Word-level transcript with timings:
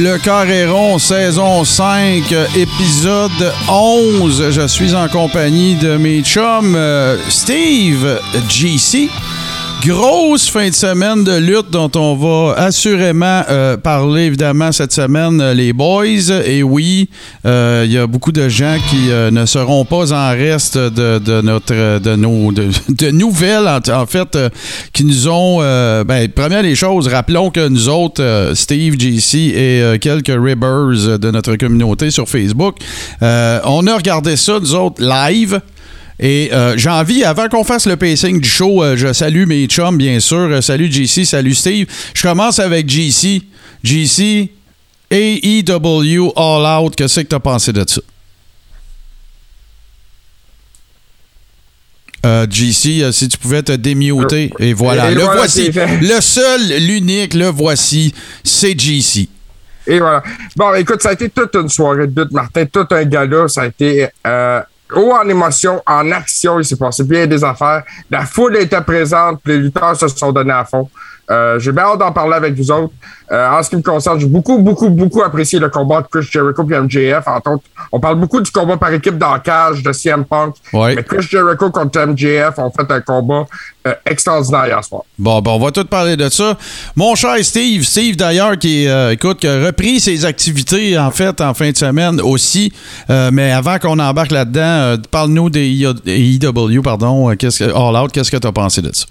Le 0.00 0.16
Carréron, 0.16 1.00
saison 1.00 1.64
5, 1.64 2.32
épisode 2.54 3.52
11. 3.68 4.50
Je 4.50 4.68
suis 4.68 4.94
en 4.94 5.08
compagnie 5.08 5.74
de 5.74 5.96
mes 5.96 6.22
chums 6.22 6.76
euh, 6.76 7.18
Steve, 7.28 8.20
GC. 8.48 9.10
Grosse 9.86 10.50
fin 10.50 10.68
de 10.68 10.74
semaine 10.74 11.22
de 11.22 11.36
lutte 11.36 11.70
dont 11.70 11.90
on 11.94 12.16
va 12.16 12.54
assurément 12.56 13.42
euh, 13.48 13.76
parler 13.76 14.22
évidemment 14.22 14.72
cette 14.72 14.92
semaine, 14.92 15.40
euh, 15.40 15.54
les 15.54 15.72
boys. 15.72 16.32
Et 16.44 16.64
oui, 16.64 17.08
euh, 17.46 17.84
il 17.86 17.92
y 17.92 17.96
a 17.96 18.08
beaucoup 18.08 18.32
de 18.32 18.48
gens 18.48 18.76
qui 18.90 19.08
ne 19.08 19.46
seront 19.46 19.84
pas 19.84 20.12
en 20.12 20.30
reste 20.30 20.76
de, 20.76 21.40
notre 21.42 22.00
de 22.00 22.16
nos 22.16 22.50
de, 22.52 23.10
nouvelles 23.12 23.68
en, 23.68 23.80
en 23.92 24.06
fait 24.06 24.36
qui 24.92 25.04
nous 25.04 25.28
ont 25.28 25.60
ben, 25.60 26.28
première 26.34 26.62
des 26.62 26.74
choses, 26.74 27.06
rappelons 27.06 27.50
que 27.50 27.68
nous 27.68 27.88
autres, 27.88 28.52
Steve, 28.54 28.96
JC 28.98 29.54
et 29.54 29.98
quelques 30.00 30.26
ribbers 30.28 31.18
de 31.18 31.30
notre 31.30 31.54
communauté 31.54 32.10
sur 32.10 32.28
Facebook, 32.28 32.76
on 33.20 33.86
a 33.86 33.96
regardé 33.96 34.36
ça 34.36 34.58
nous 34.58 34.74
autres 34.74 35.00
live. 35.02 35.60
Et 36.20 36.50
euh, 36.52 36.76
j'ai 36.76 36.90
envie, 36.90 37.22
avant 37.22 37.48
qu'on 37.48 37.62
fasse 37.62 37.86
le 37.86 37.96
pacing 37.96 38.40
du 38.40 38.48
show, 38.48 38.82
euh, 38.82 38.96
je 38.96 39.12
salue 39.12 39.46
mes 39.46 39.66
chums, 39.66 39.96
bien 39.96 40.18
sûr. 40.18 40.36
Euh, 40.50 40.60
salut 40.60 40.90
JC, 40.90 41.24
salut 41.24 41.54
Steve. 41.54 41.86
Je 42.12 42.22
commence 42.22 42.58
avec 42.58 42.88
JC. 42.88 43.42
JC, 43.84 44.50
AEW 45.10 46.32
All 46.36 46.82
Out, 46.82 46.96
qu'est-ce 46.96 47.20
que 47.20 47.26
t'as 47.26 47.38
pensé 47.38 47.72
de 47.72 47.84
ça? 47.86 48.00
Euh, 52.26 52.46
JC, 52.50 53.12
si 53.12 53.28
tu 53.28 53.38
pouvais 53.38 53.62
te 53.62 53.72
démuter, 53.72 54.50
et 54.58 54.72
voilà. 54.72 55.12
et 55.12 55.14
le 55.14 55.20
voilà, 55.20 55.36
voici. 55.36 55.70
Le 55.70 56.20
seul, 56.20 56.60
l'unique, 56.80 57.34
le 57.34 57.46
voici, 57.46 58.12
c'est 58.42 58.78
JC. 58.78 59.28
Et 59.86 60.00
voilà. 60.00 60.22
Bon, 60.56 60.74
écoute, 60.74 61.00
ça 61.00 61.10
a 61.10 61.12
été 61.12 61.30
toute 61.30 61.54
une 61.54 61.68
soirée 61.68 62.08
de 62.08 62.20
lutte, 62.20 62.32
Martin, 62.32 62.66
tout 62.66 62.86
un 62.90 63.04
gala. 63.04 63.46
Ça 63.46 63.62
a 63.62 63.66
été 63.66 64.08
euh, 64.26 64.60
haut 64.94 65.12
en 65.12 65.28
émotion, 65.28 65.82
en 65.86 66.10
action. 66.12 66.58
Il 66.58 66.64
s'est 66.64 66.76
passé 66.76 67.04
bien 67.04 67.26
des 67.26 67.42
affaires. 67.42 67.82
La 68.10 68.24
foule 68.24 68.56
était 68.56 68.80
présente, 68.80 69.40
les 69.46 69.58
lutteurs 69.58 69.96
se 69.96 70.08
sont 70.08 70.32
donnés 70.32 70.52
à 70.52 70.64
fond. 70.64 70.88
Euh, 71.30 71.58
j'ai 71.58 71.72
bien 71.72 71.84
hâte 71.84 71.98
d'en 71.98 72.12
parler 72.12 72.34
avec 72.34 72.54
vous 72.54 72.70
autres. 72.70 72.92
Euh, 73.30 73.50
en 73.50 73.62
ce 73.62 73.68
qui 73.68 73.76
me 73.76 73.82
concerne, 73.82 74.18
j'ai 74.18 74.26
beaucoup, 74.26 74.58
beaucoup, 74.58 74.88
beaucoup 74.88 75.22
apprécié 75.22 75.58
le 75.58 75.68
combat 75.68 76.00
de 76.00 76.06
Chris 76.06 76.26
Jericho 76.30 76.66
et 76.70 76.80
MJF. 76.80 77.26
Entre 77.26 77.50
autres, 77.50 77.64
on 77.92 78.00
parle 78.00 78.18
beaucoup 78.18 78.40
du 78.40 78.50
combat 78.50 78.78
par 78.78 78.92
équipe 78.92 79.18
dans 79.18 79.38
cage 79.38 79.82
de 79.82 79.92
CM 79.92 80.24
Punk. 80.24 80.54
Ouais. 80.72 80.94
Mais 80.94 81.02
Chris 81.02 81.26
Jericho 81.30 81.70
contre 81.70 82.00
MJF 82.06 82.58
ont 82.58 82.70
fait 82.70 82.90
un 82.90 83.00
combat 83.02 83.46
euh, 83.86 83.92
extraordinaire 84.06 84.66
hier 84.66 84.82
soir. 84.82 85.02
Bon, 85.18 85.42
ben, 85.42 85.50
on 85.50 85.58
va 85.58 85.70
tout 85.70 85.84
parler 85.84 86.16
de 86.16 86.30
ça. 86.30 86.56
Mon 86.96 87.14
cher 87.14 87.36
Steve, 87.42 87.82
Steve 87.84 88.16
d'ailleurs, 88.16 88.56
qui, 88.58 88.86
écoute, 89.10 89.40
qui 89.40 89.48
a 89.48 89.66
repris 89.66 90.00
ses 90.00 90.24
activités, 90.24 90.98
en 90.98 91.10
fait, 91.10 91.42
en 91.42 91.52
fin 91.52 91.70
de 91.70 91.76
semaine 91.76 92.22
aussi. 92.22 92.72
Mais 93.08 93.52
avant 93.52 93.78
qu'on 93.78 93.98
embarque 93.98 94.30
là-dedans, 94.30 94.96
parle-nous 95.10 95.50
des 95.50 95.68
IW, 95.68 96.80
pardon. 96.82 97.34
Qu'est-ce 97.36 97.64
que, 97.64 97.70
All 97.70 98.02
Out, 98.02 98.12
qu'est-ce 98.12 98.30
que 98.30 98.36
tu 98.36 98.46
as 98.46 98.52
pensé 98.52 98.80
de 98.80 98.94
ça? 98.94 99.04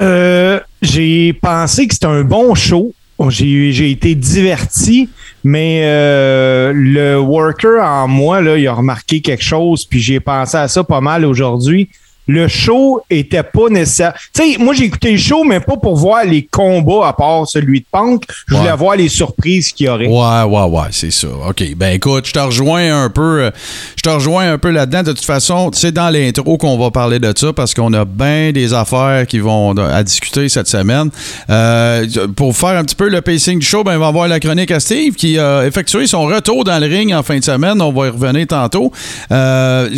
Euh, 0.00 0.60
j'ai 0.82 1.32
pensé 1.32 1.86
que 1.86 1.94
c'était 1.94 2.06
un 2.06 2.24
bon 2.24 2.54
show. 2.54 2.92
J'ai, 3.28 3.90
été 3.90 4.14
diverti, 4.14 5.08
mais 5.42 5.80
euh, 5.84 6.72
le 6.74 7.18
worker 7.18 7.82
en 7.82 8.06
moi, 8.08 8.42
là, 8.42 8.58
il 8.58 8.66
a 8.66 8.74
remarqué 8.74 9.22
quelque 9.22 9.42
chose, 9.42 9.86
puis 9.86 10.00
j'ai 10.00 10.20
pensé 10.20 10.58
à 10.58 10.68
ça 10.68 10.84
pas 10.84 11.00
mal 11.00 11.24
aujourd'hui. 11.24 11.88
Le 12.26 12.48
show 12.48 13.00
était 13.10 13.42
pas 13.42 13.68
nécessaire. 13.70 14.12
Tu 14.34 14.52
sais, 14.54 14.58
moi 14.58 14.74
j'ai 14.74 14.84
écouté 14.84 15.12
le 15.12 15.18
show, 15.18 15.44
mais 15.44 15.60
pas 15.60 15.76
pour 15.76 15.96
voir 15.96 16.24
les 16.24 16.42
combats 16.50 17.08
à 17.08 17.12
part 17.12 17.46
celui 17.46 17.80
de 17.80 17.86
Punk. 17.90 18.22
Je 18.48 18.54
voulais 18.56 18.70
Ouais. 18.70 18.76
voir 18.76 18.96
les 18.96 19.08
surprises 19.08 19.72
qu'il 19.72 19.86
y 19.86 19.88
aurait. 19.88 20.06
Ouais, 20.06 20.42
ouais, 20.42 20.64
ouais, 20.68 20.88
c'est 20.90 21.10
ça. 21.12 21.28
OK. 21.48 21.62
Ben 21.76 21.94
écoute, 21.94 22.26
je 22.26 22.32
te 22.32 22.38
rejoins 22.38 23.04
un 23.04 23.10
peu. 23.10 23.42
euh, 23.42 23.50
Je 23.96 24.02
te 24.02 24.08
rejoins 24.08 24.52
un 24.52 24.58
peu 24.58 24.70
là-dedans. 24.70 25.02
De 25.02 25.12
toute 25.12 25.24
façon, 25.24 25.70
c'est 25.72 25.92
dans 25.92 26.10
l'intro 26.10 26.58
qu'on 26.58 26.76
va 26.78 26.90
parler 26.90 27.18
de 27.18 27.32
ça 27.36 27.52
parce 27.52 27.74
qu'on 27.74 27.92
a 27.92 28.04
bien 28.04 28.52
des 28.52 28.72
affaires 28.72 29.26
qui 29.26 29.38
vont 29.40 29.70
à 29.76 30.02
discuter 30.04 30.48
cette 30.48 30.68
semaine. 30.68 31.10
Euh, 31.50 32.06
pour 32.36 32.56
faire 32.56 32.70
un 32.78 32.84
petit 32.84 32.94
peu 32.94 33.08
le 33.08 33.20
pacing 33.20 33.58
du 33.58 33.66
show, 33.66 33.82
ben, 33.84 33.96
on 33.96 34.00
va 34.00 34.10
voir 34.10 34.28
la 34.28 34.38
chronique 34.40 34.70
à 34.70 34.80
Steve 34.80 35.14
qui 35.14 35.38
a 35.38 35.64
effectué 35.66 36.06
son 36.06 36.24
retour 36.26 36.64
dans 36.64 36.78
le 36.78 36.86
ring 36.86 37.12
en 37.14 37.22
fin 37.22 37.38
de 37.38 37.44
semaine. 37.44 37.80
On 37.80 37.92
va 37.92 38.06
y 38.06 38.10
revenir 38.10 38.46
tantôt. 38.46 38.92
Euh, 39.32 39.88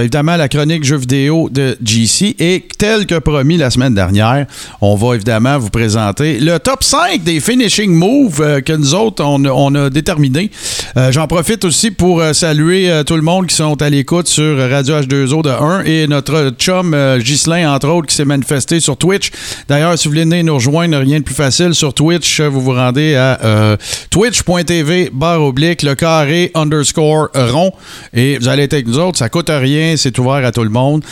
évidemment, 0.00 0.36
la 0.36 0.48
chronique 0.48 0.84
jeux 0.84 0.96
vidéo 0.96 1.48
de 1.50 1.69
GC. 1.82 2.36
Et 2.38 2.64
tel 2.78 3.06
que 3.06 3.18
promis 3.18 3.56
la 3.56 3.70
semaine 3.70 3.94
dernière, 3.94 4.46
on 4.80 4.94
va 4.96 5.14
évidemment 5.14 5.58
vous 5.58 5.70
présenter 5.70 6.38
le 6.40 6.58
top 6.58 6.82
5 6.84 7.22
des 7.22 7.40
finishing 7.40 7.90
moves 7.92 8.40
euh, 8.40 8.60
que 8.60 8.72
nous 8.72 8.94
autres, 8.94 9.24
on, 9.24 9.74
a- 9.74 9.90
déterminé. 9.90 10.50
Euh, 10.96 11.12
J'en 11.12 11.26
profite 11.26 11.64
aussi 11.64 11.90
pour 11.90 12.20
euh, 12.20 12.32
saluer 12.32 13.02
tout 13.06 13.16
le 13.16 13.22
monde 13.22 13.46
qui 13.46 13.54
sont 13.56 13.80
à 13.82 13.90
l'écoute 13.90 14.28
sur 14.28 14.58
Radio 14.70 14.96
H2O 15.00 15.42
de 15.42 15.50
1 15.50 15.84
et 15.84 16.06
notre 16.06 16.50
chum 16.58 16.96
Ghislain, 17.18 17.72
entre 17.74 17.88
autres, 17.88 18.06
qui 18.08 18.14
s'est 18.14 18.24
manifesté 18.24 18.80
sur 18.80 18.96
Twitch. 18.96 19.30
D'ailleurs, 19.68 19.98
si 19.98 20.08
vous 20.08 20.14
voulez 20.14 20.42
nous 20.42 20.54
rejoindre, 20.54 20.98
rien 20.98 21.18
de 21.18 21.24
plus 21.24 21.34
facile. 21.34 21.74
Sur 21.74 21.94
Twitch, 21.94 22.40
vous 22.40 22.60
vous 22.60 22.72
rendez 22.74 23.14
à 23.16 23.76
twitch.tv 24.10 25.10
barre 25.12 25.42
oblique 25.42 25.82
le 25.82 25.94
carré 25.94 26.50
underscore 26.54 27.28
rond 27.34 27.72
et 28.12 28.38
vous 28.38 28.48
allez 28.48 28.64
être 28.64 28.74
avec 28.74 28.86
nous 28.86 28.98
autres. 28.98 29.18
Ça 29.18 29.28
coûte 29.28 29.50
rien, 29.50 29.94
c'est 29.96 30.18
ouvert 30.18 30.44
à 30.44 30.52
tout 30.52 30.62
le 30.64 30.70
monde. 30.70 31.02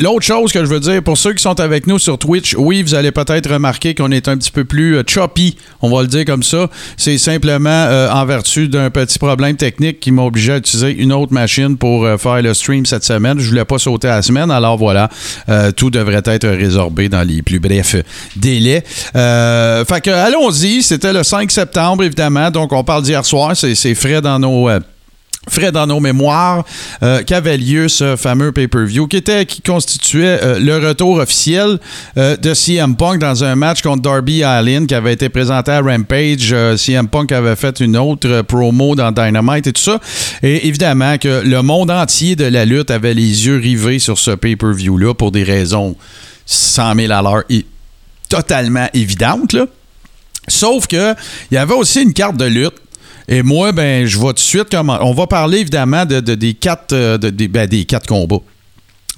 L'autre 0.00 0.24
chose 0.24 0.52
que 0.52 0.60
je 0.60 0.70
veux 0.70 0.80
dire, 0.80 1.02
pour 1.02 1.18
ceux 1.18 1.32
qui 1.32 1.42
sont 1.42 1.58
avec 1.60 1.86
nous 1.86 1.98
sur 1.98 2.18
Twitch, 2.18 2.54
oui, 2.56 2.82
vous 2.82 2.94
allez 2.94 3.12
peut-être 3.12 3.50
remarquer 3.50 3.94
qu'on 3.94 4.10
est 4.10 4.28
un 4.28 4.36
petit 4.36 4.50
peu 4.50 4.64
plus 4.64 4.96
euh, 4.96 5.02
choppy, 5.06 5.56
on 5.82 5.94
va 5.94 6.02
le 6.02 6.08
dire 6.08 6.24
comme 6.24 6.42
ça. 6.42 6.68
C'est 6.96 7.18
simplement 7.18 7.68
euh, 7.70 8.10
en 8.10 8.24
vertu 8.24 8.68
d'un 8.68 8.90
petit 8.90 9.18
problème 9.18 9.56
technique 9.56 10.00
qui 10.00 10.12
m'a 10.12 10.22
obligé 10.22 10.52
à 10.52 10.56
utiliser 10.58 10.90
une 10.90 11.12
autre 11.12 11.32
machine 11.32 11.76
pour 11.76 12.04
euh, 12.04 12.16
faire 12.16 12.42
le 12.42 12.54
stream 12.54 12.86
cette 12.86 13.04
semaine. 13.04 13.38
Je 13.38 13.48
voulais 13.48 13.64
pas 13.64 13.78
sauter 13.78 14.08
à 14.08 14.16
la 14.16 14.22
semaine, 14.22 14.50
alors 14.50 14.76
voilà, 14.76 15.08
euh, 15.48 15.70
tout 15.72 15.90
devrait 15.90 16.22
être 16.24 16.48
résorbé 16.48 17.08
dans 17.08 17.22
les 17.22 17.42
plus 17.42 17.60
brefs 17.60 17.96
délais. 18.36 18.84
Euh, 19.16 19.84
fait 19.84 20.00
que 20.00 20.10
allons-y, 20.10 20.82
c'était 20.82 21.12
le 21.12 21.22
5 21.22 21.50
septembre 21.50 22.04
évidemment, 22.04 22.50
donc 22.50 22.72
on 22.72 22.84
parle 22.84 23.02
d'hier 23.02 23.24
soir, 23.24 23.56
c'est 23.56 23.94
frais 23.94 24.20
dans 24.20 24.38
nos 24.38 24.68
frais 25.48 25.72
dans 25.72 25.86
nos 25.86 26.00
mémoires 26.00 26.64
euh, 27.02 27.22
qu'avait 27.22 27.56
lieu 27.56 27.88
ce 27.88 28.16
fameux 28.16 28.52
pay-per-view 28.52 29.06
qui 29.06 29.16
était 29.16 29.46
qui 29.46 29.62
constituait 29.62 30.38
euh, 30.42 30.58
le 30.58 30.86
retour 30.86 31.18
officiel 31.18 31.78
euh, 32.16 32.36
de 32.36 32.54
CM 32.54 32.96
Punk 32.96 33.20
dans 33.20 33.44
un 33.44 33.54
match 33.54 33.82
contre 33.82 34.02
Darby 34.02 34.42
Allin 34.42 34.86
qui 34.86 34.94
avait 34.94 35.12
été 35.12 35.28
présenté 35.28 35.72
à 35.72 35.80
Rampage 35.80 36.52
Euh, 36.52 36.76
CM 36.76 37.08
Punk 37.08 37.32
avait 37.32 37.56
fait 37.56 37.80
une 37.80 37.96
autre 37.96 38.42
promo 38.42 38.94
dans 38.94 39.12
Dynamite 39.12 39.66
et 39.66 39.72
tout 39.72 39.82
ça 39.82 39.98
et 40.42 40.66
évidemment 40.66 41.18
que 41.18 41.42
le 41.44 41.62
monde 41.62 41.90
entier 41.90 42.36
de 42.36 42.44
la 42.44 42.64
lutte 42.64 42.90
avait 42.90 43.14
les 43.14 43.46
yeux 43.46 43.58
rivés 43.58 43.98
sur 43.98 44.18
ce 44.18 44.32
pay-per-view 44.32 44.96
là 44.98 45.14
pour 45.14 45.30
des 45.30 45.42
raisons 45.42 45.96
100 46.46 46.94
000 46.96 47.12
à 47.12 47.22
l'heure 47.22 47.44
et 47.48 47.64
totalement 48.28 48.88
évidentes 48.94 49.52
là. 49.52 49.66
Sauf 50.48 50.86
que 50.86 51.14
il 51.50 51.54
y 51.54 51.56
avait 51.56 51.74
aussi 51.74 52.02
une 52.02 52.12
carte 52.12 52.36
de 52.36 52.44
lutte. 52.44 52.74
Et 53.28 53.42
moi, 53.42 53.72
ben, 53.72 54.06
je 54.06 54.18
vais 54.18 54.26
tout 54.26 54.32
de 54.34 54.38
suite 54.38 54.68
comment. 54.70 54.98
On 55.00 55.14
va 55.14 55.26
parler 55.26 55.58
évidemment 55.58 56.04
de, 56.04 56.20
de- 56.20 56.34
des 56.34 56.54
quatre 56.54 56.92
euh, 56.92 57.16
de- 57.18 57.30
des, 57.30 57.48
ben, 57.48 57.66
des 57.66 57.84
quatre 57.84 58.06
combats. 58.06 58.40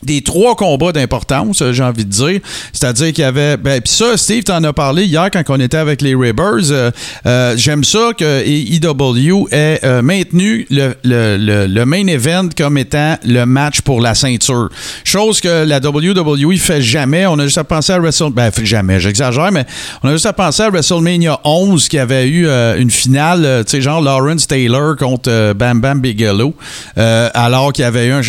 Des 0.03 0.23
trois 0.23 0.57
combats 0.57 0.93
d'importance, 0.93 1.63
j'ai 1.73 1.83
envie 1.83 2.05
de 2.05 2.11
dire. 2.11 2.41
C'est-à-dire 2.73 3.13
qu'il 3.13 3.23
y 3.23 3.25
avait. 3.25 3.57
Ben, 3.57 3.81
puis 3.81 3.93
ça, 3.93 4.17
Steve, 4.17 4.45
t'en 4.45 4.63
as 4.63 4.73
parlé 4.73 5.05
hier 5.05 5.31
quand 5.33 5.43
on 5.49 5.59
était 5.59 5.79
avec 5.79 6.03
les 6.03 6.15
Ribbers. 6.15 6.71
Euh, 6.71 6.91
euh, 7.25 7.55
J'aime 7.57 7.83
ça 7.83 8.11
que 8.17 8.43
EW 8.45 9.49
ait 9.53 9.81
euh, 9.85 10.03
maintenu 10.03 10.67
le, 10.71 10.95
le, 11.03 11.67
le, 11.67 11.87
main 11.87 12.07
event 12.07 12.49
comme 12.57 12.77
étant 12.77 13.17
le 13.25 13.45
match 13.45 13.81
pour 13.81 14.01
la 14.01 14.15
ceinture. 14.15 14.69
Chose 15.03 15.41
que 15.41 15.65
la 15.65 15.79
WWE 15.79 16.57
fait 16.59 16.83
jamais. 16.83 17.27
On 17.27 17.39
a 17.39 17.45
juste 17.45 17.59
à 17.59 17.65
penser 17.65 17.93
à 17.93 17.99
WrestleMania. 17.99 18.51
Ben, 18.51 18.65
jamais, 18.65 19.01
j'exagère, 19.01 19.51
mais 19.51 19.65
on 20.03 20.09
a 20.09 20.13
juste 20.13 20.27
à 20.27 20.33
penser 20.35 20.63
à 20.63 20.71
WrestleMania 20.71 21.41
11 21.45 21.89
qui 21.89 21.99
avait 21.99 22.29
eu 22.29 22.47
une 22.47 22.91
finale, 22.91 23.65
tu 23.65 23.71
sais, 23.71 23.81
genre 23.81 24.03
Lawrence 24.03 24.47
Taylor 24.47 24.97
contre 24.97 25.55
Bam 25.55 25.81
Bam 25.81 26.01
Bigelow, 26.01 26.55
alors 26.97 27.73
qu'il 27.73 27.83
y 27.83 27.87
avait 27.87 28.07
eu 28.09 28.13
un, 28.13 28.23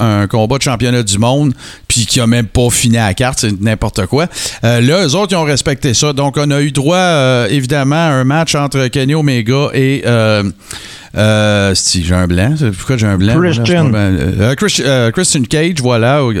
un 0.00 0.26
combat 0.26 0.58
de 0.58 0.62
championnat 0.62 1.02
du 1.02 1.11
du 1.12 1.18
monde, 1.18 1.54
puis 1.88 2.06
qui 2.06 2.20
a 2.20 2.26
même 2.26 2.46
pas 2.46 2.70
fini 2.70 2.98
à 2.98 3.06
la 3.06 3.14
carte, 3.14 3.40
c'est 3.40 3.60
n'importe 3.60 4.06
quoi. 4.06 4.26
Euh, 4.64 4.80
là, 4.80 5.06
eux 5.06 5.14
autres, 5.14 5.32
ils 5.32 5.36
ont 5.36 5.44
respecté 5.44 5.94
ça. 5.94 6.12
Donc, 6.12 6.36
on 6.38 6.50
a 6.50 6.60
eu 6.60 6.72
droit, 6.72 6.96
euh, 6.96 7.48
évidemment, 7.48 7.96
à 7.96 8.10
un 8.10 8.24
match 8.24 8.54
entre 8.54 8.86
Kenny 8.88 9.14
Omega 9.14 9.68
et. 9.74 10.02
Euh, 10.06 10.44
euh, 11.16 11.74
si 11.74 12.04
j'ai 12.04 12.14
un 12.14 12.26
blanc, 12.26 12.54
pourquoi 12.76 12.96
j'ai 12.96 13.06
un 13.06 13.18
blanc? 13.18 13.38
Christian. 13.40 13.90
Euh, 13.94 15.10
Christian 15.10 15.42
Cage, 15.42 15.80
voilà, 15.80 16.24
au, 16.24 16.32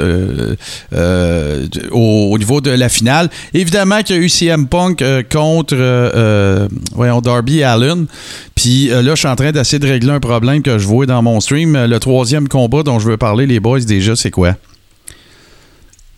au, 1.90 2.38
niveau 2.38 2.60
de 2.60 2.70
la 2.70 2.88
finale. 2.88 3.28
Évidemment 3.54 4.02
qu'il 4.02 4.16
y 4.16 4.18
a 4.18 4.22
eu 4.22 4.28
CM 4.28 4.66
Punk 4.66 5.04
contre 5.30 5.76
voyons, 6.94 7.20
Darby 7.20 7.62
Allen. 7.62 8.06
Puis 8.54 8.88
là, 8.88 9.02
je 9.02 9.14
suis 9.14 9.28
en 9.28 9.36
train 9.36 9.52
d'essayer 9.52 9.78
de 9.78 9.86
régler 9.86 10.10
un 10.10 10.20
problème 10.20 10.62
que 10.62 10.78
je 10.78 10.86
vois 10.86 11.06
dans 11.06 11.22
mon 11.22 11.40
stream. 11.40 11.86
Le 11.86 11.98
troisième 11.98 12.48
combat 12.48 12.82
dont 12.82 12.98
je 12.98 13.08
veux 13.08 13.16
parler, 13.16 13.46
les 13.46 13.60
boys, 13.60 13.80
déjà, 13.80 14.16
c'est 14.16 14.30
quoi? 14.30 14.54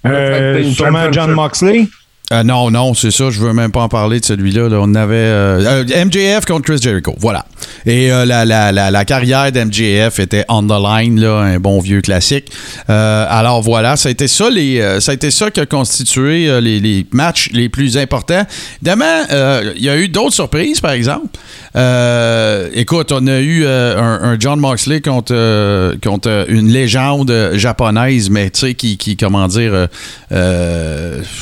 Euh, 0.07 0.71
sûrement 0.71 1.11
John 1.13 1.33
Moxley. 1.33 1.89
Euh, 2.33 2.43
non, 2.43 2.71
non, 2.71 2.95
c'est 2.95 3.11
ça. 3.11 3.29
Je 3.29 3.39
veux 3.39 3.53
même 3.53 3.71
pas 3.71 3.83
en 3.83 3.89
parler 3.89 4.19
de 4.19 4.25
celui-là. 4.25 4.69
On 4.71 4.95
avait 4.95 5.15
euh, 5.15 5.85
euh, 5.85 6.05
MJF 6.07 6.47
contre 6.47 6.63
Chris 6.63 6.79
Jericho. 6.81 7.15
Voilà. 7.19 7.45
Et 7.85 8.09
la, 8.09 8.47
la, 8.47 8.73
la, 8.73 9.05
carrière 9.05 9.53
d'MJF 9.53 10.19
était 10.19 10.45
on 10.49 10.63
the 10.63 10.83
line, 10.83 11.21
là, 11.21 11.41
un 11.41 11.59
bon 11.59 11.81
vieux 11.81 12.01
classique. 12.01 12.51
alors 12.89 13.61
voilà, 13.61 13.97
ça 13.97 14.09
a 14.09 14.13
été 14.13 14.27
ça, 14.27 14.49
les, 14.49 15.01
ça 15.01 15.13
a 15.13 15.15
été 15.15 15.31
ça 15.31 15.51
qui 15.51 15.61
a 15.61 15.67
constitué 15.67 16.61
les, 16.61 16.81
les 16.81 17.07
matchs 17.13 17.51
les 17.53 17.69
plus 17.69 17.99
importants. 17.99 18.47
Évidemment, 18.81 19.23
il 19.77 19.83
y 19.83 19.89
a 19.91 19.99
eu 19.99 20.09
d'autres 20.09 20.35
surprises, 20.35 20.81
par 20.81 20.93
exemple. 20.93 21.27
Écoute, 21.75 23.13
on 23.13 23.27
a 23.27 23.41
eu 23.41 23.67
un, 23.67 24.37
John 24.39 24.61
Moxley 24.61 25.01
contre, 25.01 25.95
contre 26.03 26.47
une 26.49 26.69
légende 26.69 27.53
japonaise, 27.55 28.31
mais 28.31 28.51
tu 28.51 28.61
sais, 28.61 28.75
qui, 28.75 28.97
qui, 28.97 29.17
comment 29.17 29.49
dire, 29.49 29.89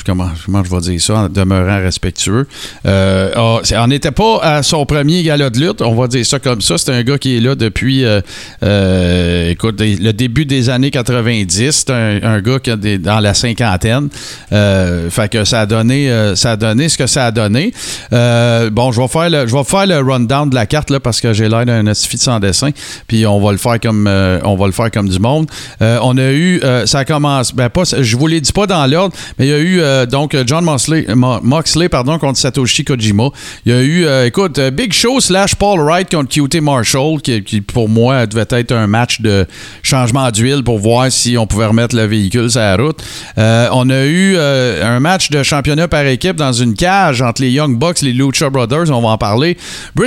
comment, 0.06 0.30
comment 0.44 0.64
je 0.64 0.70
va 0.70 0.80
dire 0.80 1.00
ça 1.00 1.14
en 1.14 1.28
demeurant 1.28 1.80
respectueux. 1.80 2.46
Euh, 2.86 3.32
ah, 3.34 3.60
on 3.78 3.86
n'était 3.86 4.10
pas 4.10 4.38
à 4.42 4.62
son 4.62 4.84
premier 4.86 5.22
gala 5.22 5.50
de 5.50 5.58
lutte, 5.58 5.82
on 5.82 5.94
va 5.94 6.08
dire 6.08 6.24
ça 6.24 6.38
comme 6.38 6.60
ça. 6.60 6.78
C'est 6.78 6.92
un 6.92 7.02
gars 7.02 7.18
qui 7.18 7.36
est 7.36 7.40
là 7.40 7.54
depuis, 7.54 8.04
euh, 8.04 8.20
euh, 8.62 9.50
écoute, 9.50 9.80
le 9.80 10.12
début 10.12 10.46
des 10.46 10.70
années 10.70 10.90
90. 10.90 11.70
C'est 11.70 11.90
un, 11.90 12.40
gars 12.40 12.58
qui 12.58 12.70
est 12.70 12.98
dans 12.98 13.20
la 13.20 13.34
cinquantaine. 13.34 14.08
fait 14.50 15.30
que 15.30 15.44
ça 15.44 15.62
a 15.62 15.66
donné, 15.66 16.32
ça 16.34 16.52
a 16.52 16.56
donné 16.56 16.88
ce 16.88 16.98
que 16.98 17.06
ça 17.06 17.26
a 17.26 17.30
donné. 17.30 17.72
bon, 18.10 18.92
je 18.92 19.00
vais 19.00 19.08
faire 19.08 19.30
le, 19.30 19.46
je 19.46 19.54
vais 19.54 19.64
faire 19.64 19.86
le 19.86 20.00
rundown 20.22 20.50
de 20.50 20.54
la 20.54 20.66
carte 20.66 20.90
là 20.90 21.00
parce 21.00 21.20
que 21.20 21.32
j'ai 21.32 21.48
l'air 21.48 21.66
d'un 21.66 21.84
de 21.84 21.92
sans 21.94 22.40
dessin. 22.40 22.70
Puis 23.06 23.26
on 23.26 23.40
va 23.40 23.52
le 23.52 23.58
faire 23.58 23.80
comme, 23.80 24.06
on 24.06 24.56
va 24.56 24.66
le 24.66 24.72
faire 24.72 24.90
comme 24.90 25.08
du 25.08 25.18
monde. 25.18 25.46
on 25.80 26.16
a 26.16 26.32
eu, 26.32 26.60
ça 26.86 27.04
commence, 27.04 27.54
ben 27.54 27.68
pas, 27.68 27.82
je 27.84 28.16
vous 28.16 28.26
l'ai 28.26 28.40
dit 28.40 28.52
pas 28.52 28.66
dans 28.66 28.86
l'ordre, 28.86 29.14
mais 29.38 29.46
il 29.46 29.50
y 29.50 29.54
a 29.54 29.58
eu 29.58 30.06
donc 30.06 30.36
John 30.46 30.64
Moxley, 30.64 31.88
pardon, 31.88 32.18
contre 32.18 32.38
Satoshi 32.38 32.84
Kojima. 32.84 33.30
Il 33.64 33.72
y 33.72 33.74
a 33.74 33.82
eu, 33.82 34.04
euh, 34.06 34.26
écoute, 34.26 34.58
euh, 34.58 34.70
Big 34.70 34.92
Show 34.92 35.20
slash 35.20 35.54
Paul 35.54 35.80
Wright 35.80 36.10
contre 36.10 36.28
QT 36.28 36.60
Marshall, 36.60 37.20
qui, 37.20 37.60
pour 37.60 37.88
moi 37.88 38.26
devait 38.26 38.46
être 38.50 38.72
un 38.72 38.86
match 38.86 39.20
de 39.20 39.46
changement 39.82 40.30
d'huile 40.30 40.62
pour 40.64 40.78
voir 40.78 41.10
si 41.10 41.36
on 41.36 41.46
pouvait 41.46 41.66
remettre 41.66 41.96
le 41.96 42.04
véhicule 42.04 42.50
sur 42.50 42.60
la 42.60 42.76
route. 42.76 43.02
Euh, 43.38 43.68
on 43.72 43.88
a 43.90 44.04
eu 44.04 44.36
un 44.36 45.00
match 45.00 45.30
de 45.30 45.42
championnat 45.42 45.88
par 45.88 46.06
équipe 46.06 46.36
dans 46.36 46.52
une 46.52 46.74
cage 46.74 47.22
entre 47.22 47.42
les 47.42 47.50
Young 47.50 47.78
Bucks, 47.78 48.02
les 48.02 48.12
Lucha 48.12 48.50
Brothers, 48.50 48.90
on 48.90 49.00
va 49.00 49.08
en 49.08 49.18
parler. 49.18 49.56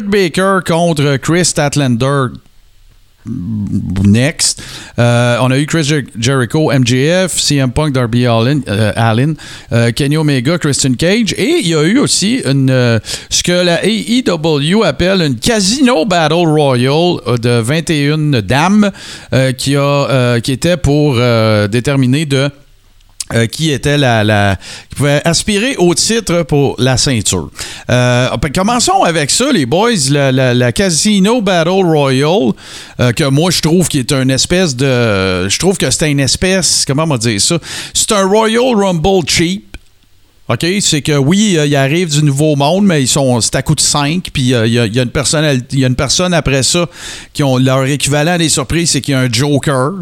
Baker 0.10 0.60
contre 0.66 1.18
Chris 1.18 1.46
Statlander 1.46 2.30
next. 3.28 4.62
Euh, 5.00 5.38
on 5.42 5.52
a 5.52 5.58
eu 5.58 5.66
Chris 5.66 5.92
Jericho, 6.18 6.72
MJF, 6.72 7.40
CM 7.40 7.72
Punk, 7.72 7.94
Darby 7.94 8.26
Allin, 8.26 8.62
euh, 8.68 8.92
euh, 9.72 9.92
Kenny 9.92 10.18
Omega, 10.18 10.58
Christian 10.58 10.94
Cage. 10.94 11.34
Et 11.38 11.60
il 11.62 11.68
y 11.68 11.76
a 11.76 11.84
eu 11.84 11.98
aussi 11.98 12.42
ce 12.46 13.44
que 13.44 13.66
la 13.66 13.84
AEW 13.84 14.84
appelle 14.84 15.22
une 15.22 15.36
Casino 15.38 16.06
Battle 16.06 16.48
Royal 16.48 17.18
de 17.42 17.60
21 17.60 18.42
dames 18.42 18.92
qui, 19.58 19.76
a, 19.76 20.40
qui 20.42 20.52
était 20.52 20.78
pour 20.78 21.16
déterminer 21.70 22.26
de 22.26 22.50
euh, 23.34 23.48
qui 23.48 23.72
était 23.72 23.98
la, 23.98 24.56
qui 24.88 24.96
pouvait 24.98 25.20
aspirer 25.26 25.76
au 25.78 25.96
titre 25.96 26.44
pour 26.44 26.76
la 26.78 26.96
ceinture. 26.96 27.50
Euh, 27.90 28.30
ben, 28.38 28.52
commençons 28.52 29.02
avec 29.02 29.32
ça, 29.32 29.52
les 29.52 29.66
boys. 29.66 30.12
La, 30.12 30.72
Casino 30.72 31.42
Battle 31.42 31.70
Royale, 31.70 32.52
euh, 33.00 33.12
que 33.14 33.24
moi 33.24 33.50
je 33.50 33.62
trouve 33.62 33.88
qui 33.88 33.98
est 33.98 34.12
une 34.12 34.30
espèce 34.30 34.76
de, 34.76 35.50
je 35.50 35.58
trouve 35.58 35.76
que 35.76 35.90
c'est 35.90 36.12
une 36.12 36.20
espèce, 36.20 36.86
comment 36.86 37.06
on 37.06 37.08
va 37.08 37.18
dire 37.18 37.42
ça, 37.42 37.58
c'est 37.96 38.12
un 38.12 38.28
Royal 38.28 38.76
Rumble 38.76 39.28
cheap. 39.28 39.76
OK, 40.48 40.64
c'est 40.82 41.02
que 41.02 41.18
oui, 41.18 41.58
il 41.66 41.76
arrive 41.76 42.10
du 42.10 42.24
nouveau 42.24 42.56
monde, 42.56 42.86
mais 42.86 43.02
ils 43.02 43.08
sont 43.08 43.42
c'est 43.42 43.56
à 43.56 43.64
coup 43.64 43.74
de 43.74 43.82
5, 43.82 44.30
puis 44.32 44.44
il 44.44 44.68
y, 44.68 44.78
a, 44.80 44.86
une 44.86 45.10
personne 45.10 45.64
il 45.72 45.80
y 45.80 45.84
a 45.84 45.88
une 45.88 45.96
personne 45.96 46.36
après 46.36 46.62
ça 46.62 46.88
qui 47.34 47.42
ont 47.42 47.58
leur 47.58 47.86
équivalent 47.86 48.38
des 48.38 48.50
surprises, 48.50 48.92
c'est 48.92 49.02
qu'il 49.02 49.14
y 49.14 49.16
a 49.16 49.22
un 49.22 49.32
Joker. 49.32 49.94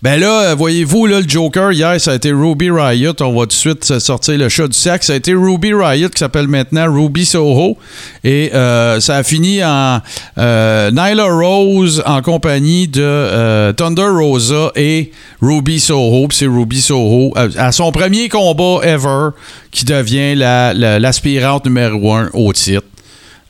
Ben 0.00 0.20
là, 0.20 0.54
voyez-vous, 0.54 1.06
là, 1.06 1.20
le 1.20 1.28
Joker, 1.28 1.72
hier, 1.72 2.00
ça 2.00 2.12
a 2.12 2.14
été 2.14 2.30
Ruby 2.30 2.70
Riot. 2.70 3.20
On 3.20 3.32
va 3.32 3.40
tout 3.40 3.46
de 3.46 3.52
suite 3.52 3.98
sortir 3.98 4.38
le 4.38 4.48
chat 4.48 4.68
du 4.68 4.78
sac. 4.78 5.02
Ça 5.02 5.14
a 5.14 5.16
été 5.16 5.34
Ruby 5.34 5.74
Riot 5.74 6.08
qui 6.10 6.20
s'appelle 6.20 6.46
maintenant 6.46 6.86
Ruby 6.88 7.26
Soho. 7.26 7.76
Et 8.22 8.54
euh, 8.54 9.00
ça 9.00 9.16
a 9.16 9.22
fini 9.24 9.64
en 9.64 10.00
euh, 10.38 10.92
Nyla 10.92 11.24
Rose 11.24 12.00
en 12.06 12.22
compagnie 12.22 12.86
de 12.86 13.02
euh, 13.02 13.72
Thunder 13.72 14.06
Rosa 14.06 14.70
et 14.76 15.10
Ruby 15.42 15.80
Soho. 15.80 16.28
c'est 16.30 16.46
Ruby 16.46 16.80
Soho 16.80 17.34
à 17.34 17.72
son 17.72 17.90
premier 17.90 18.28
combat 18.28 18.78
ever 18.84 19.30
qui 19.72 19.84
devient 19.84 20.36
l'aspirante 20.36 21.64
numéro 21.64 22.14
un 22.14 22.30
au 22.34 22.52
titre. 22.52 22.87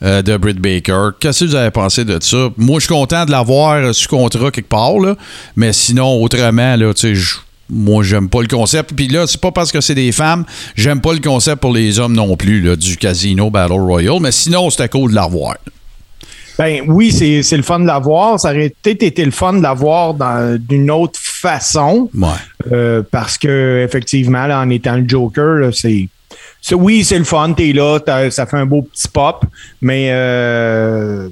Euh, 0.04 0.22
de 0.22 0.36
Britt 0.36 0.60
Baker. 0.60 1.08
Qu'est-ce 1.18 1.40
que 1.40 1.50
vous 1.50 1.54
avez 1.56 1.72
pensé 1.72 2.04
de 2.04 2.18
ça? 2.22 2.50
Moi, 2.56 2.78
je 2.78 2.84
suis 2.84 2.94
content 2.94 3.24
de 3.24 3.32
l'avoir 3.32 3.92
sous 3.92 4.08
contrat 4.08 4.52
quelque 4.52 4.68
part, 4.68 5.00
là, 5.00 5.16
mais 5.56 5.72
sinon, 5.72 6.22
autrement, 6.22 6.76
là, 6.76 6.94
tu 6.94 7.16
sais, 7.16 7.38
moi, 7.68 8.04
j'aime 8.04 8.28
pas 8.28 8.40
le 8.40 8.46
concept. 8.46 8.92
Puis 8.94 9.08
là, 9.08 9.26
c'est 9.26 9.40
pas 9.40 9.50
parce 9.50 9.72
que 9.72 9.80
c'est 9.80 9.96
des 9.96 10.12
femmes, 10.12 10.44
j'aime 10.76 11.00
pas 11.00 11.12
le 11.14 11.18
concept 11.18 11.61
pour 11.61 11.73
les 11.73 11.99
hommes 11.99 12.14
non 12.14 12.37
plus, 12.37 12.61
là, 12.61 12.76
du 12.76 12.96
Casino 12.96 13.50
Battle 13.50 13.73
Royale, 13.73 14.20
mais 14.20 14.30
sinon, 14.30 14.70
c'était 14.70 14.88
cool 14.88 15.11
de 15.11 15.16
l'avoir. 15.16 15.56
Ben 16.58 16.82
oui, 16.88 17.12
c'est 17.12 17.56
le 17.56 17.62
fun 17.62 17.78
de 17.78 17.87
l'avoir. 17.87 18.38
Ça 18.40 18.50
aurait 18.50 18.75
peut-être 18.82 19.04
été 19.04 19.25
le 19.25 19.30
fun 19.30 19.52
de 19.52 19.62
l'avoir 19.62 20.14
d'une 20.58 20.90
autre 20.90 21.18
façon. 21.20 22.11
Ouais. 22.14 22.28
Euh, 22.73 23.02
parce 23.08 23.38
que 23.38 23.84
effectivement, 23.84 24.44
en 24.44 24.68
étant 24.70 24.96
le 24.96 25.08
Joker, 25.08 25.70
c'est 25.73 26.08
oui, 26.72 27.04
c'est 27.04 27.18
le 27.18 27.25
fun, 27.25 27.52
t'es 27.52 27.72
là, 27.72 27.98
ça 28.30 28.46
fait 28.46 28.56
un 28.56 28.66
beau 28.66 28.82
petit 28.82 29.08
pop, 29.08 29.44
mais 29.80 30.08
euh, 30.10 31.28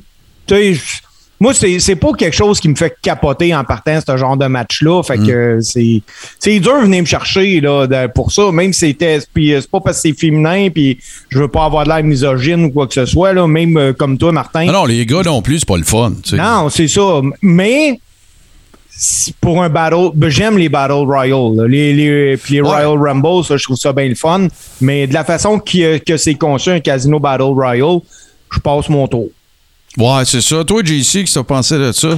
moi, 1.39 1.53
c'est 1.53 1.97
pas 1.97 2.13
quelque 2.15 2.35
chose 2.35 2.61
qui 2.61 2.69
me 2.69 2.75
fait 2.75 2.97
capoter 3.03 3.55
en 3.55 3.63
partant 3.63 3.99
ce 4.07 4.17
genre 4.17 4.37
de 4.37 4.47
match-là. 4.47 5.03
Fait 5.03 5.19
que 5.19 5.57
mm. 5.57 5.63
c'est 5.63 6.03
c'est 6.39 6.59
dur 6.61 6.79
de 6.79 6.85
venir 6.85 7.03
me 7.03 7.07
chercher 7.07 7.61
là, 7.61 8.09
pour 8.09 8.33
ça, 8.33 8.51
même 8.53 8.73
si 8.73 8.81
c'était. 8.81 9.19
Puis 9.35 9.53
c'est 9.55 9.71
pas 9.71 9.81
parce 9.81 10.01
que 10.03 10.09
c'est 10.09 10.19
féminin, 10.19 10.69
puis 10.71 10.99
je 11.29 11.39
veux 11.39 11.49
pas 11.49 11.67
avoir 11.67 11.85
de 11.85 11.91
l'air 11.91 12.03
misogyne 12.03 12.65
ou 12.65 12.71
quoi 12.71 12.87
que 12.87 12.95
ce 12.95 13.05
soit, 13.05 13.35
là, 13.35 13.47
même 13.47 13.77
euh, 13.77 13.93
comme 13.93 14.17
toi, 14.17 14.33
Martin. 14.33 14.65
Non, 14.65 14.73
non, 14.73 14.85
les 14.87 15.05
gars 15.05 15.23
non 15.23 15.43
plus, 15.43 15.61
c'est 15.61 15.69
pas 15.69 15.77
le 15.77 15.85
fun. 15.85 16.13
Non, 16.33 16.71
c'est 16.71 16.89
ça. 16.89 17.21
Mais 17.43 18.01
pour 19.41 19.63
un 19.63 19.69
battle, 19.69 20.11
ben, 20.15 20.31
j'aime 20.31 20.57
les 20.59 20.69
battle 20.69 21.05
royal, 21.05 21.67
les, 21.67 21.93
les, 21.93 22.39
les 22.49 22.61
Royal 22.61 22.99
Rumble, 22.99 23.45
ça, 23.45 23.57
je 23.57 23.65
trouve 23.65 23.77
ça 23.77 23.93
bien 23.93 24.09
le 24.09 24.15
fun. 24.15 24.49
Mais 24.81 25.07
de 25.07 25.15
la 25.15 25.25
façon 25.25 25.59
que, 25.59 25.99
que 25.99 26.17
c'est 26.17 26.35
conçu 26.35 26.71
un 26.71 26.81
casino 26.81 27.21
battle 27.21 27.43
royal, 27.43 28.01
je 28.53 28.61
passe 28.61 28.89
mon 28.89 29.07
tour. 29.07 29.29
Ouais, 29.99 30.25
c'est 30.27 30.43
ça. 30.43 30.63
Toi, 30.65 30.83
JC, 30.85 31.21
qu'est-ce 31.21 31.35
que 31.35 31.39
t'as 31.41 31.43
pensé 31.45 31.79
de 31.79 31.91
ça? 31.93 32.09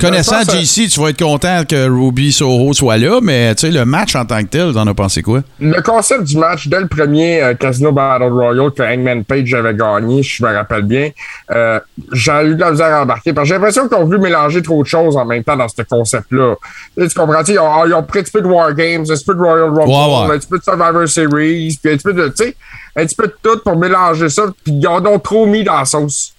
Connaissant 0.00 0.44
pense, 0.44 0.54
JC, 0.56 0.88
tu 0.88 1.00
vas 1.00 1.08
être 1.10 1.18
content 1.22 1.62
que 1.68 1.88
Ruby 1.88 2.32
Soho 2.32 2.72
soit 2.72 2.98
là, 2.98 3.18
mais 3.20 3.54
tu 3.56 3.62
sais, 3.62 3.70
le 3.72 3.84
match 3.84 4.14
en 4.14 4.24
tant 4.24 4.40
que 4.42 4.48
tel, 4.48 4.72
t'en 4.72 4.86
as 4.86 4.94
pensé 4.94 5.22
quoi? 5.22 5.42
Le 5.58 5.80
concept 5.82 6.22
du 6.24 6.36
match, 6.38 6.68
dès 6.68 6.80
le 6.80 6.86
premier 6.86 7.42
euh, 7.42 7.54
Casino 7.54 7.90
Battle 7.92 8.32
Royale 8.32 8.70
que 8.70 8.82
Hangman 8.82 9.24
Page 9.24 9.52
avait 9.54 9.74
gagné, 9.74 10.22
je 10.22 10.44
me 10.44 10.54
rappelle 10.54 10.82
bien, 10.82 11.10
euh, 11.50 11.80
j'ai 12.12 12.32
eu 12.44 12.54
de 12.54 12.60
la 12.60 12.70
misère 12.70 12.94
à 12.94 13.02
embarquer. 13.02 13.32
Parce 13.32 13.44
que 13.44 13.48
j'ai 13.48 13.54
l'impression 13.54 13.88
qu'ils 13.88 13.98
ont 13.98 14.04
voulu 14.04 14.18
mélanger 14.18 14.62
trop 14.62 14.82
de 14.82 14.88
choses 14.88 15.16
en 15.16 15.24
même 15.24 15.42
temps 15.42 15.56
dans 15.56 15.68
ce 15.68 15.82
concept-là. 15.82 16.54
Tu, 16.96 17.02
sais, 17.02 17.08
tu 17.08 17.18
comprends? 17.18 17.42
Ils 17.46 17.58
ont, 17.58 17.86
ils 17.86 17.94
ont 17.94 18.02
pris 18.04 18.20
un 18.20 18.22
petit 18.22 18.32
peu 18.32 18.40
de 18.42 18.46
War 18.46 18.72
Games, 18.72 19.02
un 19.02 19.14
petit 19.14 19.24
peu 19.24 19.34
de 19.34 19.40
Royal 19.40 19.68
Rumble, 19.70 19.80
Ouais, 19.88 20.28
ouais. 20.28 20.34
un 20.36 20.38
petit 20.38 20.48
peu 20.48 20.58
de 20.58 20.62
Survivor 20.64 21.08
Series, 21.08 21.78
puis 21.82 21.92
un 21.92 21.96
petit 21.96 22.04
peu 22.04 22.12
de, 22.12 22.28
tu 22.28 22.44
sais, 22.44 22.56
un 22.96 23.04
petit 23.04 23.16
peu 23.16 23.26
de 23.26 23.34
tout 23.42 23.58
pour 23.64 23.76
mélanger 23.76 24.28
ça, 24.28 24.44
puis 24.64 24.74
ils 24.74 24.86
en 24.86 25.04
ont 25.06 25.18
trop 25.18 25.44
mis 25.46 25.64
dans 25.64 25.76
la 25.78 25.84
sauce. 25.84 26.32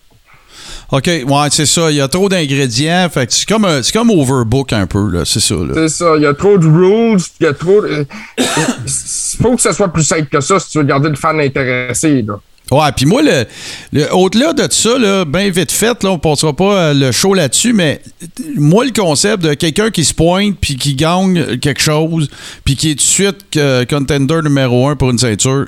OK, 0.91 1.05
ouais, 1.07 1.47
c'est 1.51 1.65
ça. 1.65 1.91
Il 1.91 1.97
y 1.97 2.01
a 2.01 2.07
trop 2.07 2.29
d'ingrédients. 2.29 3.07
Fait 3.13 3.29
c'est 3.31 3.47
comme, 3.47 3.65
un- 3.65 3.83
c'est 3.83 3.91
comme 3.91 4.09
overbook 4.09 4.71
un 4.73 4.87
peu, 4.87 5.09
là. 5.11 5.23
C'est 5.25 5.41
ça, 5.41 5.55
là. 5.55 5.73
C'est 5.73 5.89
ça, 5.89 6.13
il 6.15 6.23
y 6.23 6.25
a 6.25 6.33
trop 6.33 6.57
de 6.57 6.65
rules, 6.65 7.19
il 7.41 7.43
y 7.43 7.47
a 7.47 7.53
trop 7.53 7.81
de... 7.81 8.05
Il 8.37 8.45
faut 9.41 9.55
que 9.55 9.61
ce 9.61 9.73
soit 9.73 9.89
plus 9.91 10.03
simple 10.03 10.27
que 10.31 10.39
ça 10.39 10.59
si 10.59 10.69
tu 10.69 10.77
veux 10.77 10.85
garder 10.85 11.09
le 11.09 11.15
fan 11.15 11.39
intéressé, 11.39 12.21
là. 12.21 12.35
Ouais, 12.69 12.91
puis 12.95 13.05
moi, 13.05 13.21
le, 13.21 13.45
le- 13.93 14.13
au-delà 14.13 14.51
de 14.51 14.67
ça, 14.69 14.97
là, 14.97 15.23
bien 15.23 15.49
vite 15.49 15.71
fait, 15.71 16.03
là, 16.03 16.11
on 16.11 16.19
passera 16.19 16.51
pas 16.53 16.73
euh, 16.89 16.93
le 16.93 17.13
show 17.13 17.33
là-dessus, 17.33 17.71
mais 17.71 18.01
euh, 18.23 18.25
moi, 18.57 18.83
le 18.83 18.91
concept 18.91 19.41
de 19.43 19.53
quelqu'un 19.53 19.89
qui 19.89 20.03
se 20.03 20.13
pointe 20.13 20.57
puis 20.59 20.75
qui 20.75 20.93
gagne 20.95 21.57
quelque 21.59 21.81
chose, 21.81 22.29
puis 22.65 22.75
qui 22.75 22.91
est 22.91 22.95
tout 22.95 22.97
de 22.97 23.01
suite 23.01 23.37
euh, 23.55 23.85
contender 23.85 24.41
numéro 24.43 24.89
un 24.89 24.97
pour 24.97 25.09
une 25.11 25.17
ceinture, 25.17 25.67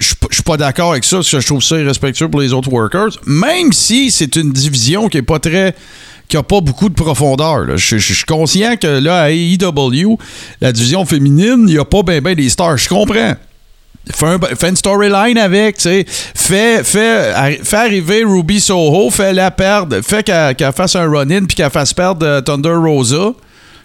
je 0.00 0.14
suis 0.32 0.42
pas- 0.42 0.56
d'accord 0.56 0.92
avec 0.92 1.04
ça, 1.04 1.16
parce 1.16 1.30
que 1.30 1.40
je 1.40 1.46
trouve 1.46 1.62
ça 1.62 1.78
irrespectueux 1.78 2.28
pour 2.28 2.40
les 2.40 2.52
autres 2.52 2.72
workers, 2.72 3.10
même 3.26 3.72
si 3.72 4.10
c'est 4.10 4.34
une 4.36 4.50
division 4.52 5.08
qui 5.08 5.18
est 5.18 5.22
pas 5.22 5.38
très 5.38 5.74
qui 6.28 6.36
a 6.36 6.42
pas 6.44 6.60
beaucoup 6.60 6.88
de 6.88 6.94
profondeur. 6.94 7.76
Je, 7.76 7.96
suis 7.96 8.24
conscient 8.24 8.76
que 8.76 8.86
là, 8.86 9.22
à 9.22 9.30
AEW, 9.30 10.16
la 10.60 10.72
division 10.72 11.04
féminine, 11.04 11.64
il 11.66 11.74
n'y 11.74 11.78
a 11.78 11.84
pas 11.84 12.02
bien 12.04 12.20
ben 12.20 12.36
des 12.36 12.48
stars. 12.48 12.76
Je 12.78 12.88
comprends. 12.88 13.34
Fais, 14.14 14.26
un- 14.26 14.68
une 14.68 14.76
storyline 14.76 15.38
avec, 15.38 15.76
tu 15.76 15.82
sais. 15.82 16.04
Fais, 16.08 16.82
fais, 16.84 17.58
fais 17.64 17.76
arriver 17.76 18.22
Ruby 18.24 18.60
Soho, 18.60 19.10
fais 19.10 19.32
la 19.32 19.50
perdre, 19.50 20.00
fais 20.02 20.22
qu'elle 20.22 20.54
qu'elle 20.54 20.72
fasse 20.72 20.94
un 20.96 21.10
run-in 21.10 21.44
puis 21.46 21.56
qu'elle 21.56 21.70
fasse 21.70 21.92
perdre 21.92 22.24
euh, 22.24 22.40
Thunder 22.40 22.74
Rosa. 22.74 23.32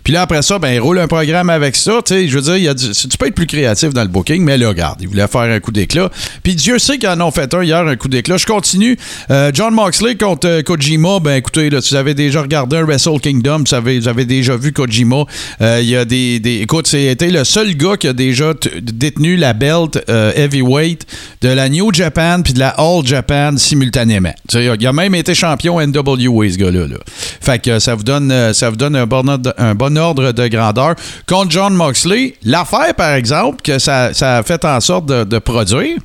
Puis 0.05 0.13
là, 0.13 0.21
après 0.21 0.43
ça, 0.43 0.59
ben, 0.59 0.79
roule 0.79 0.99
un 0.99 1.07
programme 1.07 1.49
avec 1.49 1.75
ça. 1.75 1.99
Je 2.07 2.27
veux 2.35 2.41
dire, 2.41 2.57
il 2.57 2.63
y 2.63 2.67
a 2.67 2.75
tu 2.75 3.17
peux 3.17 3.25
être 3.25 3.33
plus 3.35 3.47
créatif 3.47 3.89
dans 3.91 4.03
le 4.03 4.07
booking, 4.07 4.43
mais 4.43 4.55
là, 4.55 4.69
regarde, 4.69 4.99
il 5.01 5.07
voulait 5.07 5.27
faire 5.27 5.41
un 5.41 5.59
coup 5.59 5.71
d'éclat. 5.71 6.11
Puis 6.43 6.53
Dieu 6.53 6.77
sait 6.77 6.99
qu'ils 6.99 7.09
en 7.09 7.19
ont 7.21 7.31
fait 7.31 7.51
un 7.55 7.63
hier, 7.63 7.79
un 7.87 7.95
coup 7.95 8.07
d'éclat. 8.07 8.37
Je 8.37 8.45
continue. 8.45 8.97
Euh, 9.31 9.49
John 9.51 9.73
Moxley 9.73 10.15
contre 10.15 10.47
euh, 10.47 10.61
Kojima, 10.61 11.19
ben 11.19 11.33
écoutez, 11.37 11.71
là, 11.71 11.81
si 11.81 11.89
vous 11.89 11.95
avez 11.95 12.13
déjà 12.13 12.43
regardé 12.43 12.77
un 12.77 12.83
Wrestle 12.83 13.19
Kingdom, 13.19 13.63
vous 13.67 13.73
avez, 13.73 14.25
déjà 14.25 14.55
vu 14.55 14.71
Kojima. 14.71 15.23
Euh, 15.61 15.79
Il 15.81 15.89
y 15.89 15.95
a 15.95 16.05
des, 16.05 16.39
des- 16.39 16.61
Écoute, 16.61 16.85
c'était 16.85 17.31
le 17.31 17.43
seul 17.43 17.75
gars 17.75 17.97
qui 17.97 18.07
a 18.07 18.13
déjà 18.13 18.53
détenu 18.83 19.37
la 19.37 19.53
belt 19.53 19.99
heavyweight 20.07 21.05
de 21.41 21.49
la 21.49 21.67
New 21.67 21.91
Japan 21.91 22.41
puis 22.43 22.53
de 22.53 22.59
la 22.59 22.69
All 22.77 23.03
Japan 23.05 23.57
simultanément. 23.57 24.33
Tu 24.47 24.57
sais, 24.57 24.65
il 24.79 24.85
a 24.87 24.93
même 24.93 25.15
été 25.15 25.33
champion 25.33 25.79
NWA, 25.79 26.51
ce 26.51 26.57
gars-là. 26.57 26.87
là. 26.87 26.97
Fait 27.41 27.57
que 27.59 27.79
ça 27.79 27.95
vous 27.95 28.03
donne, 28.03 28.53
ça 28.53 28.69
vous 28.69 28.75
donne 28.75 28.95
un, 28.95 29.07
bon 29.07 29.23
un 29.57 29.73
bon 29.75 29.94
ordre 29.95 30.31
de 30.31 30.47
grandeur. 30.47 30.95
Contre 31.27 31.51
John 31.51 31.73
Moxley, 31.73 32.35
l'affaire, 32.43 32.93
par 32.95 33.13
exemple, 33.13 33.61
que 33.63 33.79
ça, 33.79 34.11
a 34.21 34.43
fait 34.43 34.63
en 34.65 34.79
sorte 34.79 35.05
de 35.05 35.39
produire, 35.39 35.97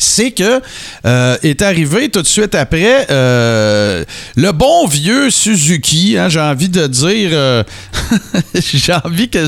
c'est 0.00 0.30
que 0.32 0.60
euh, 1.06 1.36
est 1.42 1.62
arrivé 1.62 2.08
tout 2.08 2.22
de 2.22 2.26
suite 2.26 2.54
après 2.54 3.06
euh, 3.10 4.04
le 4.34 4.52
bon 4.52 4.86
vieux 4.86 5.30
Suzuki, 5.30 6.16
hein, 6.18 6.28
j'ai 6.28 6.40
envie 6.40 6.68
de 6.68 6.86
dire, 6.86 7.30
euh, 7.32 7.62
j'ai 8.54 8.94
envie 9.04 9.28
que 9.28 9.38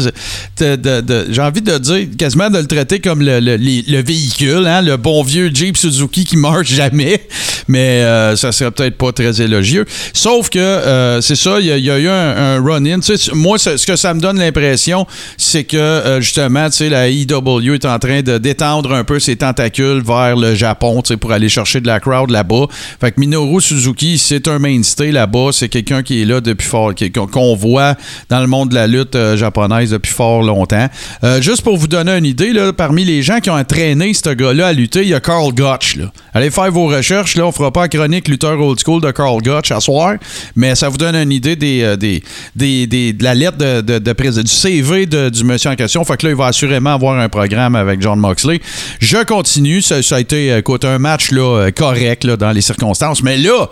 de, 0.58 1.26
j'ai 1.30 1.40
envie 1.40 1.62
de 1.62 1.78
dire 1.78 2.06
quasiment 2.18 2.50
de 2.50 2.58
le 2.58 2.66
traiter 2.66 3.00
comme 3.00 3.22
le, 3.22 4.02
véhicule, 4.02 4.66
hein, 4.66 4.82
le 4.82 4.96
bon 4.96 5.22
vieux 5.22 5.50
Jeep 5.52 5.76
Suzuki 5.76 6.24
qui 6.24 6.36
marche 6.36 6.68
jamais, 6.72 7.26
mais 7.66 8.02
ça 8.36 8.52
serait 8.52 8.70
peut-être 8.70 8.98
pas 8.98 9.12
très 9.12 9.40
élogieux. 9.40 9.86
Sauf 10.12 10.50
que 10.50 11.18
c'est 11.22 11.36
ça, 11.36 11.60
il 11.60 11.66
y, 11.66 11.90
a- 11.90 11.98
eu 11.98 12.08
un, 12.08 12.56
un 12.56 12.62
run-in. 12.62 13.00
Moi, 13.32 13.58
ce 13.58 13.86
que 13.86 13.96
ça 13.96 14.12
me 14.14 14.20
donne 14.20 14.38
l'impression, 14.38 15.06
c'est 15.36 15.64
que 15.64 16.18
justement, 16.20 16.68
tu 16.68 16.76
sais, 16.76 16.88
la 16.88 17.08
IW 17.08 17.74
est 17.74 17.84
en 17.86 17.98
train 17.98 18.22
de 18.22 18.38
détendre 18.38 18.92
un 18.92 19.04
peu 19.04 19.18
ses 19.18 19.36
tentacules 19.36 20.02
vers 20.04 20.36
le 20.42 20.54
Japon, 20.54 21.02
pour 21.20 21.32
aller 21.32 21.48
chercher 21.48 21.80
de 21.80 21.86
la 21.86 22.00
crowd 22.00 22.30
là-bas. 22.30 22.66
Fait 23.00 23.12
que 23.12 23.20
Minoru 23.20 23.60
Suzuki, 23.60 24.18
c'est 24.18 24.48
un 24.48 24.58
mainstay 24.58 25.10
là-bas. 25.12 25.50
C'est 25.52 25.68
quelqu'un 25.68 26.02
qui 26.02 26.22
est 26.22 26.24
là 26.24 26.40
depuis 26.40 26.66
fort, 26.66 26.92
qu'on 27.30 27.54
voit 27.54 27.94
dans 28.28 28.40
le 28.40 28.46
monde 28.46 28.70
de 28.70 28.74
la 28.74 28.86
lutte 28.86 29.14
euh, 29.14 29.36
japonaise 29.36 29.90
depuis 29.90 30.12
fort 30.12 30.42
longtemps. 30.42 30.88
Euh, 31.24 31.40
juste 31.40 31.62
pour 31.62 31.76
vous 31.76 31.88
donner 31.88 32.16
une 32.16 32.26
idée, 32.26 32.52
parmi 32.76 33.04
les 33.04 33.22
gens 33.22 33.40
qui 33.40 33.50
ont 33.50 33.56
entraîné 33.56 34.12
ce 34.14 34.30
gars-là 34.30 34.68
à 34.68 34.72
lutter, 34.72 35.02
il 35.02 35.08
y 35.08 35.14
a 35.14 35.20
Carl 35.20 35.52
Gotch. 35.52 35.96
Allez 36.34 36.50
faire 36.50 36.70
vos 36.70 36.86
recherches. 36.88 37.36
Là, 37.36 37.46
on 37.46 37.52
fera 37.52 37.70
pas 37.70 37.82
la 37.82 37.88
chronique 37.88 38.28
lutteur 38.28 38.58
old 38.60 38.78
school 38.78 39.00
de 39.00 39.10
Carl 39.10 39.40
Gotch 39.42 39.70
à 39.70 39.80
soir, 39.80 40.14
mais 40.56 40.74
ça 40.74 40.88
vous 40.88 40.96
donne 40.96 41.14
une 41.16 41.32
idée 41.32 41.56
des, 41.56 41.82
euh, 41.82 41.96
de 41.96 43.22
la 43.24 43.34
lettre 43.34 43.58
de, 43.58 43.80
de, 43.80 44.40
du 44.42 44.48
CV 44.50 45.06
du 45.06 45.44
monsieur 45.44 45.70
en 45.70 45.76
question. 45.76 46.04
Fait 46.04 46.16
que 46.16 46.26
là, 46.26 46.32
il 46.32 46.36
va 46.36 46.46
assurément 46.46 46.94
avoir 46.94 47.18
un 47.18 47.28
programme 47.28 47.76
avec 47.76 48.00
John 48.00 48.18
Moxley. 48.18 48.60
Je 49.00 49.24
continue. 49.24 49.82
Ça 49.82 49.96
a 50.10 50.20
été 50.20 50.31
écoute, 50.32 50.84
un 50.84 50.98
match 50.98 51.30
euh, 51.32 51.70
correct 51.70 52.26
dans 52.26 52.52
les 52.52 52.60
circonstances. 52.60 53.22
Mais 53.22 53.36
là, 53.36 53.68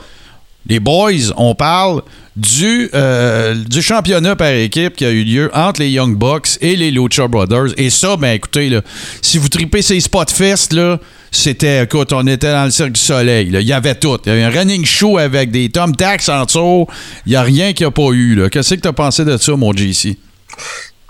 les 0.67 0.81
boys, 0.81 1.33
on 1.37 1.55
parle 1.55 2.03
du, 2.37 2.91
euh, 2.95 3.55
du 3.55 3.83
championnat 3.83 4.37
par 4.37 4.51
équipe 4.51 4.97
qui 4.97 5.05
a 5.05 5.11
eu 5.11 5.25
lieu 5.25 5.51
entre 5.55 5.81
les 5.81 5.91
Young 5.91 6.17
Bucks 6.17 6.59
et 6.61 6.77
les 6.77 6.91
Lucha 6.91 7.29
Brothers. 7.29 7.73
Et 7.77 7.91
ça, 7.91 8.17
ben 8.17 8.33
écoutez, 8.33 8.79
si 9.23 9.39
vous 9.39 9.49
tripez 9.49 9.83
ces 9.83 10.01
Spotfest, 10.01 10.73
là, 10.73 10.99
c'était, 11.31 11.85
écoute, 11.85 12.13
on 12.13 12.27
était 12.27 12.53
dans 12.53 12.65
le 12.65 12.71
Cirque 12.71 12.93
du 12.93 13.01
Soleil. 13.01 13.51
Il 13.53 13.63
y 13.63 13.73
avait 13.73 13.95
tout. 13.95 14.19
Il 14.27 14.29
y 14.29 14.33
avait 14.33 14.43
un 14.43 14.51
running 14.51 14.85
show 14.85 15.19
avec 15.19 15.51
des 15.51 15.69
Tom 15.71 15.95
Tax 15.97 16.29
en 16.29 16.45
dessous. 16.45 16.87
Il 17.27 17.31
n'y 17.31 17.37
a 17.37 17.43
rien 17.43 17.73
qu'il 17.73 17.87
n'y 17.87 17.89
a 17.89 17.93
pas 17.93 18.13
eu. 18.13 18.49
Qu'est-ce 18.51 18.75
que 18.75 18.81
tu 18.81 18.89
as 18.89 18.93
pensé 18.93 19.25
de 19.25 19.37
ça, 19.37 19.57
mon 19.57 19.73
JC? 19.73 20.17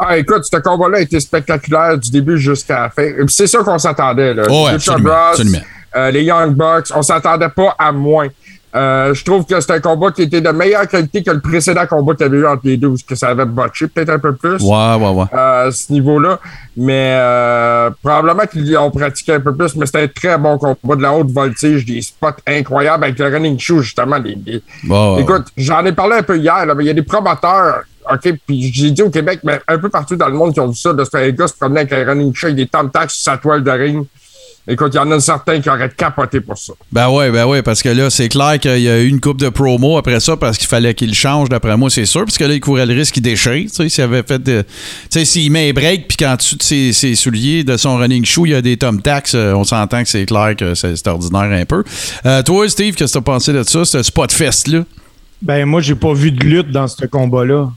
Ah, 0.02 0.16
écoute, 0.16 0.44
ce 0.50 0.56
combat-là 0.58 0.98
a 0.98 1.00
été 1.02 1.20
spectaculaire 1.20 1.98
du 1.98 2.10
début 2.10 2.38
jusqu'à 2.38 2.80
la 2.82 2.90
fin. 2.90 3.10
Puis 3.12 3.26
C'est 3.28 3.46
ça 3.46 3.58
qu'on 3.58 3.78
s'attendait. 3.78 4.32
Là. 4.34 4.44
Oh, 4.48 4.64
ouais, 4.66 4.72
Lucha 4.72 4.92
absolument, 4.92 5.08
Bros, 5.10 5.28
absolument. 5.30 5.58
euh, 5.96 6.10
les 6.10 6.22
Young 6.24 6.54
Bucks, 6.54 6.86
on 6.94 7.02
s'attendait 7.02 7.48
pas 7.50 7.74
à 7.78 7.92
moins. 7.92 8.28
Euh, 8.72 9.12
je 9.14 9.24
trouve 9.24 9.44
que 9.46 9.60
c'est 9.60 9.72
un 9.72 9.80
combat 9.80 10.12
qui 10.12 10.22
était 10.22 10.40
de 10.40 10.48
meilleure 10.50 10.86
qualité 10.86 11.24
que 11.24 11.32
le 11.32 11.40
précédent 11.40 11.86
combat 11.88 12.14
qu'il 12.14 12.24
y 12.26 12.28
avait 12.28 12.38
eu 12.38 12.46
entre 12.46 12.60
les 12.64 12.76
deux, 12.76 12.90
parce 12.90 13.02
que 13.02 13.16
ça 13.16 13.28
avait 13.30 13.44
botché 13.44 13.88
peut-être 13.88 14.10
un 14.10 14.20
peu 14.20 14.32
plus 14.36 14.62
Ouais, 14.62 14.94
ouais, 14.94 15.08
ouais. 15.10 15.24
euh, 15.34 15.66
à 15.66 15.72
ce 15.72 15.92
niveau-là. 15.92 16.38
Mais 16.76 17.16
euh, 17.18 17.90
probablement 18.00 18.44
qu'ils 18.46 18.78
ont 18.78 18.92
pratiqué 18.92 19.32
un 19.34 19.40
peu 19.40 19.52
plus, 19.56 19.74
mais 19.74 19.86
c'était 19.86 20.04
un 20.04 20.06
très 20.06 20.38
bon 20.38 20.56
combat 20.56 20.94
de 20.94 21.02
la 21.02 21.12
haute 21.12 21.32
voltige, 21.32 21.84
des 21.84 22.00
spots 22.00 22.28
incroyables 22.46 23.02
avec 23.02 23.18
le 23.18 23.26
running 23.26 23.58
show, 23.58 23.80
justement. 23.80 24.18
Ouais, 24.18 25.20
Écoute, 25.20 25.46
j'en 25.56 25.84
ai 25.84 25.90
parlé 25.92 26.18
un 26.18 26.22
peu 26.22 26.38
hier, 26.38 26.64
là, 26.64 26.72
mais 26.76 26.84
il 26.84 26.86
y 26.86 26.90
a 26.90 26.94
des 26.94 27.02
promoteurs, 27.02 27.80
OK, 28.12 28.34
puis 28.46 28.72
j'ai 28.72 28.90
dit 28.90 29.02
au 29.02 29.10
Québec, 29.10 29.40
mais 29.44 29.60
un 29.68 29.78
peu 29.78 29.88
partout 29.88 30.16
dans 30.16 30.28
le 30.28 30.34
monde 30.34 30.52
qui 30.52 30.60
ont 30.60 30.68
vu 30.68 30.76
ça, 30.76 30.92
de 30.92 31.04
ce 31.04 31.16
un 31.16 31.30
gars 31.30 31.46
se 31.46 31.54
promener 31.54 31.80
avec 31.80 31.92
un 31.92 32.04
running 32.04 32.34
show, 32.34 32.46
avec 32.46 32.56
des 32.56 32.66
thumbtacks 32.66 33.10
sur 33.10 33.22
sa 33.22 33.36
toile 33.36 33.62
de 33.62 33.70
ring. 33.70 34.06
Écoute, 34.68 34.92
il 34.92 34.98
y 34.98 35.00
en 35.00 35.10
a 35.10 35.18
certains 35.18 35.60
qui 35.60 35.70
auraient 35.70 35.90
capoté 35.90 36.40
pour 36.40 36.56
ça. 36.56 36.74
Ben 36.92 37.08
ouais, 37.08 37.30
ben 37.30 37.46
ouais, 37.46 37.62
parce 37.62 37.82
que 37.82 37.88
là, 37.88 38.10
c'est 38.10 38.28
clair 38.28 38.58
qu'il 38.60 38.80
y 38.80 38.88
a 38.88 39.00
eu 39.00 39.08
une 39.08 39.20
coupe 39.20 39.40
de 39.40 39.48
promo 39.48 39.96
après 39.96 40.20
ça 40.20 40.36
parce 40.36 40.58
qu'il 40.58 40.68
fallait 40.68 40.94
qu'il 40.94 41.14
change, 41.14 41.48
d'après 41.48 41.76
moi, 41.76 41.88
c'est 41.88 42.04
sûr, 42.04 42.24
parce 42.24 42.36
que 42.36 42.44
là, 42.44 42.54
il 42.54 42.60
courait 42.60 42.84
le 42.84 42.94
risque 42.94 43.14
qu'il 43.14 43.22
déchire, 43.22 43.68
tu 43.68 43.68
sais, 43.68 43.88
s'il 43.88 44.04
avait 44.04 44.22
fait 44.22 44.38
de... 44.38 44.62
Tu 44.62 44.68
sais, 45.10 45.24
s'il 45.24 45.50
met 45.50 45.70
un 45.70 45.72
break, 45.72 46.08
puis 46.08 46.18
qu'en 46.18 46.36
dessous 46.36 46.56
de 46.56 46.62
ses, 46.62 46.92
ses 46.92 47.14
souliers, 47.14 47.64
de 47.64 47.76
son 47.76 47.96
running 47.96 48.24
shoe, 48.24 48.46
il 48.46 48.50
y 48.50 48.54
a 48.54 48.62
des 48.62 48.76
thumbtacks, 48.76 49.34
euh, 49.34 49.54
on 49.54 49.64
s'entend 49.64 50.02
que 50.02 50.08
c'est 50.08 50.26
clair 50.26 50.54
que 50.56 50.74
c'est 50.74 51.08
ordinaire 51.08 51.50
un 51.50 51.64
peu. 51.64 51.82
Euh, 52.26 52.42
toi, 52.42 52.68
Steve, 52.68 52.94
qu'est-ce 52.94 53.14
que 53.14 53.18
t'as 53.18 53.24
pensé 53.24 53.52
de 53.52 53.62
ça, 53.62 53.84
ce 53.84 54.02
Spotfest-là? 54.02 54.84
Ben, 55.42 55.64
moi, 55.64 55.80
j'ai 55.80 55.94
pas 55.94 56.12
vu 56.12 56.32
de 56.32 56.44
lutte 56.44 56.70
dans 56.70 56.86
ce 56.86 57.06
combat-là. 57.06 57.70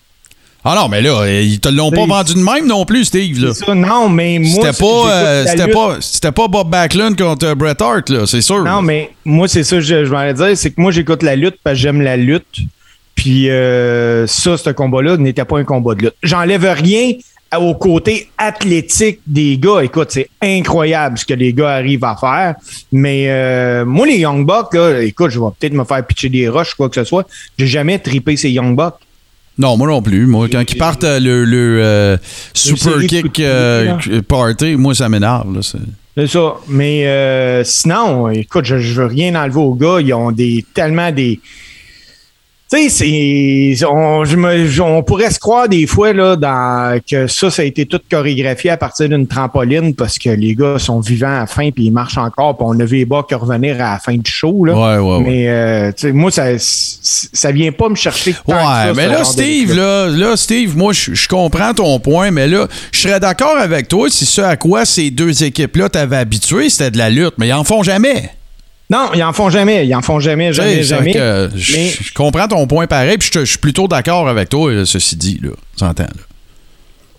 Ah 0.66 0.76
non, 0.76 0.88
mais 0.88 1.02
là, 1.02 1.22
euh, 1.24 1.42
ils 1.42 1.60
te 1.60 1.68
l'ont 1.68 1.92
pas 1.92 2.06
vendu 2.06 2.36
de 2.36 2.40
même 2.40 2.68
non 2.68 2.86
plus, 2.86 3.06
Steve, 3.06 3.44
là. 3.44 3.54
Ça, 3.54 3.76
non, 3.76 4.08
mais 4.08 4.40
moi. 4.40 4.50
C'était 4.50 4.78
pas, 4.80 5.12
euh, 5.12 5.44
la 5.44 5.52
c'était 5.52 5.72
pas, 5.72 5.98
c'était 6.00 6.32
pas 6.32 6.48
Bob 6.48 6.70
Backlund 6.70 7.18
contre 7.18 7.48
euh, 7.48 7.56
Bret 7.56 7.82
Hart, 7.82 8.10
là, 8.10 8.26
c'est 8.26 8.42
sûr. 8.42 8.64
Non, 8.64 8.82
mais 8.82 9.12
moi, 9.26 9.48
c'est 9.50 9.64
ça, 9.64 9.82
je, 9.82 10.06
je 10.06 10.12
m'en 10.12 10.20
allais 10.20 10.34
dire, 10.34 10.52
c'est 10.56 10.72
que 10.72 10.80
moi, 10.80 10.92
j'écoute 10.92 11.22
la 11.22 11.36
lutte 11.36 11.58
parce 11.64 11.76
que 11.76 11.82
j'aime 11.82 12.02
la 12.02 12.16
lutte. 12.16 12.62
Puis 13.16 13.50
euh, 13.50 14.26
ça, 14.26 14.58
ce 14.58 14.70
combat-là 14.70 15.18
n'était 15.18 15.46
pas 15.46 15.60
un 15.60 15.64
combat 15.64 15.96
de 15.96 16.04
lutte. 16.04 16.16
J'enlève 16.24 16.66
rien 16.66 17.12
au 17.60 17.76
côté 17.76 18.30
athlétique 18.38 19.20
des 19.28 19.58
gars. 19.58 19.82
Écoute, 19.84 20.08
c'est 20.12 20.30
incroyable 20.42 21.18
ce 21.18 21.26
que 21.26 21.34
les 21.36 21.54
gars 21.54 21.70
arrivent 21.72 22.04
à 22.04 22.16
faire. 22.20 22.56
Mais 22.92 23.26
euh, 23.28 23.86
moi, 23.86 24.08
les 24.08 24.18
Young 24.18 24.46
Bucks, 24.46 24.74
là, 24.74 25.02
écoute, 25.04 25.30
je 25.30 25.40
vais 25.40 25.46
peut-être 25.60 25.74
me 25.74 25.84
faire 25.84 26.04
pitcher 26.06 26.30
des 26.30 26.50
roches, 26.50 26.74
quoi 26.74 26.90
que 26.90 26.96
ce 26.96 27.04
soit. 27.04 27.28
J'ai 27.58 27.68
jamais 27.68 28.00
tripé 28.00 28.36
ces 28.38 28.50
Young 28.50 28.76
Bucks. 28.76 28.96
Non, 29.58 29.78
moi 29.78 29.88
non 29.88 30.02
plus. 30.02 30.26
Moi, 30.26 30.48
quand 30.52 30.64
ils 30.68 30.78
partent 30.78 31.04
euh, 31.04 31.20
le, 31.20 31.46
le, 31.46 31.80
euh, 31.84 32.18
super 32.54 33.00
kick 33.06 33.40
euh, 33.40 33.98
party, 34.28 34.76
moi, 34.76 34.96
ça 34.96 35.10
m'énerve. 35.10 35.60
C'est 36.16 36.28
ça. 36.28 36.56
Mais 36.68 37.06
euh, 37.08 37.64
sinon, 37.64 38.30
écoute, 38.30 38.66
je, 38.66 38.78
je 38.80 39.02
veux 39.02 39.08
rien 39.08 39.36
enlever 39.36 39.60
aux 39.60 39.76
gars. 39.76 40.00
Ils 40.00 40.14
ont 40.14 40.32
des 40.32 40.66
tellement 40.74 41.12
des 41.12 41.40
tu 42.74 43.76
sais, 43.76 43.86
on, 43.86 44.24
on 44.82 45.04
pourrait 45.04 45.32
se 45.32 45.40
croire 45.40 45.70
des 45.70 45.86
fois 45.86 46.14
là, 46.14 46.36
dans, 46.36 47.00
que 47.10 47.28
ça, 47.28 47.52
ça 47.52 47.62
a 47.62 47.66
été 47.66 47.86
tout 47.86 48.00
chorégraphié 48.10 48.72
à 48.72 48.78
partir 48.78 49.10
d'une 49.10 49.28
trampoline 49.28 49.94
parce 49.94 50.18
que 50.18 50.30
les 50.30 50.56
gars 50.56 50.80
sont 50.80 51.00
vivants 51.00 51.28
à 51.28 51.40
la 51.42 51.48
fin 51.48 51.70
puis 51.72 51.86
ils 51.86 51.92
marchent 51.92 52.18
encore 52.18 52.58
puis 52.58 52.66
on 52.68 52.80
a 52.80 52.86
vu 52.86 52.98
les 52.98 53.06
que 53.06 53.36
revenir 53.36 53.76
à 53.76 53.94
la 53.94 54.00
fin 54.00 54.16
du 54.16 54.30
show. 54.30 54.66
Là. 54.66 54.74
Ouais, 54.74 55.00
ouais, 55.00 55.24
mais 55.24 55.50
euh, 55.50 55.92
moi, 56.14 56.32
ça, 56.32 56.46
ça 56.58 57.52
vient 57.52 57.72
pas 57.72 57.90
me 57.90 57.96
chercher. 57.96 58.36
Ouais, 58.48 58.94
mais 58.96 59.08
là, 59.08 59.24
Steve, 59.24 59.76
là, 59.76 60.08
là, 60.08 60.36
Steve, 60.36 60.76
moi, 60.76 60.94
je 60.94 61.28
comprends 61.28 61.74
ton 61.74 62.00
point, 62.00 62.32
mais 62.32 62.48
là, 62.48 62.68
je 62.92 63.00
serais 63.00 63.20
d'accord 63.20 63.58
avec 63.58 63.88
toi 63.88 64.10
si 64.10 64.26
ce 64.26 64.42
à 64.42 64.58
quoi 64.58 64.86
ces 64.86 65.12
deux 65.12 65.44
équipes-là 65.44 65.90
t'avaient 65.90 66.18
habitué, 66.18 66.70
c'était 66.70 66.92
de 66.92 66.98
la 66.98 67.10
lutte, 67.10 67.36
mais 67.38 67.48
ils 67.48 67.54
en 67.54 67.64
font 67.64 67.84
jamais. 67.84 68.32
Non, 68.90 69.12
ils 69.14 69.24
en 69.24 69.34
font 69.34 69.50
jamais. 69.50 69.88
Ils 69.88 69.96
en 69.96 70.02
font 70.02 70.20
jamais, 70.20 70.54
jamais, 70.54 70.84
jamais. 70.84 71.14
Je 71.14 72.14
comprends 72.14 72.48
ton 72.48 72.68
point 72.68 72.88
pareil, 72.88 73.18
puis 73.18 73.30
je 73.34 73.46
suis 73.46 73.58
plutôt 73.58 73.88
d'accord 73.88 74.28
avec 74.28 74.50
toi, 74.50 74.86
ceci 74.86 75.16
dit, 75.16 75.40
là. 75.42 75.50
Tu 75.78 75.84
entends, 75.84 76.04
là. 76.04 76.10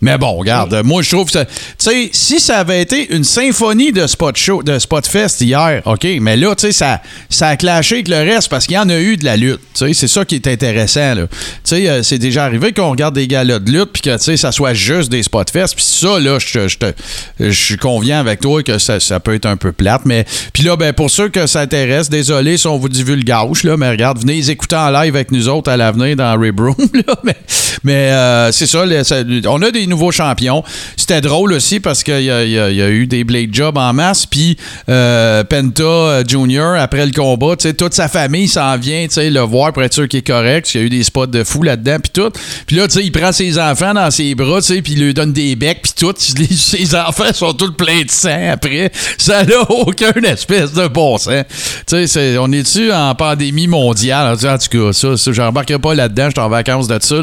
Mais 0.01 0.17
bon, 0.17 0.33
regarde, 0.35 0.81
moi 0.83 1.01
je 1.01 1.11
trouve 1.11 1.31
que 1.31 1.43
tu 1.43 1.45
sais, 1.77 2.09
si 2.11 2.39
ça 2.39 2.59
avait 2.59 2.81
été 2.81 3.13
une 3.13 3.23
symphonie 3.23 3.91
de 3.91 4.05
spot 4.07 4.35
show, 4.35 4.61
de 4.61 4.77
spot 4.77 5.07
fest 5.07 5.41
hier, 5.41 5.81
ok, 5.85 6.05
mais 6.19 6.35
là, 6.35 6.53
tu 6.55 6.67
sais, 6.67 6.71
ça, 6.71 7.01
ça 7.29 7.49
a 7.49 7.57
clashé 7.57 7.95
avec 7.95 8.07
le 8.09 8.17
reste 8.17 8.49
parce 8.49 8.67
qu'il 8.67 8.75
y 8.75 8.79
en 8.79 8.89
a 8.89 8.99
eu 8.99 9.17
de 9.17 9.25
la 9.25 9.37
lutte. 9.37 9.61
Tu 9.73 9.87
sais, 9.87 9.93
c'est 9.93 10.07
ça 10.07 10.25
qui 10.25 10.35
est 10.35 10.47
intéressant. 10.47 11.15
Tu 11.15 11.27
sais, 11.63 11.89
euh, 11.89 12.03
c'est 12.03 12.17
déjà 12.17 12.43
arrivé 12.43 12.73
qu'on 12.73 12.91
regarde 12.91 13.15
des 13.15 13.27
galas 13.27 13.59
de 13.59 13.71
lutte 13.71 13.91
puis 13.93 14.01
que 14.01 14.15
tu 14.17 14.23
sais, 14.23 14.37
ça 14.37 14.51
soit 14.51 14.73
juste 14.73 15.09
des 15.09 15.23
spot 15.23 15.49
fest. 15.49 15.75
Puis 15.75 15.85
ça, 15.85 16.19
là, 16.19 16.39
je 16.39 16.67
je 16.67 16.77
je 17.39 17.51
suis 17.51 17.77
conviens 17.77 18.19
avec 18.19 18.41
toi 18.41 18.63
que 18.63 18.77
ça, 18.77 18.99
ça, 18.99 19.19
peut 19.19 19.33
être 19.33 19.45
un 19.45 19.57
peu 19.57 19.71
plate. 19.71 20.01
Mais 20.05 20.25
puis 20.53 20.63
là, 20.63 20.75
ben 20.75 20.93
pour 20.93 21.09
ceux 21.09 21.29
que 21.29 21.47
ça 21.47 21.61
intéresse, 21.61 22.09
désolé 22.09 22.57
si 22.57 22.67
on 22.67 22.77
vous 22.77 22.89
divulgage 22.89 23.63
là, 23.63 23.77
mais 23.77 23.89
regarde, 23.89 24.19
venez 24.19 24.35
les 24.35 24.51
écouter 24.51 24.75
en 24.75 24.89
live 24.89 25.15
avec 25.15 25.31
nous 25.31 25.47
autres 25.49 25.71
à 25.71 25.77
l'avenir 25.77 26.15
dans 26.15 26.37
Rib 26.37 26.59
Room. 26.59 26.75
Là, 26.93 27.15
mais 27.23 27.35
mais 27.83 28.11
euh, 28.11 28.51
c'est 28.51 28.67
ça, 28.67 28.83
on 29.47 29.61
a 29.61 29.71
des 29.71 29.84
nouveaux 29.87 30.11
champions. 30.11 30.63
C'était 30.97 31.21
drôle 31.21 31.53
aussi 31.53 31.79
parce 31.79 32.03
qu'il 32.03 32.21
y, 32.21 32.29
a 32.31 32.89
eu 32.89 33.07
des 33.07 33.23
blade 33.23 33.53
jobs 33.53 33.77
en 33.77 33.93
masse. 33.93 34.25
Puis 34.25 34.57
euh, 34.89 35.43
Penta 35.43 35.83
euh, 35.83 36.23
Junior, 36.27 36.75
après 36.75 37.05
le 37.05 37.11
combat, 37.11 37.55
toute 37.55 37.93
sa 37.93 38.07
famille 38.07 38.47
s'en 38.47 38.77
vient 38.77 39.07
le 39.15 39.39
voir 39.41 39.73
pour 39.73 39.83
être 39.83 39.93
sûr 39.93 40.07
qu'il 40.07 40.19
est 40.19 40.27
correct. 40.27 40.73
Il 40.73 40.81
y 40.81 40.83
a 40.83 40.85
eu 40.87 40.89
des 40.89 41.03
spots 41.03 41.27
de 41.27 41.43
fou 41.43 41.63
là-dedans. 41.63 41.97
Puis 42.01 42.11
tout. 42.13 42.31
Puis 42.67 42.75
là, 42.75 42.87
il 42.95 43.11
prend 43.11 43.31
ses 43.31 43.59
enfants 43.59 43.93
dans 43.93 44.11
ses 44.11 44.35
bras, 44.35 44.59
puis 44.61 44.93
il 44.93 45.03
lui 45.03 45.13
donne 45.13 45.33
des 45.33 45.55
becs. 45.55 45.81
Puis 45.81 45.93
tout. 45.95 46.13
Ses 46.55 46.95
enfants 46.95 47.33
sont 47.33 47.53
tous 47.53 47.71
pleins 47.71 48.03
de 48.03 48.11
sang 48.11 48.51
après. 48.51 48.91
Ça 49.17 49.43
n'a 49.43 49.69
aucun 49.69 50.13
espèce 50.23 50.73
de 50.73 50.87
bon 50.87 51.17
sens. 51.17 51.43
On 51.91 52.51
est-tu 52.51 52.91
en 52.91 53.13
pandémie 53.15 53.67
mondiale? 53.67 54.33
En 54.33 54.57
tout 54.57 54.69
cas, 54.69 54.93
ça, 54.93 55.17
ça 55.17 55.31
j'embarquerai 55.31 55.79
pas 55.79 55.93
là-dedans. 55.93 56.25
Je 56.27 56.31
suis 56.31 56.39
en 56.39 56.49
vacances 56.49 56.87
de 56.87 56.97
ça. 57.01 57.15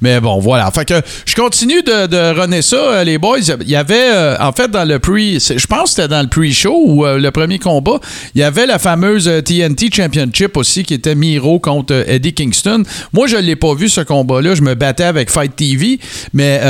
Mais 0.00 0.20
bon, 0.20 0.38
voilà. 0.38 0.70
Fait 0.70 0.84
que 0.84 1.00
je 1.26 1.34
continue 1.34 1.82
de 1.82 2.03
de 2.06 2.60
ça, 2.60 2.76
euh, 2.76 3.04
les 3.04 3.18
boys, 3.18 3.38
il 3.38 3.68
y 3.68 3.76
avait, 3.76 4.10
euh, 4.12 4.36
en 4.40 4.52
fait, 4.52 4.68
dans 4.70 4.86
le 4.86 4.98
pre, 4.98 5.16
je 5.16 5.66
pense 5.66 5.82
que 5.82 5.88
c'était 5.90 6.08
dans 6.08 6.22
le 6.22 6.28
pre-show 6.28 6.74
ou 6.86 7.04
euh, 7.06 7.18
le 7.18 7.30
premier 7.30 7.58
combat, 7.58 7.98
il 8.34 8.40
y 8.40 8.44
avait 8.44 8.66
la 8.66 8.78
fameuse 8.78 9.30
TNT 9.44 9.92
Championship 9.92 10.56
aussi 10.56 10.82
qui 10.82 10.94
était 10.94 11.14
Miro 11.14 11.58
contre 11.58 12.04
Eddie 12.06 12.34
Kingston. 12.34 12.82
Moi, 13.12 13.26
je 13.26 13.36
ne 13.36 13.42
l'ai 13.42 13.56
pas 13.56 13.74
vu 13.74 13.88
ce 13.88 14.00
combat-là. 14.00 14.54
Je 14.54 14.62
me 14.62 14.74
battais 14.74 15.04
avec 15.04 15.30
Fight 15.30 15.54
TV. 15.54 15.98
Mais 16.32 16.60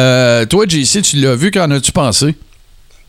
toi, 0.47 0.65
JC, 0.67 1.03
tu 1.03 1.17
l'as 1.17 1.37
vu. 1.37 1.51
Qu'en 1.51 1.71
as-tu 1.71 1.93
pensé? 1.93 2.35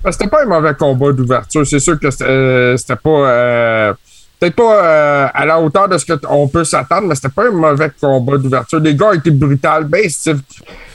Ben, 0.04 0.12
c'était 0.12 0.28
pas 0.28 0.44
un 0.44 0.46
mauvais 0.46 0.74
combat 0.76 1.12
d'ouverture. 1.12 1.66
C'est 1.66 1.80
sûr 1.80 2.00
que 2.00 2.12
c'était 2.12 2.96
pas 2.96 3.96
peut-être 4.40 4.56
pas 4.56 5.28
à 5.34 5.46
la 5.46 5.60
hauteur 5.60 5.88
de 5.88 5.98
ce 5.98 6.06
qu'on 6.14 6.48
peut 6.48 6.64
s'attendre, 6.64 7.08
mais 7.08 7.16
c'était 7.16 7.30
pas 7.30 7.48
un 7.48 7.52
mauvais 7.52 7.92
combat 8.00 8.38
d'ouverture. 8.38 8.80
Les 8.80 8.96
gars 8.96 9.14
étaient 9.14 9.32
brutals, 9.32 9.86
ben, 9.86 10.04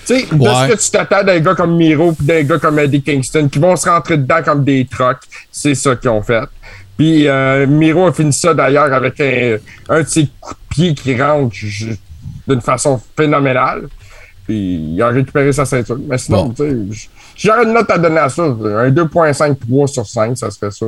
sais, 0.04 0.22
de 0.22 0.44
ce 0.44 0.68
que 0.72 0.84
tu 0.84 0.90
t'attends 0.90 1.24
d'un 1.24 1.40
gars 1.40 1.54
comme 1.54 1.76
Miro 1.76 2.12
puis 2.12 2.26
d'un 2.26 2.42
gars 2.42 2.58
comme 2.58 2.78
Eddie 2.78 3.02
Kingston 3.02 3.48
qui 3.48 3.58
vont 3.58 3.76
se 3.76 3.88
rentrer 3.88 4.16
dedans 4.16 4.42
comme 4.44 4.64
des 4.64 4.86
trucks, 4.86 5.22
c'est 5.50 5.74
ça 5.74 5.96
qu'ils 5.96 6.10
ont 6.10 6.22
fait. 6.22 6.44
Puis 6.96 7.26
euh, 7.28 7.66
Miro 7.66 8.06
a 8.06 8.12
fini 8.12 8.32
ça 8.32 8.52
d'ailleurs 8.52 8.92
avec 8.92 9.20
un, 9.20 9.56
un 9.88 10.02
de 10.02 10.06
ses 10.06 10.28
coups 10.40 10.54
de 10.54 10.74
pied 10.74 10.94
qui 10.94 11.20
rentre 11.20 11.54
d'une 12.46 12.60
façon 12.60 13.00
phénoménale. 13.16 13.88
Puis 14.46 14.94
il 14.94 15.02
a 15.02 15.08
récupéré 15.08 15.52
sa 15.52 15.64
ceinture. 15.64 15.98
Mais 16.08 16.18
sinon, 16.18 16.50
tu 16.50 16.64
sais, 16.64 17.08
j'aurais 17.36 17.64
une 17.64 17.72
note 17.72 17.90
à 17.90 17.98
donner 17.98 18.18
à 18.18 18.28
ça. 18.28 18.42
Un 18.42 18.90
2.53 18.90 19.86
sur 19.86 20.06
5, 20.06 20.36
ça 20.36 20.50
serait 20.50 20.70
ça. 20.70 20.86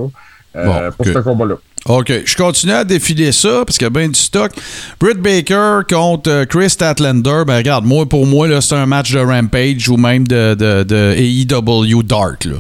Euh, 0.54 0.90
pour 0.90 1.07
ce 1.07 1.19
combat-là. 1.19 1.54
OK. 1.87 2.12
Je 2.25 2.37
continue 2.37 2.73
à 2.73 2.85
défiler 2.85 3.33
ça 3.33 3.65
parce 3.67 3.77
qu'il 3.77 3.87
y 3.87 3.87
a 3.87 3.91
bien 3.91 4.09
du 4.09 4.19
stock. 4.19 4.53
Britt 5.01 5.19
Baker 5.19 5.81
contre 5.89 6.31
euh, 6.31 6.45
Chris 6.45 6.71
Statlander. 6.71 7.43
Ben, 7.47 7.57
regarde, 7.57 7.85
moi, 7.85 8.07
pour 8.07 8.27
moi, 8.27 8.61
c'est 8.61 8.75
un 8.75 8.87
match 8.87 9.12
de 9.12 9.19
Rampage 9.19 9.89
ou 9.89 9.97
même 9.97 10.27
de, 10.27 10.55
de, 10.55 10.85
de 10.85 11.15
AEW 11.17 12.03
Dark. 12.03 12.45
Là. 12.45 12.57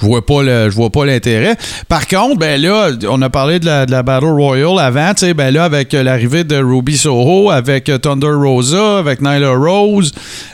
Je 0.00 0.06
vois 0.06 0.24
pas 0.24 0.42
le, 0.42 0.70
je 0.70 0.74
vois 0.74 0.90
pas 0.90 1.04
l'intérêt. 1.04 1.56
Par 1.88 2.06
contre, 2.08 2.38
ben 2.38 2.60
là, 2.60 2.90
on 3.08 3.20
a 3.20 3.28
parlé 3.28 3.58
de 3.58 3.66
la, 3.66 3.84
de 3.84 3.90
la 3.90 4.02
Battle 4.02 4.26
Royale 4.26 4.78
avant, 4.78 5.12
tu 5.12 5.26
sais, 5.26 5.34
ben 5.34 5.52
là, 5.52 5.64
avec 5.64 5.92
euh, 5.92 6.02
l'arrivée 6.02 6.44
de 6.44 6.56
Ruby 6.56 6.96
Soho, 6.96 7.50
avec 7.50 7.88
euh, 7.88 7.98
Thunder 7.98 8.32
Rosa, 8.32 8.98
avec 8.98 9.20
Nyla 9.20 9.54
Rose, 9.54 10.12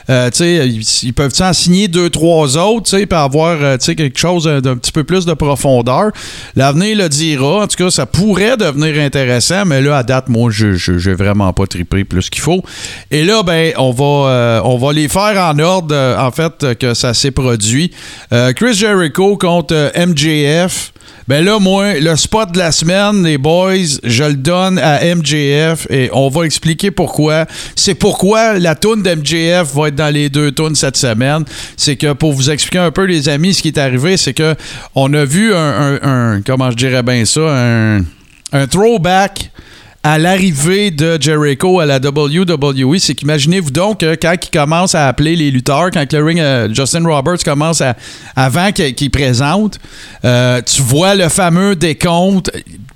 euh, 0.09 0.29
tu 0.29 0.37
sais, 0.37 0.67
ils, 1.03 1.13
peuvent 1.13 1.33
en 1.39 1.53
signer 1.53 1.87
deux, 1.87 2.09
trois 2.09 2.57
autres, 2.57 2.89
tu 2.89 2.97
sais, 2.97 3.05
pour 3.05 3.19
avoir, 3.19 3.77
tu 3.77 3.95
quelque 3.95 4.19
chose 4.19 4.43
d'un 4.45 4.75
petit 4.75 4.91
peu 4.91 5.03
plus 5.03 5.25
de 5.25 5.33
profondeur? 5.33 6.11
L'avenir 6.55 6.97
le 6.97 7.09
dira. 7.09 7.63
En 7.63 7.67
tout 7.67 7.77
cas, 7.77 7.89
ça 7.89 8.05
pourrait 8.05 8.57
devenir 8.57 9.01
intéressant, 9.01 9.65
mais 9.65 9.81
là, 9.81 9.97
à 9.97 10.03
date, 10.03 10.27
moi, 10.29 10.51
je, 10.51 10.73
je, 10.73 11.11
vraiment 11.11 11.51
pas 11.53 11.65
trippé 11.65 12.03
plus 12.03 12.29
qu'il 12.29 12.41
faut. 12.41 12.61
Et 13.11 13.23
là, 13.23 13.43
ben, 13.43 13.73
on 13.77 13.91
va, 13.91 14.61
on 14.65 14.77
va 14.77 14.93
les 14.93 15.07
faire 15.07 15.41
en 15.41 15.57
ordre, 15.59 15.95
en 16.19 16.31
fait, 16.31 16.77
que 16.77 16.93
ça 16.93 17.13
s'est 17.13 17.31
produit. 17.31 17.91
Chris 18.55 18.73
Jericho 18.73 19.36
contre 19.37 19.73
euh, 19.73 20.05
MJF. 20.05 20.91
Ben 21.27 21.43
là, 21.43 21.59
moi, 21.59 21.99
le 21.99 22.15
spot 22.15 22.53
de 22.53 22.57
la 22.57 22.71
semaine, 22.71 23.25
les 23.25 23.37
boys, 23.37 23.99
je 24.03 24.23
le 24.23 24.35
donne 24.35 24.79
à 24.79 24.99
MJF 25.13 25.85
et 25.89 26.09
on 26.13 26.29
va 26.29 26.45
expliquer 26.45 26.89
pourquoi. 26.89 27.45
C'est 27.75 27.95
pourquoi 27.95 28.57
la 28.59 28.75
toune 28.75 29.03
d'MJF 29.03 29.73
va 29.75 29.89
être 29.89 29.95
dans 29.95 30.13
les 30.13 30.29
deux 30.29 30.53
tunes 30.53 30.75
cette 30.75 30.95
semaine. 30.95 31.43
C'est 31.75 31.97
que 31.97 32.13
pour 32.13 32.31
vous 32.31 32.49
expliquer 32.49 32.79
un 32.79 32.91
peu, 32.91 33.03
les 33.03 33.27
amis, 33.27 33.53
ce 33.53 33.61
qui 33.61 33.67
est 33.67 33.77
arrivé, 33.77 34.15
c'est 34.15 34.33
que 34.33 34.55
on 34.95 35.13
a 35.13 35.25
vu 35.25 35.53
un, 35.53 36.41
comment 36.45 36.71
je 36.71 36.77
dirais 36.77 37.03
bien 37.03 37.25
ça, 37.25 37.41
un, 37.41 38.05
un 38.53 38.67
throwback 38.67 39.51
à 40.07 40.17
l'arrivée 40.17 40.89
de 40.89 41.17
Jericho 41.19 41.81
à 41.81 41.85
la 41.85 41.97
WWE, 41.97 42.97
c'est 42.97 43.13
qu'imaginez-vous 43.13 43.71
donc 43.71 43.99
que 43.99 44.15
quand 44.15 44.35
il 44.41 44.49
commence 44.57 44.95
à 44.95 45.09
appeler 45.09 45.35
les 45.35 45.51
lutteurs, 45.51 45.91
quand 45.91 46.13
le 46.13 46.23
ring, 46.23 46.39
euh, 46.39 46.73
Justin 46.73 47.03
Roberts 47.03 47.43
commence 47.43 47.81
à, 47.81 47.93
avant 48.33 48.71
qu'il 48.71 49.11
présente, 49.11 49.79
euh, 50.23 50.61
tu 50.65 50.81
vois 50.81 51.13
le 51.13 51.27
fameux 51.27 51.75
décompte 51.75 52.49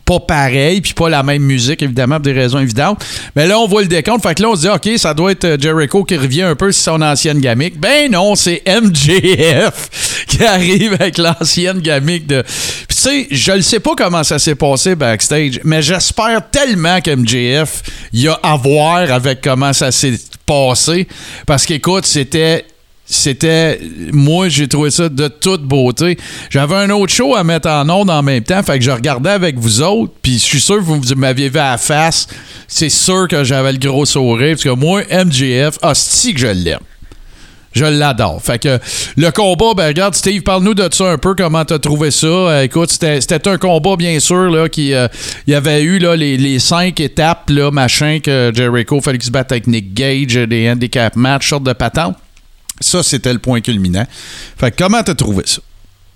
pas 0.06 0.20
pareil, 0.20 0.82
puis 0.82 0.94
pas 0.94 1.10
la 1.10 1.24
même 1.24 1.42
musique, 1.42 1.82
évidemment, 1.82 2.16
pour 2.16 2.24
des 2.24 2.34
raisons 2.34 2.60
évidentes. 2.60 3.04
Mais 3.36 3.48
là, 3.48 3.60
on 3.60 3.68
voit 3.68 3.82
le 3.82 3.88
décompte. 3.88 4.24
Fait 4.24 4.36
que 4.36 4.42
là, 4.42 4.50
on 4.50 4.56
se 4.56 4.62
dit, 4.62 4.70
OK, 4.70 4.98
ça 4.98 5.14
doit 5.14 5.32
être 5.32 5.46
euh, 5.46 5.58
Jericho 5.60 6.04
qui 6.04 6.18
revient 6.18 6.44
un 6.44 6.56
peu 6.56 6.72
sur 6.72 6.94
son 6.94 7.02
ancienne 7.02 7.40
gamique. 7.40 7.80
Ben 7.80 8.12
non, 8.12 8.36
c'est 8.36 8.62
MJF 8.68 10.26
qui 10.28 10.44
arrive 10.44 10.94
avec 10.94 11.18
l'ancienne 11.18 11.80
gamique 11.80 12.28
de. 12.28 12.44
Tu 12.90 12.96
sais, 12.96 13.28
je 13.32 13.52
ne 13.54 13.62
sais 13.62 13.80
pas 13.80 13.94
comment 13.96 14.24
ça 14.24 14.40
s'est 14.40 14.56
passé 14.56 14.96
backstage, 14.96 15.60
mais 15.64 15.82
j'espère 15.82 16.50
tellement 16.52 17.02
que 17.02 17.16
MJF 17.16 17.84
y 18.14 18.28
a 18.28 18.34
à 18.44 18.56
voir 18.58 19.12
avec 19.12 19.42
comment 19.42 19.74
ça 19.74 19.92
s'est 19.92 20.20
passé. 20.46 21.08
Parce 21.46 21.66
qu'écoute, 21.66 22.06
c'était 22.06 22.66
c'était. 23.12 23.80
Moi, 24.14 24.48
j'ai 24.50 24.68
trouvé 24.68 24.90
ça 24.90 25.10
de 25.10 25.28
toute 25.28 25.64
beauté. 25.64 26.18
J'avais 26.50 26.76
un 26.76 26.90
autre 26.92 27.12
show 27.12 27.36
à 27.36 27.44
mettre 27.44 27.70
en 27.70 27.88
ondes 27.90 28.10
en 28.10 28.24
même 28.24 28.44
temps, 28.44 28.64
fait 28.64 28.80
que 28.80 28.86
je 28.86 28.92
regardais 28.92 29.30
avec 29.30 29.60
vous 29.60 29.82
autres, 29.82 30.14
puis 30.22 30.34
je 30.34 30.46
suis 30.46 30.62
sûr 30.62 30.78
que 30.78 30.84
vous 30.84 31.02
m'aviez 31.16 31.50
vu 31.50 31.60
à 31.60 31.72
la 31.72 31.78
face. 31.78 32.28
C'est 32.68 32.90
sûr 32.90 33.28
que 33.28 33.44
j'avais 33.44 33.74
le 33.74 33.80
gros 33.80 34.06
sourire, 34.06 34.52
parce 34.52 34.64
que 34.64 34.70
moi, 34.70 35.02
MJF, 35.12 35.78
hostie 35.84 36.34
que 36.34 36.40
je 36.40 36.48
l'aime. 36.48 36.80
Je 37.74 37.86
l'adore. 37.86 38.42
Fait 38.42 38.60
que 38.60 38.80
le 39.16 39.32
combat, 39.32 39.74
ben 39.76 39.88
regarde, 39.88 40.14
Steve, 40.14 40.42
parle-nous 40.42 40.74
de 40.74 40.90
ça 40.92 41.12
un 41.12 41.18
peu, 41.18 41.36
comment 41.36 41.64
t'as 41.64 41.80
trouvé 41.80 42.12
ça? 42.12 42.28
Euh, 42.28 42.64
écoute, 42.64 42.92
c'était 42.92 43.48
un 43.48 43.58
combat, 43.58 43.96
bien 43.96 44.20
sûr, 44.20 44.50
là, 44.50 44.68
qui 44.68 44.94
euh, 44.94 45.08
il 45.48 45.52
y 45.52 45.56
avait 45.56 45.82
eu 45.82 46.00
là, 46.00 46.16
les, 46.16 46.60
cinq 46.60 47.00
étapes, 47.00 47.50
là, 47.50 47.72
machin, 47.72 48.20
que 48.22 48.52
Jericho 48.54 49.00
se 49.02 49.32
batte 49.32 49.52
avec 49.52 49.94
Gage, 49.94 50.34
des 50.34 50.70
handicap 50.70 51.16
match, 51.16 51.50
sorte 51.50 51.64
de 51.64 51.74
patente. 51.74 52.16
Ça, 52.82 53.04
c'était 53.04 53.34
le 53.34 53.40
point 53.40 53.62
culminant. 53.62 54.06
Fait 54.58 54.76
comment 54.76 55.02
t'as 55.04 55.16
trouvé 55.16 55.44
ça? 55.46 55.62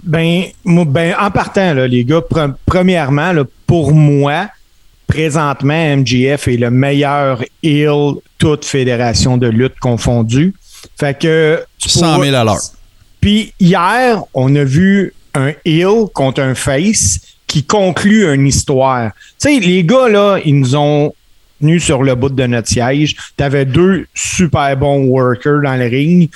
Ben, 0.03 0.43
ben, 0.65 1.15
en 1.19 1.31
partant, 1.31 1.73
les 1.73 2.03
gars, 2.03 2.21
premièrement, 2.65 3.33
pour 3.65 3.93
moi, 3.93 4.49
présentement, 5.07 5.97
MGF 5.97 6.47
est 6.47 6.57
le 6.57 6.69
meilleur 6.69 7.43
heel, 7.63 8.15
toute 8.37 8.65
fédération 8.65 9.37
de 9.37 9.47
lutte 9.47 9.79
confondue. 9.79 10.53
Fait 10.99 11.17
que. 11.17 11.63
100 11.79 12.21
000 12.21 12.35
à 12.35 12.43
l'heure. 12.43 12.61
Puis 13.21 13.53
hier, 13.59 14.21
on 14.33 14.55
a 14.55 14.63
vu 14.63 15.13
un 15.33 15.53
heel 15.65 16.05
contre 16.13 16.41
un 16.41 16.53
face 16.53 17.19
qui 17.47 17.63
conclut 17.63 18.31
une 18.33 18.47
histoire. 18.47 19.11
Tu 19.39 19.49
sais, 19.55 19.59
les 19.59 19.83
gars, 19.83 20.07
là, 20.07 20.39
ils 20.43 20.59
nous 20.59 20.75
ont 20.75 21.13
tenus 21.59 21.83
sur 21.83 22.03
le 22.03 22.15
bout 22.15 22.29
de 22.29 22.45
notre 22.45 22.67
siège. 22.67 23.15
T'avais 23.37 23.65
deux 23.65 24.07
super 24.13 24.75
bons 24.77 25.05
workers 25.05 25.61
dans 25.63 25.75
le 25.75 25.85
ring. 25.85 26.29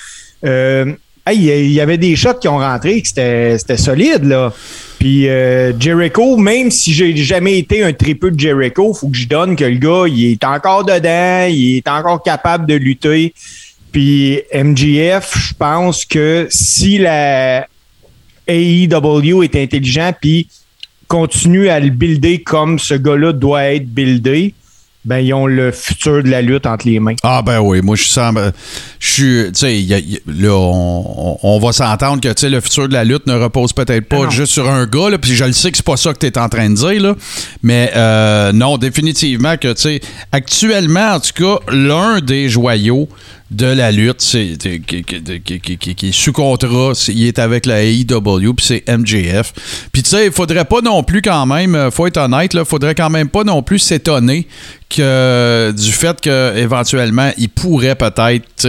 Euh, 0.44 0.92
il 1.32 1.72
y 1.72 1.80
avait 1.80 1.98
des 1.98 2.16
shots 2.16 2.34
qui 2.40 2.48
ont 2.48 2.58
rentré, 2.58 3.02
c'était 3.04 3.76
solide, 3.76 4.24
là. 4.24 4.52
Puis 4.98 5.28
euh, 5.28 5.72
Jericho, 5.78 6.36
même 6.36 6.70
si 6.70 6.92
j'ai 6.92 7.16
jamais 7.16 7.58
été 7.58 7.82
un 7.82 7.92
tripeux 7.92 8.30
de 8.30 8.38
Jericho, 8.38 8.92
faut 8.92 9.08
que 9.08 9.16
je 9.16 9.26
donne 9.26 9.56
que 9.56 9.64
le 9.64 9.78
gars, 9.78 10.04
il 10.06 10.32
est 10.32 10.44
encore 10.44 10.84
dedans, 10.84 11.46
il 11.48 11.76
est 11.76 11.88
encore 11.88 12.22
capable 12.22 12.66
de 12.66 12.74
lutter. 12.74 13.32
Puis 13.92 14.40
MGF, 14.52 15.32
je 15.36 15.54
pense 15.54 16.04
que 16.04 16.46
si 16.50 16.98
la 16.98 17.66
AEW 18.46 19.42
est 19.42 19.56
intelligent 19.56 20.12
puis 20.20 20.48
continue 21.08 21.68
à 21.68 21.80
le 21.80 21.90
builder 21.90 22.42
comme 22.42 22.78
ce 22.78 22.94
gars-là 22.94 23.32
doit 23.32 23.64
être 23.64 23.86
buildé, 23.86 24.54
ben, 25.04 25.18
ils 25.18 25.32
ont 25.32 25.46
le 25.46 25.72
futur 25.72 26.22
de 26.22 26.28
la 26.28 26.42
lutte 26.42 26.66
entre 26.66 26.86
les 26.86 27.00
mains. 27.00 27.14
Ah, 27.22 27.40
ben 27.40 27.60
oui, 27.60 27.80
moi, 27.80 27.96
je 27.96 28.04
sens. 28.04 28.34
Je 28.98 29.10
suis. 29.10 29.52
Tu 29.52 29.86
sais, 29.86 30.12
là, 30.26 30.52
on, 30.52 31.58
va 31.58 31.72
s'entendre 31.72 32.20
que, 32.20 32.28
tu 32.28 32.40
sais, 32.40 32.50
le 32.50 32.60
futur 32.60 32.86
de 32.86 32.92
la 32.92 33.04
lutte 33.04 33.26
ne 33.26 33.34
repose 33.34 33.72
peut-être 33.72 34.08
pas 34.08 34.28
juste 34.28 34.52
sur 34.52 34.68
un 34.68 34.86
gars, 34.86 35.08
là, 35.08 35.18
puis 35.18 35.34
je 35.34 35.44
le 35.44 35.52
sais 35.52 35.70
que 35.70 35.78
c'est 35.78 35.86
pas 35.86 35.96
ça 35.96 36.12
que 36.12 36.18
tu 36.18 36.26
es 36.26 36.38
en 36.38 36.48
train 36.50 36.68
de 36.68 36.74
dire, 36.74 37.02
là. 37.02 37.14
Mais 37.62 37.90
euh, 37.96 38.52
non, 38.52 38.76
définitivement 38.76 39.56
que, 39.56 39.72
tu 39.72 39.80
sais, 39.80 40.00
actuellement, 40.32 41.14
en 41.14 41.20
tout 41.20 41.32
cas, 41.34 41.72
l'un 41.72 42.20
des 42.20 42.50
joyaux 42.50 43.08
de 43.50 43.66
la 43.66 43.90
lutte, 43.90 44.20
c'est, 44.20 44.56
qui, 44.58 46.08
est 46.08 46.12
sous 46.12 46.32
contrat, 46.32 46.92
il 47.08 47.26
est 47.26 47.38
avec 47.38 47.66
la 47.66 47.82
AEW, 47.82 48.54
puis 48.54 48.66
c'est 48.66 48.84
MJF. 48.88 49.52
Puis 49.92 50.02
tu 50.02 50.10
sais, 50.10 50.26
il 50.26 50.32
faudrait 50.32 50.64
pas 50.64 50.80
non 50.80 51.02
plus 51.02 51.20
quand 51.20 51.46
même, 51.46 51.74
euh, 51.74 51.90
faut 51.90 52.06
être 52.06 52.18
honnête, 52.18 52.54
il 52.54 52.64
faudrait 52.64 52.94
quand 52.94 53.10
même 53.10 53.28
pas 53.28 53.42
non 53.42 53.62
plus 53.62 53.80
s'étonner 53.80 54.46
que 54.88 55.74
du 55.76 55.92
fait 55.92 56.20
qu'éventuellement, 56.20 57.32
il 57.38 57.48
pourrait 57.48 57.96
peut-être, 57.96 58.68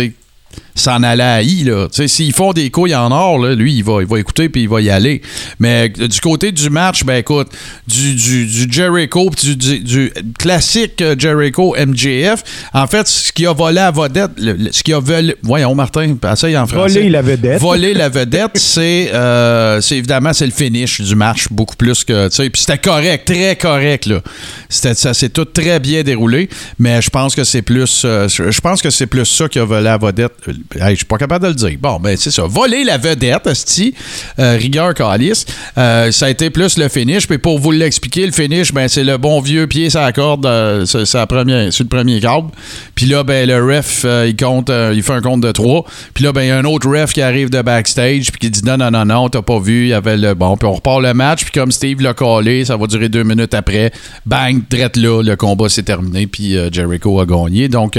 s'en 0.75 1.03
aller 1.03 1.23
à 1.23 1.41
I. 1.41 1.63
Là. 1.63 1.87
S'ils 1.91 2.33
font 2.33 2.53
des 2.53 2.69
couilles 2.69 2.95
en 2.95 3.11
or, 3.11 3.39
là, 3.39 3.55
lui, 3.55 3.75
il 3.75 3.83
va, 3.83 4.01
il 4.01 4.07
va 4.07 4.19
écouter 4.19 4.49
puis 4.49 4.63
il 4.63 4.69
va 4.69 4.81
y 4.81 4.89
aller. 4.89 5.21
Mais 5.59 5.89
du 5.89 6.19
côté 6.21 6.51
du 6.51 6.69
match, 6.69 7.03
ben 7.03 7.15
écoute, 7.15 7.49
du, 7.87 8.15
du, 8.15 8.45
du 8.45 8.71
Jericho, 8.71 9.29
du, 9.29 9.55
du, 9.55 10.11
classique 10.37 11.03
Jericho 11.17 11.75
MJF, 11.77 12.43
en 12.73 12.87
fait, 12.87 13.07
ce 13.07 13.31
qui 13.31 13.45
a 13.45 13.53
volé 13.53 13.79
à 13.79 13.91
vedette, 13.91 14.31
ce 14.71 14.83
qui 14.83 14.93
a 14.93 14.99
volé. 14.99 15.35
Voyons, 15.43 15.75
Martin, 15.75 16.15
essaye 16.31 16.57
en 16.57 16.67
français. 16.67 16.99
Voler 16.99 17.09
la 17.09 17.21
vedette. 17.21 17.61
Voler 17.61 17.93
la 17.93 18.09
vedette, 18.09 18.51
c'est 18.55 19.11
euh, 19.13 19.81
évidemment 19.91 20.33
c'est 20.33 20.45
le 20.45 20.51
finish 20.51 21.01
du 21.01 21.15
match, 21.15 21.47
beaucoup 21.51 21.75
plus 21.75 22.03
que. 22.03 22.27
Puis 22.29 22.61
c'était 22.61 22.77
correct, 22.77 23.25
très 23.25 23.55
correct. 23.55 24.05
Là. 24.05 24.21
Ça 24.69 25.13
s'est 25.13 25.29
tout 25.29 25.45
très 25.45 25.79
bien 25.79 26.03
déroulé, 26.03 26.49
mais 26.79 27.01
je 27.01 27.09
pense 27.09 27.35
que 27.35 27.43
c'est 27.43 27.61
plus. 27.61 28.03
Euh, 28.05 28.27
je 28.27 28.61
pense 28.61 28.81
que 28.81 28.89
c'est 28.89 29.07
plus 29.07 29.25
ça 29.25 29.47
qui 29.47 29.59
a 29.59 29.65
volé 29.65 29.89
à 29.89 29.97
vedette 29.97 30.33
je 30.75 30.95
suis 30.95 31.05
pas 31.05 31.17
capable 31.17 31.45
de 31.45 31.49
le 31.49 31.55
dire. 31.55 31.77
Bon, 31.79 31.99
ben 31.99 32.15
c'est 32.17 32.31
ça. 32.31 32.43
Voler 32.43 32.83
la 32.83 32.97
vedette, 32.97 33.47
Asti, 33.47 33.93
euh, 34.39 34.57
rigueur 34.57 34.93
calice. 34.93 35.45
Euh, 35.77 36.11
ça 36.11 36.27
a 36.27 36.29
été 36.29 36.49
plus 36.49 36.77
le 36.77 36.87
finish. 36.87 37.27
Puis 37.27 37.37
pour 37.37 37.59
vous 37.59 37.71
l'expliquer, 37.71 38.25
le 38.25 38.31
finish, 38.31 38.73
ben 38.73 38.87
c'est 38.87 39.03
le 39.03 39.17
bon 39.17 39.41
vieux 39.41 39.67
pied 39.67 39.89
sur 39.89 40.01
la 40.01 40.11
corde, 40.11 40.45
euh, 40.45 40.85
sur, 40.85 40.99
le 40.99 41.85
premier 41.85 42.19
câble. 42.19 42.49
Puis 42.95 43.05
là, 43.05 43.23
ben 43.23 43.47
le 43.47 43.63
ref, 43.63 44.05
il 44.27 44.35
compte, 44.35 44.71
il 44.93 45.03
fait 45.03 45.13
un 45.13 45.21
compte 45.21 45.41
de 45.41 45.51
trois. 45.51 45.85
Puis 46.13 46.23
là, 46.23 46.31
ben 46.31 46.43
il 46.43 46.47
y 46.47 46.51
a 46.51 46.57
un 46.57 46.65
autre 46.65 46.89
ref 46.89 47.13
qui 47.13 47.21
arrive 47.21 47.49
de 47.49 47.61
backstage 47.61 48.31
puis 48.31 48.39
qui 48.39 48.49
dit 48.49 48.61
non, 48.65 48.77
non, 48.77 48.91
non, 48.91 49.05
non, 49.05 49.29
t'as 49.29 49.41
pas 49.41 49.59
vu. 49.59 49.83
Il 49.83 49.89
y 49.89 49.93
avait 49.93 50.17
le 50.17 50.33
bon. 50.33 50.57
Puis 50.57 50.67
on 50.67 50.73
repart 50.73 51.01
le 51.01 51.13
match. 51.13 51.43
Puis 51.43 51.51
comme 51.51 51.71
Steve 51.71 52.01
l'a 52.01 52.13
collé, 52.13 52.65
ça 52.65 52.77
va 52.77 52.87
durer 52.87 53.09
deux 53.09 53.23
minutes 53.23 53.53
après. 53.53 53.91
Bang, 54.25 54.61
traite 54.69 54.97
là, 54.97 55.21
le 55.21 55.35
combat 55.35 55.69
s'est 55.69 55.83
terminé. 55.83 56.27
Puis 56.27 56.55
Jericho 56.71 57.19
a 57.19 57.25
gagné. 57.25 57.67
Donc 57.67 57.97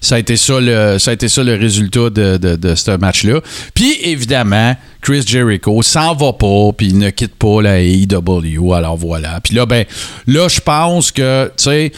ça 0.00 0.16
a 0.16 0.18
été 0.18 0.36
ça 0.36 0.60
le, 0.60 0.98
ça 0.98 1.10
a 1.10 1.14
été 1.14 1.28
ça 1.28 1.42
le 1.42 1.54
résultat 1.54 1.95
de, 1.96 2.74
ce 2.74 2.96
match-là. 2.96 3.40
Puis 3.74 3.96
évidemment, 4.02 4.74
Chris 5.00 5.24
Jericho 5.26 5.82
s'en 5.82 6.14
va 6.14 6.32
pas, 6.32 6.70
puis 6.76 6.88
il 6.88 6.98
ne 6.98 7.10
quitte 7.10 7.34
pas 7.36 7.62
la 7.62 7.80
AEW. 7.80 8.72
Alors 8.72 8.96
voilà. 8.96 9.40
Puis 9.40 9.54
là, 9.54 9.66
ben, 9.66 9.84
là, 10.26 10.48
je 10.48 10.60
pense 10.60 11.10
que, 11.12 11.50
tu 11.56 11.64
sais, 11.64 11.92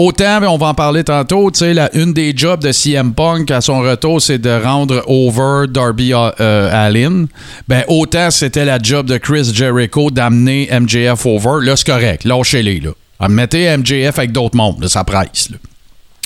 Autant, 0.00 0.40
on 0.44 0.58
va 0.58 0.68
en 0.68 0.74
parler 0.74 1.02
tantôt, 1.02 1.50
tu 1.50 1.58
sais, 1.58 1.74
une 1.92 2.12
des 2.12 2.32
jobs 2.36 2.62
de 2.62 2.70
CM 2.70 3.14
Punk 3.14 3.50
à 3.50 3.60
son 3.60 3.80
retour, 3.80 4.22
c'est 4.22 4.38
de 4.38 4.62
rendre 4.62 5.02
over 5.08 5.66
Darby 5.66 6.12
euh, 6.14 6.86
Allin. 6.86 7.24
Ben, 7.66 7.82
autant 7.88 8.30
c'était 8.30 8.64
la 8.64 8.78
job 8.80 9.06
de 9.06 9.18
Chris 9.18 9.50
Jericho 9.52 10.12
d'amener 10.12 10.68
MJF 10.70 11.26
over. 11.26 11.66
Là, 11.66 11.74
c'est 11.74 11.88
correct. 11.88 12.22
Lâchez-les, 12.22 12.78
là. 12.78 13.28
Mettez 13.28 13.76
MJF 13.76 14.20
avec 14.20 14.30
d'autres 14.30 14.56
mondes, 14.56 14.86
ça 14.86 15.02
presse. 15.02 15.50
Là. 15.50 15.56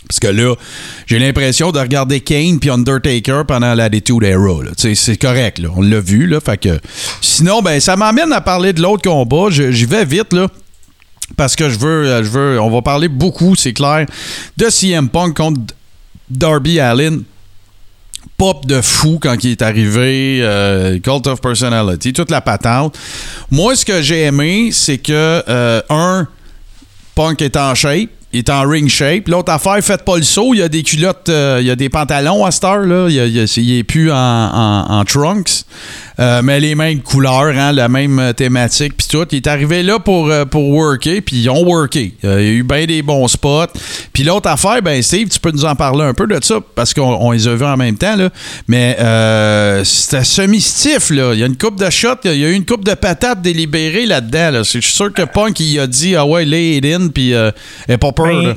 Parce 0.09 0.21
que 0.21 0.29
là, 0.29 0.55
j'ai 1.07 1.19
l'impression 1.19 1.73
de 1.73 1.79
regarder 1.79 2.21
Kane 2.21 2.59
puis 2.59 2.71
Undertaker 2.71 3.45
pendant 3.47 3.75
la 3.75 3.85
Attitude 3.85 4.23
Era. 4.25 4.55
C'est 4.77 5.17
correct, 5.17 5.59
là. 5.59 5.69
on 5.75 5.81
l'a 5.81 6.01
vu. 6.01 6.27
Là. 6.27 6.41
Sinon, 7.21 7.63
ben, 7.63 7.81
ça 7.81 7.97
m'amène 7.97 8.33
à 8.33 8.41
parler 8.41 8.73
de 8.73 8.83
l'autre 8.83 9.03
combat. 9.09 9.49
J'y 9.51 9.87
vais 9.87 10.05
vite. 10.05 10.33
là 10.33 10.49
parce 11.37 11.57
que 11.57 11.69
je 11.69 11.79
veux, 11.79 12.07
euh, 12.07 12.25
je 12.25 12.29
veux, 12.29 12.61
on 12.61 12.71
va 12.71 12.83
parler 12.83 13.09
beaucoup, 13.09 13.57
c'est 13.57 13.73
clair, 13.73 14.07
de 14.57 14.69
CM 14.69 15.09
Punk 15.09 15.37
contre 15.37 15.61
Darby 16.31 16.81
Allin. 16.81 17.21
Pop 18.37 18.67
de 18.67 18.81
fou 18.81 19.19
quand 19.21 19.37
il 19.45 19.53
est 19.53 19.63
arrivé, 19.63 20.41
euh, 20.43 20.99
Cult 20.99 21.27
of 21.27 21.41
Personality, 21.41 22.13
toute 22.13 22.31
la 22.31 22.41
patente. 22.41 22.99
Moi, 23.51 23.77
ce 23.77 23.85
que 23.85 24.03
j'ai 24.03 24.23
aimé, 24.23 24.71
c'est 24.73 24.99
que, 24.99 25.43
euh, 25.49 25.81
un, 25.91 26.27
Punk 27.15 27.43
est 27.43 27.57
en 27.57 27.75
shape 27.75 28.11
il 28.33 28.39
est 28.39 28.51
en 28.51 28.67
ring 28.67 28.89
shape. 28.89 29.29
L'autre 29.29 29.53
affaire, 29.53 29.79
faites 29.83 30.05
pas 30.05 30.17
le 30.17 30.23
saut. 30.23 30.55
Il 30.55 30.59
y 30.59 30.63
a 30.63 30.69
des 30.69 30.83
culottes, 30.83 31.29
euh, 31.29 31.59
il 31.61 31.67
y 31.67 31.71
a 31.71 31.77
des 31.77 31.91
pantalons 31.91 32.45
à 32.47 32.51
cette 32.51 32.65
heure. 32.65 32.81
Là. 32.81 33.09
Il, 33.11 33.15
y 33.15 33.79
est 33.79 33.85
plus 33.85 34.11
en, 34.11 35.05
trunks. 35.07 35.65
Euh, 36.19 36.41
mais 36.43 36.61
les 36.61 36.75
mêmes 36.75 37.01
couleurs, 37.01 37.53
hein, 37.57 37.73
la 37.73 37.89
même 37.89 38.33
thématique, 38.37 38.95
puis 38.97 39.07
tout. 39.09 39.27
Il 39.33 39.37
est 39.37 39.47
arrivé 39.47 39.83
là 39.83 39.99
pour, 39.99 40.31
euh, 40.31 40.45
pour 40.45 40.69
worker, 40.69 41.21
puis 41.25 41.37
ils 41.37 41.51
ont 41.51 41.65
worké. 41.65 42.15
il 42.23 42.29
y 42.29 42.33
a 42.33 42.41
eu 42.41 42.63
bien 42.63 42.87
des 42.87 43.03
bons 43.03 43.29
spots. 43.29 43.73
Puis 44.13 44.23
l'autre 44.23 44.49
affaire, 44.49 44.81
ben 44.83 45.03
Steve, 45.03 45.29
tu 45.29 45.41
peux 45.41 45.51
nous 45.51 45.65
en 45.65 45.75
parler 45.75 46.05
un 46.05 46.15
peu 46.15 46.27
de 46.27 46.39
ça, 46.43 46.57
parce 46.75 46.95
qu'on 46.95 47.31
les 47.33 47.49
a 47.49 47.55
vus 47.55 47.65
en 47.65 47.77
même 47.77 47.97
temps. 47.97 48.17
Là. 48.17 48.31
Mais 48.69 48.97
c'était 49.85 50.25
semi-stiff. 50.25 51.11
Il 51.11 51.17
y 51.17 51.43
a 51.43 51.47
une 51.47 51.57
coupe 51.57 51.79
de 51.79 51.91
shots, 51.91 52.21
il 52.25 52.35
y 52.35 52.45
a 52.45 52.49
eu 52.49 52.55
une 52.55 52.67
coupe 52.67 52.85
de 52.85 52.95
patates 52.95 53.43
délibérée 53.43 54.07
là-dedans. 54.07 54.51
Là. 54.53 54.63
Je 54.63 54.81
suis 54.81 54.83
sûr 54.83 55.13
que 55.13 55.23
Punk, 55.23 55.61
il 55.61 55.81
a 55.81 55.87
dit, 55.87 56.15
ah 56.15 56.27
ouais, 56.27 56.45
lay 56.45 56.77
it 56.77 56.85
in, 56.85 57.09
puis 57.09 57.33
est 57.33 57.99
pas 57.99 58.13
ben, 58.23 58.57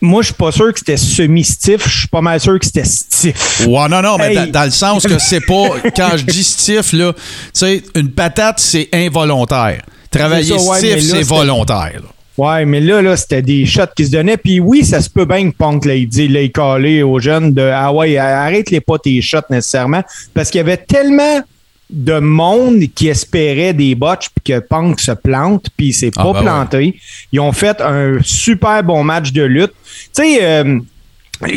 moi, 0.00 0.22
je 0.22 0.26
suis 0.26 0.34
pas 0.34 0.52
sûr 0.52 0.72
que 0.72 0.78
c'était 0.78 0.96
semi-stiff. 0.96 1.88
Je 1.88 1.98
suis 2.00 2.08
pas 2.08 2.20
mal 2.20 2.38
sûr 2.40 2.58
que 2.58 2.66
c'était 2.66 2.84
stiff. 2.84 3.66
Ouais, 3.66 3.88
non, 3.88 4.02
non, 4.02 4.16
mais 4.18 4.46
dans, 4.48 4.64
le 4.64 4.70
sens 4.70 5.06
que 5.06 5.18
c'est 5.18 5.40
pas. 5.40 5.68
Quand 5.96 6.16
je 6.16 6.24
dis 6.24 6.44
stiff, 6.44 6.92
là, 6.92 7.12
tu 7.12 7.20
sais, 7.54 7.82
une 7.94 8.10
patate, 8.10 8.60
c'est 8.60 8.88
involontaire. 8.92 9.82
Travailler 10.10 10.58
stiff, 10.58 11.00
c'est 11.00 11.22
volontaire. 11.22 12.02
Ouais, 12.38 12.66
mais 12.66 12.80
là, 12.80 13.00
là 13.00 13.16
c'était 13.16 13.40
des 13.40 13.64
shots 13.64 13.86
qui 13.96 14.06
se 14.06 14.10
donnaient. 14.10 14.36
Puis 14.36 14.60
oui, 14.60 14.84
ça 14.84 15.00
se 15.00 15.08
peut 15.08 15.24
bien 15.24 15.50
que 15.50 15.56
Punk 15.56 15.86
l'ait 15.86 16.04
dit, 16.04 16.28
l'ait 16.28 16.50
collé 16.50 17.02
aux 17.02 17.18
jeunes 17.18 17.54
de 17.54 17.62
Ah 17.62 17.92
ouais, 17.92 18.18
arrête-les 18.18 18.82
pas 18.82 18.98
tes 18.98 19.22
shots 19.22 19.38
nécessairement. 19.48 20.02
Parce 20.34 20.50
qu'il 20.50 20.58
y 20.58 20.60
avait 20.60 20.76
tellement 20.76 21.40
de 21.88 22.18
monde 22.18 22.80
qui 22.94 23.08
espérait 23.08 23.72
des 23.72 23.94
botches 23.94 24.30
puis 24.34 24.52
que 24.52 24.58
Punk 24.58 25.00
se 25.00 25.12
plante 25.12 25.68
puis 25.76 25.88
il 25.88 25.92
s'est 25.92 26.10
ah, 26.16 26.24
pas 26.24 26.32
ben 26.32 26.42
planté. 26.42 27.00
Ils 27.32 27.40
ont 27.40 27.52
fait 27.52 27.80
un 27.80 28.18
super 28.22 28.82
bon 28.82 29.04
match 29.04 29.32
de 29.32 29.42
lutte. 29.42 29.72
Tu 30.14 30.22
sais 30.22 30.38
euh, 30.42 30.80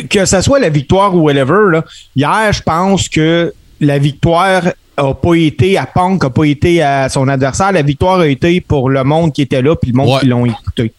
que 0.08 0.24
ça 0.24 0.42
soit 0.42 0.60
la 0.60 0.68
victoire 0.68 1.14
ou 1.14 1.22
whatever 1.22 1.70
là, 1.72 1.84
hier 2.14 2.52
je 2.52 2.62
pense 2.62 3.08
que 3.08 3.52
la 3.80 3.98
victoire 3.98 4.62
a 5.00 5.14
pas 5.14 5.34
été 5.34 5.78
à 5.78 5.86
Punk, 5.86 6.24
a 6.24 6.30
pas 6.30 6.44
été 6.44 6.82
à 6.82 7.08
son 7.08 7.26
adversaire. 7.28 7.72
La 7.72 7.82
victoire 7.82 8.20
a 8.20 8.26
été 8.26 8.60
pour 8.60 8.90
le 8.90 9.02
monde 9.04 9.32
qui 9.32 9.42
était 9.42 9.62
là 9.62 9.74
puis 9.74 9.90
le 9.90 9.96
monde 9.96 10.20
qui 10.20 10.26
l'ont 10.26 10.46
écouté. 10.46 10.92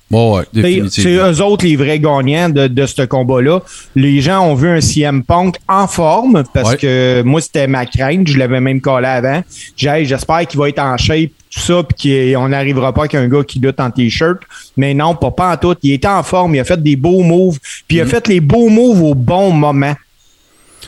c'est 0.89 1.15
eux 1.15 1.41
autres 1.41 1.65
les 1.65 1.75
vrais 1.75 1.99
gagnants 1.99 2.49
de, 2.49 2.85
ce 2.85 3.03
combat-là. 3.03 3.61
Les 3.95 4.21
gens 4.21 4.45
ont 4.45 4.55
vu 4.55 4.69
un 4.69 4.81
CM 4.81 5.23
Punk 5.23 5.55
en 5.67 5.87
forme 5.87 6.43
parce 6.53 6.75
que 6.75 7.21
moi, 7.23 7.41
c'était 7.41 7.67
ma 7.67 7.85
crainte. 7.85 8.27
Je 8.27 8.37
l'avais 8.37 8.59
même 8.59 8.81
collé 8.81 9.07
avant. 9.07 9.41
J'espère 9.75 10.47
qu'il 10.47 10.59
va 10.59 10.69
être 10.69 10.79
en 10.79 10.97
shape, 10.97 11.31
tout 11.51 11.59
ça, 11.59 11.83
puis 11.83 12.33
qu'on 12.33 12.49
n'arrivera 12.49 12.93
pas 12.93 13.07
qu'un 13.07 13.27
gars 13.27 13.43
qui 13.43 13.59
lutte 13.59 13.79
en 13.79 13.91
t-shirt. 13.91 14.39
Mais 14.77 14.93
non, 14.93 15.15
pas, 15.15 15.31
pas 15.31 15.53
en 15.53 15.57
tout. 15.57 15.75
Il 15.83 15.93
était 15.93 16.07
en 16.07 16.23
forme, 16.23 16.55
il 16.55 16.59
a 16.59 16.63
fait 16.63 16.81
des 16.81 16.95
beaux 16.95 17.21
moves, 17.23 17.59
puis 17.87 17.97
il 17.97 18.01
a 18.01 18.05
mm. 18.05 18.09
fait 18.09 18.27
les 18.27 18.39
beaux 18.39 18.69
moves 18.69 19.03
au 19.03 19.15
bon 19.15 19.51
moment 19.51 19.95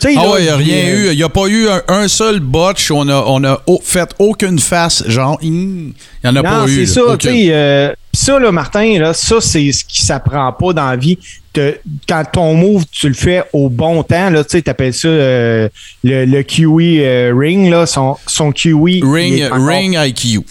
ah 0.03 0.29
ouais, 0.29 0.39
il 0.39 0.43
n'y 0.43 0.49
a 0.49 0.55
rien 0.55 0.89
eu. 0.89 1.07
Il 1.11 1.17
n'y 1.17 1.23
a 1.23 1.29
pas 1.29 1.47
eu 1.47 1.67
un, 1.87 2.07
seul 2.07 2.39
botch. 2.39 2.91
On 2.91 3.07
a, 3.09 3.23
on 3.27 3.43
a 3.43 3.61
fait 3.83 4.09
aucune 4.19 4.59
face. 4.59 5.03
Genre, 5.07 5.37
il 5.41 5.51
n'y 5.51 5.93
en 6.25 6.35
a 6.35 6.43
pas 6.43 6.65
eu. 6.67 6.85
c'est 6.85 6.93
ça. 6.93 7.01
Euh, 7.25 7.93
ça, 8.13 8.39
là, 8.39 8.51
Martin, 8.51 8.99
là, 8.99 9.13
ça, 9.13 9.41
c'est 9.41 9.71
ce 9.71 9.83
qui 9.83 10.03
s'apprend 10.03 10.51
pas 10.53 10.73
dans 10.73 10.89
la 10.89 10.95
vie. 10.95 11.17
Te- 11.51 11.77
quand 12.07 12.23
ton 12.31 12.55
move, 12.55 12.85
tu 12.91 13.07
le 13.07 13.13
fais 13.13 13.43
au 13.53 13.69
bon 13.69 14.03
temps, 14.03 14.29
là, 14.29 14.43
tu 14.43 14.51
sais, 14.51 14.61
t'appelles 14.61 14.93
ça 14.93 15.07
euh, 15.07 15.69
le, 16.03 16.25
le 16.25 16.43
QE 16.43 16.65
euh, 16.99 17.33
ring, 17.35 17.69
là, 17.69 17.85
son, 17.85 18.17
son 18.27 18.51
QE. 18.51 19.01
Ring, 19.03 19.43
ring 19.51 19.97
IQ. 19.97 20.41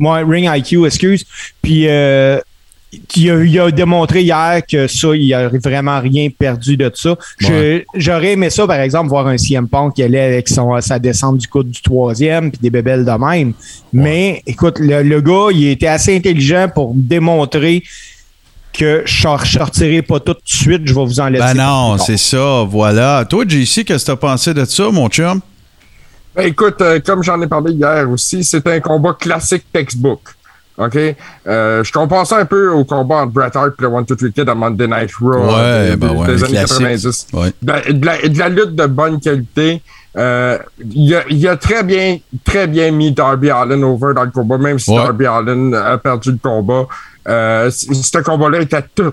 Ouais, 0.00 0.22
Ring 0.22 0.48
IQ, 0.52 0.86
excuse. 0.86 1.24
Puis 1.62 1.86
euh, 1.88 2.40
il, 3.16 3.30
a, 3.30 3.44
il 3.44 3.60
a 3.60 3.70
démontré 3.70 4.22
hier 4.22 4.62
que 4.68 4.86
ça, 4.86 5.08
il 5.14 5.32
a 5.34 5.48
vraiment 5.48 6.00
rien 6.00 6.28
perdu 6.30 6.76
de 6.76 6.90
ça. 6.94 7.16
Ouais. 7.42 7.84
J'aurais 7.94 8.32
aimé 8.32 8.50
ça, 8.50 8.66
par 8.66 8.80
exemple, 8.80 9.08
voir 9.08 9.26
un 9.26 9.38
CM 9.38 9.68
Punk 9.68 9.94
qui 9.94 10.02
allait 10.02 10.20
avec 10.20 10.48
son, 10.48 10.80
sa 10.80 10.98
descente 10.98 11.38
du 11.38 11.48
coude 11.48 11.70
du 11.70 11.82
troisième, 11.82 12.50
puis 12.50 12.60
des 12.60 12.70
bébelles 12.70 13.04
de 13.04 13.10
même. 13.12 13.52
Mais 13.92 14.42
écoute, 14.46 14.78
le, 14.78 15.02
le 15.02 15.20
gars, 15.20 15.48
il 15.52 15.68
était 15.68 15.86
assez 15.86 16.16
intelligent 16.16 16.68
pour 16.74 16.92
démontrer 16.94 17.82
que 18.74 19.02
je 19.06 19.28
ne 19.28 19.38
sortirai 19.38 20.02
pas 20.02 20.20
tout 20.20 20.32
de 20.32 20.40
suite, 20.44 20.82
je 20.84 20.94
vais 20.94 21.04
vous 21.04 21.20
en 21.20 21.28
laisser. 21.28 21.54
Ben 21.54 21.54
non, 21.54 21.96
c'est 21.96 22.16
ça, 22.16 22.64
voilà. 22.68 23.24
Toi, 23.24 23.44
JC, 23.46 23.84
qu'est-ce 23.84 24.04
que 24.04 24.10
t'as 24.10 24.16
pensé 24.16 24.52
de 24.52 24.64
ça, 24.64 24.90
mon 24.90 25.08
chum? 25.08 25.40
Ben, 26.34 26.48
écoute, 26.48 26.80
euh, 26.80 26.98
comme 26.98 27.22
j'en 27.22 27.40
ai 27.40 27.46
parlé 27.46 27.72
hier 27.72 28.10
aussi, 28.10 28.42
c'est 28.42 28.66
un 28.66 28.80
combat 28.80 29.14
classique 29.14 29.64
textbook. 29.72 30.20
OK? 30.76 30.98
Euh, 31.46 31.84
je 31.84 31.92
compare 31.92 32.26
ça 32.26 32.38
un 32.38 32.44
peu 32.44 32.70
au 32.70 32.84
combat 32.84 33.16
entre 33.22 33.32
Bret 33.32 33.50
Hart 33.54 33.72
et 33.78 33.82
le 33.82 33.88
One 33.88 34.04
Two 34.04 34.16
Three 34.16 34.32
Kid 34.32 34.48
à 34.48 34.54
Monday 34.54 34.86
Night 34.88 35.10
Raw 35.20 35.28
Ouais, 35.30 35.52
euh, 35.58 35.96
ben 35.96 36.08
des, 36.08 36.14
ouais, 36.16 36.26
des 36.26 36.42
un 36.42 36.46
années 36.46 36.54
classique. 36.64 36.78
90. 36.78 37.26
Ouais. 37.32 37.52
De, 37.62 37.72
la- 37.72 37.92
de 37.92 38.06
la, 38.06 38.28
de 38.28 38.38
la 38.38 38.48
lutte 38.48 38.74
de 38.74 38.86
bonne 38.86 39.20
qualité. 39.20 39.82
Euh, 40.16 40.58
il, 40.94 41.14
a, 41.14 41.22
il 41.28 41.46
a 41.48 41.56
très 41.56 41.82
bien, 41.82 42.18
très 42.44 42.66
bien 42.68 42.90
mis 42.92 43.10
Darby 43.12 43.50
Allen 43.50 43.82
over 43.84 44.14
dans 44.14 44.22
le 44.24 44.30
combat, 44.30 44.58
même 44.58 44.78
si 44.78 44.90
Ouais. 44.90 44.96
Darby 44.96 45.26
Allen 45.26 45.74
a 45.74 45.98
perdu 45.98 46.30
le 46.32 46.38
combat. 46.42 46.86
Euh, 47.26 47.70
ce 47.70 48.18
combat-là 48.18 48.60
était 48.60 48.84
tout, 48.94 49.12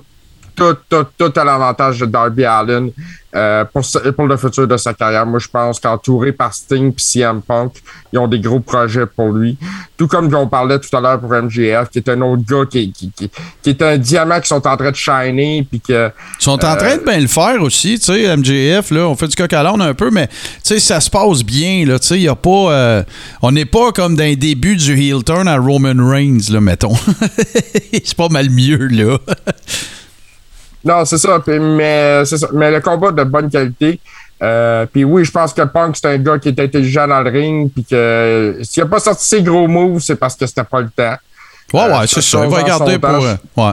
tout, 0.61 0.77
tout, 0.89 1.05
tout 1.17 1.39
à 1.39 1.43
l'avantage 1.43 1.99
de 1.99 2.05
Darby 2.05 2.45
Allen 2.45 2.91
euh, 3.33 3.63
pour, 3.65 4.27
le 4.27 4.37
futur 4.37 4.67
de 4.67 4.77
sa 4.77 4.93
carrière. 4.93 5.25
Moi, 5.25 5.39
je 5.39 5.47
pense 5.47 5.79
qu'entouré 5.79 6.33
par 6.33 6.53
Sting 6.53 6.91
et 6.91 6.93
CM 6.97 7.41
Punk, 7.41 7.73
ils 8.11 8.19
ont 8.19 8.27
des 8.27 8.39
gros 8.39 8.59
projets 8.59 9.05
pour 9.05 9.29
lui. 9.29 9.57
Tout 9.97 10.07
comme 10.07 10.33
on 10.35 10.47
parlait 10.47 10.77
tout 10.79 10.95
à 10.95 10.99
l'heure 10.99 11.19
pour 11.19 11.31
MJF, 11.31 11.89
qui 11.89 11.99
est 11.99 12.09
un 12.09 12.21
autre 12.21 12.43
gars 12.47 12.65
qui, 12.69 12.91
qui, 12.91 13.09
qui, 13.11 13.31
qui 13.63 13.69
est 13.69 13.81
un 13.81 13.97
diamant 13.97 14.39
qui 14.39 14.49
sont 14.49 14.67
en 14.67 14.77
train 14.77 14.91
de 14.91 14.95
shiner, 14.95 15.65
puis 15.69 15.79
que 15.79 16.11
Ils 16.39 16.43
sont 16.43 16.63
en 16.63 16.75
train 16.75 16.97
de 16.97 17.05
bien 17.05 17.19
le 17.19 17.27
faire 17.27 17.61
aussi, 17.61 17.97
tu 17.97 18.05
sais, 18.05 18.35
MJF, 18.35 18.91
là, 18.91 19.07
on 19.07 19.15
fait 19.15 19.27
du 19.27 19.35
coq 19.35 19.53
à 19.53 19.63
l'âne 19.63 19.81
un 19.81 19.93
peu, 19.93 20.11
mais 20.11 20.27
tu 20.27 20.35
sais, 20.63 20.79
ça 20.79 20.99
se 20.99 21.09
passe 21.09 21.43
bien, 21.43 21.85
là, 21.85 21.99
tu 21.99 22.07
sais, 22.07 22.19
il 22.19 22.27
a 22.27 22.35
pas... 22.35 22.49
euh, 22.49 23.03
on 23.41 23.53
n'est 23.53 23.65
pas 23.65 23.91
comme 23.93 24.15
dans 24.15 24.23
les 24.23 24.35
débuts 24.35 24.75
du 24.75 24.93
heel 24.99 25.23
turn 25.23 25.47
à 25.47 25.57
Roman 25.57 25.95
Reigns, 25.97 26.51
là, 26.51 26.59
mettons. 26.59 26.95
c'est 27.93 28.15
pas 28.15 28.29
mal 28.29 28.49
mieux, 28.49 28.87
là. 28.87 29.17
Non, 30.83 31.05
c'est 31.05 31.17
ça. 31.17 31.41
mais 31.47 32.25
c'est 32.25 32.37
ça. 32.37 32.47
Mais 32.53 32.71
le 32.71 32.79
combat 32.81 33.11
de 33.11 33.23
bonne 33.23 33.49
qualité. 33.49 33.99
Euh, 34.43 34.85
puis 34.91 35.03
oui, 35.03 35.23
je 35.23 35.29
pense 35.31 35.53
que 35.53 35.61
Punk, 35.61 35.95
c'est 35.95 36.07
un 36.07 36.17
gars 36.17 36.39
qui 36.39 36.47
est 36.49 36.59
intelligent 36.59 37.07
dans 37.07 37.21
le 37.21 37.29
ring. 37.29 37.71
Puis 37.71 37.83
que 37.83 37.95
euh, 37.95 38.63
s'il 38.63 38.81
a 38.81 38.87
pas 38.87 38.99
sorti 38.99 39.23
ses 39.27 39.43
gros 39.43 39.67
moves, 39.67 40.01
c'est 40.01 40.15
parce 40.15 40.35
que 40.35 40.47
c'était 40.47 40.63
pas 40.63 40.81
le 40.81 40.89
temps. 40.89 41.15
Ouais, 41.73 41.81
Euh, 41.81 41.99
ouais, 41.99 42.07
c'est 42.07 42.21
ça. 42.21 42.43
Il 42.43 42.49
va 42.49 42.57
regarder 42.57 42.97
pour. 42.97 43.09
euh, 43.25 43.35
ouais. 43.57 43.71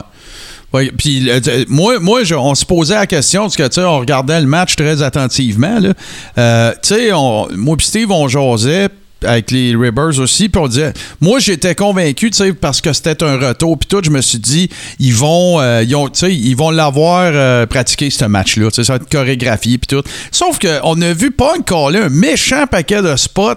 Ouais, 0.71 0.91
puis 0.95 1.27
euh, 1.31 1.39
moi, 1.67 1.97
moi 1.99 2.23
je- 2.23 2.35
on 2.35 2.53
se 2.53 2.63
posait 2.63 2.93
la 2.93 3.07
question 3.07 3.41
parce 3.41 3.55
que 3.55 3.63
tu 3.67 3.73
sais, 3.81 3.83
on 3.83 3.97
regardait 3.97 4.39
le 4.39 4.45
match 4.45 4.75
très 4.75 5.01
attentivement. 5.01 5.79
Là. 5.79 5.93
Euh, 6.37 6.71
tu 6.83 6.89
sais, 6.89 7.09
moi 7.55 7.75
et 7.79 7.81
Steve, 7.83 8.11
on 8.11 8.27
jasait 8.27 8.89
avec 9.25 9.51
les 9.51 9.75
Ribbers 9.75 10.19
aussi, 10.19 10.49
puis 10.49 10.61
on 10.61 10.67
disait, 10.67 10.93
moi 11.21 11.39
j'étais 11.39 11.75
convaincu, 11.75 12.31
tu 12.31 12.37
sais, 12.37 12.53
parce 12.53 12.81
que 12.81 12.93
c'était 12.93 13.23
un 13.23 13.37
retour, 13.37 13.77
puis 13.77 13.87
tout, 13.87 14.01
je 14.03 14.09
me 14.09 14.21
suis 14.21 14.39
dit, 14.39 14.69
ils 14.99 15.13
vont, 15.13 15.59
euh, 15.59 15.83
ils 15.83 15.95
ils 16.29 16.55
vont 16.55 16.71
l'avoir 16.71 17.31
euh, 17.33 17.65
pratiqué 17.65 18.09
ce 18.09 18.25
match-là, 18.25 18.69
ça 18.71 18.81
va 18.83 18.95
être 18.95 19.09
chorégraphié, 19.09 19.77
puis 19.77 19.87
tout. 19.87 20.03
Sauf 20.31 20.59
qu'on 20.59 21.01
a 21.01 21.13
vu 21.13 21.31
Punk 21.31 21.65
caller 21.65 21.99
un 21.99 22.09
méchant 22.09 22.65
paquet 22.67 23.01
de 23.01 23.15
spots. 23.15 23.55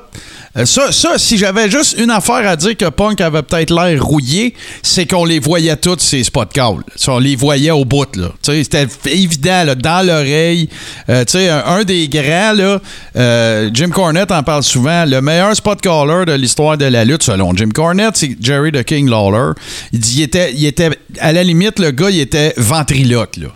Euh, 0.56 0.66
Ça, 0.66 0.92
ça, 0.92 1.16
si 1.16 1.38
j'avais 1.38 1.70
juste 1.70 1.96
une 1.98 2.10
affaire 2.10 2.46
à 2.46 2.56
dire 2.56 2.76
que 2.76 2.88
Punk 2.90 3.20
avait 3.20 3.42
peut-être 3.42 3.72
l'air 3.72 4.04
rouillé, 4.04 4.54
c'est 4.82 5.06
qu'on 5.06 5.24
les 5.24 5.38
voyait 5.38 5.76
tous, 5.76 5.98
ces 6.00 6.24
spot 6.24 6.52
calls. 6.52 6.82
On 7.08 7.18
les 7.18 7.36
voyait 7.36 7.70
au 7.70 7.84
bout, 7.84 8.14
là. 8.16 8.28
C'était 8.42 8.86
évident, 9.06 9.64
là, 9.64 9.74
dans 9.74 10.06
l'oreille. 10.06 10.68
Tu 11.06 11.14
sais, 11.26 11.48
un, 11.48 11.84
des 11.84 12.08
grands, 12.08 12.52
là, 12.52 13.70
Jim 13.72 13.90
Cornette 13.90 14.30
en 14.30 14.42
parle 14.42 14.62
souvent, 14.62 15.04
le 15.06 15.22
meilleur 15.22 15.51
spot 15.54 15.80
caller 15.80 16.24
de 16.26 16.32
l'histoire 16.32 16.76
de 16.76 16.84
la 16.84 17.04
lutte, 17.04 17.22
selon 17.22 17.54
Jim 17.54 17.70
Cornette, 17.70 18.16
c'est 18.16 18.36
Jerry 18.40 18.72
the 18.72 18.84
King 18.84 19.08
Lawler. 19.08 19.52
Il 19.92 20.00
dit, 20.00 20.18
il 20.18 20.22
était, 20.22 20.52
il 20.52 20.64
était, 20.66 20.90
à 21.18 21.32
la 21.32 21.42
limite, 21.44 21.78
le 21.78 21.90
gars, 21.90 22.10
il 22.10 22.20
était 22.20 22.54
ventriloque, 22.56 23.36
là. 23.36 23.48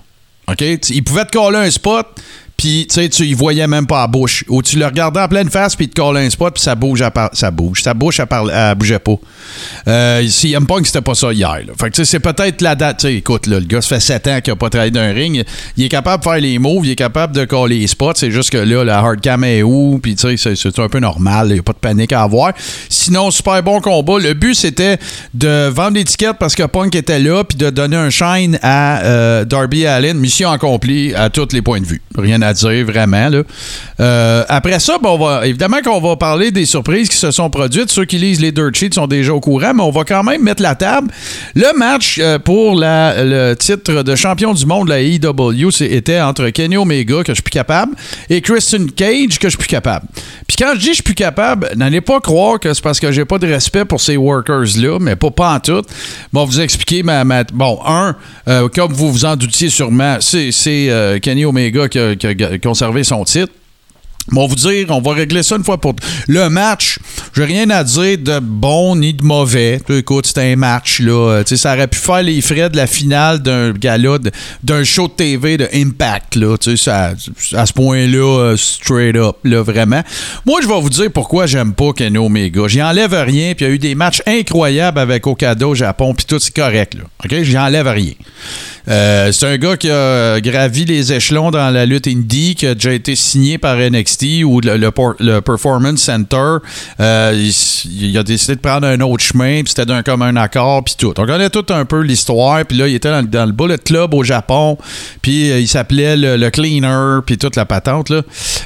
Il 0.91 1.03
pouvait 1.03 1.25
te 1.25 1.33
coller 1.33 1.59
un 1.59 1.71
spot, 1.71 2.07
puis 2.57 2.87
tu 2.89 2.95
sais, 2.95 3.09
tu 3.09 3.25
y 3.25 3.35
voyais 3.35 3.67
même 3.67 3.87
pas 3.87 4.01
la 4.03 4.07
bouche. 4.07 4.45
Ou 4.49 4.63
tu 4.63 4.79
le 4.79 4.87
regardais 4.87 5.21
en 5.21 5.29
pleine 5.29 5.51
face, 5.51 5.77
puis 5.77 5.87
il 5.87 5.89
te 5.91 6.01
collait 6.01 6.25
un 6.27 6.31
spot, 6.31 6.55
puis 6.55 6.63
ça 6.63 6.75
bouge, 6.75 7.03
à 7.03 7.11
par- 7.11 7.31
ça 7.33 7.51
bouge. 7.51 7.83
Sa 7.83 7.93
bouche, 7.95 8.21
elle, 8.21 8.27
elle 8.53 8.75
bougeait 8.75 8.99
pas. 8.99 9.17
Euh, 9.89 10.27
CM 10.29 10.67
Punk, 10.67 10.87
c'était 10.87 11.01
pas 11.03 11.15
ça 11.15 11.33
hier. 11.33 11.53
là. 11.67 11.73
Fait 11.79 11.87
que 11.91 11.97
tu 11.97 12.05
sais, 12.05 12.05
c'est 12.05 12.21
peut-être 12.21 12.61
la 12.63 12.75
date. 12.75 12.99
Tu 12.99 13.07
sais, 13.07 13.15
écoute, 13.17 13.47
là, 13.47 13.61
le 13.61 13.67
gars, 13.67 13.81
ça 13.81 13.97
fait 13.97 14.01
7 14.01 14.27
ans 14.29 14.41
qu'il 14.41 14.53
a 14.53 14.57
pas 14.57 14.71
travaillé 14.71 14.91
dans 14.91 15.01
un 15.01 15.13
ring. 15.13 15.45
Il 15.77 15.85
est 15.85 15.89
capable 15.89 16.25
de 16.25 16.29
faire 16.31 16.41
les 16.41 16.59
moves, 16.59 16.85
il 16.87 16.93
est 16.93 16.97
capable 16.97 17.35
de 17.35 17.45
coller 17.45 17.79
les 17.81 17.87
spots. 17.87 18.13
C'est 18.17 18.31
juste 18.31 18.51
que 18.51 18.59
là, 18.59 18.85
la 18.85 18.99
hard 18.99 19.21
cam 19.21 19.45
est 19.45 19.63
où, 19.63 19.99
puis 20.03 20.15
tu 20.17 20.37
sais, 20.37 20.55
c'est- 20.55 20.77
un 20.79 20.89
peu 20.89 20.99
normal. 20.99 21.47
Il 21.49 21.55
n'y 21.55 21.59
a 21.61 21.63
pas 21.63 21.73
de 21.73 21.79
panique 21.79 22.13
à 22.13 22.23
avoir. 22.23 22.53
Sinon, 22.89 23.31
super 23.31 23.63
bon 23.63 23.81
combat. 23.81 24.19
Le 24.19 24.35
but, 24.35 24.55
c'était 24.55 24.99
de 25.35 25.69
vendre 25.69 25.95
l'étiquette 25.97 26.37
parce 26.39 26.55
que 26.55 26.65
Punk 26.65 26.95
était 26.95 27.19
là, 27.19 27.45
puis 27.45 27.57
de 27.57 27.71
donner 27.71 27.97
un 27.97 28.11
shine 28.11 28.59
à 28.63 29.01
euh, 29.05 29.45
Darby 29.45 29.87
Allen. 29.87 30.19
Mission 30.19 30.51
accomplie 30.51 31.15
à 31.15 31.31
tous 31.31 31.49
les 31.53 31.63
points 31.63 31.81
de 31.81 31.87
vue. 31.87 32.03
Rien 32.17 32.43
à 32.43 32.46
dire, 32.53 32.85
vraiment. 32.87 33.31
Euh, 34.01 34.45
après 34.49 34.79
ça, 34.79 34.99
ben, 35.03 35.11
on 35.11 35.19
va, 35.19 35.47
évidemment 35.47 35.79
qu'on 35.85 36.01
va 36.01 36.17
parler 36.17 36.51
des 36.51 36.67
surprises 36.67 37.09
qui 37.09 37.17
se 37.17 37.31
sont 37.31 37.51
produites. 37.51 37.91
Ceux 37.91 38.05
qui 38.05 38.19
lisent 38.19 38.41
les 38.41 38.53
dirt 38.53 38.71
sheets 38.75 38.95
sont 38.95 39.07
déjà 39.07 39.33
au 39.33 39.41
courant, 39.41 39.73
mais 39.75 39.83
on 39.83 39.91
va 39.91 40.05
quand 40.05 40.23
même 40.23 40.43
mettre 40.43 40.63
la 40.63 40.75
table. 40.75 41.09
Le 41.55 41.77
match 41.79 42.19
euh, 42.21 42.39
pour 42.39 42.75
le 42.79 43.55
titre 43.55 44.03
de 44.03 44.15
champion 44.15 44.53
du 44.55 44.67
monde 44.67 44.87
de 44.87 44.91
la 44.91 45.01
AEW 45.01 45.71
c'est- 45.71 45.87
était 45.91 46.21
entre 46.21 46.49
Kenny 46.51 46.77
Omega, 46.77 47.23
que 47.23 47.29
je 47.33 47.35
suis 47.35 47.43
plus 47.43 47.51
capable, 47.51 47.95
et 48.29 48.41
Christian 48.41 48.87
Cage, 48.95 49.39
que 49.39 49.47
je 49.47 49.51
suis 49.51 49.59
plus 49.59 49.67
capable. 49.69 50.07
Puis 50.47 50.57
quand 50.59 50.73
je 50.75 50.81
dis 50.81 50.89
je 50.89 50.95
suis 50.95 51.03
plus 51.03 51.15
capable, 51.15 51.71
n'allez 51.77 52.01
pas 52.01 52.21
croire 52.21 52.61
que 52.61 52.73
c'est 52.75 52.83
parce 52.83 53.01
que 53.01 53.11
j'ai 53.13 53.25
pas 53.25 53.39
de 53.39 53.47
respect 53.47 53.85
pour 53.85 54.01
ces 54.01 54.17
workers-là, 54.17 54.99
mais 55.01 55.17
pas, 55.17 55.31
pas 55.31 55.55
en 55.55 55.61
tout. 55.61 55.83
Bon, 56.33 56.45
vous 56.45 56.61
expliquer 56.61 57.03
ma, 57.03 57.25
ma- 57.25 57.45
Bon, 57.53 57.79
un, 57.87 58.17
euh, 58.49 58.69
comme 58.69 58.93
vous 58.93 59.11
vous 59.13 59.25
en 59.25 59.37
doutiez 59.37 59.69
sûrement, 59.69 60.17
c'est 60.21 60.51
Kenny 61.23 61.45
Omega 61.45 61.89
qui 61.89 61.99
conservé 62.63 63.05
son 63.05 63.25
titre. 63.25 63.53
On 64.33 64.41
va 64.41 64.47
vous 64.49 64.57
dire, 64.57 64.87
on 64.91 65.01
va 65.01 65.13
régler 65.13 65.45
ça 65.45 65.55
une 65.55 65.63
fois 65.63 65.81
pour 65.81 65.95
le 66.27 66.49
match. 66.49 66.99
J'ai 67.35 67.45
rien 67.45 67.71
à 67.71 67.85
dire 67.85 68.19
de 68.19 68.41
bon 68.41 68.97
ni 68.97 69.15
de 69.15 69.23
mauvais. 69.23 69.81
Écoute, 69.89 70.27
c'était 70.27 70.53
un 70.53 70.57
match 70.57 70.99
là. 70.99 71.13
Euh, 71.13 71.45
ça 71.45 71.75
aurait 71.75 71.87
pu 71.87 71.99
faire 71.99 72.23
les 72.25 72.41
frais 72.41 72.69
de 72.69 72.77
la 72.77 72.89
finale 72.89 73.41
d'un 73.41 73.71
gala, 73.71 74.19
d'un 74.65 74.83
show 74.83 75.07
de 75.07 75.13
TV 75.13 75.57
de 75.57 75.69
Impact 75.73 76.35
là. 76.35 76.57
À 76.57 77.67
ce 77.67 77.73
point-là, 77.73 78.39
euh, 78.41 78.57
straight 78.57 79.15
up 79.15 79.37
là, 79.45 79.63
vraiment. 79.63 80.03
Moi, 80.45 80.59
je 80.61 80.67
vais 80.67 80.81
vous 80.81 80.91
dire 80.91 81.11
pourquoi 81.13 81.47
j'aime 81.47 81.73
pas 81.73 81.93
Kenny 81.93 82.19
Omega. 82.19 82.67
J'y 82.67 82.83
enlève 82.83 83.15
rien. 83.15 83.55
Puis 83.55 83.65
il 83.65 83.69
y 83.69 83.71
a 83.71 83.75
eu 83.75 83.79
des 83.79 83.95
matchs 83.95 84.23
incroyables 84.27 84.99
avec 84.99 85.25
Okada 85.27 85.69
au 85.69 85.77
Japon. 85.77 86.15
Puis 86.15 86.27
tout 86.27 86.41
c'est 86.41 86.55
correct 86.55 86.95
là. 86.95 87.05
Ok, 87.25 87.43
j'y 87.43 87.57
enlève 87.57 87.87
rien. 87.87 88.15
Euh, 88.89 89.33
c'est 89.33 89.47
un 89.47 89.57
gars 89.59 89.77
qui 89.77 89.91
a 89.91 90.41
gravi 90.41 90.85
les 90.85 91.13
échelons 91.13 91.51
dans 91.51 91.71
la 91.71 91.87
lutte 91.87 92.07
indie, 92.07 92.55
qui 92.55 92.67
a 92.67 92.75
déjà 92.75 92.93
été 92.93 93.17
signé 93.17 93.59
par 93.59 93.77
NXT 93.77 94.45
ou 94.45 94.61
le, 94.61 94.77
le 94.77 95.41
Performance 95.41 96.01
Center. 96.01 96.57
Euh, 97.01 97.49
il, 97.85 98.17
a 98.17 98.23
décidé 98.23 98.55
de 98.55 98.61
prendre 98.61 98.87
un 98.87 99.01
autre 99.01 99.25
chemin, 99.25 99.63
puis 99.63 99.69
c'était 99.71 99.87
d'un 99.87 100.03
commun 100.03 100.35
accord, 100.37 100.85
puis 100.85 100.95
tout. 100.99 101.13
On 101.19 101.27
connaît 101.27 101.51
tout 101.51 101.67
un 101.71 101.85
peu 101.85 102.01
l'histoire, 102.01 102.65
puis 102.65 102.77
là, 102.79 102.89
il 102.89 102.95
était 102.95 103.11
dans, 103.23 103.47
le- 103.47 103.53
Bullet 103.53 103.79
Club 103.79 104.15
au 104.15 104.23
Japon, 104.23 104.77
puis 105.23 105.51
euh, 105.51 105.61
il 105.61 105.69
s'appelait 105.69 106.17
le, 106.17 106.37
le 106.37 106.51
Cleaner, 106.51 107.21
puis 107.25 107.39
toute 107.39 107.57
la 107.57 107.65
patente, 107.65 108.11
là. 108.11 108.23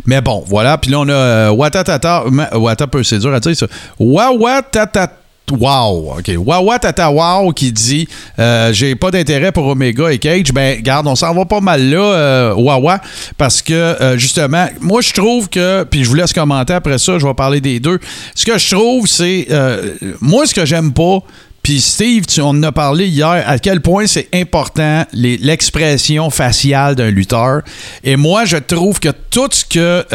Mais 0.06 0.20
bon, 0.20 0.44
voilà. 0.46 0.78
Puis 0.78 0.90
là, 0.90 1.00
on 1.00 1.08
a 1.08 1.50
Watatata... 1.52 2.24
Wata, 2.54 2.86
c'est 3.02 3.18
dur 3.18 3.32
à 3.32 3.40
dire, 3.40 3.56
ça. 3.56 3.66
Wawatatata... 3.98 5.19
Wow, 5.52 6.16
OK. 6.18 6.30
Wawa 6.36 6.78
Tata 6.78 7.10
Wow 7.10 7.52
qui 7.52 7.72
dit 7.72 8.08
euh, 8.38 8.72
J'ai 8.72 8.94
pas 8.94 9.10
d'intérêt 9.10 9.52
pour 9.52 9.66
Omega 9.66 10.12
et 10.12 10.18
Cage. 10.18 10.52
Ben, 10.52 10.80
garde, 10.80 11.06
on 11.06 11.16
s'en 11.16 11.34
va 11.34 11.44
pas 11.44 11.60
mal 11.60 11.90
là, 11.90 11.98
euh, 11.98 12.96
parce 13.36 13.62
que 13.62 13.72
euh, 13.72 14.16
justement, 14.16 14.66
moi 14.80 15.00
je 15.00 15.12
trouve 15.12 15.48
que, 15.48 15.84
puis 15.84 16.04
je 16.04 16.08
vous 16.08 16.14
laisse 16.14 16.32
commenter 16.32 16.74
après 16.74 16.98
ça, 16.98 17.18
je 17.18 17.26
vais 17.26 17.34
parler 17.34 17.60
des 17.60 17.80
deux. 17.80 17.98
Ce 18.34 18.44
que 18.44 18.58
je 18.58 18.74
trouve, 18.74 19.06
c'est 19.06 19.46
euh, 19.50 19.94
moi 20.20 20.46
ce 20.46 20.54
que 20.54 20.64
j'aime 20.64 20.92
pas. 20.92 21.18
Puis 21.62 21.82
Steve, 21.82 22.24
tu, 22.24 22.40
on 22.40 22.48
en 22.48 22.62
a 22.62 22.72
parlé 22.72 23.06
hier, 23.06 23.44
à 23.46 23.58
quel 23.58 23.82
point 23.82 24.06
c'est 24.06 24.28
important 24.32 25.04
l'expression 25.12 26.30
faciale 26.30 26.94
d'un 26.94 27.10
lutteur. 27.10 27.60
Et 28.02 28.16
moi, 28.16 28.46
je 28.46 28.56
trouve 28.56 28.98
que 28.98 29.10
tout 29.30 29.48
ce 29.52 29.66
que, 29.66 30.06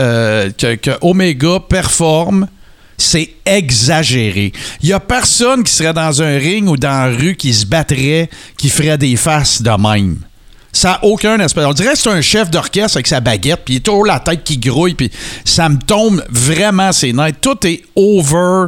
que 0.75 0.91
Omega 1.01 1.59
performe, 1.59 2.47
c'est 2.97 3.29
exagéré. 3.45 4.51
Il 4.81 4.89
y 4.89 4.93
a 4.93 4.99
personne 4.99 5.63
qui 5.63 5.73
serait 5.73 5.93
dans 5.93 6.21
un 6.21 6.37
ring 6.37 6.67
ou 6.69 6.77
dans 6.77 7.09
la 7.09 7.15
rue 7.17 7.35
qui 7.35 7.53
se 7.53 7.65
battrait, 7.65 8.29
qui 8.57 8.69
ferait 8.69 8.97
des 8.97 9.15
faces 9.15 9.61
de 9.61 9.69
même. 9.69 10.17
Ça 10.71 10.89
n'a 10.89 11.05
aucun 11.05 11.39
aspect. 11.39 11.63
On 11.63 11.71
dirait 11.73 11.93
que 11.93 11.97
c'est 11.99 12.09
un 12.09 12.21
chef 12.21 12.49
d'orchestre 12.51 12.97
avec 12.97 13.07
sa 13.07 13.21
baguette, 13.21 13.61
puis 13.63 13.75
il 13.75 13.77
est 13.77 13.81
toujours 13.81 14.05
la 14.05 14.19
tête 14.19 14.43
qui 14.43 14.57
grouille, 14.57 14.93
puis 14.93 15.09
ça 15.45 15.69
me 15.69 15.77
tombe 15.77 16.21
vraiment 16.29 16.91
ses 16.91 17.13
nerfs. 17.13 17.31
Tout 17.39 17.65
est 17.65 17.81
over. 17.95 18.67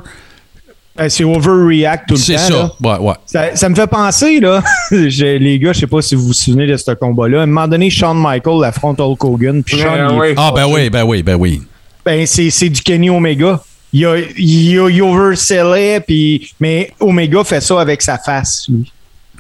Ben, 0.96 1.10
c'est 1.10 1.24
overreact 1.26 2.08
tout 2.08 2.16
le 2.16 2.20
temps. 2.20 2.26
C'est 2.26 2.38
ça. 2.38 2.50
là. 2.50 2.72
Ouais, 2.82 3.08
ouais. 3.10 3.14
Ça, 3.26 3.56
ça 3.56 3.70
me 3.70 3.76
fait 3.76 3.86
penser, 3.88 4.40
là, 4.40 4.64
les 4.92 5.60
gars, 5.60 5.74
je 5.74 5.82
sais 5.82 5.88
pas 5.88 6.02
si 6.02 6.16
vous 6.16 6.28
vous 6.28 6.34
souvenez 6.34 6.66
de 6.66 6.76
ce 6.76 6.92
combat-là. 6.92 7.42
À 7.42 7.44
un 7.44 7.46
moment 7.46 7.68
donné, 7.68 7.90
Shawn 7.90 8.18
Michael 8.20 8.64
affronte 8.64 9.00
Hulk 9.00 9.24
Hogan. 9.24 9.62
Puis 9.64 9.78
Shawn, 9.78 10.18
Ouais, 10.18 10.32
il- 10.32 10.32
ouais. 10.32 10.36
Ah, 10.38 10.52
ben 10.56 10.66
oui, 10.66 10.90
ben 10.90 11.04
oui, 11.04 11.22
ben 11.24 11.36
oui. 11.36 11.62
ben, 12.06 12.26
c'est, 12.26 12.50
c'est 12.50 12.70
du 12.70 12.82
Kenny 12.82 13.10
Omega. 13.12 13.62
Il, 13.98 14.06
a, 14.06 14.18
il, 14.38 14.80
a- 14.80 14.90
il 14.90 15.02
oversellait, 15.02 16.00
puis, 16.02 16.52
mais 16.60 16.92
Omega 17.00 17.44
fait 17.44 17.62
ça 17.62 17.80
avec 17.82 18.02
sa 18.02 18.18
face, 18.18 18.66
lui. 18.70 18.92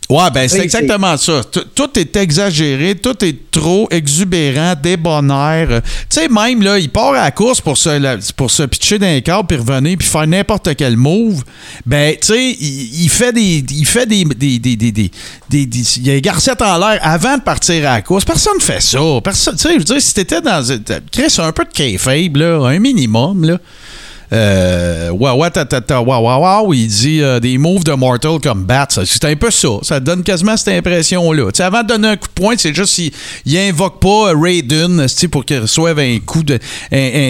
Ouais, 0.09 0.31
ben 0.33 0.47
c'est 0.47 0.61
exactement 0.61 1.17
ça. 1.17 1.41
Tout, 1.51 1.65
tout 1.75 1.99
est 1.99 2.15
exagéré, 2.15 2.95
tout 2.95 3.25
est 3.25 3.51
trop 3.51 3.89
exubérant, 3.91 4.73
débonnaire. 4.81 5.81
Tu 6.09 6.21
sais, 6.21 6.29
même 6.29 6.61
là, 6.61 6.79
il 6.79 6.89
part 6.89 7.09
à 7.09 7.23
la 7.25 7.31
course 7.31 7.59
pour 7.59 7.77
se, 7.77 7.89
la- 7.99 8.15
pour 8.37 8.49
se 8.49 8.63
pitcher 8.63 8.99
d'un 8.99 9.19
câble, 9.19 9.47
puis 9.47 9.57
revenir, 9.57 9.97
puis 9.97 10.07
faire 10.07 10.25
n'importe 10.25 10.73
quel 10.77 10.95
move. 10.95 11.43
Ben, 11.85 12.13
tu 12.21 12.27
sais, 12.27 12.51
il, 12.57 13.03
il 13.03 13.09
fait 13.09 13.33
des. 13.33 13.65
Il 13.69 13.85
fait 13.85 14.05
des. 14.05 14.23
des, 14.23 14.59
des, 14.59 14.77
des, 14.77 14.91
des- 14.93 15.11
des- 15.49 15.65
des- 15.65 15.97
il 15.97 16.07
y 16.07 16.11
a 16.11 16.15
une 16.15 16.21
garcette 16.21 16.61
en 16.61 16.77
l'air 16.77 16.99
avant 17.01 17.35
de 17.37 17.41
partir 17.43 17.75
à 17.89 17.95
la 17.95 18.01
course. 18.01 18.23
Personne 18.23 18.55
ne 18.59 18.63
fait 18.63 18.81
ça. 18.81 18.99
Personne. 19.21 19.55
Tu 19.57 19.63
sais, 19.63 19.73
je 19.73 19.77
veux 19.79 19.83
dire, 19.83 20.01
si 20.01 20.13
t'étais 20.13 20.39
dans. 20.39 20.63
Chris, 21.11 21.35
un 21.39 21.51
peu 21.51 21.65
de 21.65 21.69
kayfabe, 21.73 22.37
là, 22.37 22.59
un 22.65 22.79
minimum, 22.79 23.43
là. 23.43 23.57
Euh, 24.33 25.09
wow, 25.09 26.73
il 26.73 26.87
dit 26.87 27.21
euh, 27.21 27.39
des 27.39 27.57
moves 27.57 27.83
de 27.83 27.93
Mortal 27.93 28.39
Kombat. 28.41 28.87
ça, 28.89 29.05
C'est 29.05 29.25
un 29.25 29.35
peu 29.35 29.51
ça. 29.51 29.69
Ça 29.83 29.99
donne 29.99 30.23
quasiment 30.23 30.57
cette 30.57 30.75
impression-là. 30.75 31.49
Avant 31.59 31.83
de 31.83 31.87
donner 31.87 32.07
un 32.09 32.17
coup 32.17 32.27
de 32.27 32.33
poing, 32.33 32.55
c'est 32.57 32.73
juste 32.73 32.95
qu'il 32.95 33.11
il 33.45 33.57
invoque 33.57 34.01
pas 34.01 34.31
euh, 34.31 34.35
Raiden 34.37 35.05
pour 35.31 35.45
qu'il 35.45 35.59
reçoive 35.59 35.99
un 35.99 36.19
coup 36.19 36.43
de 36.43 36.59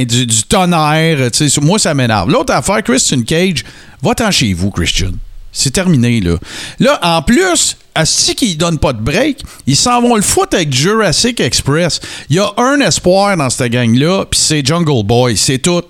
du, 0.05 0.43
tonnerre. 0.43 1.29
Moi, 1.61 1.79
ça 1.79 1.93
m'énerve. 1.93 2.29
L'autre 2.29 2.53
affaire, 2.53 2.81
Christian 2.83 3.21
Cage, 3.21 3.63
va-t'en 4.01 4.31
chez 4.31 4.53
vous, 4.53 4.71
Christian. 4.71 5.11
C'est 5.51 5.71
terminé, 5.71 6.19
là. 6.21 6.37
Là, 6.79 6.99
en 7.01 7.21
plus, 7.21 7.77
Asti 7.95 8.35
qui 8.35 8.55
donne 8.55 8.77
pas 8.77 8.93
de 8.93 9.01
break, 9.01 9.39
ils 9.65 9.75
s'en 9.75 10.01
vont 10.01 10.15
le 10.15 10.21
foutre 10.21 10.55
avec 10.55 10.71
Jurassic 10.71 11.39
Express. 11.39 11.99
Il 12.29 12.35
y 12.35 12.39
a 12.39 12.53
un 12.57 12.79
espoir 12.79 13.35
dans 13.37 13.49
cette 13.49 13.71
gang-là, 13.71 14.25
puis 14.29 14.39
c'est 14.39 14.65
Jungle 14.65 15.03
Boy. 15.03 15.35
C'est 15.35 15.57
tout. 15.57 15.81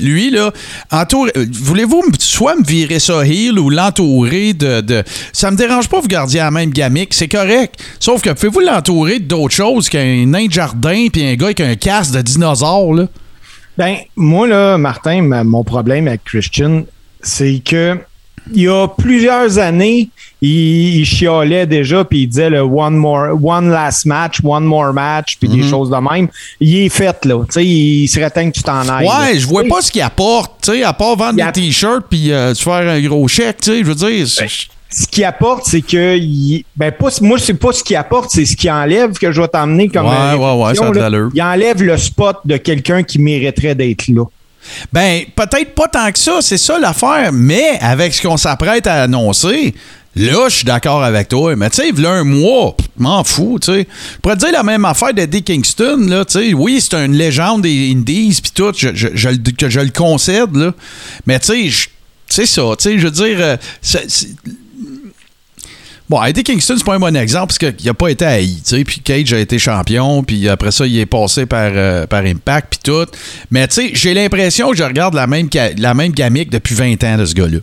Lui, 0.00 0.30
là, 0.30 0.50
euh, 0.92 1.46
voulez-vous 1.52 2.02
soit 2.18 2.56
me 2.56 2.64
virer 2.64 2.98
ça 2.98 3.24
heel 3.26 3.58
ou 3.58 3.70
l'entourer 3.70 4.52
de, 4.54 4.80
de- 4.80 5.02
Ça 5.32 5.50
me 5.50 5.56
dérange 5.56 5.88
pas, 5.88 6.00
vous 6.00 6.08
gardiez 6.08 6.40
la 6.40 6.50
même 6.50 6.70
gamique, 6.70 7.14
c'est 7.14 7.28
correct. 7.28 7.74
Sauf 8.00 8.22
que 8.22 8.30
pouvez-vous 8.30 8.60
l'entourer 8.60 9.18
d'autres 9.18 9.54
choses 9.54 9.88
qu'un 9.88 10.26
nain 10.26 10.46
de 10.46 10.52
jardin 10.52 11.06
puis 11.12 11.24
un 11.24 11.34
gars 11.34 11.46
avec 11.46 11.60
un 11.60 11.74
casque 11.76 12.12
de 12.14 12.22
dinosaure, 12.22 12.94
là? 12.94 13.06
Ben, 13.78 13.96
moi, 14.16 14.46
là, 14.46 14.78
Martin, 14.78 15.22
ma- 15.22 15.44
mon 15.44 15.62
problème 15.62 16.08
avec 16.08 16.24
Christian, 16.24 16.84
c'est 17.20 17.60
que 17.64 17.98
il 18.54 18.62
y 18.62 18.68
a 18.68 18.86
plusieurs 18.88 19.58
années, 19.58 20.08
il, 20.42 20.98
il 21.00 21.04
chialait 21.04 21.66
déjà, 21.66 22.04
puis 22.04 22.22
il 22.22 22.26
disait 22.28 22.50
le 22.50 22.60
one 22.60 22.94
more, 22.96 23.28
one 23.42 23.70
last 23.70 24.06
match, 24.06 24.38
one 24.44 24.64
more 24.64 24.92
match, 24.92 25.36
puis 25.38 25.48
des 25.48 25.62
choses 25.68 25.90
de 25.90 25.96
même. 25.96 26.28
Il 26.60 26.76
est 26.76 26.88
fait, 26.88 27.24
là. 27.24 27.44
Tu 27.46 27.52
sais, 27.52 27.64
il 27.66 28.08
serait 28.08 28.30
temps 28.30 28.48
que 28.48 28.54
tu 28.54 28.62
t'en 28.62 28.80
ailles. 28.88 29.06
là. 29.06 29.20
Ouais, 29.30 29.38
je 29.38 29.46
vois 29.46 29.64
pas 29.64 29.80
ce 29.80 29.90
qu'il 29.90 30.02
apporte, 30.02 30.52
tu 30.62 30.72
sais, 30.72 30.82
à 30.82 30.92
part 30.92 31.16
vendre 31.16 31.34
des 31.52 31.60
t-shirts 31.60 32.04
puis 32.08 32.32
euh, 32.32 32.54
se 32.54 32.62
faire 32.62 32.88
un 32.88 33.00
gros 33.00 33.26
chèque, 33.28 33.60
tu 33.62 33.70
sais, 33.72 33.78
je 33.80 33.84
veux 33.84 33.94
dire. 33.94 34.26
c'est- 34.28 34.68
Ce 34.88 35.06
qu'il 35.08 35.24
apporte, 35.24 35.64
c'est 35.66 35.82
que. 35.82 36.16
il- 36.16 36.64
ben, 36.76 36.92
pas, 36.92 37.08
moi, 37.20 37.38
c'est 37.40 37.54
pas 37.54 37.72
ce 37.72 37.82
qu'il 37.82 37.96
apporte, 37.96 38.30
c'est 38.30 38.46
ce 38.46 38.56
qu'il 38.56 38.70
enlève 38.70 39.12
que 39.18 39.32
je 39.32 39.40
vais 39.42 39.48
t'emmener 39.48 39.88
comme. 39.88 40.06
Ouais, 40.06 40.34
ouais, 40.38 40.62
ouais, 40.64 40.74
ça 40.76 40.84
a 40.84 40.90
de. 40.92 41.00
Il 41.34 41.42
enlève 41.42 41.82
le 41.82 41.96
spot 41.98 42.36
de 42.44 42.56
quelqu'un 42.56 43.02
qui 43.02 43.18
mériterait 43.18 43.74
d'être 43.74 44.06
là. 44.08 44.24
Ben, 44.92 45.24
peut-être 45.34 45.74
pas 45.74 45.88
tant 45.88 46.10
que 46.12 46.18
ça, 46.18 46.38
c'est 46.40 46.58
ça 46.58 46.78
l'affaire, 46.78 47.30
mais 47.32 47.78
avec 47.80 48.14
ce 48.14 48.22
qu'on 48.26 48.36
s'apprête 48.36 48.86
à 48.86 49.02
annoncer, 49.02 49.74
là, 50.14 50.48
je 50.48 50.56
suis 50.56 50.64
d'accord 50.64 51.02
avec 51.04 51.28
toi. 51.28 51.54
Mais 51.56 51.68
tu 51.70 51.76
sais, 51.82 51.88
il 51.90 52.00
y 52.00 52.06
a 52.06 52.10
un 52.10 52.24
mois, 52.24 52.76
m'en 52.98 53.22
fous, 53.24 53.58
tu 53.60 53.72
sais. 53.72 53.86
Je 54.14 54.18
pourrais 54.20 54.36
te 54.36 54.40
dire 54.40 54.52
la 54.52 54.62
même 54.62 54.84
affaire 54.84 55.12
d'Eddie 55.14 55.42
Kingston, 55.42 56.06
là, 56.08 56.24
tu 56.24 56.32
sais. 56.38 56.54
Oui, 56.54 56.80
c'est 56.80 56.94
une 56.96 57.14
légende 57.14 57.62
des 57.62 57.92
Indies, 57.92 58.38
puis 58.42 58.52
tout, 58.54 58.72
je, 58.76 58.88
je- 58.94 59.08
je 59.14 59.28
je 59.68 59.80
le 59.80 59.90
concède, 59.90 60.54
là. 60.56 60.72
Mais 61.26 61.38
tu 61.38 61.70
sais, 61.70 61.88
c'est 62.28 62.46
ça, 62.46 62.62
tu 62.78 62.90
sais, 62.90 62.98
je 62.98 63.04
veux 63.06 63.10
dire, 63.12 63.36
euh, 63.40 63.56
Bon, 66.08 66.22
Eddie 66.22 66.44
Kingston, 66.44 66.74
c'est 66.78 66.86
pas 66.86 66.94
un 66.94 67.00
bon 67.00 67.16
exemple 67.16 67.48
parce 67.48 67.58
qu'il 67.58 67.88
a 67.88 67.94
pas 67.94 68.08
été 68.08 68.24
haï, 68.24 68.54
tu 68.56 68.76
sais, 68.76 68.84
puis 68.84 69.00
Cage 69.00 69.32
a 69.32 69.40
été 69.40 69.58
champion, 69.58 70.22
puis 70.22 70.48
après 70.48 70.70
ça, 70.70 70.86
il 70.86 70.96
est 70.98 71.06
passé 71.06 71.46
par, 71.46 71.72
euh, 71.74 72.06
par 72.06 72.24
Impact, 72.24 72.68
puis 72.70 72.92
tout. 72.92 73.10
Mais 73.50 73.66
tu 73.66 73.74
sais, 73.74 73.90
j'ai 73.92 74.14
l'impression 74.14 74.70
que 74.70 74.76
je 74.76 74.84
regarde 74.84 75.14
la 75.14 75.26
même, 75.26 75.48
la 75.78 75.94
même 75.94 76.12
gamique 76.12 76.50
depuis 76.50 76.76
20 76.76 77.02
ans 77.02 77.18
de 77.18 77.24
ce 77.24 77.34
gars-là. 77.34 77.58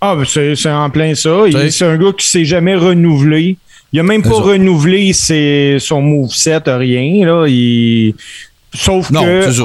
Ah, 0.00 0.14
ben 0.16 0.24
c'est 0.24 0.70
en 0.70 0.90
plein 0.90 1.14
ça. 1.14 1.44
C'est 1.70 1.84
un 1.84 1.96
gars 1.96 2.12
qui 2.16 2.26
s'est 2.26 2.44
jamais 2.44 2.74
renouvelé. 2.74 3.56
Il 3.92 4.00
a 4.00 4.02
même 4.02 4.22
pas 4.22 4.30
renouvelé 4.30 5.12
ses, 5.12 5.78
son 5.80 6.02
moveset, 6.02 6.62
rien. 6.66 7.24
Là. 7.24 7.46
Il... 7.46 8.14
Sauf 8.74 9.10
Non, 9.10 9.22
que, 9.22 9.62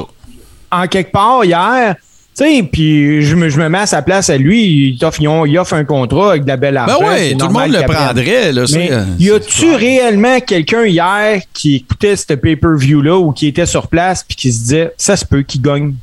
en 0.72 0.88
quelque 0.88 1.12
part, 1.12 1.44
hier, 1.44 1.96
sais, 2.44 2.64
puis 2.64 3.24
je 3.24 3.36
me, 3.36 3.50
je 3.50 3.60
me 3.60 3.70
mets 3.70 3.80
à 3.80 3.86
sa 3.86 4.02
place 4.02 4.30
à 4.30 4.38
lui, 4.38 4.96
il 5.00 5.06
offre, 5.06 5.22
il 5.22 5.58
offre 5.58 5.74
un 5.74 5.84
contrat 5.84 6.32
avec 6.32 6.44
de 6.44 6.48
la 6.48 6.58
belle 6.58 6.76
Ben 6.76 6.94
argent. 6.94 7.08
ouais, 7.08 7.30
c'est 7.30 7.36
tout 7.36 7.48
le 7.48 7.54
monde 7.54 7.72
le 7.72 7.82
prendrait, 7.84 8.52
là. 8.52 8.66
Mais 8.74 8.92
y 9.20 9.32
a-tu 9.32 9.76
réellement 9.76 10.40
quelqu'un 10.40 10.86
hier 10.86 11.42
qui 11.54 11.76
écoutait 11.76 12.16
ce 12.16 12.34
pay-per-view-là 12.34 13.18
ou 13.18 13.32
qui 13.32 13.48
était 13.48 13.66
sur 13.66 13.88
place 13.88 14.24
puis 14.24 14.36
qui 14.36 14.52
se 14.52 14.60
disait, 14.60 14.94
ça 14.98 15.16
se 15.16 15.26
peut 15.26 15.42
qu'il 15.42 15.62
gagne? 15.62 15.94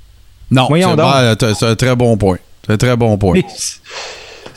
Non, 0.50 0.68
c'est 0.70 0.96
ben, 0.96 1.36
c'est 1.54 1.66
un 1.66 1.76
très 1.76 1.94
bon 1.94 2.16
point. 2.16 2.38
C'est 2.66 2.72
un 2.72 2.76
très 2.76 2.96
bon 2.96 3.16
point. 3.18 3.40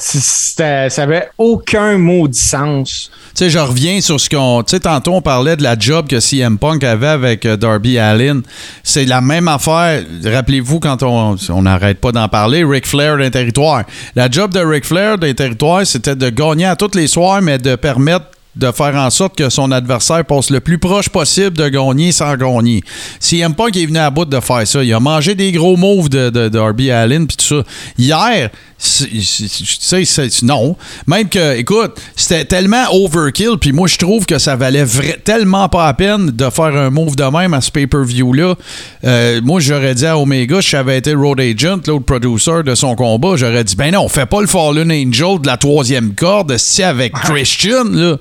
Ça 0.01 1.03
avait 1.03 1.29
aucun 1.37 1.97
maudit 1.97 2.39
sens. 2.39 3.11
Tu 3.35 3.45
sais, 3.45 3.49
je 3.51 3.59
reviens 3.59 4.01
sur 4.01 4.19
ce 4.19 4.29
qu'on. 4.29 4.63
Tu 4.63 4.71
sais, 4.71 4.79
tantôt, 4.79 5.13
on 5.13 5.21
parlait 5.21 5.55
de 5.55 5.63
la 5.63 5.77
job 5.77 6.07
que 6.07 6.19
CM 6.19 6.57
Punk 6.57 6.83
avait 6.83 7.07
avec 7.07 7.45
euh, 7.45 7.55
Darby 7.55 7.99
Allin. 7.99 8.41
C'est 8.83 9.05
la 9.05 9.21
même 9.21 9.47
affaire. 9.47 10.03
Rappelez-vous, 10.25 10.79
quand 10.79 11.03
on 11.03 11.61
n'arrête 11.61 11.99
pas 11.99 12.11
d'en 12.11 12.27
parler, 12.27 12.63
Ric 12.63 12.87
Flair 12.87 13.17
d'un 13.17 13.29
territoire. 13.29 13.83
La 14.15 14.29
job 14.29 14.51
de 14.51 14.59
Ric 14.59 14.85
Flair 14.85 15.19
d'un 15.19 15.33
territoire, 15.33 15.85
c'était 15.85 16.15
de 16.15 16.29
gagner 16.29 16.65
à 16.65 16.75
tous 16.75 16.95
les 16.95 17.07
soirs, 17.07 17.41
mais 17.41 17.59
de 17.59 17.75
permettre 17.75 18.25
de 18.55 18.71
faire 18.71 18.95
en 18.95 19.09
sorte 19.09 19.37
que 19.37 19.49
son 19.49 19.71
adversaire 19.71 20.25
passe 20.25 20.49
le 20.49 20.59
plus 20.59 20.77
proche 20.77 21.09
possible 21.09 21.55
de 21.55 21.69
gagner 21.69 22.11
sans 22.11 22.35
gagner. 22.35 22.83
CM 23.19 23.55
Punk 23.55 23.77
est 23.77 23.85
venu 23.85 23.99
à 23.99 24.09
bout 24.09 24.25
de 24.25 24.39
faire 24.39 24.67
ça. 24.67 24.83
Il 24.83 24.93
a 24.93 24.99
mangé 24.99 25.35
des 25.35 25.51
gros 25.51 25.77
moves 25.77 26.09
de, 26.09 26.29
de, 26.29 26.43
de 26.43 26.49
Darby 26.49 26.91
Allin 26.91 27.25
puis 27.25 27.37
tout 27.37 27.45
ça. 27.45 27.63
Hier, 27.97 28.49
c'est- 28.81 30.41
non. 30.43 30.75
Même 31.07 31.29
que, 31.29 31.55
écoute, 31.57 31.99
c'était 32.15 32.45
tellement 32.45 32.85
overkill, 32.91 33.57
puis 33.59 33.71
moi, 33.71 33.87
je 33.87 33.97
trouve 33.97 34.25
que 34.25 34.39
ça 34.39 34.55
valait 34.55 34.85
tellement 35.23 35.69
pas 35.69 35.85
la 35.87 35.93
peine 35.93 36.31
de 36.31 36.49
faire 36.49 36.75
un 36.75 36.89
move 36.89 37.15
de 37.15 37.23
même 37.23 37.53
à 37.53 37.61
ce 37.61 37.71
pay-per-view-là. 37.71 38.55
Euh, 39.03 39.41
moi, 39.43 39.59
j'aurais 39.59 39.95
dit 39.95 40.05
à 40.05 40.17
Omega, 40.17 40.61
si 40.61 40.69
j'avais 40.71 40.97
été 40.97 41.13
road 41.13 41.39
agent, 41.39 41.79
l'autre 41.87 42.05
producer 42.05 42.63
de 42.65 42.73
son 42.75 42.95
combat, 42.95 43.35
j'aurais 43.35 43.63
dit, 43.63 43.75
ben 43.75 43.91
non, 43.91 44.07
fais 44.07 44.25
pas 44.25 44.41
le 44.41 44.47
Fallen 44.47 44.91
Angel 44.91 45.39
de 45.41 45.47
la 45.47 45.57
troisième 45.57 46.13
corde, 46.15 46.57
si 46.57 46.81
avec 46.83 47.13
Christian, 47.13 47.83
là. 47.85 48.17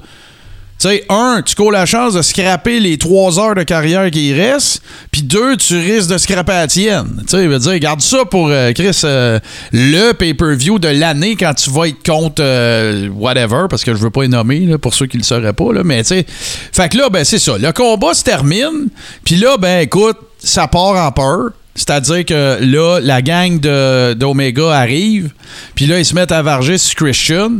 Tu 0.80 0.88
sais, 0.88 1.04
un, 1.10 1.42
tu 1.44 1.54
cours 1.56 1.72
la 1.72 1.84
chance 1.84 2.14
de 2.14 2.22
scraper 2.22 2.80
les 2.80 2.96
trois 2.96 3.38
heures 3.38 3.54
de 3.54 3.64
carrière 3.64 4.10
qui 4.10 4.32
restent, 4.32 4.82
puis 5.10 5.20
deux, 5.20 5.58
tu 5.58 5.78
risques 5.78 6.08
de 6.08 6.16
scraper 6.16 6.52
la 6.52 6.66
tienne. 6.68 7.22
Tu 7.26 7.36
sais, 7.36 7.46
veut 7.46 7.58
dire, 7.58 7.78
garde 7.78 8.00
ça 8.00 8.24
pour 8.24 8.48
euh, 8.48 8.72
Chris, 8.72 8.98
euh, 9.04 9.38
le 9.72 10.12
pay-per-view 10.12 10.78
de 10.78 10.88
l'année 10.88 11.36
quand 11.36 11.52
tu 11.52 11.68
vas 11.68 11.88
être 11.88 12.02
contre 12.02 12.40
euh, 12.40 13.10
whatever, 13.10 13.66
parce 13.68 13.84
que 13.84 13.94
je 13.94 13.98
veux 13.98 14.08
pas 14.08 14.22
les 14.22 14.28
nommer, 14.28 14.78
pour 14.78 14.94
ceux 14.94 15.04
qui 15.04 15.18
le 15.18 15.22
sauraient 15.22 15.52
pas, 15.52 15.66
mais 15.84 16.02
tu 16.02 16.14
sais. 16.14 16.26
Fait 16.72 16.88
que 16.88 16.96
là, 16.96 17.10
ben, 17.10 17.26
c'est 17.26 17.38
ça. 17.38 17.58
Le 17.58 17.72
combat 17.72 18.14
se 18.14 18.24
termine, 18.24 18.88
puis 19.22 19.36
là, 19.36 19.58
ben, 19.58 19.80
écoute, 19.80 20.16
ça 20.38 20.66
part 20.66 20.96
en 20.96 21.12
peur. 21.12 21.50
C'est-à-dire 21.74 22.24
que 22.24 22.58
là, 22.62 23.00
la 23.02 23.20
gang 23.20 23.60
d'Omega 23.60 24.70
arrive, 24.70 25.30
puis 25.74 25.84
là, 25.84 25.98
ils 25.98 26.06
se 26.06 26.14
mettent 26.14 26.32
à 26.32 26.40
varger 26.40 26.78
sur 26.78 26.94
Christian. 26.94 27.50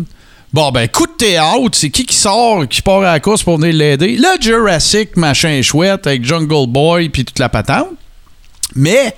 Bon, 0.55 0.71
ben, 0.73 0.89
coup 0.89 1.07
de 1.07 1.10
théâtre, 1.21 1.71
c'est 1.73 1.91
qui 1.91 2.05
qui 2.07 2.17
sort, 2.17 2.67
qui 2.67 2.81
part 2.81 3.01
à 3.01 3.13
la 3.13 3.21
course 3.21 3.43
pour 3.43 3.59
venir 3.59 3.75
l'aider? 3.75 4.17
Le 4.17 4.41
Jurassic, 4.41 5.17
machin 5.17 5.61
chouette, 5.63 6.07
avec 6.07 6.25
Jungle 6.25 6.67
Boy, 6.67 7.11
puis 7.11 7.25
toute 7.25 7.39
la 7.39 7.49
patente. 7.49 7.89
Mais, 8.75 9.15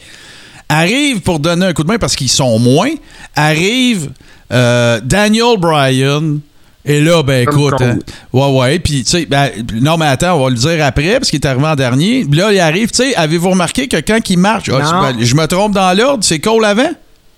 arrive 0.68 1.20
pour 1.20 1.38
donner 1.38 1.66
un 1.66 1.72
coup 1.72 1.84
de 1.84 1.88
main 1.88 1.98
parce 1.98 2.16
qu'ils 2.16 2.30
sont 2.30 2.58
moins, 2.58 2.90
arrive 3.36 4.10
euh, 4.52 5.00
Daniel 5.04 5.56
Bryan, 5.58 6.40
Et 6.84 7.00
là, 7.00 7.22
ben 7.22 7.42
écoute, 7.42 7.80
hein, 7.80 7.98
ouais, 8.32 8.58
ouais, 8.58 8.78
puis 8.80 9.04
tu 9.04 9.10
sais, 9.10 9.26
ben, 9.26 9.50
non, 9.80 9.96
mais 9.96 10.06
attends, 10.06 10.34
on 10.34 10.44
va 10.44 10.50
le 10.50 10.56
dire 10.56 10.84
après, 10.84 11.18
parce 11.18 11.30
qu'il 11.30 11.40
est 11.40 11.46
arrivé 11.46 11.66
en 11.66 11.76
dernier. 11.76 12.24
Puis 12.24 12.38
là, 12.40 12.52
il 12.52 12.58
arrive, 12.58 12.90
tu 12.90 13.04
sais, 13.04 13.14
avez-vous 13.14 13.50
remarqué 13.50 13.86
que 13.86 13.98
quand 13.98 14.28
il 14.28 14.38
marche, 14.38 14.68
ah, 14.68 15.12
je 15.16 15.34
me 15.36 15.46
trompe 15.46 15.74
dans 15.74 15.96
l'ordre, 15.96 16.24
c'est 16.24 16.40
Cole 16.40 16.64
avant? 16.64 16.90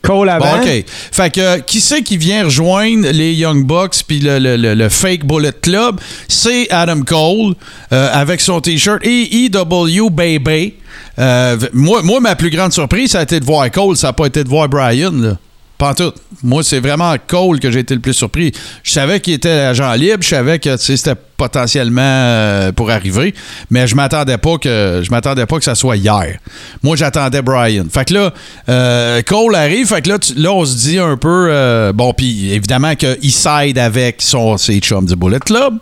Cole 0.05 0.29
avant. 0.29 0.59
Bon, 0.59 0.63
OK. 0.63 0.85
Fait 1.13 1.31
que 1.35 1.41
euh, 1.41 1.59
qui 1.59 1.81
c'est 1.81 2.03
qui 2.03 2.17
vient 2.17 2.45
rejoindre 2.45 3.09
les 3.11 3.33
Young 3.35 3.65
Bucks 3.67 4.03
puis 4.07 4.21
le, 4.21 4.39
le- 4.39 4.57
le- 4.57 4.75
le 4.75 4.89
Fake 4.89 5.25
Bullet 5.25 5.53
Club? 5.61 6.01
C'est 6.29 6.71
Adam 6.71 7.01
Cole 7.03 7.55
euh, 7.93 8.11
avec 8.13 8.41
son 8.41 8.61
T-shirt 8.61 9.05
EEW 9.05 10.11
Baby. 10.11 10.75
Euh, 11.19 11.57
moi, 11.73 12.03
moi, 12.03 12.21
ma 12.21 12.37
plus 12.37 12.51
grande 12.51 12.73
surprise, 12.73 13.13
ça 13.13 13.21
a 13.21 13.23
été 13.23 13.41
de 13.41 13.45
voir 13.45 13.71
Cole, 13.71 13.97
ça 13.97 14.09
n'a 14.09 14.13
pas 14.13 14.27
été 14.27 14.45
de 14.45 14.49
voir 14.49 14.69
Brian. 14.69 15.13
Là. 15.13 15.37
Pas 15.79 15.95
tout. 15.95 16.13
Moi, 16.43 16.63
c'est 16.63 16.79
vraiment 16.81 17.15
Cole 17.27 17.59
que 17.59 17.71
j'ai 17.71 17.81
été 17.81 17.95
le 17.95 18.01
plus 18.01 18.13
surpris. 18.15 18.53
Je 18.83 18.93
savais 18.93 19.19
qu'il 19.21 19.35
était 19.35 19.49
agent 19.51 19.93
libre, 19.95 20.19
je 20.23 20.29
savais 20.29 20.59
que 20.59 20.77
c'était 20.77 21.15
potentiellement 21.37 22.03
euh, 22.03 22.73
pour 22.73 22.91
arriver, 22.91 23.35
mais 23.71 23.87
je 23.87 23.95
m'attendais 23.95 24.39
pas 24.39 24.59
que 24.59 25.03
je 25.05 25.11
m'attendais 25.11 25.47
pas 25.47 25.59
que 25.59 25.65
ça 25.65 25.75
soit 25.75 25.97
hier. 25.97 26.39
Moi, 26.83 26.97
j'attendais 26.97 27.43
Brian. 27.43 27.85
Fait 27.93 28.05
que 28.05 28.15
là, 28.15 28.33
euh, 28.69 29.23
Cole 29.23 29.55
arrive, 29.55 29.87
fait 29.89 30.03
que 30.03 30.11
là, 30.11 30.19
là 30.37 30.53
on 30.53 30.65
se 30.65 30.77
dit 30.77 30.99
un 30.99 31.17
peu 31.17 31.49
euh, 31.51 31.93
bon, 31.93 32.13
puis 32.13 32.53
évidemment 32.53 32.95
qu'il 32.95 33.33
side 33.33 33.79
avec 33.79 34.23
son 34.23 34.57
ses 34.57 34.79
chums 34.79 35.07
du 35.07 35.17
Bullet 35.17 35.41
Club. 35.41 35.79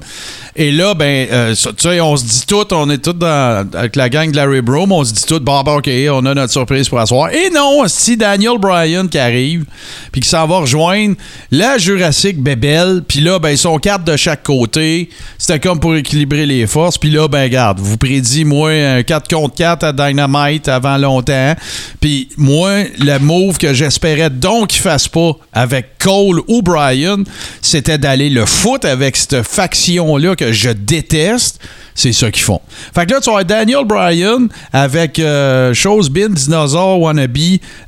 Et 0.54 0.70
là, 0.70 0.92
ben, 0.92 1.54
tu 1.54 1.72
sais, 1.78 2.00
on 2.02 2.14
se 2.14 2.24
dit 2.24 2.42
tout, 2.46 2.74
on 2.74 2.90
est 2.90 2.98
tous 2.98 3.14
dans, 3.14 3.66
avec 3.72 3.96
la 3.96 4.10
gang 4.10 4.30
de 4.30 4.36
Larry 4.36 4.60
Broom, 4.60 4.92
on 4.92 5.02
se 5.02 5.14
dit 5.14 5.24
tout, 5.24 5.40
bon, 5.40 5.62
bon, 5.62 5.78
OK, 5.78 5.88
on 6.10 6.26
a 6.26 6.34
notre 6.34 6.52
surprise 6.52 6.90
pour 6.90 7.00
asseoir. 7.00 7.30
Et 7.32 7.48
non, 7.48 7.84
c'est 7.86 8.16
Daniel 8.16 8.58
Bryan 8.58 9.08
qui 9.08 9.18
arrive, 9.18 9.64
puis 10.10 10.20
qui 10.20 10.28
s'en 10.28 10.46
va 10.46 10.58
rejoindre 10.58 11.16
la 11.50 11.78
Jurassic 11.78 12.38
Bebel, 12.42 13.02
puis 13.08 13.20
là, 13.20 13.38
ben, 13.38 13.50
ils 13.50 13.58
sont 13.58 13.78
quatre 13.78 14.04
de 14.04 14.16
chaque 14.16 14.42
côté. 14.42 15.08
C'était 15.42 15.58
comme 15.58 15.80
pour 15.80 15.96
équilibrer 15.96 16.46
les 16.46 16.68
forces, 16.68 16.96
puis 16.96 17.10
là, 17.10 17.26
ben, 17.26 17.42
regarde, 17.42 17.80
vous 17.80 17.96
prédis, 17.96 18.44
moi, 18.44 18.70
un 18.70 19.02
4 19.02 19.28
contre 19.28 19.56
4 19.56 19.82
à 19.82 19.92
Dynamite 19.92 20.68
avant 20.68 20.96
longtemps, 20.98 21.56
puis 22.00 22.28
moi, 22.36 22.84
le 23.00 23.18
move 23.18 23.58
que 23.58 23.74
j'espérais 23.74 24.30
donc 24.30 24.68
qu'il 24.68 24.80
fasse 24.80 25.08
pas 25.08 25.32
avec 25.52 25.98
Cole 25.98 26.42
ou 26.46 26.62
Bryan, 26.62 27.24
c'était 27.60 27.98
d'aller 27.98 28.30
le 28.30 28.46
foot 28.46 28.84
avec 28.84 29.16
cette 29.16 29.42
faction-là 29.42 30.36
que 30.36 30.52
je 30.52 30.70
déteste. 30.70 31.58
C'est 31.96 32.12
ça 32.12 32.30
qu'ils 32.30 32.44
font. 32.44 32.60
Fait 32.94 33.04
que 33.04 33.14
là, 33.14 33.20
tu 33.20 33.28
avoir 33.28 33.44
Daniel 33.44 33.84
Bryan 33.84 34.46
avec 34.72 35.18
euh, 35.18 35.74
Chose 35.74 36.08
Bin, 36.08 36.28
Dinosaur, 36.28 37.00
Wannabe, 37.00 37.36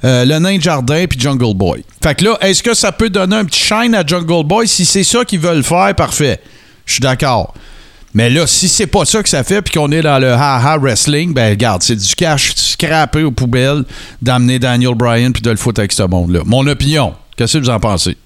euh, 0.03 0.25
Le 0.25 0.41
Nain 0.41 0.59
Jardin 0.59 1.05
puis 1.09 1.21
Jungle 1.21 1.55
Boy. 1.55 1.85
Fait 2.03 2.17
que 2.17 2.25
là, 2.25 2.37
est-ce 2.41 2.65
que 2.65 2.75
ça 2.75 2.91
peut 2.91 3.11
donner 3.11 3.37
un 3.37 3.45
petit 3.45 3.63
shine 3.63 3.95
à 3.95 4.05
Jungle 4.05 4.45
Boy? 4.45 4.67
Si 4.67 4.85
c'est 4.85 5.05
ça 5.05 5.25
qu'ils 5.25 5.39
veulent 5.39 5.63
faire, 5.63 5.95
parfait. 5.95 6.41
Je 6.87 6.93
suis 6.93 7.01
d'accord. 7.01 7.55
Mais 8.17 8.31
là, 8.31 8.47
si 8.47 8.69
c'est 8.69 8.87
pas 8.87 9.05
ça 9.05 9.23
que 9.23 9.29
ça 9.29 9.43
fait, 9.43 9.61
puis 9.61 9.75
qu'on 9.75 9.91
est 9.91 10.03
dans 10.03 10.21
le 10.21 10.33
ha-ha 10.33 10.79
wrestling, 10.79 11.35
ben 11.35 11.51
regarde, 11.51 11.83
c'est 11.83 11.97
du 11.97 12.15
cash 12.15 12.55
scrappé 12.55 13.25
aux 13.25 13.33
poubelles 13.33 13.85
d'amener 14.23 14.59
Daniel 14.61 14.95
Bryan 14.95 15.33
puis 15.33 15.43
de 15.43 15.51
le 15.51 15.57
foutre 15.57 15.81
avec 15.81 15.91
ce 15.93 16.05
monde-là. 16.05 16.41
Mon 16.45 16.65
opinion, 16.69 17.15
qu'est-ce 17.37 17.59
que 17.59 17.65
vous 17.65 17.71
en 17.71 17.81
pensez? 17.81 18.17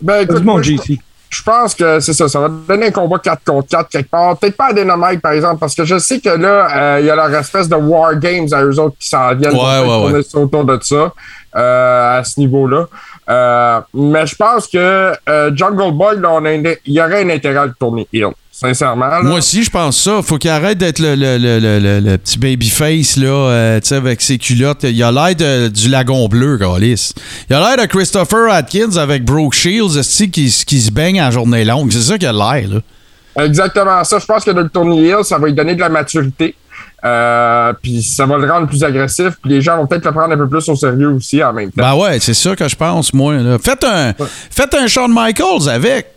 Ben, 0.00 0.20
écoute, 0.22 0.44
moi, 0.44 0.60
je- 0.62 0.72
JC. 0.72 0.98
Je 1.30 1.42
pense 1.42 1.74
que 1.74 1.98
c'est 2.00 2.12
ça. 2.12 2.28
Ça 2.28 2.40
va 2.40 2.48
donner 2.50 2.88
un 2.88 2.90
combat 2.90 3.18
4 3.18 3.42
contre 3.46 3.66
4 3.68 3.88
quelque 3.88 4.10
part. 4.10 4.36
Peut-être 4.36 4.54
pas 4.54 4.66
à 4.66 4.72
Dynamite, 4.74 5.22
par 5.22 5.32
exemple, 5.32 5.60
parce 5.60 5.74
que 5.74 5.82
je 5.86 5.98
sais 5.98 6.20
que 6.20 6.28
là, 6.28 6.68
euh, 6.76 7.00
il 7.00 7.06
y 7.06 7.10
a 7.10 7.16
leur 7.16 7.34
espèce 7.34 7.70
de 7.70 7.74
War 7.76 8.14
Games 8.18 8.46
à 8.52 8.62
eux 8.62 8.78
autres 8.78 8.96
qui 9.00 9.08
s'en 9.08 9.34
viennent. 9.34 9.54
Ouais, 9.54 9.58
ouais, 10.12 10.22
autour 10.34 10.64
de 10.66 10.78
ça, 10.82 11.10
euh, 11.56 12.18
à 12.18 12.22
ce 12.22 12.38
niveau-là. 12.38 12.86
Euh, 13.28 13.80
mais 13.94 14.26
je 14.26 14.34
pense 14.34 14.66
que 14.66 15.12
euh, 15.28 15.50
Jungle 15.54 15.92
Boy, 15.96 16.18
là, 16.20 16.30
on 16.32 16.44
a 16.44 16.52
une- 16.52 16.74
il 16.86 16.94
y 16.94 17.00
aurait 17.00 17.22
un 17.24 17.30
intérêt 17.30 17.58
à 17.58 17.66
le 17.66 17.74
tourner 17.78 18.06
heel. 18.12 18.28
Sincèrement. 18.50 19.06
Là. 19.06 19.22
Moi 19.22 19.38
aussi, 19.38 19.62
je 19.64 19.70
pense 19.70 19.98
ça. 20.02 20.20
Faut 20.22 20.36
qu'il 20.38 20.50
arrête 20.50 20.76
d'être 20.78 20.98
le, 20.98 21.14
le, 21.14 21.38
le, 21.38 21.58
le, 21.58 21.78
le- 21.78 22.00
le 22.00 22.18
petit 22.18 22.38
babyface, 22.38 23.16
là, 23.16 23.26
euh, 23.28 23.80
tu 23.80 23.88
sais, 23.88 23.94
avec 23.96 24.20
ses 24.20 24.38
culottes. 24.38 24.82
Il 24.84 25.02
a 25.02 25.10
l'air 25.10 25.34
de- 25.34 25.68
du 25.68 25.88
lagon 25.88 26.28
bleu, 26.28 26.58
Calis. 26.58 27.12
Il 27.48 27.56
a 27.56 27.60
l'air 27.60 27.76
de 27.84 27.90
Christopher 27.90 28.52
Atkins 28.52 28.96
avec 28.96 29.24
Brooke 29.24 29.54
Shields, 29.54 30.00
qui, 30.30 30.52
qui 30.66 30.80
se 30.80 30.90
baigne 30.90 31.20
en 31.22 31.30
journée 31.30 31.64
longue. 31.64 31.90
C'est 31.92 32.02
ça 32.02 32.18
qu'il 32.18 32.28
a 32.28 32.32
l'air, 32.32 32.68
là. 32.68 32.80
Exactement 33.44 34.04
ça. 34.04 34.18
Je 34.18 34.26
pense 34.26 34.44
que 34.44 34.50
de 34.50 34.60
le 34.60 34.68
tourner 34.68 35.06
heel, 35.08 35.24
ça 35.24 35.38
va 35.38 35.46
lui 35.46 35.54
donner 35.54 35.74
de 35.74 35.80
la 35.80 35.88
maturité. 35.88 36.54
Euh, 37.04 37.72
puis 37.82 38.02
ça 38.02 38.26
va 38.26 38.38
le 38.38 38.50
rendre 38.50 38.68
plus 38.68 38.84
agressif. 38.84 39.30
Puis 39.42 39.50
les 39.50 39.60
gens 39.60 39.76
vont 39.76 39.86
peut-être 39.86 40.04
le 40.04 40.12
prendre 40.12 40.32
un 40.32 40.36
peu 40.36 40.48
plus 40.48 40.68
au 40.68 40.76
sérieux 40.76 41.10
aussi 41.10 41.42
en 41.42 41.52
même 41.52 41.70
temps. 41.72 41.82
Ben 41.82 41.94
ouais, 41.96 42.20
c'est 42.20 42.34
ça 42.34 42.54
que 42.54 42.68
je 42.68 42.76
pense, 42.76 43.12
moi. 43.12 43.34
là. 43.34 43.58
Faites 43.58 43.84
un, 43.84 44.12
faites 44.50 44.74
un 44.74 44.86
Shawn 44.86 45.12
Michaels 45.12 45.68
avec. 45.68 46.11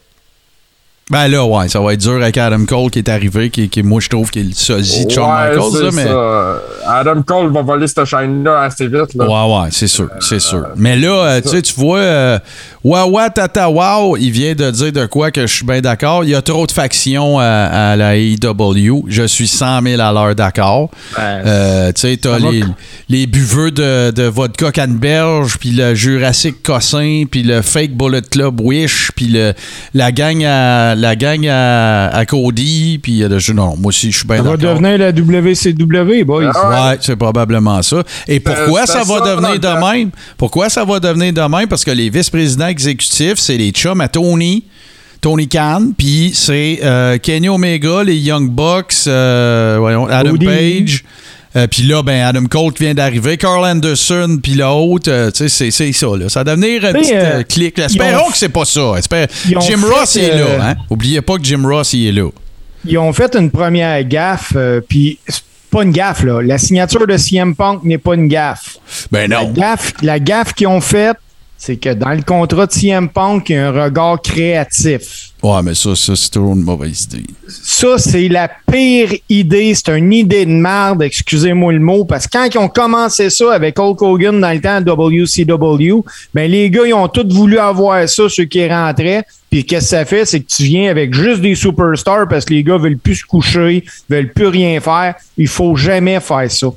Ben 1.11 1.27
là, 1.27 1.45
ouais, 1.45 1.69
ça 1.69 1.79
va 1.81 1.93
être 1.93 1.99
dur 1.99 2.13
avec 2.15 2.35
Adam 2.35 2.65
Cole 2.65 2.89
qui 2.89 2.97
est 2.97 3.09
arrivé, 3.09 3.51
qui, 3.51 3.69
qui 3.69 3.83
moi, 3.83 4.01
je 4.01 4.09
trouve 4.09 4.31
qu'il 4.31 4.41
est 4.41 4.49
le 4.49 4.53
sosie 4.55 5.05
de 5.05 5.11
Shawn 5.11 5.29
Ouais, 5.29 5.49
Michaels, 5.55 5.71
c'est 5.71 5.83
là, 5.83 5.89
mais. 5.93 6.03
ça. 6.05 6.97
Adam 6.99 7.21
Cole 7.21 7.53
va 7.53 7.61
voler 7.61 7.87
cette 7.87 8.05
chaîne-là 8.05 8.61
assez 8.61 8.87
vite. 8.87 9.13
Là. 9.13 9.25
Ouais, 9.27 9.55
ouais, 9.61 9.69
c'est 9.71 9.87
sûr, 9.87 10.09
c'est 10.19 10.39
sûr. 10.39 10.65
Mais 10.75 10.95
là, 10.95 11.09
euh, 11.09 11.41
tu 11.41 11.49
sais, 11.49 11.61
tu 11.61 11.75
vois, 11.75 11.99
euh, 11.99 12.39
Wawa 12.83 13.29
Tata 13.29 13.69
Wow, 13.69 14.17
il 14.17 14.31
vient 14.31 14.55
de 14.55 14.71
dire 14.71 14.91
de 14.91 15.05
quoi 15.05 15.29
que 15.29 15.41
je 15.45 15.53
suis 15.53 15.65
bien 15.65 15.79
d'accord. 15.79 16.23
Il 16.23 16.31
y 16.31 16.35
a 16.35 16.41
trop 16.41 16.65
de 16.65 16.71
factions 16.71 17.37
à, 17.39 17.43
à 17.91 17.95
la 17.95 18.15
AEW. 18.17 19.05
Je 19.07 19.23
suis 19.27 19.47
100 19.47 19.83
000 19.83 20.01
à 20.01 20.11
l'heure 20.11 20.33
d'accord. 20.33 20.89
Euh, 21.19 21.91
tu 21.93 22.01
sais, 22.01 22.17
t'as 22.17 22.39
les, 22.39 22.63
les 23.09 23.27
buveux 23.27 23.69
de, 23.69 24.09
de 24.09 24.23
vodka 24.23 24.71
canneberge, 24.71 25.57
puis 25.59 25.69
le 25.69 25.93
Jurassic 25.93 26.63
Cossin, 26.63 27.25
puis 27.29 27.43
le 27.43 27.61
Fake 27.61 27.95
Bullet 27.95 28.23
Club 28.23 28.59
Wish, 28.59 29.11
puis 29.15 29.27
le, 29.27 29.53
la 29.93 30.11
gang 30.11 30.43
à 30.43 30.94
la 30.95 31.15
gang 31.15 31.45
à, 31.47 32.07
à 32.07 32.25
Cody, 32.25 32.99
puis 33.01 33.23
euh, 33.23 33.39
je- 33.39 33.53
non, 33.53 33.75
moi 33.77 33.89
aussi, 33.89 34.11
je 34.11 34.17
suis 34.19 34.27
bien 34.27 34.37
Ça 34.37 34.43
va 34.43 34.57
d'accord. 34.57 34.79
devenir 34.79 34.97
la 34.97 35.11
WCW, 35.11 36.23
boys. 36.23 36.51
Ah, 36.53 36.69
ouais. 36.69 36.91
Ouais, 36.91 36.97
c'est 37.01 37.15
probablement 37.15 37.81
ça. 37.81 38.03
Et 38.27 38.39
pourquoi 38.39 38.85
c'est 38.85 38.93
ça 38.93 39.03
va 39.03 39.19
ça, 39.19 39.35
devenir 39.35 39.59
de 39.59 39.91
même? 39.97 40.11
Pourquoi 40.37 40.69
ça 40.69 40.83
va 40.83 40.99
devenir 40.99 41.33
de 41.33 41.41
même? 41.41 41.67
Parce 41.67 41.83
que 41.83 41.91
les 41.91 42.09
vice-présidents 42.09 42.67
exécutifs, 42.67 43.35
c'est 43.37 43.57
les 43.57 43.71
chums 43.71 44.01
à 44.01 44.07
Tony. 44.07 44.63
Tony 45.21 45.47
Khan, 45.47 45.91
puis 45.97 46.31
c'est 46.35 46.79
euh, 46.83 47.17
Kenny 47.17 47.49
Omega, 47.49 48.03
les 48.03 48.15
Young 48.17 48.47
Bucks, 48.47 48.93
euh, 49.07 49.77
voyons, 49.79 50.05
Adam 50.07 50.31
Cody. 50.31 50.45
Page. 50.45 51.03
Euh, 51.55 51.67
puis 51.67 51.83
là, 51.83 52.03
ben, 52.03 52.21
Adam 52.25 52.45
Cole 52.45 52.73
qui 52.73 52.83
vient 52.83 52.93
d'arriver, 52.93 53.37
Carl 53.37 53.65
Anderson, 53.65 54.39
puis 54.41 54.53
l'autre, 54.55 55.09
euh, 55.11 55.31
tu 55.31 55.47
sais, 55.49 55.71
c'est- 55.71 55.91
ça. 55.93 56.07
Là. 56.17 56.29
Ça 56.29 56.43
va 56.43 56.55
devenir 56.55 56.83
un 56.85 56.93
petit 56.93 57.13
euh, 57.13 57.39
euh, 57.39 57.43
clic. 57.43 57.79
Espérons 57.79 58.27
ont- 58.27 58.31
que 58.31 58.37
c'est 58.37 58.49
pas 58.49 58.65
ça. 58.65 58.93
Espère- 58.97 59.27
Jim 59.45 59.81
Ross 59.89 60.15
il 60.15 60.23
est 60.23 60.31
euh, 60.31 60.57
là. 60.57 60.69
Hein? 60.69 60.75
Oubliez 60.89 61.21
pas 61.21 61.37
que 61.37 61.43
Jim 61.43 61.61
Ross 61.65 61.93
il 61.93 62.07
est 62.07 62.11
là. 62.11 62.29
Ils 62.85 62.97
ont 62.97 63.13
fait 63.13 63.35
une 63.35 63.49
première 63.51 64.03
gaffe, 64.03 64.53
euh, 64.55 64.79
puis 64.87 65.17
c'est 65.27 65.41
pas 65.71 65.83
une 65.83 65.91
gaffe, 65.91 66.23
là. 66.23 66.41
La 66.41 66.57
signature 66.57 67.05
de 67.07 67.17
CM 67.17 67.55
Punk 67.55 67.83
n'est 67.83 67.97
pas 67.97 68.13
une 68.15 68.27
gaffe. 68.27 68.77
Ben 69.11 69.29
La 69.29 69.43
non. 69.43 69.51
gaffe, 69.51 69.93
la 70.01 70.19
gaffe 70.19 70.53
qu'ils 70.53 70.67
ont 70.67 70.81
faite, 70.81 71.17
c'est 71.57 71.77
que 71.77 71.93
dans 71.93 72.11
le 72.11 72.21
contrat 72.21 72.67
de 72.67 72.71
CM 72.71 73.09
Punk, 73.09 73.49
il 73.49 73.53
y 73.53 73.55
a 73.57 73.69
un 73.69 73.83
regard 73.83 74.21
créatif. 74.21 75.31
Ouais, 75.41 75.61
mais 75.63 75.75
ça, 75.75 75.95
ça 75.95 76.15
c'est 76.15 76.29
toujours 76.29 76.53
une 76.53 76.63
mauvaise 76.63 77.03
idée. 77.03 77.25
Ça, 77.47 77.97
c'est 77.97 78.27
la 78.27 78.49
pire 78.71 79.13
idée. 79.29 79.73
C'est 79.75 79.95
une 79.97 80.11
idée 80.11 80.45
de 80.45 80.51
merde, 80.51 81.03
excusez-moi 81.03 81.73
le 81.73 81.79
mot, 81.79 82.03
parce 82.03 82.27
que 82.27 82.37
quand 82.37 82.47
ils 82.53 82.57
ont 82.57 82.67
commencé 82.67 83.29
ça 83.29 83.53
avec 83.53 83.79
Hulk 83.79 84.01
Hogan 84.01 84.39
dans 84.39 84.51
le 84.51 84.61
temps 84.61 84.81
de 84.81 84.91
WCW, 84.91 86.03
ben 86.33 86.49
les 86.49 86.69
gars, 86.69 86.85
ils 86.85 86.93
ont 86.93 87.07
tous 87.07 87.31
voulu 87.31 87.57
avoir 87.57 88.07
ça, 88.09 88.23
ceux 88.27 88.45
qui 88.45 88.67
rentraient. 88.67 89.23
Puis 89.49 89.65
qu'est-ce 89.65 89.85
que 89.85 89.89
ça 89.97 90.05
fait? 90.05 90.25
C'est 90.25 90.41
que 90.41 90.47
tu 90.47 90.63
viens 90.63 90.89
avec 90.89 91.13
juste 91.13 91.41
des 91.41 91.55
superstars 91.55 92.27
parce 92.27 92.43
que 92.43 92.53
les 92.53 92.63
gars 92.63 92.77
veulent 92.77 92.97
plus 92.97 93.15
se 93.15 93.25
coucher, 93.25 93.85
veulent 94.09 94.33
plus 94.33 94.47
rien 94.47 94.79
faire. 94.81 95.15
Il 95.37 95.47
faut 95.47 95.75
jamais 95.75 96.19
faire 96.19 96.51
ça. 96.51 96.67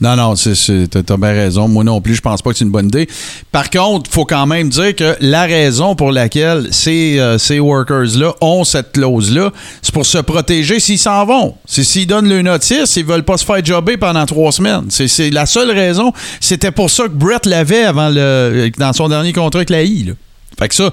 Non, 0.00 0.16
non, 0.16 0.34
t'as, 0.34 1.16
bien 1.18 1.32
raison. 1.32 1.68
Moi 1.68 1.84
non 1.84 2.00
plus, 2.00 2.14
je 2.14 2.22
pense 2.22 2.40
pas 2.40 2.50
que 2.50 2.56
c'est 2.56 2.64
une 2.64 2.70
bonne 2.70 2.86
idée. 2.86 3.06
Par 3.52 3.68
contre, 3.68 4.10
faut 4.10 4.24
quand 4.24 4.46
même 4.46 4.70
dire 4.70 4.96
que 4.96 5.14
la 5.20 5.42
raison 5.42 5.94
pour 5.94 6.10
laquelle 6.10 6.68
ces, 6.70 7.18
euh, 7.18 7.36
ces 7.36 7.60
workers-là 7.60 8.32
ont 8.40 8.64
cette 8.64 8.92
clause-là, 8.92 9.52
c'est 9.82 9.92
pour 9.92 10.06
se 10.06 10.16
protéger 10.18 10.80
s'ils 10.80 10.98
s'en 10.98 11.26
vont. 11.26 11.54
C'est 11.66 11.84
s'ils 11.84 12.06
donnent 12.06 12.30
le 12.30 12.40
notice, 12.40 12.96
ils 12.96 13.04
veulent 13.04 13.24
pas 13.24 13.36
se 13.36 13.44
faire 13.44 13.62
jobber 13.62 13.98
pendant 13.98 14.24
trois 14.24 14.52
semaines. 14.52 14.86
C'est, 14.88 15.30
la 15.30 15.44
seule 15.44 15.70
raison. 15.70 16.12
C'était 16.40 16.70
pour 16.70 16.88
ça 16.90 17.04
que 17.04 17.12
Brett 17.12 17.44
l'avait 17.44 17.84
avant 17.84 18.08
le, 18.08 18.70
dans 18.78 18.94
son 18.94 19.08
dernier 19.08 19.34
contrat 19.34 19.58
avec 19.58 19.70
la 19.70 19.82
I. 19.82 20.04
là. 20.04 20.12
Fait 20.58 20.68
que 20.68 20.74
ça, 20.74 20.90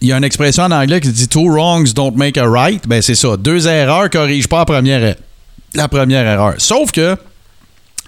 il 0.00 0.08
y 0.08 0.12
a 0.12 0.16
une 0.16 0.24
expression 0.24 0.64
en 0.64 0.70
anglais 0.70 1.00
qui 1.00 1.10
dit 1.10 1.28
Two 1.28 1.50
wrongs 1.50 1.92
don't 1.94 2.14
make 2.16 2.38
a 2.38 2.48
right. 2.48 2.86
Ben, 2.88 3.02
c'est 3.02 3.14
ça. 3.14 3.36
Deux 3.36 3.68
erreurs 3.68 4.08
corrigent 4.08 4.48
pas 4.48 4.60
la 4.60 4.64
première, 4.64 5.14
la 5.74 5.88
première 5.88 6.26
erreur. 6.26 6.54
Sauf 6.58 6.92
que 6.92 7.16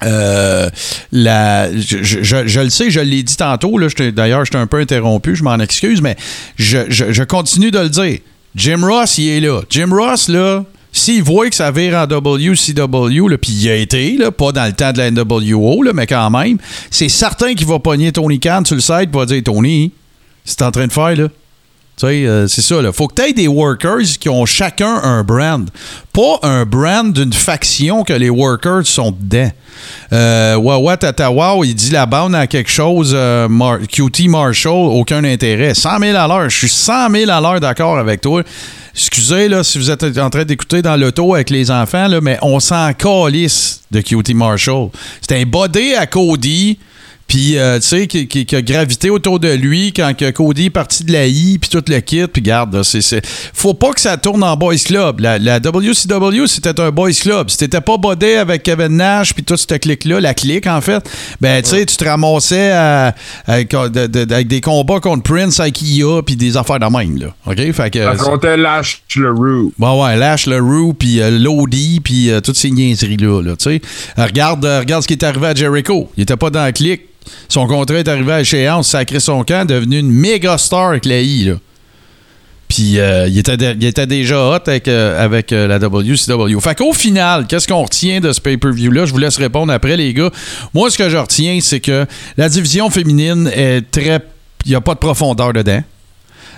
euh, 0.03 0.69
la, 1.13 1.71
je, 1.77 1.99
je- 2.03 2.61
le 2.61 2.71
sais, 2.71 2.91
je 2.91 3.01
l'ai 3.01 3.23
dit 3.23 3.37
tantôt. 3.37 3.79
D'ailleurs, 4.13 4.45
j'étais 4.45 4.59
un 4.59 4.67
peu 4.67 4.79
interrompu, 4.81 5.37
je 5.37 5.43
m'en 5.43 5.59
excuse, 5.59 6.01
mais 6.01 6.17
je, 6.57 6.79
je- 6.89 7.23
continue 7.25 7.71
de 7.71 7.79
le 7.79 7.89
dire. 7.89 8.19
Jim 8.57 8.81
Ross, 8.83 9.19
il 9.19 9.29
est 9.29 9.41
là. 9.41 9.61
Jim 9.71 9.91
Ross, 9.93 10.29
là, 10.29 10.65
s'il 10.93 11.23
voit 11.23 11.49
que 11.49 11.55
ça 11.55 11.71
vire 11.71 11.95
en 11.95 12.07
WCW, 12.07 13.37
puis 13.41 13.53
il 13.53 13.69
a 13.71 13.77
été, 13.77 14.17
là, 14.17 14.31
pas 14.33 14.53
dans 14.53 14.67
le 14.67 14.73
temps 14.73 14.93
de 14.93 14.99
la 14.99 15.11
NWO, 15.11 15.83
là, 15.83 15.93
mais 15.95 16.07
quand 16.07 16.31
même, 16.31 16.59
c'est 16.91 17.09
certain 17.09 17.55
qu'il 17.55 17.67
va 17.67 17.79
pogner 17.79 18.11
Tony 18.11 18.41
Khan 18.41 18.63
sur 18.65 18.75
le 18.75 18.81
site 18.81 18.95
et 19.13 19.17
va 19.17 19.27
dire 19.27 19.43
Tony, 19.45 19.93
c'est 20.45 20.63
en 20.63 20.71
train 20.71 20.87
de 20.87 20.93
faire, 20.93 21.15
là. 21.17 21.29
Tu 22.01 22.07
sais, 22.07 22.27
euh, 22.27 22.49
c'est 22.49 22.63
ça. 22.63 22.77
Il 22.83 22.93
faut 22.95 23.09
que 23.09 23.15
tu 23.21 23.29
aies 23.29 23.33
des 23.35 23.47
workers 23.47 24.01
qui 24.19 24.31
ont 24.31 24.47
chacun 24.47 25.01
un 25.03 25.23
brand. 25.23 25.69
Pas 26.15 26.39
un 26.43 26.65
brand 26.65 27.13
d'une 27.13 27.33
faction 27.35 28.05
que 28.05 28.15
les 28.15 28.31
workers 28.31 28.87
sont 28.87 29.11
dedans. 29.11 29.51
Euh, 30.11 30.57
Wawa 30.57 30.97
il 31.65 31.75
dit 31.75 31.91
la 31.91 32.07
bande 32.07 32.35
à 32.35 32.47
quelque 32.47 32.71
chose, 32.71 33.13
euh, 33.15 33.49
Mar- 33.49 33.81
QT 33.87 34.29
Marshall, 34.29 34.89
aucun 34.89 35.25
intérêt. 35.25 35.75
100 35.75 35.99
000 35.99 36.17
à 36.17 36.27
l'heure. 36.27 36.49
Je 36.49 36.57
suis 36.57 36.69
100 36.71 37.11
000 37.11 37.31
à 37.31 37.39
l'heure 37.39 37.61
d'accord 37.61 37.99
avec 37.99 38.23
toi. 38.23 38.43
Excusez, 38.95 39.49
là, 39.49 39.63
si 39.63 39.77
vous 39.79 39.91
êtes 39.91 40.03
en 40.19 40.31
train 40.31 40.45
d'écouter 40.45 40.81
dans 40.81 40.97
l'auto 40.97 41.35
avec 41.35 41.51
les 41.51 41.71
enfants, 41.71 42.09
là, 42.09 42.21
mais 42.23 42.39
on 42.41 42.61
s'en 42.61 42.93
calisse 42.95 43.83
de 43.91 44.01
QT 44.01 44.33
Marshall. 44.33 44.89
C'est 45.21 45.39
un 45.39 45.45
body 45.45 45.95
à 45.95 46.07
Cody. 46.07 46.79
Puis, 47.31 47.57
euh, 47.59 47.79
tu 47.79 47.87
sais, 47.87 48.07
qui, 48.09 48.27
qui- 48.27 48.45
qui 48.45 48.57
a 48.57 48.61
gravité 48.61 49.09
autour 49.09 49.39
de 49.39 49.53
lui 49.53 49.93
quand 49.93 50.17
que 50.17 50.33
Cody 50.33 50.65
est 50.65 50.71
parti 50.71 51.05
de 51.05 51.13
la 51.13 51.29
I, 51.29 51.59
puis 51.61 51.71
tout 51.71 51.81
le 51.87 52.01
kit. 52.01 52.27
Puis, 52.27 52.43
garde, 52.43 52.83
c'est, 52.83 53.25
faut 53.55 53.73
pas 53.73 53.93
que 53.93 54.01
ça 54.01 54.17
tourne 54.17 54.43
en 54.43 54.57
boys 54.57 54.75
club. 54.85 55.21
La, 55.21 55.39
la 55.39 55.61
WCW, 55.61 56.49
c'était 56.49 56.81
un 56.81 56.91
boys 56.91 57.13
club. 57.13 57.49
Si 57.49 57.57
t'étais 57.57 57.81
pas 57.81 57.97
bodé 57.99 58.35
avec 58.35 58.65
Kevin 58.65 58.97
Nash, 58.97 59.33
puis 59.33 59.45
toute 59.45 59.59
cette 59.59 59.81
clique-là, 59.81 60.19
la 60.19 60.35
clique, 60.35 60.67
en 60.67 60.81
fait, 60.81 61.09
ben, 61.41 61.63
tu 61.63 61.71
sais, 61.71 61.87
tu 61.87 61.97
te 61.97 62.05
ramassais 62.05 62.73
à- 62.73 63.15
avec, 63.47 63.71
de- 63.71 64.09
de- 64.09 64.35
avec 64.35 64.49
des 64.49 64.61
combats 64.61 64.99
contre 64.99 65.23
Prince, 65.23 65.61
Ikea, 65.61 66.23
puis 66.27 66.35
des 66.35 66.57
affaires 66.57 66.81
de 66.81 66.87
même, 66.87 67.17
là. 67.17 67.29
OK? 67.47 67.73
Fait 67.73 67.91
que. 67.93 68.03
Ça 68.03 68.17
comptait 68.17 68.57
Lash 68.57 69.03
le 69.15 69.31
Roo. 69.31 69.73
Bon, 69.79 70.05
ouais, 70.05 70.17
Lash, 70.17 70.47
le 70.47 70.59
Roo, 70.61 70.95
puis 70.95 71.21
euh, 71.21 71.31
Lodi, 71.31 72.01
puis 72.03 72.29
euh, 72.29 72.41
toutes 72.41 72.57
ces 72.57 72.73
niaiseries-là, 72.73 73.41
là, 73.41 73.53
tu 73.57 73.71
sais. 73.71 73.81
Euh, 74.19 74.25
regarde, 74.27 74.65
regarde 74.65 75.03
ce 75.05 75.07
qui 75.07 75.15
est 75.15 75.23
arrivé 75.23 75.47
à 75.47 75.55
Jericho. 75.55 76.11
Il 76.17 76.25
était 76.25 76.37
pas 76.37 76.51
dans 76.51 76.63
la 76.65 76.73
clique. 76.73 77.03
Son 77.49 77.67
contrat 77.67 77.97
est 77.97 78.09
arrivé 78.09 78.33
à 78.33 78.41
échéance, 78.41 78.89
sacré 78.89 79.21
son 79.21 79.45
camp, 79.45 79.67
devenu 79.67 79.99
une 79.99 80.11
méga 80.11 80.57
star 80.59 80.89
avec 80.89 81.05
la 81.05 81.21
I. 81.21 81.53
Puis 82.71 83.01
euh, 83.01 83.27
il, 83.27 83.37
était 83.37 83.57
il 83.57 83.85
était 83.85 84.07
déjà 84.07 84.41
hot 84.41 84.61
avec, 84.69 84.87
euh, 84.87 85.23
avec 85.23 85.53
euh, 85.53 85.67
la 85.67 85.79
WCW. 85.79 86.61
Fait 86.61 86.77
qu'au 86.77 86.93
final, 86.93 87.49
qu'est-ce 87.49 87.67
qu'on 87.67 87.83
retient 87.83 88.21
de 88.21 88.33
ce 88.33 88.41
pay-per-view-là? 88.41 89.07
Je 89.07 89.13
vous 89.13 89.19
laisse 89.19 89.39
répondre 89.39 89.73
après, 89.73 89.97
les 89.97 90.15
gars. 90.15 90.31
Moi, 90.73 90.89
ce 90.89 90.97
que 90.97 91.09
je 91.09 91.17
retiens, 91.17 91.59
c'est 91.61 91.81
que 91.81 92.07
la 92.37 92.49
division 92.49 92.89
féminine 92.89 93.51
est 93.53 93.91
très... 93.91 94.21
Il 94.65 94.69
n'y 94.69 94.77
a 94.77 94.81
pas 94.81 94.95
de 94.95 95.01
profondeur 95.01 95.53
dedans. 95.53 95.83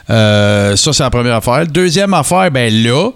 Ça, 0.08 0.92
c'est 0.92 1.02
la 1.02 1.08
première 1.08 1.36
affaire. 1.36 1.66
Deuxième 1.66 2.12
affaire, 2.12 2.50
ben 2.50 2.70
là, 2.82 3.10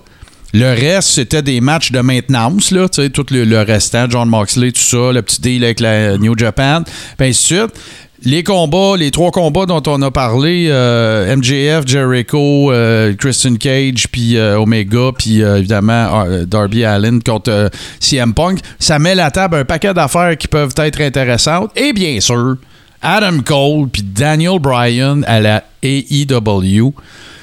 le 0.55 0.69
reste, 0.69 1.09
c'était 1.09 1.43
des 1.43 1.61
matchs 1.61 1.93
de 1.93 2.01
maintenance, 2.01 2.71
là, 2.71 2.89
tu 2.89 3.03
sais, 3.03 3.11
tout 3.11 3.27
le, 3.31 3.63
restant, 3.63 4.07
John 4.09 4.29
Moxley, 4.29 4.73
tout 4.73 4.81
ça, 4.81 5.13
le 5.13 5.21
petit 5.23 5.41
deal 5.41 5.65
avec 5.65 5.81
la 5.81 6.17
New 6.19 6.37
Japan, 6.37 6.83
puis 7.17 7.29
ainsi 7.29 7.55
de 7.55 7.59
suite. 7.59 7.75
Les 8.23 8.43
combats, 8.43 8.97
les 8.97 9.11
trois 9.11 9.31
combats 9.31 9.67
dont 9.67 9.83
on 9.87 10.01
a 10.01 10.11
parlé, 10.11 10.69
euh, 10.71 11.37
MJF, 11.37 11.87
Jericho, 11.87 12.73
euh, 12.73 13.15
Christian 13.15 13.57
Cage, 13.57 14.09
puis 14.11 14.39
euh, 14.39 14.59
Omega, 14.59 15.11
puis 15.17 15.43
évidemment 15.43 16.25
Darby 16.47 16.85
Allin 16.85 17.19
contre 17.21 17.71
CM 18.01 18.33
Punk, 18.33 18.61
ça 18.79 18.99
met 18.99 19.15
la 19.15 19.31
table 19.31 19.57
un 19.57 19.65
paquet 19.65 19.93
d'affaires 19.93 20.37
qui 20.39 20.49
peuvent 20.49 20.75
être 20.79 21.03
intéressantes. 21.03 21.71
Et 21.77 21.93
bien 21.93 22.19
sûr, 22.21 22.57
Adam 23.03 23.41
Cole 23.45 23.89
puis 23.93 24.03
Daniel 24.03 24.59
Bryan 24.59 25.23
à 25.27 25.41
la 25.41 25.65
AEW, 25.83 26.95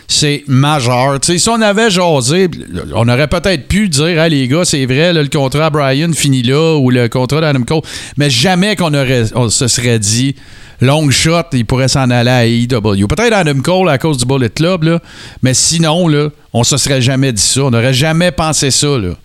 c'est 0.08 0.43
majeur. 0.47 1.20
Si 1.22 1.49
on 1.49 1.62
avait 1.62 1.89
jasé, 1.89 2.49
on 2.93 3.08
aurait 3.08 3.28
peut-être 3.28 3.68
pu 3.68 3.89
dire, 3.89 4.22
hey, 4.22 4.30
les 4.30 4.47
gars, 4.47 4.66
c'est 4.66 4.86
vrai, 4.86 5.14
le 5.14 5.28
contrat 5.28 5.68
à 5.68 5.70
Bryan 5.70 6.14
finit 6.14 6.43
là 6.43 6.78
ou 6.78 6.89
le 6.89 7.08
contrat 7.08 7.41
d'Adam 7.41 7.64
Cole, 7.64 7.82
mais 8.18 8.30
jamais 8.30 8.76
qu'on 8.76 8.93
aurait, 8.93 9.26
on 9.36 9.49
se 9.49 9.68
serait 9.68 9.99
dit, 9.99 10.36
long 10.82 11.10
shot, 11.10 11.43
il 11.54 11.66
pourrait 11.66 11.88
s'en 11.88 12.10
aller 12.10 12.30
à 12.30 12.45
AEW. 12.45 13.08
Peut-être 13.08 13.34
Adam 13.34 13.60
Cole 13.62 13.89
à 13.89 13.97
cause 13.97 14.18
du 14.18 14.26
Bullet 14.26 14.49
Club, 14.49 14.84
là, 14.84 14.99
mais 15.41 15.54
sinon, 15.54 16.08
là, 16.08 16.30
on 16.54 16.64
se 16.64 16.78
serait 16.78 17.01
jamais 17.01 17.34
dit 17.34 17.41
ça. 17.41 17.64
On 17.64 17.72
n'aurait 17.72 17.93
jamais 17.93 18.32
pensé 18.32 18.70
ça. 18.70 18.97
Là. 18.97 19.16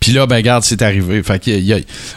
Puis 0.00 0.12
là, 0.12 0.26
ben 0.26 0.36
regarde, 0.36 0.64
c'est 0.64 0.80
arrivé. 0.80 1.22
Fait 1.22 1.42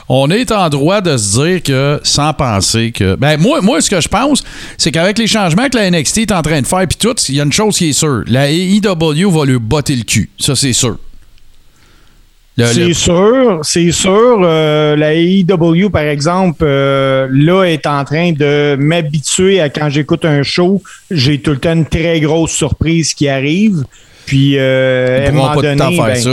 on 0.07 0.29
est 0.31 0.51
en 0.53 0.69
droit 0.69 1.01
de 1.01 1.17
se 1.17 1.41
dire 1.41 1.61
que, 1.61 1.99
sans 2.03 2.33
penser 2.33 2.93
que. 2.93 3.15
Ben 3.15 3.37
moi, 3.37 3.81
ce 3.81 3.89
que 3.89 3.99
je 3.99 4.07
pense, 4.07 4.41
c'est 4.77 4.91
qu'avec 4.91 5.19
les 5.19 5.27
changements 5.27 5.67
que 5.67 5.77
la 5.77 5.91
NXT 5.91 6.19
est 6.19 6.31
en 6.31 6.41
train 6.41 6.61
de 6.61 6.67
faire, 6.67 6.87
puis 6.87 6.97
tout, 6.97 7.15
il 7.27 7.35
y 7.35 7.41
a 7.41 7.43
une 7.43 7.51
chose 7.51 7.77
qui 7.77 7.89
est 7.89 7.93
sûre. 7.93 8.23
La 8.27 8.49
AEW 8.49 9.29
va 9.29 9.45
lui 9.45 9.59
botter 9.59 9.97
le 9.97 10.03
cul. 10.03 10.29
Ça, 10.39 10.55
c'est 10.55 10.71
sûr. 10.71 10.97
C'est 12.57 12.93
sûr, 12.93 13.59
c'est 13.63 13.91
sûr. 13.91 14.39
Euh, 14.43 14.95
la 14.95 15.15
AEW, 15.15 15.89
par 15.89 16.03
exemple, 16.03 16.63
euh, 16.63 17.27
là, 17.31 17.63
est 17.63 17.87
en 17.87 18.05
train 18.05 18.31
de 18.31 18.75
m'habituer 18.79 19.59
à 19.59 19.69
quand 19.69 19.89
j'écoute 19.89 20.23
un 20.23 20.43
show, 20.43 20.81
j'ai 21.09 21.41
tout 21.41 21.51
le 21.51 21.57
temps 21.57 21.73
une 21.73 21.87
très 21.87 22.19
grosse 22.19 22.51
surprise 22.51 23.15
qui 23.15 23.27
arrive. 23.27 23.83
Puis, 24.25 24.57
euh, 24.57 25.25
à 25.25 25.29
ils 25.29 25.33
moment 25.33 25.47
pas 25.49 25.55
tout 25.55 25.61
le 25.61 25.75
temps 25.75 25.85
donné, 25.85 25.95
faire 25.97 26.05
ben, 26.05 26.15
ça. 26.15 26.29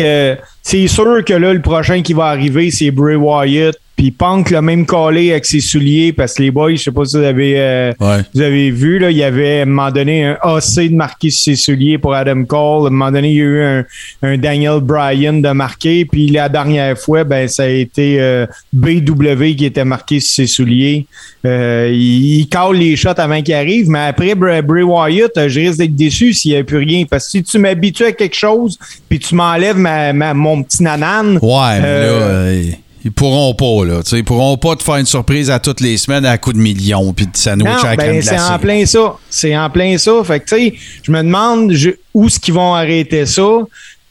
euh, 0.00 0.36
c'est 0.62 0.86
sûr 0.88 1.24
que 1.24 1.34
là, 1.34 1.52
le 1.52 1.62
prochain 1.62 2.02
qui 2.02 2.12
va 2.12 2.26
arriver, 2.26 2.70
c'est 2.70 2.90
Bray 2.90 3.16
Wyatt. 3.16 3.76
Puis 4.00 4.12
Punk 4.12 4.48
l'a 4.48 4.62
même 4.62 4.86
collé 4.86 5.30
avec 5.32 5.44
ses 5.44 5.60
souliers 5.60 6.14
parce 6.14 6.32
que 6.32 6.42
les 6.42 6.50
boys, 6.50 6.70
je 6.74 6.76
sais 6.84 6.90
pas 6.90 7.04
si 7.04 7.18
vous 7.18 7.22
avez, 7.22 7.60
euh, 7.60 7.92
Ouais. 8.00 8.22
vous 8.32 8.40
avez 8.40 8.70
vu, 8.70 8.98
là, 8.98 9.10
il 9.10 9.18
y 9.18 9.22
avait 9.22 9.58
à 9.58 9.62
un 9.64 9.66
moment 9.66 9.90
donné 9.90 10.24
un 10.24 10.38
AC 10.42 10.88
de 10.88 10.94
marqué 10.94 11.28
sur 11.28 11.42
ses 11.52 11.56
souliers 11.56 11.98
pour 11.98 12.14
Adam 12.14 12.44
Cole. 12.44 12.84
À 12.84 12.86
un 12.86 12.90
moment 12.92 13.12
donné, 13.12 13.28
il 13.28 13.36
y 13.36 13.40
a 13.40 13.44
eu 13.44 13.62
un, 13.62 13.84
un 14.22 14.38
Daniel 14.38 14.80
Bryan 14.80 15.42
de 15.42 15.50
marqué. 15.50 16.06
Puis 16.06 16.28
la 16.28 16.48
dernière 16.48 16.96
fois, 16.98 17.24
ben, 17.24 17.46
ça 17.46 17.64
a 17.64 17.68
été 17.68 18.16
euh, 18.22 18.46
BW 18.72 19.54
qui 19.54 19.66
était 19.66 19.84
marqué 19.84 20.18
sur 20.18 20.32
ses 20.34 20.46
souliers. 20.46 21.04
Euh, 21.44 21.90
il, 21.92 22.38
il 22.40 22.48
cale 22.48 22.76
les 22.76 22.96
shots 22.96 23.10
avant 23.18 23.42
qu'il 23.42 23.52
arrive, 23.52 23.90
mais 23.90 24.06
après 24.06 24.34
Bray, 24.34 24.62
Bray 24.62 24.82
Wyatt, 24.82 25.32
je 25.46 25.60
risque 25.60 25.76
d'être 25.78 25.94
déçu 25.94 26.32
s'il 26.32 26.52
n'y 26.52 26.56
a 26.56 26.64
plus 26.64 26.78
rien. 26.78 27.04
Parce 27.04 27.26
que 27.26 27.30
si 27.32 27.42
tu 27.42 27.58
m'habitues 27.58 28.04
à 28.04 28.12
quelque 28.12 28.36
chose, 28.36 28.78
puis 29.10 29.18
tu 29.18 29.34
m'enlèves 29.34 29.76
ma, 29.76 30.14
ma- 30.14 30.32
mon 30.32 30.62
petit 30.62 30.82
nanan, 30.82 31.38
Ouais, 31.42 31.80
mais 31.82 32.06
là, 32.06 32.76
ils 33.04 33.12
pourront 33.12 33.54
pas, 33.54 33.84
là. 33.86 34.00
Ils 34.12 34.24
pourront 34.24 34.56
pas 34.56 34.76
te 34.76 34.82
faire 34.82 34.96
une 34.96 35.06
surprise 35.06 35.50
à 35.50 35.58
toutes 35.58 35.80
les 35.80 35.96
semaines 35.96 36.26
à 36.26 36.36
coup 36.38 36.52
de 36.52 36.58
millions 36.58 37.12
puis 37.12 37.26
de 37.26 37.36
sandwich 37.36 37.68
à 37.84 37.96
ben, 37.96 38.22
c'est 38.22 38.30
en 38.38 38.58
plein 38.58 38.86
ça. 38.86 39.16
C'est 39.30 39.56
en 39.56 39.70
plein 39.70 39.98
ça. 39.98 40.12
Fait 40.24 40.40
que, 40.40 40.48
tu 40.48 40.56
sais, 40.56 40.74
je 41.02 41.10
me 41.12 41.22
demande 41.22 41.72
je- 41.72 41.90
où 42.14 42.26
est-ce 42.26 42.38
qu'ils 42.40 42.54
vont 42.54 42.74
arrêter 42.74 43.24
ça. 43.26 43.48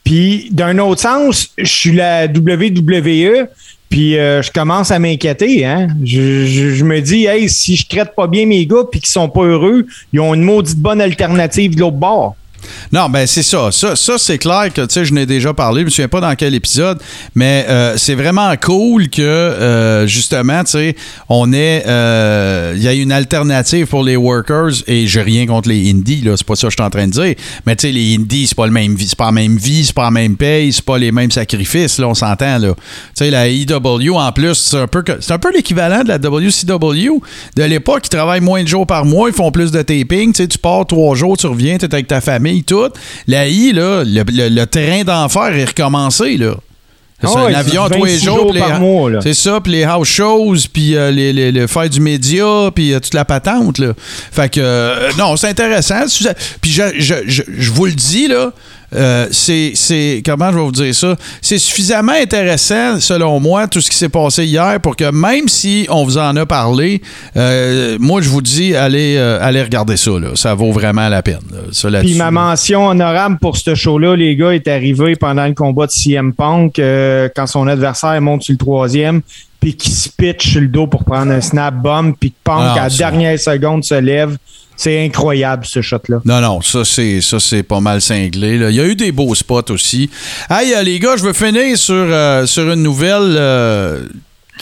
Puis, 0.04 0.48
d'un 0.50 0.78
autre 0.78 1.00
sens, 1.02 1.50
je 1.58 1.64
suis 1.70 1.92
la 1.92 2.26
WWE, 2.26 3.46
puis 3.88 4.18
euh, 4.18 4.40
je 4.42 4.50
commence 4.50 4.90
à 4.90 4.98
m'inquiéter. 4.98 5.64
Hein? 5.64 5.88
Je, 6.02 6.46
je- 6.46 6.70
je 6.74 6.84
me 6.84 7.00
dis, 7.00 7.26
hey, 7.26 7.48
si 7.48 7.76
je 7.76 7.86
traite 7.86 8.14
pas 8.16 8.26
bien 8.26 8.46
mes 8.46 8.66
gars 8.66 8.84
puis 8.90 9.00
qu'ils 9.00 9.10
sont 9.10 9.28
pas 9.28 9.42
heureux, 9.44 9.86
ils 10.12 10.20
ont 10.20 10.34
une 10.34 10.42
maudite 10.42 10.78
bonne 10.78 11.00
alternative 11.00 11.74
de 11.76 11.80
l'autre 11.80 11.96
bord. 11.96 12.34
Non, 12.92 13.08
ben 13.08 13.26
c'est 13.26 13.42
ça. 13.42 13.70
Ça, 13.70 13.96
ça, 13.96 14.18
c'est 14.18 14.38
clair 14.38 14.72
que, 14.72 14.82
tu 14.82 14.94
sais, 14.94 15.04
je 15.04 15.14
n'ai 15.14 15.26
déjà 15.26 15.54
parlé, 15.54 15.80
je 15.80 15.84
me 15.86 15.90
souviens 15.90 16.08
pas 16.08 16.20
dans 16.20 16.34
quel 16.34 16.54
épisode, 16.54 16.98
mais 17.34 17.66
euh, 17.68 17.94
c'est 17.96 18.14
vraiment 18.14 18.52
cool 18.56 19.08
que, 19.08 19.22
euh, 19.22 20.06
justement, 20.06 20.64
tu 20.64 20.72
sais, 20.72 20.96
on 21.28 21.52
ait, 21.52 21.84
euh, 21.86 22.74
il 22.76 22.82
y 22.82 22.88
a 22.88 22.92
une 22.92 23.12
alternative 23.12 23.86
pour 23.86 24.02
les 24.02 24.16
workers, 24.16 24.72
et 24.86 25.06
j'ai 25.06 25.22
rien 25.22 25.46
contre 25.46 25.68
les 25.68 25.90
indies, 25.90 26.22
là, 26.22 26.36
c'est 26.36 26.46
pas 26.46 26.56
ça 26.56 26.66
que 26.66 26.72
je 26.72 26.76
suis 26.76 26.86
en 26.86 26.90
train 26.90 27.06
de 27.06 27.12
dire, 27.12 27.34
mais 27.66 27.76
tu 27.76 27.86
sais, 27.86 27.92
les 27.92 28.14
indies, 28.16 28.46
c'est 28.48 28.56
pas 28.56 28.66
le 28.66 28.72
même 28.72 28.96
c'est 28.98 29.16
pas 29.16 29.26
la 29.26 29.32
même 29.32 29.56
vie, 29.56 29.84
c'est 29.84 29.94
pas 29.94 30.04
la 30.04 30.10
même 30.10 30.36
paye, 30.36 30.72
c'est 30.72 30.84
pas 30.84 30.98
les 30.98 31.12
mêmes 31.12 31.30
sacrifices, 31.30 31.98
là, 31.98 32.08
on 32.08 32.14
s'entend, 32.14 32.58
là. 32.58 32.74
Tu 32.74 33.24
sais, 33.24 33.30
la 33.30 33.48
EW, 33.48 34.16
en 34.16 34.32
plus, 34.32 34.54
c'est 34.54 34.78
un 34.78 34.86
peu, 34.86 35.02
c'est 35.20 35.32
un 35.32 35.38
peu 35.38 35.52
l'équivalent 35.52 36.02
de 36.02 36.08
la 36.08 36.18
WCW 36.18 37.20
de 37.56 37.62
l'époque, 37.62 38.02
ils 38.06 38.10
travaillent 38.10 38.40
moins 38.40 38.62
de 38.62 38.68
jours 38.68 38.86
par 38.86 39.04
mois, 39.04 39.28
ils 39.28 39.34
font 39.34 39.50
plus 39.50 39.70
de 39.70 39.82
taping, 39.82 40.32
tu 40.32 40.42
sais, 40.42 40.48
tu 40.48 40.58
pars 40.58 40.86
trois 40.86 41.14
jours, 41.14 41.36
tu 41.36 41.46
reviens, 41.46 41.78
tu 41.78 41.84
es 41.84 41.94
avec 41.94 42.06
ta 42.06 42.20
famille, 42.20 42.49
tout. 42.66 42.88
La 43.26 43.46
I, 43.48 43.72
là, 43.72 44.02
le, 44.04 44.22
le- 44.30 44.48
le 44.48 44.66
terrain 44.66 45.02
d'enfer 45.04 45.54
est 45.56 45.64
recommencé, 45.66 46.36
là. 46.36 46.54
C'est 47.22 47.28
Ah 47.36 47.44
ouais, 47.44 47.54
un 47.54 47.58
avion 47.58 47.82
c'est 47.86 47.98
tous 47.98 48.04
les 48.06 48.12
26 48.12 48.24
jours. 48.24 48.52
C'est 49.22 49.34
ça, 49.34 49.60
puis 49.60 49.72
les 49.72 49.84
house 49.84 50.08
shows, 50.08 50.54
puis 50.72 50.96
euh, 50.96 51.10
les, 51.10 51.34
les, 51.34 51.52
les 51.52 51.68
faire 51.68 51.88
du 51.90 52.00
média, 52.00 52.70
puis 52.74 52.94
euh, 52.94 53.00
toute 53.00 53.12
la 53.12 53.26
patente. 53.26 53.78
Là. 53.78 53.92
Fait 54.32 54.50
que, 54.50 54.58
euh, 54.62 55.10
non, 55.18 55.36
c'est 55.36 55.48
intéressant. 55.48 56.04
Puis 56.62 56.70
je, 56.72 56.82
je, 56.98 57.14
je, 57.26 57.42
je 57.46 57.70
vous 57.72 57.84
le 57.84 57.92
dis, 57.92 58.26
là, 58.26 58.52
euh, 58.94 59.28
c'est, 59.30 59.72
c'est, 59.74 60.22
comment 60.24 60.50
je 60.50 60.56
vais 60.56 60.62
vous 60.64 60.72
dire 60.72 60.94
ça? 60.94 61.16
C'est 61.40 61.58
suffisamment 61.58 62.12
intéressant, 62.12 62.98
selon 63.00 63.38
moi, 63.40 63.68
tout 63.68 63.80
ce 63.80 63.90
qui 63.90 63.96
s'est 63.96 64.08
passé 64.08 64.44
hier, 64.44 64.80
pour 64.80 64.96
que 64.96 65.10
même 65.10 65.48
si 65.48 65.86
on 65.90 66.04
vous 66.04 66.18
en 66.18 66.34
a 66.36 66.46
parlé, 66.46 67.00
euh, 67.36 67.96
moi, 68.00 68.20
je 68.20 68.28
vous 68.28 68.42
dis, 68.42 68.74
allez, 68.74 69.16
euh, 69.16 69.38
allez 69.40 69.62
regarder 69.62 69.96
ça. 69.96 70.12
Là. 70.12 70.28
Ça 70.34 70.54
vaut 70.54 70.72
vraiment 70.72 71.08
la 71.08 71.22
peine. 71.22 71.40
là. 71.52 72.00
Puis 72.00 72.14
ma 72.14 72.30
mention 72.30 72.88
honorable 72.88 73.38
pour 73.40 73.56
ce 73.56 73.74
show-là, 73.74 74.16
les 74.16 74.36
gars, 74.36 74.50
est 74.52 74.68
arrivé 74.68 75.16
pendant 75.16 75.46
le 75.46 75.54
combat 75.54 75.86
de 75.86 75.92
CM 75.92 76.32
Punk 76.32 76.80
quand 77.36 77.46
son 77.46 77.68
adversaire 77.68 78.20
monte 78.20 78.42
sur 78.42 78.52
le 78.52 78.58
troisième, 78.58 79.20
puis 79.60 79.76
qui 79.76 79.90
se 79.90 80.08
pitch 80.08 80.52
sur 80.52 80.60
le 80.60 80.68
dos 80.68 80.86
pour 80.86 81.04
prendre 81.04 81.32
un 81.32 81.40
snap 81.40 81.74
bomb, 81.74 82.14
puis 82.18 82.30
que 82.30 82.36
Punk, 82.42 82.62
Ah, 82.62 82.72
à 82.84 82.88
la 82.88 82.96
dernière 82.96 83.38
seconde, 83.38 83.84
se 83.84 83.94
lève. 83.94 84.36
C'est 84.82 85.04
incroyable, 85.04 85.66
ce 85.66 85.82
shot-là. 85.82 86.22
Non, 86.24 86.40
non, 86.40 86.62
ça 86.62 86.86
c'est 86.86 87.20
ça 87.20 87.38
c'est 87.38 87.62
pas 87.62 87.80
mal 87.80 88.00
cinglé. 88.00 88.56
là. 88.56 88.70
Il 88.70 88.76
y 88.76 88.80
a 88.80 88.86
eu 88.86 88.96
des 88.96 89.12
beaux 89.12 89.34
spots 89.34 89.70
aussi. 89.70 90.08
Hey, 90.48 90.72
euh, 90.72 90.82
les 90.82 90.98
gars, 90.98 91.18
je 91.18 91.22
veux 91.22 91.34
finir 91.34 91.76
sur, 91.76 91.92
euh, 91.94 92.46
sur 92.46 92.62
une 92.72 92.82
nouvelle 92.82 93.36
euh, 93.36 94.06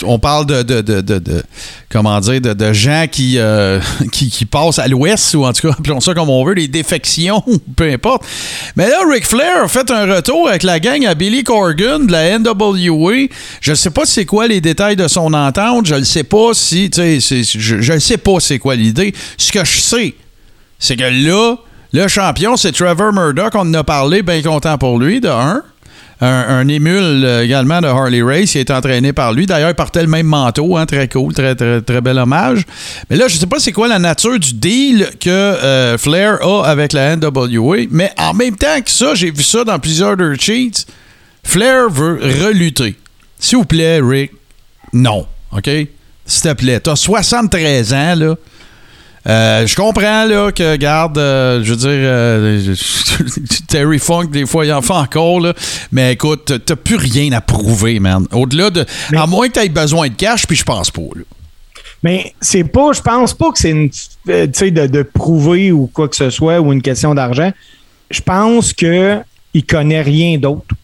on 0.05 0.18
parle 0.18 0.46
de, 0.46 0.62
de, 0.62 0.80
de, 0.80 1.01
de, 1.01 1.42
comment 1.90 2.18
dire, 2.20 2.40
de, 2.40 2.72
gens 2.72 3.07
qui, 3.11 3.38
euh, 3.38 3.80
qui, 4.12 4.30
qui 4.30 4.44
passent 4.44 4.78
à 4.78 4.88
l'ouest, 4.88 5.34
ou 5.34 5.44
en 5.44 5.53
tout 5.53 5.68
cas, 5.68 5.74
appelons 5.78 6.01
ça 6.01 6.14
comme 6.14 6.30
on 6.30 6.44
veut, 6.44 6.55
des 6.55 6.68
défections, 6.68 7.42
peu 7.76 7.90
importe. 7.90 8.24
Mais 8.76 8.88
là, 8.88 8.99
Ric 9.11 9.26
Flair 9.26 9.64
a 9.64 9.68
fait 9.68 9.90
un 9.90 10.14
retour 10.14 10.49
avec 10.49 10.62
la 10.62 10.80
gang 10.80 11.05
à 11.07 11.14
Billy 11.14 11.44
Corgan 11.44 12.07
de 12.07 12.12
la 12.12 12.38
NWA. 12.38 13.28
Je 13.61 13.74
sais 13.74 13.90
pas 13.90 14.05
c'est 14.05 14.24
quoi 14.24 14.46
les 14.46 14.61
détails 14.61 14.96
de 14.96 15.09
son 15.09 15.32
entente. 15.32 15.86
Je 15.86 15.94
ne 15.94 16.05
sais 16.05 16.24
pas 16.24 16.51
si, 16.55 16.90
tu 16.90 17.20
sais, 17.20 17.42
je 17.42 17.92
ne 17.92 17.99
sais 17.99 18.18
pas 18.18 18.40
c'est 18.40 18.59
quoi 18.59 18.76
l'idée. 18.76 19.14
Ce 19.36 19.53
que 19.53 19.64
je 19.64 19.78
sais, 19.78 20.14
c'est 20.78 20.96
que 20.96 21.03
là, 21.03 21.57
le 21.92 22.07
champion, 22.09 22.57
c'est 22.57 22.72
Trevor 22.72 23.12
Murdoch. 23.12 23.55
On 23.55 23.61
en 23.61 23.74
a 23.74 23.84
parlé, 23.84 24.22
bien 24.22 24.42
content 24.42 24.76
pour 24.76 24.99
lui, 24.99 25.20
de 25.20 25.28
un. 25.28 25.62
Un, 26.21 26.66
émule 26.66 27.25
euh, 27.25 27.45
également 27.45 27.81
de 27.81 27.87
Harley 27.87 28.23
Race, 28.23 28.51
qui 28.51 28.59
est 28.59 28.73
entraîné 28.73 29.12
par 29.12 29.33
lui. 29.33 29.47
D'ailleurs, 29.47 29.71
il 29.71 29.75
portait 29.75 30.03
le 30.03 30.09
même 30.09 30.27
manteau, 30.27 30.77
hein, 30.77 30.85
très 30.85 31.09
cool, 31.09 31.33
très, 31.33 31.55
très, 31.55 32.01
bel 32.01 32.19
hommage. 32.19 32.64
Mais 33.09 33.16
là, 33.16 33.29
je 33.29 33.37
sais 33.37 33.47
pas 33.47 33.61
c'est 33.61 33.71
quoi 33.71 33.87
la 33.87 34.01
nature 34.01 34.39
du 34.39 34.55
deal 34.55 35.11
que 35.21 35.31
euh, 35.31 35.97
Flair 35.97 36.39
a 36.43 36.64
avec 36.64 36.93
la 36.93 37.14
NWA, 37.16 37.87
mais 37.91 38.11
en 38.19 38.35
même 38.35 38.57
temps 38.57 38.81
que 38.85 38.91
ça, 38.91 39.14
j'ai 39.14 39.31
vu 39.31 39.45
ça 39.45 39.62
dans 39.62 39.79
plusieurs 39.79 40.16
dirt 40.16 40.41
sheets. 40.41 40.87
Flair 41.45 41.89
veut 41.89 42.19
relutter. 42.21 42.97
S'il 43.39 43.59
vous 43.59 43.64
plaît, 43.64 44.01
Rick, 44.03 44.33
non, 44.93 45.27
OK? 45.53 45.71
S'il 46.27 46.51
te 46.51 46.53
plaît, 46.55 46.81
t'as 46.81 46.97
73 46.97 47.95
ans, 47.95 48.14
là. 48.16 48.35
Euh, 49.27 49.66
je 49.66 49.75
comprends 49.75 50.25
là 50.25 50.53
que 50.53 50.77
garde, 50.77 51.19
euh, 51.19 51.62
je 51.62 51.71
veux 51.71 51.77
dire, 51.77 51.89
euh, 51.91 52.75
Terry 53.69 53.99
Funk 53.99 54.27
des 54.31 54.47
fois 54.47 54.64
il 54.64 54.73
en 54.73 54.81
fait 54.81 54.93
encore 54.93 55.41
là, 55.41 55.53
mais 55.93 56.12
écoute, 56.12 56.53
t'as- 56.64 56.77
plus 56.77 56.97
rien 56.97 57.33
à 57.33 57.41
prouver, 57.41 57.99
man. 58.01 58.27
Au-delà 58.33 58.71
de, 58.71 58.87
à 59.16 59.27
moins 59.27 59.49
que 59.49 59.55
t'aies 59.55 59.69
besoin 59.69 60.09
de 60.09 60.14
cash, 60.14 60.47
puis 60.47 60.57
je 60.57 60.64
pense 60.64 60.91
pas. 60.91 61.03
Là. 61.14 61.23
Mais 62.03 62.33
c'est 62.41 62.64
pas, 62.64 62.93
je 62.93 63.01
pense 63.03 63.35
pas 63.35 63.51
que 63.51 63.59
c'est 63.59 63.71
une, 63.71 63.91
tu 63.91 64.01
sais, 64.53 64.71
de, 64.71 64.87
de 64.87 65.03
prouver 65.03 65.73
ou 65.73 65.89
quoi 65.93 66.09
que 66.09 66.16
ce 66.16 66.31
soit 66.31 66.61
ou 66.61 66.73
une 66.73 66.81
question 66.83 67.14
d'argent. 67.14 67.51
Je 68.11 68.21
pense 68.21 68.73
que 68.73 69.19
il 69.53 69.64
connaît 69.66 70.03
rien 70.03 70.39
d'autre. 70.39 70.75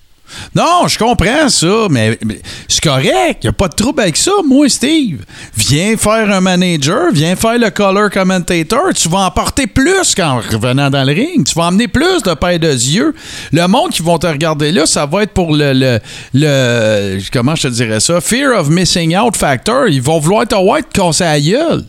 Non, 0.54 0.88
je 0.88 0.98
comprends 0.98 1.48
ça, 1.48 1.86
mais, 1.90 2.18
mais 2.24 2.40
c'est 2.66 2.82
correct. 2.82 3.44
Y 3.44 3.48
a 3.48 3.52
pas 3.52 3.68
de 3.68 3.74
trouble 3.74 4.00
avec 4.02 4.16
ça, 4.16 4.32
moi, 4.46 4.68
Steve. 4.68 5.18
Viens 5.56 5.96
faire 5.96 6.30
un 6.30 6.40
manager, 6.40 7.12
viens 7.12 7.36
faire 7.36 7.58
le 7.58 7.70
color 7.70 8.10
commentator. 8.10 8.92
Tu 8.94 9.08
vas 9.08 9.18
en 9.26 9.30
porter 9.30 9.66
plus 9.66 10.14
qu'en 10.14 10.36
revenant 10.40 10.90
dans 10.90 11.04
le 11.04 11.12
ring. 11.12 11.46
Tu 11.46 11.54
vas 11.54 11.64
emmener 11.66 11.88
plus 11.88 12.22
de 12.22 12.34
paires 12.34 12.58
de 12.58 12.68
yeux. 12.72 13.14
Le 13.52 13.66
monde 13.68 13.90
qui 13.90 14.02
vont 14.02 14.18
te 14.18 14.26
regarder 14.26 14.72
là, 14.72 14.86
ça 14.86 15.06
va 15.06 15.22
être 15.22 15.32
pour 15.32 15.54
le, 15.54 15.72
le, 15.72 15.98
le- 16.32 17.18
comment 17.32 17.54
je 17.54 17.62
te 17.68 17.72
dirais 17.72 18.00
ça, 18.00 18.20
fear 18.20 18.58
of 18.58 18.68
missing 18.68 19.16
out 19.16 19.36
factor. 19.36 19.88
Ils 19.88 20.02
vont 20.02 20.18
vouloir 20.18 20.46
te 20.48 20.54
voir 20.54 20.78
te 20.78 20.98
casser 21.00 21.24
la 21.24 21.40
gueule. 21.40 21.84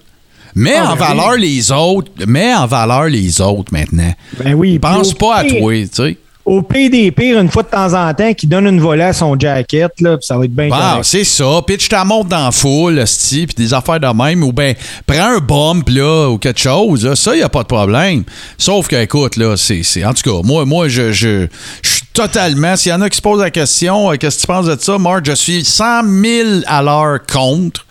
Mets 0.54 0.76
Ah, 0.78 0.92
en 0.92 0.96
ben 0.96 1.06
valeur 1.08 1.34
les 1.38 1.72
autres. 1.72 2.12
Mets 2.28 2.54
en 2.54 2.66
valeur 2.68 3.06
les 3.06 3.42
autres 3.42 3.74
maintenant. 3.74 4.14
Ben 4.42 4.54
oui. 4.54 4.80
Pense 4.80 5.14
pas 5.14 5.38
à 5.38 5.44
toi, 5.44 5.74
tu 5.74 5.90
sais. 5.92 6.18
Au 6.46 6.62
pire 6.62 6.91
des 6.91 7.12
pires, 7.12 7.39
une 7.39 7.50
fois 7.50 7.64
de 7.64 7.70
temps 7.70 7.93
en 7.93 8.14
temps, 8.14 8.34
qui 8.36 8.46
donne 8.46 8.68
une 8.68 8.80
volée 8.80 9.04
à 9.04 9.14
son 9.14 9.38
jacket, 9.39 9.91
là, 10.00 10.18
puis 10.18 10.26
ça 10.28 10.38
va 10.38 10.46
être 10.46 10.54
bien 10.54 10.70
correct. 10.70 11.04
c'est 11.04 11.24
ça. 11.24 11.62
Pitch 11.66 11.89
ta 11.89 12.06
montre 12.06 12.30
dans 12.30 12.46
la 12.46 12.52
foule, 12.52 13.04
puis 13.04 13.48
des 13.58 13.74
affaires 13.74 14.00
de 14.00 14.08
même. 14.08 14.43
Ou 14.43 14.54
ben, 14.54 14.76
prends 15.08 15.36
un 15.36 15.39
bump, 15.39 15.89
là, 15.89 16.30
ou 16.30 16.38
quelque 16.38 16.60
chose. 16.60 17.06
là. 17.06 17.16
Ça, 17.16 17.36
il 17.36 17.41
a 17.41 17.50
pas 17.50 17.64
de 17.64 17.68
problème. 17.68 18.24
Sauf 18.60 18.88
que, 18.88 18.96
écoute, 18.96 19.38
là, 19.38 19.56
c'est... 19.58 19.84
En 20.06 20.14
tout 20.14 20.22
cas, 20.30 20.41
moi, 20.43 20.66
moi 20.66 20.88
je, 20.88 21.12
je, 21.12 21.48
je 21.82 21.89
suis 21.89 22.04
totalement... 22.14 22.76
S'il 22.76 22.91
y 22.91 22.93
en 22.93 23.02
a 23.02 23.10
qui 23.10 23.18
se 23.18 23.22
posent 23.22 23.41
la 23.41 23.50
question, 23.50 24.12
euh, 24.12 24.16
qu'est-ce 24.18 24.38
que 24.38 24.41
tu 24.41 24.48
penses 24.48 24.68
de 24.68 24.78
ça, 24.80 25.00
Mark? 25.00 25.26
Je 25.26 25.34
suis 25.34 25.66
100 25.66 26.04
000 26.04 26.50
à 26.68 26.84
l'heure 26.84 27.20
contre. 27.26 27.86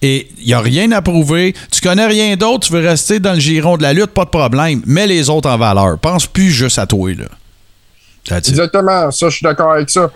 Et 0.00 0.28
il 0.38 0.46
n'y 0.46 0.54
a 0.54 0.60
rien 0.60 0.90
à 0.92 1.02
prouver. 1.02 1.54
Tu 1.70 1.80
connais 1.80 2.06
rien 2.06 2.36
d'autre, 2.36 2.68
tu 2.68 2.72
veux 2.72 2.86
rester 2.86 3.20
dans 3.20 3.34
le 3.34 3.40
giron 3.40 3.76
de 3.76 3.82
la 3.82 3.92
lutte, 3.92 4.12
pas 4.12 4.24
de 4.24 4.30
problème. 4.30 4.82
Mets 4.86 5.06
les 5.06 5.28
autres 5.28 5.50
en 5.50 5.58
valeur. 5.58 5.98
Pense 5.98 6.26
plus 6.26 6.50
juste 6.50 6.78
à 6.78 6.86
toi, 6.86 7.10
là. 7.14 7.26
That's 8.28 8.48
it. 8.48 8.50
Exactement, 8.50 9.10
ça, 9.10 9.28
je 9.28 9.36
suis 9.36 9.44
d'accord 9.44 9.72
avec 9.72 9.88
ça. 9.90 10.10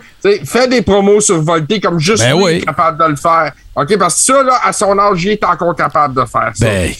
Fais 0.45 0.67
des 0.67 0.81
promos 0.81 1.19
sur 1.21 1.41
Volté 1.41 1.79
comme 1.79 1.99
juste 1.99 2.23
Ben 2.23 2.35
lui 2.37 2.43
oui. 2.43 2.51
est 2.53 2.61
capable 2.61 3.03
de 3.03 3.09
le 3.09 3.15
faire. 3.15 3.51
OK, 3.75 3.97
parce 3.97 4.15
que 4.15 4.21
ça, 4.21 4.43
là, 4.43 4.59
à 4.63 4.71
son 4.71 4.97
âge, 4.99 5.23
il 5.23 5.31
est 5.31 5.43
encore 5.43 5.75
capable 5.75 6.13
de 6.21 6.27
faire 6.27 6.51
ça. 6.53 6.65
Ben, 6.65 6.91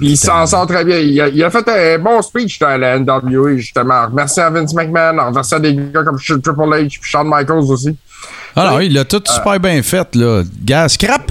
il 0.00 0.16
s'en 0.16 0.46
sort 0.46 0.66
très 0.66 0.84
bien. 0.84 0.98
Il 0.98 1.20
a, 1.20 1.28
il 1.28 1.44
a 1.44 1.50
fait 1.50 1.68
un 1.68 1.98
bon 1.98 2.20
speech 2.22 2.58
dans 2.58 2.76
la 2.76 2.98
NWA, 2.98 3.56
justement. 3.56 4.08
Merci 4.12 4.40
à 4.40 4.50
Vince 4.50 4.74
McMahon, 4.74 5.16
en 5.18 5.30
versant 5.30 5.60
des 5.60 5.74
gars 5.74 6.02
comme 6.02 6.18
Triple 6.18 6.50
H 6.50 6.88
puis 6.88 7.10
Shawn 7.10 7.28
Michaels 7.28 7.70
aussi. 7.70 7.96
Ah 8.56 8.70
non, 8.72 8.80
il 8.80 8.92
l'a 8.92 9.04
tout 9.04 9.22
super 9.24 9.60
bien 9.60 9.80
fait, 9.82 10.16
là. 10.16 10.42
Gars, 10.64 10.88
scrap, 10.88 11.30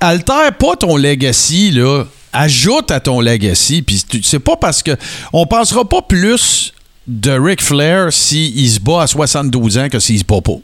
altère 0.00 0.52
pas 0.58 0.74
ton 0.74 0.96
legacy, 0.96 1.70
là. 1.70 2.02
Ajoute 2.32 2.90
à 2.90 2.98
ton 2.98 3.20
legacy. 3.20 3.80
Puis 3.82 4.04
c'est 4.24 4.40
pas 4.40 4.56
parce 4.56 4.82
que. 4.82 4.90
On 5.32 5.46
pensera 5.46 5.84
pas 5.88 6.02
plus 6.02 6.72
de 7.06 7.30
Ric 7.32 7.62
Flair 7.62 8.12
s'il 8.12 8.68
se 8.68 8.80
bat 8.80 9.02
à 9.02 9.06
72 9.06 9.78
ans 9.78 9.88
que 9.88 9.98
s'il 9.98 10.18
se 10.18 10.24
bat 10.24 10.40
pas. 10.40 10.58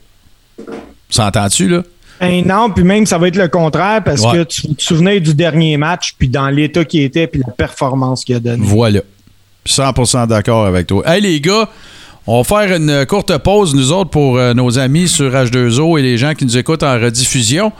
S'entends-tu, 1.08 1.68
là? 1.68 1.82
Ben 2.20 2.44
non, 2.46 2.70
puis 2.70 2.84
même 2.84 3.04
ça 3.04 3.18
va 3.18 3.28
être 3.28 3.36
le 3.36 3.48
contraire 3.48 4.02
parce 4.04 4.20
Ouais. 4.22 4.32
que 4.38 4.42
tu 4.44 4.62
tu 4.62 4.74
te 4.74 4.82
souvenais 4.82 5.18
du 5.20 5.34
dernier 5.34 5.76
match, 5.76 6.14
puis 6.16 6.28
dans 6.28 6.48
l'état 6.48 6.84
qu'il 6.84 7.02
était, 7.02 7.26
puis 7.26 7.40
la 7.44 7.52
performance 7.52 8.24
qu'il 8.24 8.36
a 8.36 8.40
donnée. 8.40 8.64
Voilà. 8.64 9.00
100% 9.66 10.26
d'accord 10.28 10.66
avec 10.66 10.86
toi. 10.86 11.02
Hey, 11.06 11.20
les 11.20 11.40
gars, 11.40 11.68
on 12.26 12.40
va 12.40 12.44
faire 12.44 12.76
une 12.76 13.04
courte 13.06 13.36
pause, 13.38 13.74
nous 13.74 13.90
autres, 13.90 14.10
pour 14.10 14.38
euh, 14.38 14.54
nos 14.54 14.78
amis 14.78 15.08
sur 15.08 15.32
H2O 15.32 15.98
et 15.98 16.02
les 16.02 16.16
gens 16.16 16.34
qui 16.34 16.44
nous 16.44 16.56
écoutent 16.56 16.84
en 16.84 16.94
rediffusion. 16.94 17.72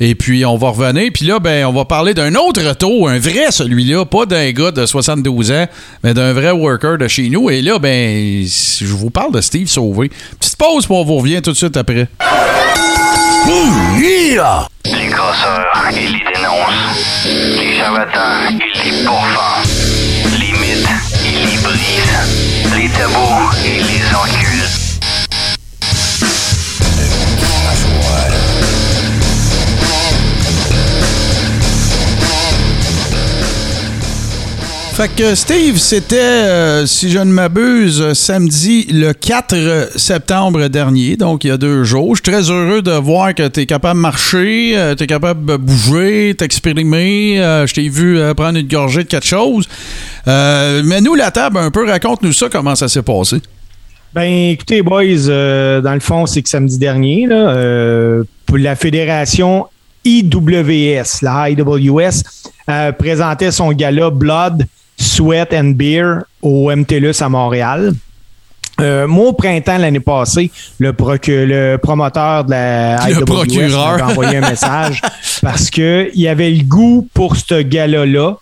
Et 0.00 0.14
puis, 0.14 0.44
on 0.44 0.58
va 0.58 0.68
revenir. 0.68 1.10
Puis 1.14 1.24
là, 1.24 1.38
ben, 1.38 1.64
on 1.64 1.72
va 1.72 1.86
parler 1.86 2.12
d'un 2.12 2.34
autre 2.34 2.62
retour, 2.62 3.08
un 3.08 3.18
vrai 3.18 3.50
celui-là, 3.50 4.04
pas 4.04 4.26
d'un 4.26 4.50
gars 4.52 4.70
de 4.70 4.84
72 4.84 5.50
ans, 5.50 5.66
mais 6.04 6.12
d'un 6.12 6.34
vrai 6.34 6.50
worker 6.50 6.98
de 6.98 7.08
chez 7.08 7.30
nous. 7.30 7.48
Et 7.48 7.62
là, 7.62 7.78
ben, 7.78 8.44
je 8.46 8.84
vous 8.84 9.08
parle 9.10 9.32
de 9.32 9.40
Steve 9.40 9.68
Sauvé. 9.68 10.10
Petite 10.38 10.56
pause, 10.56 10.84
puis 10.84 10.94
on 10.94 11.04
vous 11.04 11.16
revient 11.16 11.40
tout 11.40 11.52
de 11.52 11.56
suite 11.56 11.78
après. 11.78 12.08
Les 14.84 15.08
casseurs, 15.08 15.66
ils 15.92 16.12
les 16.12 16.24
dénoncent. 16.34 17.24
Les 17.24 17.76
charlatans, 17.78 18.50
ils 18.50 18.90
les 18.90 19.04
pourfendent. 19.04 19.75
Tabous, 22.96 23.50
ils 23.64 23.86
les 23.86 24.14
enculent. 24.14 24.55
Fait 34.96 35.14
que 35.14 35.34
Steve, 35.34 35.76
c'était, 35.76 36.16
euh, 36.16 36.86
si 36.86 37.10
je 37.10 37.18
ne 37.18 37.30
m'abuse, 37.30 38.14
samedi 38.14 38.86
le 38.90 39.12
4 39.12 39.90
septembre 39.96 40.68
dernier, 40.68 41.18
donc 41.18 41.44
il 41.44 41.48
y 41.48 41.50
a 41.50 41.58
deux 41.58 41.84
jours. 41.84 42.16
Je 42.16 42.22
suis 42.22 42.32
très 42.32 42.50
heureux 42.50 42.80
de 42.80 42.92
voir 42.92 43.34
que 43.34 43.46
tu 43.46 43.60
es 43.60 43.66
capable 43.66 43.98
de 43.98 44.02
marcher, 44.02 44.94
tu 44.96 45.04
es 45.04 45.06
capable 45.06 45.44
de 45.44 45.56
bouger, 45.58 46.34
t'exprimer. 46.38 47.38
Euh, 47.42 47.66
je 47.66 47.74
t'ai 47.74 47.90
vu 47.90 48.18
euh, 48.18 48.32
prendre 48.32 48.58
une 48.58 48.68
gorgée 48.68 49.04
de 49.04 49.08
quelque 49.08 49.26
chose. 49.26 49.68
Euh, 50.28 50.80
mais 50.82 51.02
nous, 51.02 51.14
la 51.14 51.30
table, 51.30 51.58
un 51.58 51.70
peu, 51.70 51.86
raconte-nous 51.86 52.32
ça, 52.32 52.48
comment 52.48 52.74
ça 52.74 52.88
s'est 52.88 53.02
passé. 53.02 53.42
Ben, 54.14 54.52
écoutez, 54.52 54.80
boys, 54.80 55.28
euh, 55.28 55.82
dans 55.82 55.92
le 55.92 56.00
fond, 56.00 56.24
c'est 56.24 56.40
que 56.40 56.48
samedi 56.48 56.78
dernier, 56.78 57.28
euh, 57.30 58.24
la 58.50 58.74
fédération 58.74 59.66
IWS, 60.06 61.20
la 61.20 61.50
IWS, 61.50 62.22
euh, 62.70 62.92
présentait 62.92 63.50
son 63.50 63.72
gala 63.72 64.08
Blood, 64.08 64.66
Sweat 64.96 65.52
and 65.52 65.72
Beer 65.76 66.20
au 66.42 66.70
MTLUS 66.74 67.20
à 67.20 67.28
Montréal. 67.28 67.92
Euh, 68.80 69.06
moi, 69.06 69.28
au 69.28 69.32
printemps 69.32 69.78
l'année 69.78 70.00
passée, 70.00 70.50
le, 70.78 70.92
promoteur 71.78 72.44
de 72.44 72.50
la 72.50 73.06
Le 73.06 73.14
IWS 73.14 73.24
procureur. 73.24 73.92
m'avait 73.92 74.02
envoyé 74.02 74.36
un 74.36 74.48
message 74.48 75.00
parce 75.42 75.70
qu'il 75.70 76.10
y 76.14 76.28
avait 76.28 76.50
le 76.50 76.62
goût 76.62 77.08
pour 77.14 77.36
ce 77.36 77.62
gala-là. 77.62 78.36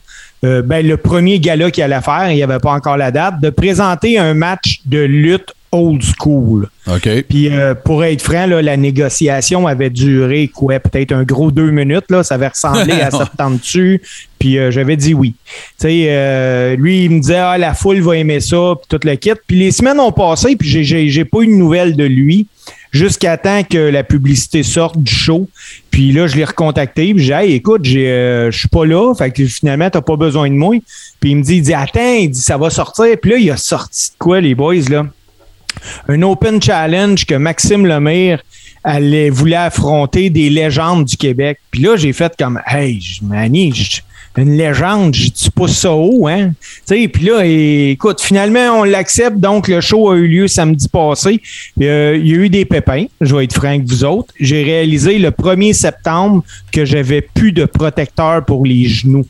euh, 0.44 0.62
ben, 0.62 0.86
le 0.86 0.96
premier 0.96 1.38
gala 1.38 1.70
qu'il 1.70 1.84
allait 1.84 2.00
faire, 2.00 2.30
il 2.30 2.36
n'y 2.36 2.42
avait 2.42 2.58
pas 2.58 2.72
encore 2.72 2.96
la 2.96 3.12
date, 3.12 3.40
de 3.40 3.50
présenter 3.50 4.18
un 4.18 4.34
match 4.34 4.80
de 4.86 4.98
lutte 4.98 5.54
old 5.74 6.02
school. 6.02 6.68
OK. 6.86 7.08
Puis 7.28 7.48
euh, 7.50 7.74
pour 7.74 8.04
être 8.04 8.22
franc, 8.22 8.46
là, 8.46 8.62
la 8.62 8.76
négociation 8.76 9.66
avait 9.66 9.90
duré 9.90 10.48
quoi, 10.48 10.78
peut-être 10.78 11.12
un 11.12 11.24
gros 11.24 11.50
deux 11.50 11.70
minutes. 11.70 12.04
Là, 12.10 12.22
ça 12.22 12.36
avait 12.36 12.48
ressemblé 12.48 12.92
à 13.00 13.10
de 13.10 13.58
dessus. 13.58 14.00
Puis 14.38 14.58
euh, 14.58 14.70
j'avais 14.70 14.96
dit 14.96 15.14
oui. 15.14 15.34
Tu 15.80 15.88
sais, 15.88 16.06
euh, 16.08 16.76
lui, 16.76 17.04
il 17.04 17.10
me 17.10 17.20
disait 17.20 17.36
ah, 17.36 17.58
la 17.58 17.74
foule 17.74 18.00
va 18.00 18.16
aimer 18.16 18.40
ça, 18.40 18.74
puis 18.76 18.98
tout 18.98 19.06
le 19.06 19.16
kit. 19.16 19.32
Puis 19.46 19.58
les 19.58 19.72
semaines 19.72 19.98
ont 19.98 20.12
passé, 20.12 20.54
puis 20.56 20.68
j'ai 20.84 21.24
pas 21.24 21.40
eu 21.40 21.46
de 21.46 21.52
nouvelles 21.52 21.96
de 21.96 22.04
lui 22.04 22.46
jusqu'à 22.92 23.36
temps 23.36 23.62
que 23.64 23.76
la 23.76 24.04
publicité 24.04 24.62
sorte 24.62 24.98
du 24.98 25.12
show. 25.12 25.48
Puis 25.90 26.12
là, 26.12 26.26
je 26.26 26.36
l'ai 26.36 26.44
recontacté. 26.44 27.12
Puis 27.12 27.24
j'ai 27.24 27.34
dit, 27.34 27.40
Hey, 27.40 27.52
écoute, 27.54 27.84
j'ai, 27.84 28.08
euh, 28.08 28.50
je 28.50 28.58
suis 28.60 28.68
pas 28.68 28.86
là. 28.86 29.12
Fait 29.14 29.30
que 29.30 29.44
finalement, 29.46 29.90
t'as 29.90 30.00
pas 30.00 30.16
besoin 30.16 30.48
de 30.48 30.54
moi. 30.54 30.76
Puis 31.20 31.30
il 31.30 31.36
me 31.36 31.42
dit, 31.42 31.56
il 31.56 31.62
dit, 31.62 31.74
attends, 31.74 32.14
il 32.14 32.30
dit, 32.30 32.40
ça 32.40 32.56
va 32.56 32.70
sortir. 32.70 33.06
Puis 33.20 33.30
là, 33.32 33.36
il 33.38 33.50
a 33.50 33.56
sorti 33.56 34.10
de 34.10 34.16
quoi, 34.18 34.40
les 34.40 34.54
boys, 34.54 34.88
là? 34.88 35.06
Un 36.08 36.22
open 36.22 36.60
challenge 36.62 37.24
que 37.26 37.34
Maxime 37.34 37.86
Lemire 37.86 38.42
elle 38.86 39.30
voulait 39.30 39.56
affronter 39.56 40.28
des 40.28 40.50
légendes 40.50 41.06
du 41.06 41.16
Québec. 41.16 41.58
Puis 41.70 41.80
là, 41.80 41.96
j'ai 41.96 42.12
fait 42.12 42.34
comme, 42.38 42.60
hey, 42.66 43.00
je- 43.00 43.22
une 44.36 44.56
légende, 44.58 45.14
je 45.14 45.28
tu 45.30 45.50
pousses 45.50 45.78
ça 45.78 45.92
haut, 45.92 46.26
hein? 46.26 46.52
Puis 46.86 47.24
là, 47.24 47.42
écoute, 47.44 48.20
finalement, 48.20 48.80
on 48.80 48.84
l'accepte. 48.84 49.38
Donc, 49.38 49.68
le 49.68 49.80
show 49.80 50.10
a 50.10 50.16
eu 50.16 50.26
lieu 50.26 50.48
samedi 50.48 50.88
passé. 50.88 51.40
Euh, 51.80 52.18
il 52.20 52.28
y 52.28 52.32
a 52.34 52.36
eu 52.36 52.48
des 52.50 52.64
pépins, 52.66 53.06
je 53.22 53.34
vais 53.34 53.44
être 53.44 53.54
franc 53.54 53.68
avec 53.68 53.84
vous 53.86 54.04
autres. 54.04 54.34
J'ai 54.38 54.62
réalisé 54.64 55.18
le 55.18 55.30
1er 55.30 55.72
septembre 55.72 56.42
que 56.70 56.84
j'avais 56.84 57.22
plus 57.22 57.52
de 57.52 57.64
protecteur 57.64 58.44
pour 58.44 58.66
les 58.66 58.86
genoux. 58.86 59.24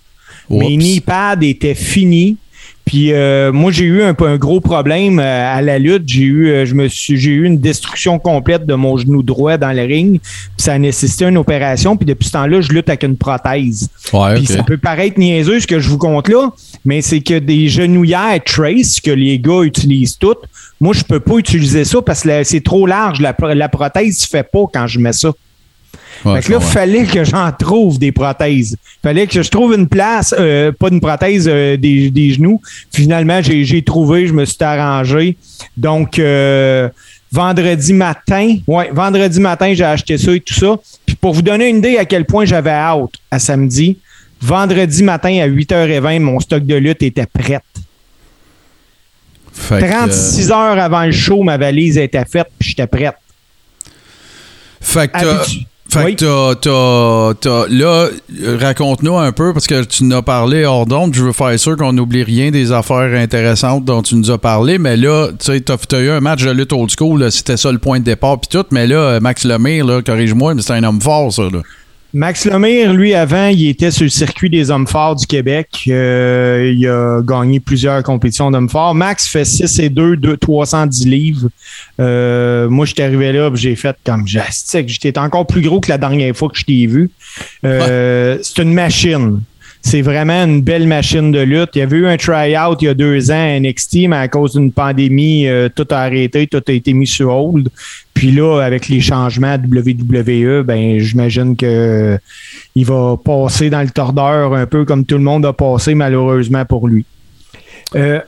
Mes 0.51 0.77
knee 0.77 1.01
pads 1.01 1.37
étaient 1.43 1.75
finis. 1.77 2.39
Puis 2.85 3.13
euh, 3.13 3.51
moi, 3.51 3.73
j'ai 3.73 3.85
eu 3.85 4.03
un, 4.03 4.13
peu 4.13 4.27
un 4.27 4.37
gros 4.37 4.61
problème 4.61 5.19
euh, 5.19 5.57
à 5.57 5.63
la 5.63 5.79
lutte. 5.79 6.05
J'ai 6.07 6.23
eu, 6.23 6.49
euh, 6.49 6.67
je 6.67 6.75
me 6.75 6.89
suis, 6.89 7.17
j'ai 7.17 7.31
eu 7.31 7.45
une 7.45 7.59
destruction 7.59 8.19
complète 8.19 8.67
de 8.67 8.75
mon 8.75 8.97
genou 8.99 9.23
droit 9.23 9.57
dans 9.57 9.73
le 9.73 9.83
ring. 9.83 10.21
Puis 10.21 10.31
ça 10.59 10.75
a 10.75 10.79
nécessité 10.79 11.25
une 11.25 11.39
opération. 11.39 11.97
Puis 11.97 12.05
depuis 12.05 12.27
ce 12.27 12.33
temps-là, 12.33 12.61
je 12.61 12.73
lutte 12.73 12.89
avec 12.89 13.03
une 13.03 13.17
prothèse. 13.17 13.89
Ouais, 14.13 14.35
Puis 14.35 14.47
ça 14.47 14.63
peut 14.63 14.77
paraître 14.77 15.19
niaiseux 15.19 15.61
ce 15.61 15.67
que 15.67 15.81
je 15.81 15.89
vous 15.89 15.99
compte 15.99 16.29
là, 16.29 16.51
mais 16.85 17.01
c'est 17.01 17.21
que 17.21 17.39
des 17.39 17.69
genouillères 17.69 18.39
Trace 18.45 19.01
que 19.01 19.11
les 19.11 19.39
gars 19.39 19.63
utilisent 19.63 20.19
toutes, 20.19 20.41
moi 20.81 20.93
je 20.95 21.03
peux 21.03 21.21
pas 21.21 21.37
utiliser 21.37 21.85
ça 21.85 22.03
parce 22.03 22.23
que 22.23 22.45
c'est 22.45 22.63
trop 22.63 22.87
large. 22.87 23.21
La, 23.21 23.35
la 23.55 23.69
prothèse 23.69 24.19
se 24.19 24.29
fait 24.29 24.43
pas 24.43 24.65
quand 24.73 24.87
je 24.87 24.99
mets 24.99 25.13
ça. 25.13 25.31
Ouais, 26.25 26.41
fait 26.41 26.49
que 26.49 26.53
là, 26.53 26.59
il 26.61 26.65
fallait 26.73 27.05
que 27.05 27.25
j'en 27.25 27.51
trouve 27.53 27.99
des 27.99 28.13
prothèses. 28.13 28.77
fallait 29.03 29.27
que 29.27 29.43
je 29.43 29.51
trouve 29.51 29.75
une 29.75 29.89
place, 29.89 30.35
euh, 30.39 30.73
pas 30.73 30.89
une 30.89 31.01
prothèse 31.01 31.47
euh, 31.49 31.77
des, 31.77 32.11
des 32.11 32.33
genoux. 32.35 32.61
Finalement, 32.93 33.41
j'ai 33.43 33.83
trouvé, 33.83 34.27
je 34.27 34.33
me 34.33 34.45
suis 34.45 34.57
arrangé. 34.63 35.37
Donc, 35.77 36.19
euh, 36.19 36.89
vendredi 37.33 37.93
matin, 37.93 38.57
ouais, 38.67 38.91
vendredi 38.93 39.41
matin, 39.41 39.73
j'ai 39.75 39.85
acheté 39.85 40.17
ça 40.19 40.33
et 40.33 40.41
tout 40.41 40.55
ça. 40.55 40.77
Puis 41.05 41.17
pour 41.17 41.33
vous 41.35 41.43
donner 41.43 41.69
une 41.69 41.79
idée 41.79 41.97
à 41.99 42.05
quel 42.05 42.25
point 42.25 42.45
j'avais 42.45 42.71
hâte 42.71 43.11
à 43.31 43.39
samedi, 43.39 43.99
vendredi 44.41 45.03
matin 45.03 45.41
à 45.43 45.49
8h20, 45.49 46.21
mon 46.21 46.39
stock 46.41 46.65
de 46.65 46.75
lutte 46.77 47.03
était 47.03 47.27
prête. 47.27 47.63
Fait 49.53 49.79
que, 49.79 49.85
euh, 49.85 49.89
36 49.89 50.51
heures 50.51 50.79
avant 50.79 51.05
le 51.05 51.13
show, 51.13 51.43
ma 51.43 51.57
valise 51.57 51.97
était 51.99 52.25
faite, 52.25 52.49
puis 52.59 52.71
j'étais 52.71 52.87
prête. 52.87 53.15
Fait 54.81 55.09
que 55.09 55.17
Habitu- 55.17 55.67
fait 56.01 56.15
que 56.15 56.55
t'as- 56.55 56.55
t'as- 56.61 57.35
t'as- 57.41 57.67
là, 57.69 58.09
raconte-nous 58.61 59.17
un 59.17 59.33
peu, 59.33 59.53
parce 59.53 59.67
que 59.67 59.83
tu 59.85 60.05
nous 60.05 60.17
as 60.17 60.23
parlé 60.23 60.65
hors 60.65 60.87
d'onde, 60.87 61.15
je 61.15 61.23
veux 61.25 61.33
faire 61.33 61.59
sûr 61.59 61.77
qu'on 61.77 61.93
n'oublie 61.93 62.23
rien 62.23 62.51
des 62.51 62.73
affaires 62.73 63.15
intéressantes 63.19 63.85
dont 63.85 64.03
tu 64.03 64.17
nous 64.17 64.31
as 64.31 64.39
parlé, 64.39 64.79
mais 64.79 64.97
là, 64.97 65.29
tu 65.29 65.53
sais, 65.53 65.61
t'as 65.61 65.77
t'as 65.77 66.01
eu 66.01 66.11
un 66.11 66.21
match 66.21 66.43
de 66.45 66.51
lutte 66.51 66.73
old 66.73 66.91
school, 66.97 67.21
là, 67.21 67.31
c'était 67.31 67.57
ça 67.57 67.71
le 67.73 67.79
point 67.79 67.99
de 68.01 68.05
départ, 68.05 68.39
puis 68.41 68.49
tout, 68.51 68.67
mais 68.71 68.87
là, 68.87 69.19
Max 69.21 69.45
Lemire, 69.45 69.85
là, 69.87 70.03
corrige-moi, 70.03 70.55
mais 70.55 70.63
c'est 70.63 70.73
un 70.75 70.83
homme 70.85 71.01
fort, 71.01 71.33
ça, 71.33 71.43
là. 71.45 71.61
Max 72.15 72.45
Lemire, 72.45 72.93
lui, 72.93 73.13
avant, 73.13 73.49
il 73.49 73.69
était 73.69 73.91
sur 73.91 74.05
le 74.05 74.09
circuit 74.09 74.49
des 74.49 74.71
hommes 74.71 74.87
forts 74.87 75.17
du 75.17 75.27
Québec. 75.27 75.83
Euh, 75.89 76.73
il 76.73 76.87
a 76.87 77.21
gagné 77.23 77.59
plusieurs 77.59 78.05
compétitions 78.05 78.53
d'hommes 78.53 78.69
forts. 78.69 78.95
Max 78.95 79.27
fait 79.27 79.45
6 79.45 79.81
et 79.81 79.89
2, 79.89 80.17
2 80.17 80.37
310 80.37 81.07
livres. 81.09 81.49
Euh, 82.01 82.69
moi, 82.69 82.87
j'étais 82.87 83.03
arrivé 83.03 83.33
là, 83.33 83.51
j'ai 83.55 83.75
fait 83.75 83.97
comme 84.07 84.29
j'astique. 84.29 84.89
J'étais 84.89 85.19
encore 85.19 85.45
plus 85.45 85.61
gros 85.61 85.81
que 85.81 85.89
la 85.89 85.99
dernière 85.99 86.37
fois 86.37 86.49
que 86.51 86.57
je 86.57 86.65
t'ai 86.65 86.87
vu. 86.87 87.11
Euh, 87.65 88.39
C'est 88.43 88.63
une 88.63 88.73
machine. 88.75 89.41
C'est 89.83 90.01
vraiment 90.01 90.45
une 90.45 90.63
belle 90.63 90.87
machine 90.87 91.31
de 91.31 91.41
lutte. 91.41 91.71
Il 91.75 91.81
y 91.81 91.83
avait 91.83 91.97
eu 91.99 92.07
un 92.07 92.17
try-out 92.17 92.81
il 92.81 92.85
y 92.87 92.89
a 92.89 92.95
deux 92.95 93.31
ans 93.31 93.35
à 93.35 93.61
NXT, 93.61 94.09
mais 94.09 94.17
à 94.17 94.29
cause 94.29 94.53
d'une 94.53 94.73
pandémie, 94.73 95.47
euh, 95.47 95.69
tout 95.69 95.87
a 95.91 95.99
arrêté, 95.99 96.47
tout 96.47 96.63
a 96.67 96.73
été 96.73 96.95
mis 96.95 97.07
sur 97.07 97.29
hold. 97.29 97.69
Puis 98.15 98.31
là, 98.31 98.61
avec 98.63 98.89
les 98.89 99.01
changements 99.01 99.55
à 99.55 99.57
WWE, 99.57 100.63
ben 100.63 100.99
j'imagine 101.01 101.57
que 101.57 101.67
euh, 101.67 102.19
il 102.77 102.87
va 102.87 103.17
passer 103.23 103.71
dans 103.71 103.83
le 103.83 103.91
tordeur 103.91 104.55
un 104.55 104.67
peu 104.67 104.85
comme 104.85 105.05
tout 105.05 105.17
le 105.17 105.23
monde 105.25 105.45
a 105.45 105.53
passé 105.53 105.95
malheureusement 105.95 106.65
pour 106.65 106.87
lui. 106.87 107.05
Euh, 107.97 108.21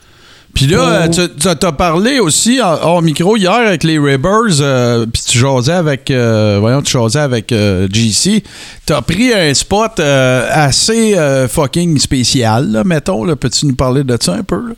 Puis 0.55 0.67
là, 0.67 1.09
tu 1.09 1.21
t'as 1.39 1.73
parlé 1.73 2.19
aussi 2.19 2.61
en- 2.61 2.79
hors 2.83 3.03
micro 3.03 3.37
hier 3.37 3.53
avec 3.53 3.85
les 3.85 3.99
Ribbers, 3.99 4.61
euh, 4.61 5.07
puis 5.07 5.23
tu 5.27 5.39
jasais 5.39 5.73
avec, 5.73 6.11
euh, 6.11 6.57
voyons, 6.61 6.83
tu 6.83 6.93
jasais 6.93 7.21
avec 7.21 7.53
GC. 7.93 8.43
T'as 8.87 9.03
pris 9.03 9.33
un 9.33 9.55
spot 9.55 10.01
assez 10.01 11.15
fucking 11.49 11.99
spécial, 11.99 12.73
là, 12.73 12.85
mettons. 12.85 13.25
Peux-tu 13.37 13.67
nous 13.67 13.77
parler 13.77 14.03
de 14.03 14.17
ça 14.21 14.35
un 14.35 14.43
peu? 14.43 14.69
là? 14.71 14.75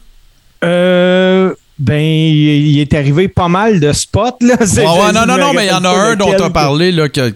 euh, 0.65 1.55
ben, 1.79 2.01
il 2.01 2.79
est 2.81 2.93
arrivé 2.95 3.29
pas 3.29 3.49
mal 3.49 3.79
de 3.81 3.93
spots. 3.93 4.39
Là. 4.41 4.57
C'est- 4.67 4.85
ouais, 4.85 5.13
non, 5.15 5.27
non, 5.27 5.37
non, 5.39 5.53
mais 5.55 5.67
il 5.67 5.69
y 5.69 5.73
en 5.73 5.85
a 5.85 5.89
un 5.91 6.17
dont 6.17 6.27
lequel. 6.27 6.41
t'as 6.41 6.51
parlé, 6.51 6.91
là, 6.93 7.09
que 7.09 7.33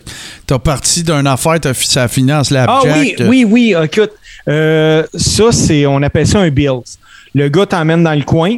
t'as 0.47 0.59
parti 0.59 1.03
d'une 1.05 1.27
affaire, 1.27 1.59
fi- 1.75 1.87
ça 1.89 2.05
a 2.05 2.09
fini 2.09 2.33
en 2.33 2.43
Ah 2.67 2.81
oui, 2.85 3.15
oui, 3.21 3.45
oui, 3.49 3.75
écoute. 3.85 4.11
euh, 4.49 5.05
ça, 5.15 5.53
c'est, 5.53 5.87
on 5.87 6.03
appelle 6.03 6.27
ça 6.27 6.41
un 6.41 6.51
Bills. 6.51 6.83
Le 7.35 7.49
gars 7.49 7.67
t'emmène 7.67 8.03
dans 8.03 8.15
le 8.15 8.25
coin, 8.25 8.57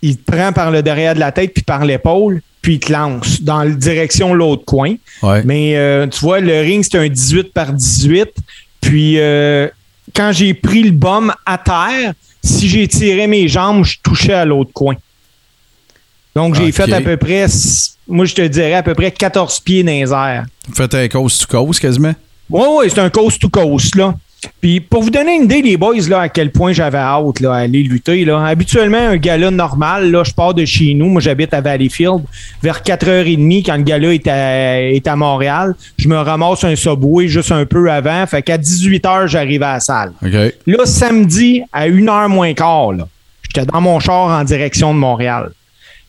il 0.00 0.16
te 0.16 0.32
prend 0.32 0.52
par 0.52 0.70
le 0.70 0.82
derrière 0.82 1.14
de 1.14 1.20
la 1.20 1.30
tête 1.30 1.52
puis 1.54 1.62
par 1.62 1.84
l'épaule, 1.84 2.40
puis 2.62 2.74
il 2.74 2.80
te 2.80 2.92
lance 2.92 3.42
dans 3.42 3.62
la 3.64 3.70
direction 3.70 4.30
de 4.30 4.36
l'autre 4.36 4.64
coin. 4.64 4.94
Ouais. 5.22 5.42
Mais 5.44 5.76
euh, 5.76 6.06
tu 6.06 6.20
vois, 6.20 6.40
le 6.40 6.60
ring, 6.62 6.82
c'était 6.82 6.98
un 6.98 7.08
18 7.08 7.52
par 7.52 7.72
18. 7.72 8.28
Puis 8.80 9.18
euh, 9.18 9.68
quand 10.16 10.32
j'ai 10.32 10.54
pris 10.54 10.82
le 10.82 10.90
bum 10.92 11.32
à 11.46 11.58
terre, 11.58 12.14
si 12.42 12.68
j'ai 12.68 12.88
tiré 12.88 13.26
mes 13.26 13.48
jambes, 13.48 13.84
je 13.84 13.98
touchais 14.02 14.32
à 14.32 14.44
l'autre 14.44 14.72
coin. 14.72 14.96
Donc, 16.34 16.54
j'ai 16.54 16.72
fait 16.72 16.92
à 16.92 17.00
peu 17.00 17.16
près, 17.16 17.46
moi, 18.08 18.24
je 18.24 18.34
te 18.34 18.42
dirais 18.42 18.74
à 18.74 18.82
peu 18.82 18.94
près 18.94 19.10
14 19.10 19.60
pieds 19.60 19.82
dans 19.82 19.92
les 19.92 20.12
airs. 20.12 20.46
Faites 20.74 20.94
un 20.94 21.08
cause 21.08 21.38
to 21.38 21.46
cause 21.46 21.78
quasiment? 21.78 22.14
Oui, 22.48 22.64
oui, 22.78 22.86
c'est 22.88 23.00
un 23.00 23.10
coast 23.10 23.40
to 23.40 23.48
coast, 23.48 23.94
là. 23.96 24.14
Puis 24.60 24.80
pour 24.80 25.02
vous 25.02 25.10
donner 25.10 25.36
une 25.36 25.44
idée, 25.44 25.62
les 25.62 25.76
boys, 25.76 26.08
là, 26.08 26.20
à 26.20 26.28
quel 26.28 26.50
point 26.50 26.72
j'avais 26.72 26.98
hâte 26.98 27.40
là, 27.40 27.52
à 27.52 27.58
aller 27.58 27.82
lutter. 27.82 28.24
Là. 28.24 28.44
Habituellement, 28.44 28.98
un 28.98 29.16
gala 29.16 29.50
normal, 29.50 30.10
là, 30.10 30.24
je 30.24 30.32
pars 30.32 30.54
de 30.54 30.64
chez 30.64 30.94
nous. 30.94 31.08
Moi, 31.08 31.20
j'habite 31.20 31.52
à 31.54 31.60
Valleyfield. 31.60 32.22
Vers 32.62 32.80
4h30, 32.82 33.64
quand 33.64 33.76
le 33.76 33.82
gala 33.82 34.14
est 34.14 34.26
à, 34.26 34.82
est 34.82 35.06
à 35.06 35.16
Montréal, 35.16 35.74
je 35.96 36.08
me 36.08 36.16
ramasse 36.16 36.64
un 36.64 36.76
subway 36.76 37.28
juste 37.28 37.52
un 37.52 37.66
peu 37.66 37.90
avant. 37.90 38.26
Fait 38.26 38.42
qu'à 38.42 38.58
18h, 38.58 39.28
j'arrive 39.28 39.62
à 39.62 39.74
la 39.74 39.80
salle. 39.80 40.12
Là, 40.22 40.86
samedi, 40.86 41.62
à 41.72 41.88
1h 41.88 42.28
moins 42.28 42.54
quart, 42.54 42.92
là, 42.92 43.08
j'étais 43.42 43.66
dans 43.66 43.80
mon 43.80 44.00
char 44.00 44.28
en 44.28 44.44
direction 44.44 44.94
de 44.94 44.98
Montréal. 44.98 45.50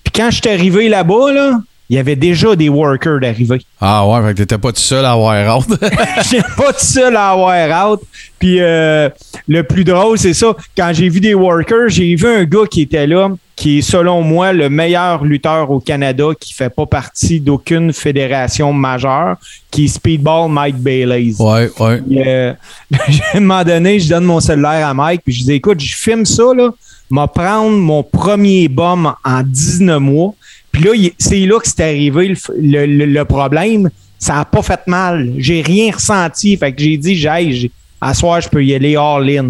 Puis 0.03 0.11
quand 0.15 0.29
je 0.31 0.41
suis 0.41 0.49
arrivé 0.49 0.89
là-bas, 0.89 1.31
là, 1.31 1.59
il 1.93 1.97
y 1.97 1.99
avait 1.99 2.15
déjà 2.15 2.55
des 2.55 2.69
workers 2.69 3.19
d'arriver. 3.19 3.61
Ah 3.79 4.07
ouais, 4.07 4.19
fait 4.23 4.33
que 4.33 4.37
t'étais 4.39 4.57
pas 4.57 4.71
tout 4.71 4.81
seul 4.81 5.05
à 5.05 5.11
avoir 5.11 5.35
hâte. 5.35 5.79
J'ai 6.31 6.41
pas 6.41 6.73
tout 6.73 6.79
seul 6.83 7.15
à 7.15 7.29
avoir 7.29 7.91
out. 7.91 8.01
Puis 8.39 8.57
euh, 8.59 9.09
le 9.47 9.61
plus 9.61 9.83
drôle, 9.83 10.17
c'est 10.17 10.33
ça. 10.33 10.55
Quand 10.75 10.89
j'ai 10.91 11.07
vu 11.07 11.19
des 11.19 11.35
workers, 11.35 11.89
j'ai 11.89 12.15
vu 12.15 12.25
un 12.25 12.45
gars 12.45 12.65
qui 12.69 12.81
était 12.81 13.05
là, 13.05 13.29
qui 13.55 13.77
est 13.77 13.81
selon 13.83 14.23
moi 14.23 14.53
le 14.53 14.71
meilleur 14.71 15.23
lutteur 15.23 15.69
au 15.69 15.79
Canada, 15.79 16.29
qui 16.39 16.55
fait 16.55 16.71
pas 16.71 16.87
partie 16.87 17.39
d'aucune 17.39 17.93
fédération 17.93 18.73
majeure, 18.73 19.37
qui 19.69 19.85
est 19.85 19.87
Speedball 19.87 20.49
Mike 20.49 20.77
Bailey. 20.77 21.35
ouais, 21.37 21.69
ouais. 21.79 22.01
Puis, 22.01 22.27
euh, 22.27 22.53
à 22.93 23.37
un 23.37 23.39
moment 23.39 23.63
donné, 23.63 23.99
je 23.99 24.09
donne 24.09 24.25
mon 24.25 24.39
cellulaire 24.39 24.87
à 24.87 24.95
Mike, 24.95 25.21
puis 25.23 25.33
je 25.33 25.43
dis 25.43 25.53
écoute, 25.53 25.79
je 25.79 25.95
filme 25.95 26.25
ça, 26.25 26.55
là, 26.57 26.71
m'a 27.11 27.27
prendre 27.27 27.77
mon 27.77 28.01
premier 28.01 28.67
bum 28.67 29.13
en 29.23 29.43
19 29.43 29.99
mois. 29.99 30.33
Puis 30.73 30.83
là, 30.83 30.91
c'est 31.17 31.45
là 31.45 31.59
que 31.59 31.67
c'est 31.67 31.79
arrivé 31.81 32.27
le, 32.27 32.35
f- 32.35 32.51
le- 32.61 32.85
le- 32.85 33.05
le 33.05 33.25
problème. 33.25 33.89
Ça 34.19 34.33
n'a 34.33 34.45
pas 34.45 34.61
fait 34.61 34.85
mal. 34.87 35.31
J'ai 35.37 35.61
rien 35.61 35.91
ressenti. 35.93 36.57
Fait 36.57 36.73
que 36.73 36.81
j'ai 36.81 36.97
dit, 36.97 37.15
j'ai, 37.15 37.71
à 38.01 38.13
soir, 38.13 38.41
je 38.41 38.49
peux 38.49 38.63
y 38.65 38.73
aller 38.75 38.95
all-in. 38.97 39.49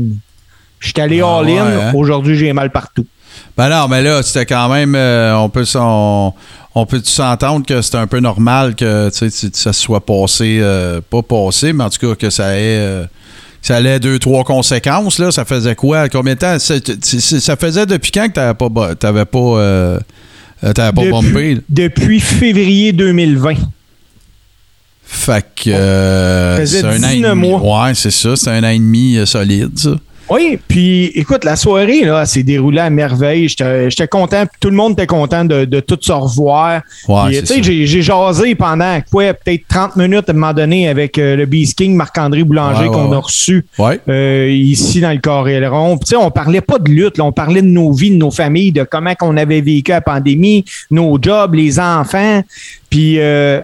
Je 0.80 0.88
suis 0.90 1.02
allé 1.02 1.22
Ah 1.22 1.38
all-in. 1.40 1.66
ouais, 1.66 1.84
hein? 1.86 1.92
Aujourd'hui, 1.96 2.36
j'ai 2.38 2.54
mal 2.54 2.70
partout. 2.72 3.06
Ben 3.58 3.70
non, 3.70 3.88
mais 3.88 4.04
là, 4.04 4.22
c'était 4.22 4.46
quand 4.46 4.68
même. 4.70 4.94
euh, 4.96 5.36
on 5.38 5.50
peut 5.50 5.66
s'en- 5.66 6.36
on 6.76 6.86
peut 6.86 7.02
s'entendre 7.04 7.66
que 7.66 7.82
c'est 7.82 7.96
un 7.96 8.06
peu 8.08 8.20
normal 8.20 8.76
que 8.76 9.10
tu 9.10 9.30
sais, 9.30 9.50
tu- 9.50 9.58
ça 9.58 9.72
se 9.74 9.82
soit 9.82 10.06
passé, 10.06 10.58
euh, 10.62 11.02
pas 11.10 11.22
passé, 11.22 11.72
mais 11.74 11.84
en 11.86 11.90
tout 11.90 12.06
cas 12.10 12.16
que 12.16 12.30
ça 12.30 12.56
ait. 12.58 12.78
euh, 12.80 13.06
que 13.06 13.68
ça 13.68 13.78
allait 13.78 14.00
deux, 14.00 14.20
trois 14.20 14.44
conséquences, 14.44 15.20
là. 15.20 15.32
Ça 15.32 15.46
faisait 15.46 15.76
quoi? 15.76 16.10
Combien 16.10 16.34
de 16.34 16.40
temps? 16.40 16.60
Ça 16.60 17.56
faisait 17.56 17.86
depuis 17.86 18.12
quand 18.12 18.28
que 18.28 18.34
t'avais 18.34 18.54
pas, 19.26 19.26
pas, 19.26 19.40
euh, 19.40 20.00
euh, 20.64 20.74
t'avais 20.74 20.92
pas 21.04 21.10
bombé? 21.10 21.60
depuis 21.70 22.20
février 22.20 22.92
2020. 22.94 23.56
Fait 25.06 25.46
que. 25.56 25.70
euh, 25.70 26.66
c'est 26.66 26.84
un 26.84 27.04
an 27.04 27.10
et 27.10 27.16
19 27.16 27.32
demi. 27.36 27.50
mois. 27.50 27.86
Ouais, 27.88 27.94
c'est 27.96 28.12
ça. 28.12 28.36
C'est 28.36 28.50
un 28.50 28.64
an 28.64 28.70
et 28.70 28.80
demi 28.80 29.18
euh, 29.18 29.26
solide, 29.26 29.78
ça. 29.78 29.92
Oui, 30.34 30.58
puis 30.68 31.12
écoute, 31.14 31.44
la 31.44 31.56
soirée 31.56 32.06
là, 32.06 32.26
s'est 32.26 32.42
déroulée 32.42 32.80
à 32.80 32.90
merveille. 32.90 33.48
J'étais 33.48 34.08
content, 34.08 34.46
tout 34.60 34.72
le 34.72 34.76
monde 34.76 34.94
était 34.94 35.06
content 35.06 35.46
de, 35.46 35.66
de 35.66 35.80
tout 35.80 36.00
se 36.02 36.12
revoir. 36.12 36.82
Ouais, 37.08 37.46
ça. 37.46 37.56
j'ai 37.62 38.02
jasé 38.02 38.56
pendant 38.56 39.00
quoi, 39.12 39.36
peut-être 39.36 39.68
30 39.68 39.96
minutes 39.96 40.30
à 40.30 40.32
un 40.32 40.36
moment 40.36 40.54
donné 40.54 40.88
avec 40.88 41.20
euh, 41.20 41.36
le 41.36 41.46
Beast 41.46 41.78
King, 41.78 41.96
Marc-André 41.96 42.44
Boulanger, 42.44 42.84
Ouais, 42.84 42.88
ouais, 42.88 42.96
qu'on 42.96 43.12
a 43.12 43.20
reçu 43.20 43.64
euh, 43.80 44.50
ici 44.50 45.02
dans 45.02 45.12
le 45.12 45.20
Coréleron. 45.20 46.00
Tu 46.00 46.08
sais, 46.08 46.16
on 46.16 46.32
parlait 46.32 46.62
pas 46.62 46.80
de 46.80 46.90
lutte, 46.90 47.20
là, 47.20 47.26
on 47.26 47.32
parlait 47.32 47.62
de 47.62 47.68
nos 47.68 47.92
vies, 47.92 48.10
de 48.10 48.16
nos 48.16 48.32
familles, 48.32 48.72
de 48.72 48.84
comment 48.84 49.14
qu'on 49.14 49.38
avait 49.38 49.62
vécu 49.62 49.92
la 49.92 50.02
pandémie, 50.02 50.66
nos 50.90 51.20
jobs, 51.22 51.54
les 51.54 51.80
enfants. 51.80 52.42
Puis 52.90 53.20
euh, 53.20 53.62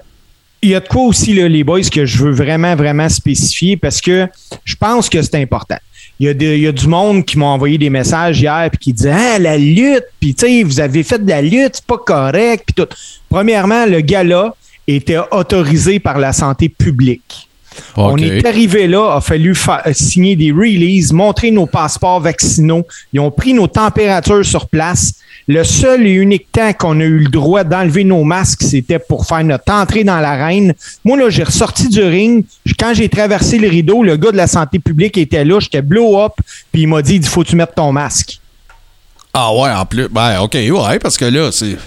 il 0.62 0.70
y 0.70 0.76
a 0.76 0.80
de 0.80 0.88
quoi 0.88 1.04
aussi, 1.04 1.34
là, 1.34 1.48
les 1.48 1.64
boys, 1.64 1.82
que 1.82 2.06
je 2.06 2.24
veux 2.24 2.32
vraiment, 2.32 2.76
vraiment 2.76 3.10
spécifier 3.10 3.76
parce 3.76 4.02
que 4.02 4.28
je 4.66 4.76
pense 4.76 5.10
que 5.10 5.22
c'est 5.22 5.36
important. 5.36 5.78
Il 6.20 6.26
y, 6.26 6.30
a 6.30 6.34
des- 6.34 6.58
il 6.58 6.64
y 6.64 6.68
a 6.68 6.72
du 6.74 6.88
monde 6.88 7.24
qui 7.24 7.38
m'ont 7.38 7.46
envoyé 7.48 7.78
des 7.78 7.90
messages 7.90 8.42
hier 8.42 8.70
puis 8.72 8.78
qui 8.80 8.94
disaient 8.94 9.14
Ah, 9.16 9.40
la 9.40 9.58
lutte, 9.58 10.04
puis 10.20 10.36
tu 10.36 10.46
sais, 10.46 10.64
vous 10.64 10.80
avez 10.82 11.04
fait 11.04 11.24
de 11.24 11.30
la 11.30 11.42
lutte, 11.42 11.76
c'est 11.76 11.86
pas 11.86 11.98
correct, 11.98 12.64
puis 12.68 12.74
tout. 12.86 12.94
Premièrement, 13.30 13.86
le 13.86 14.02
gala 14.02 14.54
était 14.88 15.18
autorisé 15.32 16.00
par 16.00 16.20
la 16.20 16.34
santé 16.34 16.68
publique. 16.68 17.48
On 17.96 18.18
est 18.18 18.46
arrivé 18.46 18.88
là, 18.88 19.16
a 19.16 19.22
fallu 19.22 19.56
fa- 19.56 19.84
euh, 19.88 19.94
signer 19.94 20.36
des 20.36 20.52
releases, 20.52 21.14
montrer 21.14 21.52
nos 21.52 21.66
passeports 21.68 22.20
vaccinaux. 22.20 22.86
Ils 23.14 23.20
ont 23.22 23.32
pris 23.32 23.54
nos 23.54 23.68
températures 23.68 24.44
sur 24.46 24.68
place. 24.68 25.14
Le 25.52 25.64
seul 25.64 26.06
et 26.06 26.12
unique 26.12 26.52
temps 26.52 26.74
qu'on 26.74 27.00
a 27.00 27.04
eu 27.04 27.18
le 27.18 27.28
droit 27.28 27.64
d'enlever 27.64 28.04
nos 28.04 28.24
masques, 28.24 28.62
c'était 28.62 29.00
pour 29.00 29.26
faire 29.26 29.44
notre 29.44 29.74
entrée 29.74 30.04
dans 30.04 30.20
l'arène. 30.20 30.76
Moi, 31.04 31.18
là, 31.18 31.32
j'ai 31.32 31.42
ressorti 31.42 31.90
du 31.90 32.04
ring. 32.04 32.46
Quand 32.80 32.94
j'ai 32.94 33.10
traversé 33.10 33.58
le 33.58 33.68
rideau, 33.68 34.04
le 34.04 34.16
gars 34.16 34.32
de 34.32 34.38
la 34.38 34.46
santé 34.46 34.78
publique 34.78 35.18
était 35.18 35.44
là. 35.44 35.60
J'étais 35.60 35.82
blow 35.82 36.22
up. 36.22 36.34
Puis 36.72 36.84
il 36.84 36.88
m'a 36.88 37.02
dit, 37.02 37.16
il 37.16 37.26
faut 37.26 37.42
que 37.42 37.48
tu 37.48 37.56
mettes 37.56 37.74
ton 37.76 37.92
masque. 37.92 38.40
Ah 39.34 39.52
ouais, 39.52 39.72
en 39.72 39.88
plus. 39.88 40.08
Ben, 40.08 40.40
OK, 40.40 40.54
ouais, 40.54 41.00
parce 41.00 41.18
que 41.18 41.26
là, 41.26 41.52
c'est. 41.52 41.78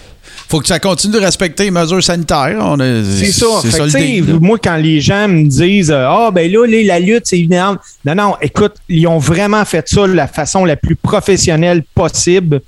Faut 0.48 0.58
que 0.58 0.66
ça 0.66 0.80
continue 0.80 1.14
de 1.14 1.20
respecter 1.20 1.62
les 1.62 1.70
mesures 1.70 2.02
sanitaires. 2.02 2.76
C'est 3.16 3.30
ça. 3.30 3.46
Fait 3.62 4.20
le 4.20 4.40
moi, 4.40 4.58
quand 4.58 4.76
les 4.76 5.00
gens 5.00 5.28
me 5.28 5.46
disent 5.46 5.92
Ah, 5.92 6.30
ben 6.32 6.50
là, 6.50 6.66
là, 6.66 6.82
la 6.82 6.98
lutte, 6.98 7.26
c'est 7.26 7.38
évident. 7.38 7.76
Non, 8.04 8.16
non, 8.16 8.34
écoute, 8.42 8.74
ils 8.88 9.06
ont 9.06 9.18
vraiment 9.18 9.64
fait 9.64 9.88
ça 9.88 10.08
de 10.08 10.14
la 10.14 10.26
façon 10.26 10.64
la 10.64 10.74
plus 10.74 10.96
professionnelle 10.96 11.84
possible 11.94 12.60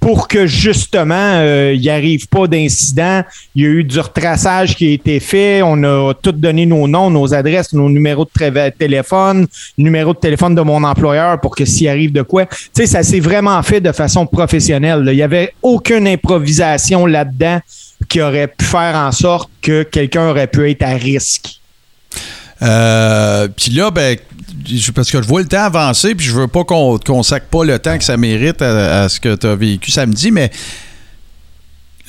pour 0.00 0.28
que 0.28 0.46
justement, 0.46 1.14
euh, 1.14 1.72
il 1.74 1.80
n'y 1.80 1.90
arrive 1.90 2.28
pas 2.28 2.46
d'incident. 2.46 3.22
Il 3.54 3.62
y 3.62 3.66
a 3.66 3.68
eu 3.68 3.84
du 3.84 3.98
retraçage 3.98 4.76
qui 4.76 4.88
a 4.88 4.90
été 4.92 5.20
fait. 5.20 5.60
On 5.62 5.82
a 5.82 6.14
tout 6.14 6.32
donné 6.32 6.66
nos 6.66 6.86
noms, 6.86 7.10
nos 7.10 7.34
adresses, 7.34 7.72
nos 7.72 7.88
numéros 7.88 8.24
de 8.24 8.70
téléphone, 8.70 9.46
numéro 9.76 10.14
de 10.14 10.18
téléphone 10.18 10.54
de 10.54 10.62
mon 10.62 10.82
employeur 10.84 11.40
pour 11.40 11.54
que 11.54 11.64
s'il 11.64 11.88
arrive 11.88 12.12
de 12.12 12.22
quoi. 12.22 12.46
Tu 12.46 12.56
sais, 12.72 12.86
ça 12.86 13.02
s'est 13.02 13.20
vraiment 13.20 13.60
fait 13.62 13.80
de 13.80 13.92
façon 13.92 14.26
professionnelle. 14.26 15.02
Il 15.06 15.16
n'y 15.16 15.22
avait 15.22 15.52
aucune 15.62 16.06
improvisation 16.06 17.06
là-dedans 17.06 17.60
qui 18.08 18.20
aurait 18.20 18.48
pu 18.48 18.64
faire 18.64 18.94
en 18.94 19.12
sorte 19.12 19.50
que 19.60 19.82
quelqu'un 19.82 20.30
aurait 20.30 20.46
pu 20.46 20.70
être 20.70 20.82
à 20.82 20.94
risque. 20.94 21.58
Euh, 22.62 23.48
puis 23.56 23.70
là, 23.72 23.90
ben, 23.90 24.16
parce 24.94 25.10
que 25.10 25.22
je 25.22 25.26
vois 25.26 25.40
le 25.40 25.48
temps 25.48 25.62
avancer, 25.62 26.14
puis 26.14 26.26
je 26.26 26.32
veux 26.32 26.48
pas 26.48 26.64
qu'on 26.64 27.22
sac 27.22 27.44
pas 27.50 27.64
le 27.64 27.78
temps 27.78 27.96
que 27.96 28.04
ça 28.04 28.16
mérite 28.16 28.60
à, 28.62 29.08
ce 29.08 29.20
que 29.20 29.34
tu 29.36 29.46
as 29.46 29.54
vécu 29.54 29.90
samedi, 29.90 30.30
mais 30.30 30.50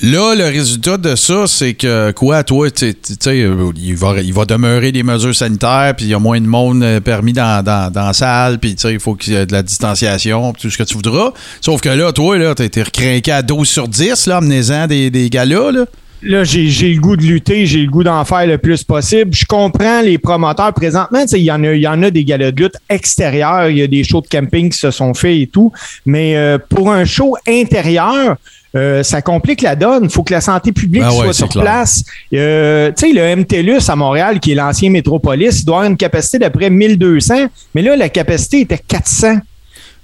là, 0.02 0.34
le 0.34 0.44
résultat 0.44 0.96
de 0.96 1.14
ça, 1.14 1.46
c'est 1.46 1.74
que 1.74 2.10
quoi, 2.12 2.42
toi, 2.42 2.70
tu 2.70 2.92
sais, 3.20 3.42
euh, 3.42 3.70
il 3.76 3.94
va, 3.94 4.20
il 4.20 4.32
va 4.32 4.44
demeurer 4.44 4.90
des 4.90 5.04
mesures 5.04 5.34
sanitaires, 5.34 5.94
puis 5.96 6.06
il 6.06 6.08
y 6.08 6.14
a 6.14 6.18
moins 6.18 6.40
de 6.40 6.46
monde 6.46 6.82
euh, 6.82 7.00
permis 7.00 7.32
dans, 7.32 7.62
dans, 7.64 7.92
dans 7.92 8.06
la 8.06 8.12
salle, 8.12 8.58
puis 8.58 8.74
tu 8.74 8.82
sais, 8.82 8.92
il 8.92 9.00
faut 9.00 9.14
qu'il 9.14 9.34
y 9.34 9.36
ait 9.36 9.46
de 9.46 9.52
la 9.52 9.62
distanciation, 9.62 10.52
tout 10.54 10.70
ce 10.70 10.78
que 10.78 10.82
tu 10.82 10.94
voudras. 10.94 11.32
Sauf 11.60 11.80
que 11.80 11.90
là, 11.90 12.12
toi, 12.12 12.38
là, 12.38 12.54
été 12.58 12.82
recrinqué 12.82 13.30
à 13.30 13.42
12 13.42 13.68
sur 13.68 13.86
10, 13.86 14.26
là, 14.26 14.38
en 14.38 14.86
des, 14.86 15.10
des 15.10 15.30
galas, 15.30 15.70
là. 15.70 15.80
Là, 15.80 15.86
j'ai 16.22 16.68
j'ai 16.68 16.92
le 16.94 17.00
goût 17.00 17.16
de 17.16 17.22
lutter, 17.22 17.66
j'ai 17.66 17.80
le 17.82 17.90
goût 17.90 18.02
d'en 18.04 18.24
faire 18.24 18.46
le 18.46 18.58
plus 18.58 18.84
possible. 18.84 19.32
Je 19.34 19.44
comprends 19.46 20.02
les 20.02 20.18
promoteurs 20.18 20.72
présentement. 20.74 21.22
tu 21.22 21.28
sais, 21.28 21.40
Il 21.40 21.44
y, 21.44 21.50
en 21.52 21.62
a- 21.64 21.72
il 21.74 21.80
y 21.80 21.88
en 21.88 22.02
a 22.02 22.10
des 22.10 22.24
galas 22.24 22.50
de 22.50 22.62
lutte 22.62 22.76
extérieurs, 22.88 23.68
il 23.70 23.78
y 23.78 23.82
a 23.82 23.86
des 23.86 24.04
shows 24.04 24.20
de 24.20 24.28
camping 24.28 24.70
qui 24.70 24.78
se 24.78 24.90
sont 24.90 25.14
faits 25.14 25.36
et 25.38 25.46
tout. 25.46 25.72
Mais 26.06 26.36
euh, 26.36 26.58
pour 26.68 26.90
un 26.92 27.04
show 27.04 27.36
intérieur, 27.48 28.36
euh, 28.76 29.02
ça 29.02 29.20
complique 29.22 29.62
la 29.62 29.74
donne. 29.76 30.04
Il 30.04 30.10
faut 30.10 30.22
que 30.22 30.32
la 30.34 30.40
santé 30.40 30.70
publique 30.72 31.02
Ben 31.02 31.10
soit 31.10 31.32
sur 31.32 31.48
clair. 31.48 31.64
place. 31.64 32.04
Euh, 32.34 32.92
tu 32.96 33.08
sais, 33.08 33.12
le 33.12 33.22
MTLUS 33.36 33.88
à 33.88 33.96
Montréal, 33.96 34.38
qui 34.40 34.52
est 34.52 34.54
l'ancien 34.54 34.90
métropolis, 34.90 35.60
il 35.60 35.64
doit 35.64 35.76
avoir 35.78 35.90
une 35.90 35.96
capacité 35.96 36.38
d'après 36.38 36.70
1200, 36.70 37.46
mais 37.74 37.82
là, 37.82 37.96
la 37.96 38.08
capacité 38.08 38.60
était 38.60 38.78
400. 38.78 39.38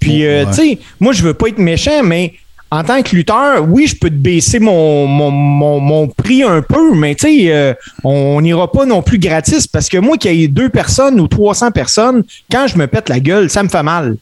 Puis, 0.01 0.23
Oh, 0.23 0.25
euh, 0.27 0.45
ouais. 0.45 0.51
tu 0.51 0.57
sais, 0.57 0.79
moi, 1.01 1.13
je 1.13 1.23
veux 1.23 1.35
pas 1.35 1.49
être 1.49 1.59
méchant, 1.59 2.03
mais 2.03 2.35
en 2.71 2.83
tant 2.83 3.03
que 3.03 3.15
lutteur, 3.15 3.65
oui, 3.69 3.87
je 3.87 3.97
peux 3.97 4.11
te 4.11 4.15
baisser 4.15 4.59
mon, 4.59 6.09
prix 6.17 6.43
un 6.43 6.63
peu, 6.63 6.95
mais 6.95 7.15
tu 7.15 7.27
sais, 7.27 7.53
euh, 7.53 7.75
on 8.03 8.41
n'ira 8.41 8.71
pas 8.71 8.85
non 8.85 9.03
plus 9.03 9.19
gratis 9.19 9.69
parce 9.69 9.89
que 9.89 9.99
moi, 9.99 10.17
qu'il 10.17 10.35
y 10.35 10.45
ait 10.45 10.49
deux 10.49 10.69
personnes 10.69 11.21
ou 11.21 11.29
300 11.29 11.71
personnes, 11.71 12.25
quand 12.51 12.67
je 12.67 12.77
me 12.77 12.87
pète 12.87 13.09
la 13.09 13.21
gueule, 13.21 13.51
ça 13.51 13.63
me 13.63 13.69
fait 13.69 13.85
mal. 13.85 14.17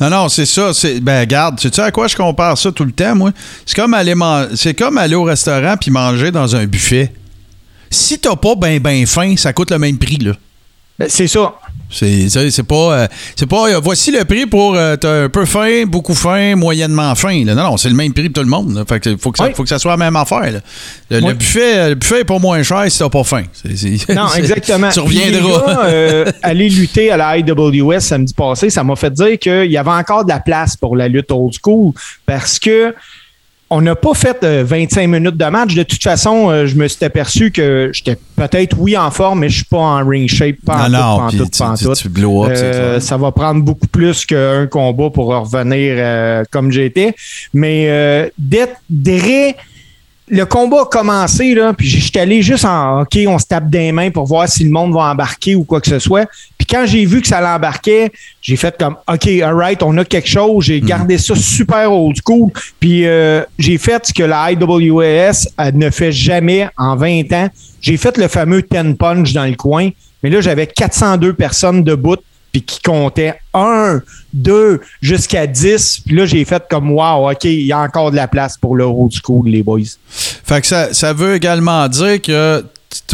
Non, 0.00 0.10
non, 0.10 0.28
c'est 0.28 0.46
ça. 0.46 0.72
C'est, 0.72 1.00
ben, 1.00 1.20
regarde, 1.20 1.58
sais-tu 1.58 1.80
à 1.80 1.90
quoi 1.90 2.06
je 2.06 2.16
compare 2.16 2.56
ça 2.56 2.70
tout 2.70 2.84
le 2.84 2.92
temps, 2.92 3.16
moi? 3.16 3.32
C'est 3.66 3.76
comme 3.76 3.94
aller, 3.94 4.14
c'est 4.54 4.74
comme 4.74 4.96
aller 4.96 5.16
au 5.16 5.24
restaurant 5.24 5.76
puis 5.76 5.90
manger 5.90 6.30
dans 6.30 6.54
un 6.54 6.66
buffet. 6.66 7.12
Si 7.90 8.18
t'as 8.18 8.36
pas 8.36 8.54
ben, 8.54 8.78
ben 8.78 9.06
faim, 9.06 9.34
ça 9.36 9.52
coûte 9.52 9.70
le 9.70 9.78
même 9.78 9.98
prix, 9.98 10.18
là. 10.18 10.32
Ben, 10.98 11.06
c'est 11.08 11.28
ça. 11.28 11.54
C'est, 11.90 12.28
c'est, 12.28 12.62
pas. 12.64 12.74
euh, 12.92 13.06
c'est 13.34 13.46
pas. 13.46 13.68
euh, 13.70 13.80
voici 13.82 14.10
le 14.10 14.22
prix 14.24 14.44
pour. 14.46 14.74
euh, 14.74 14.96
t'as 14.96 15.22
un 15.24 15.28
peu 15.30 15.46
faim, 15.46 15.84
beaucoup 15.86 16.14
faim, 16.14 16.54
moyennement 16.56 17.14
faim. 17.14 17.44
là. 17.46 17.54
Non, 17.54 17.62
non, 17.62 17.76
c'est 17.78 17.88
le 17.88 17.94
même 17.94 18.12
prix 18.12 18.28
pour 18.28 18.42
tout 18.42 18.46
le 18.46 18.50
monde. 18.50 18.74
là. 18.74 18.84
Fait 18.86 19.00
que 19.00 19.16
faut 19.16 19.30
que 19.30 19.38
ça, 19.38 19.44
Oui. 19.46 19.52
faut 19.54 19.62
que 19.62 19.68
ça 19.70 19.78
soit 19.78 19.92
la 19.92 19.96
même 19.96 20.16
affaire. 20.16 20.50
là. 20.52 20.58
Le, 21.10 21.32
buffet, 21.32 21.90
le 21.90 21.94
buffet 21.94 22.20
est 22.20 22.24
pas 22.24 22.38
moins 22.38 22.62
cher 22.62 22.84
si 22.90 22.98
t'as 22.98 23.08
pas 23.08 23.24
faim. 23.24 23.44
C'est- 23.54 23.76
c'est- 23.76 24.12
Non, 24.12 24.26
exactement. 24.36 24.90
tu 24.90 25.00
reviendras. 25.00 25.66
gars, 25.66 25.80
euh, 25.84 26.24
aller 26.42 26.68
lutter 26.68 27.10
à 27.10 27.16
la 27.16 27.38
IWS 27.38 28.00
samedi 28.00 28.34
passé, 28.34 28.68
ça 28.68 28.84
m'a 28.84 28.94
fait 28.96 29.10
dire 29.12 29.38
qu'il 29.38 29.70
y 29.70 29.78
avait 29.78 29.88
encore 29.90 30.24
de 30.24 30.30
la 30.30 30.40
place 30.40 30.76
pour 30.76 30.94
la 30.94 31.08
lutte 31.08 31.30
old 31.30 31.54
school 31.64 31.92
parce 32.26 32.58
que 32.58 32.94
on 33.70 33.82
n'a 33.82 33.94
pas 33.94 34.14
fait 34.14 34.42
euh, 34.44 34.64
25 34.66 35.06
minutes 35.06 35.36
de 35.36 35.44
match. 35.44 35.74
De 35.74 35.82
toute 35.82 36.02
façon, 36.02 36.48
euh, 36.48 36.66
je 36.66 36.74
me 36.74 36.88
suis 36.88 37.04
aperçu 37.04 37.50
que 37.50 37.90
j'étais 37.92 38.16
peut-être, 38.36 38.76
oui, 38.78 38.96
en 38.96 39.10
forme, 39.10 39.40
mais 39.40 39.48
je 39.48 39.56
suis 39.56 39.64
pas 39.64 39.78
en 39.78 40.08
ring 40.08 40.28
shape. 40.28 40.56
Pas 40.64 40.86
en 40.86 40.88
non, 40.88 40.98
tout, 40.98 40.98
pas 40.98 41.24
en 41.24 41.28
tout, 41.30 41.42
en 41.62 41.74
tout. 41.74 41.92
Euh, 42.48 43.00
ça 43.00 43.16
va 43.16 43.32
prendre 43.32 43.62
beaucoup 43.62 43.86
plus 43.86 44.24
qu'un 44.24 44.66
combat 44.66 45.10
pour 45.10 45.26
revenir 45.26 45.94
euh, 45.98 46.44
comme 46.50 46.72
j'étais. 46.72 47.14
Mais 47.52 47.86
euh, 47.88 48.28
dès 48.38 48.68
le 50.30 50.44
combat 50.44 50.82
a 50.82 50.84
commencé, 50.84 51.54
là, 51.54 51.72
puis 51.72 51.88
j'étais 51.88 52.20
allé 52.20 52.42
juste 52.42 52.64
en 52.64 53.02
OK, 53.02 53.18
on 53.26 53.38
se 53.38 53.46
tape 53.46 53.70
des 53.70 53.92
mains 53.92 54.10
pour 54.10 54.26
voir 54.26 54.48
si 54.48 54.64
le 54.64 54.70
monde 54.70 54.92
va 54.92 55.10
embarquer 55.10 55.54
ou 55.54 55.64
quoi 55.64 55.80
que 55.80 55.88
ce 55.88 55.98
soit. 55.98 56.28
Quand 56.68 56.86
j'ai 56.86 57.04
vu 57.04 57.20
que 57.22 57.28
ça 57.28 57.40
l'embarquait, 57.40 58.12
j'ai 58.42 58.56
fait 58.56 58.76
comme 58.78 58.96
OK, 59.12 59.26
alright, 59.42 59.82
on 59.82 59.96
a 59.98 60.04
quelque 60.04 60.28
chose. 60.28 60.66
J'ai 60.66 60.80
gardé 60.80 61.18
ça 61.18 61.34
super 61.34 61.92
old 61.92 62.16
school. 62.24 62.50
Puis 62.78 63.06
euh, 63.06 63.42
j'ai 63.58 63.78
fait 63.78 64.06
ce 64.06 64.12
que 64.12 64.22
la 64.22 64.52
IWS 64.52 65.72
ne 65.74 65.90
fait 65.90 66.12
jamais 66.12 66.68
en 66.76 66.96
20 66.96 67.32
ans. 67.32 67.48
J'ai 67.80 67.96
fait 67.96 68.16
le 68.18 68.28
fameux 68.28 68.62
10 68.62 68.94
punch 68.98 69.32
dans 69.32 69.46
le 69.46 69.54
coin. 69.54 69.90
Mais 70.22 70.30
là, 70.30 70.40
j'avais 70.40 70.66
402 70.66 71.32
personnes 71.32 71.84
debout 71.84 72.18
puis 72.52 72.62
qui 72.62 72.80
comptaient 72.80 73.40
1, 73.52 74.00
2, 74.32 74.80
jusqu'à 75.02 75.46
10. 75.46 76.00
Puis 76.06 76.16
là, 76.16 76.26
j'ai 76.26 76.44
fait 76.44 76.62
comme 76.68 76.90
wow, 76.90 77.30
OK, 77.30 77.44
il 77.44 77.66
y 77.66 77.72
a 77.72 77.80
encore 77.80 78.10
de 78.10 78.16
la 78.16 78.26
place 78.26 78.56
pour 78.56 78.76
le 78.76 78.84
old 78.84 79.12
school, 79.12 79.48
les 79.48 79.62
boys. 79.62 79.80
Fait 80.08 80.60
que 80.60 80.66
ça, 80.66 80.94
ça 80.94 81.12
veut 81.12 81.34
également 81.34 81.86
dire 81.88 82.20
que 82.22 82.64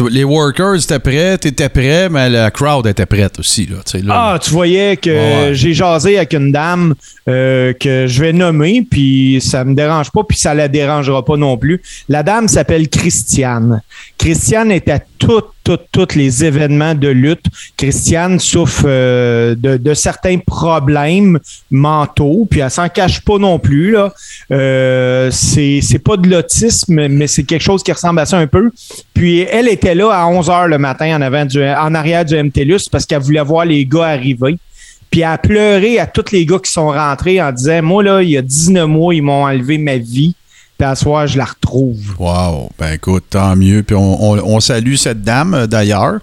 les 0.09 0.23
workers 0.23 0.75
étaient 0.75 0.99
prêts, 0.99 1.37
t'étais 1.37 1.69
prêt, 1.69 2.09
mais 2.09 2.29
la 2.29 2.51
crowd 2.51 2.87
était 2.87 3.05
prête 3.05 3.39
aussi. 3.39 3.67
Là. 3.67 3.77
Ah, 4.09 4.39
tu 4.41 4.51
voyais 4.51 4.97
que 4.97 5.09
Ouais. 5.09 5.53
j'ai 5.53 5.73
jasé 5.73 6.17
avec 6.17 6.33
une 6.33 6.51
dame 6.51 6.95
euh, 7.27 7.73
que 7.73 8.05
je 8.07 8.21
vais 8.21 8.33
nommer, 8.33 8.85
puis 8.87 9.39
ça 9.41 9.63
me 9.65 9.73
dérange 9.73 10.11
pas, 10.11 10.23
puis 10.23 10.37
ça 10.37 10.53
la 10.53 10.67
dérangera 10.67 11.25
pas 11.25 11.37
non 11.37 11.57
plus. 11.57 11.81
La 12.07 12.21
dame 12.21 12.47
s'appelle 12.47 12.87
Christiane. 12.87 13.81
Christiane 14.17 14.71
est 14.71 14.87
à 14.89 14.99
toutes, 15.17 15.49
toutes, 15.63 15.87
tous 15.91 16.15
les 16.15 16.45
événements 16.45 16.93
de 16.93 17.07
lutte. 17.07 17.45
Christiane 17.77 18.39
souffre 18.39 18.83
euh, 18.85 19.55
de, 19.55 19.77
de 19.77 19.93
certains 19.95 20.37
problèmes 20.37 21.39
mentaux, 21.71 22.47
puis 22.49 22.59
elle 22.59 22.69
s'en 22.69 22.89
cache 22.89 23.21
pas 23.21 23.39
non 23.39 23.57
plus. 23.57 23.91
Là. 23.91 24.13
Euh, 24.51 25.31
c'est, 25.31 25.79
c'est 25.81 25.99
pas 25.99 26.17
de 26.17 26.29
l'autisme, 26.29 27.07
mais 27.07 27.25
c'est 27.25 27.43
quelque 27.43 27.63
chose 27.63 27.81
qui 27.81 27.91
ressemble 27.91 28.19
à 28.19 28.27
ça 28.27 28.37
un 28.37 28.47
peu. 28.47 28.71
Puis 29.15 29.39
elle 29.41 29.67
était 29.67 29.95
là 29.95 30.11
à 30.11 30.27
11 30.27 30.47
h 30.47 30.67
le 30.67 30.77
matin 30.77 31.17
en, 31.17 31.21
avant 31.21 31.45
du, 31.45 31.63
en 31.63 31.95
arrière 31.95 32.23
du 32.23 32.35
MTLUS 32.35 32.87
parce 32.91 33.07
qu'elle 33.07 33.21
voulait 33.21 33.41
voir 33.41 33.65
les 33.65 33.83
gars 33.85 34.05
arriver. 34.05 34.57
Puis 35.15 35.23
a 35.23 35.37
pleuré 35.37 35.97
à 35.97 36.07
tous 36.07 36.33
les 36.33 36.45
gars 36.45 36.59
qui 36.61 36.69
sont 36.69 36.89
rentrés 36.89 37.41
en 37.41 37.49
disant 37.53 37.81
Moi, 37.81 38.03
là, 38.03 38.21
il 38.21 38.31
y 38.31 38.37
a 38.37 38.41
19 38.41 38.85
mois, 38.85 39.15
ils 39.15 39.21
m'ont 39.21 39.45
enlevé 39.45 39.77
ma 39.77 39.95
vie. 39.95 40.35
Puis 40.77 40.85
à 40.85 40.93
soir, 40.93 41.25
je 41.25 41.37
la 41.37 41.45
retrouve. 41.45 42.15
Wow. 42.19 42.69
Ben 42.77 42.95
écoute, 42.95 43.23
tant 43.29 43.55
mieux. 43.55 43.81
Puis 43.81 43.95
on, 43.95 44.21
on- 44.21 44.59
salue 44.59 44.95
cette 44.95 45.21
dame 45.21 45.53
euh, 45.53 45.67
d'ailleurs. 45.67 46.19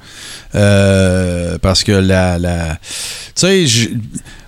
Euh, 0.54 1.56
parce 1.62 1.84
que 1.84 1.92
la. 1.92 2.38
la 2.38 2.76
tu 2.84 2.90
sais, 3.34 3.66
je 3.66 3.88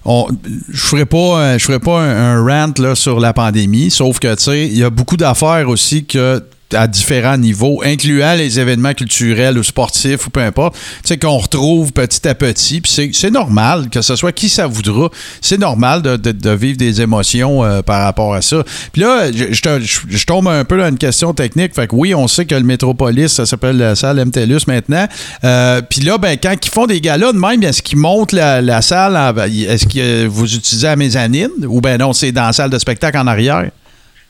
je 0.05 0.77
ferai 0.77 1.07
pas, 1.07 1.39
un- 1.55 1.57
je 1.57 1.79
pas 1.79 2.03
un, 2.03 2.37
un 2.37 2.45
rant 2.45 2.75
là, 2.81 2.95
sur 2.95 3.21
la 3.21 3.33
pandémie, 3.33 3.91
sauf 3.91 4.19
que 4.19 4.35
tu 4.35 4.43
sais, 4.43 4.67
il 4.67 4.77
y 4.77 4.85
a 4.85 4.91
beaucoup 4.91 5.17
d'affaires 5.17 5.71
aussi 5.71 6.05
que 6.05 6.45
à 6.75 6.87
différents 6.87 7.37
niveaux, 7.37 7.83
incluant 7.85 8.35
les 8.35 8.59
événements 8.61 8.95
culturels 8.95 9.59
ou 9.59 9.63
sportifs 9.63 10.27
ou 10.27 10.31
peu 10.31 10.41
importe, 10.41 10.77
tu 11.05 11.19
qu'on 11.19 11.39
retrouve 11.39 11.93
petit 11.93 12.27
à 12.29 12.35
petit. 12.35 12.81
Puis 12.81 13.13
c'est- 13.13 13.31
normal, 13.35 13.89
que 13.91 14.01
ce 14.01 14.15
soit 14.15 14.31
qui 14.33 14.49
ça 14.49 14.67
voudra, 14.67 15.11
c'est 15.41 15.59
normal 15.59 16.03
de, 16.03 16.51
vivre 16.51 16.77
des 16.77 17.01
émotions 17.01 17.65
euh, 17.65 17.83
par 17.83 18.03
rapport 18.03 18.35
à 18.35 18.43
ça. 18.43 18.63
Puis 18.93 19.03
là, 19.03 19.31
je, 19.33 20.25
tombe 20.25 20.47
un 20.47 20.65
peu 20.65 20.79
dans 20.79 20.89
une 20.89 20.99
question 20.99 21.35
technique. 21.35 21.75
Fait 21.75 21.89
que 21.89 21.97
oui, 21.97 22.15
on 22.15 22.29
sait 22.29 22.45
que 22.45 22.55
le 22.55 22.63
Métropolis, 22.63 23.33
ça 23.33 23.47
s'appelle 23.47 23.77
la 23.77 23.97
salle 23.97 24.25
MTLUS 24.25 24.61
maintenant. 24.69 25.07
Euh, 25.43 25.83
Puis 25.83 26.01
là, 26.03 26.19
ben, 26.19 26.37
quand 26.41 26.55
ils 26.65 26.71
font 26.71 26.87
des 26.87 27.01
galas 27.01 27.33
de 27.33 27.39
même, 27.39 27.63
est-ce 27.63 27.83
qu'ils 27.83 27.99
montent 27.99 28.33
la, 28.33 28.61
la 28.61 28.83
salle? 28.83 29.17
Est-ce 29.49 29.87
que 29.87 30.27
vous 30.27 30.55
utilisez 30.55 30.87
la 30.87 30.97
mezzanine? 30.97 31.49
Ou 31.67 31.81
ben 31.81 31.99
non, 31.99 32.13
c'est 32.13 32.33
dans 32.33 32.47
la 32.47 32.53
salle 32.53 32.71
de 32.71 32.79
spectacle 32.79 33.19
en 33.19 33.27
arrière? 33.27 33.65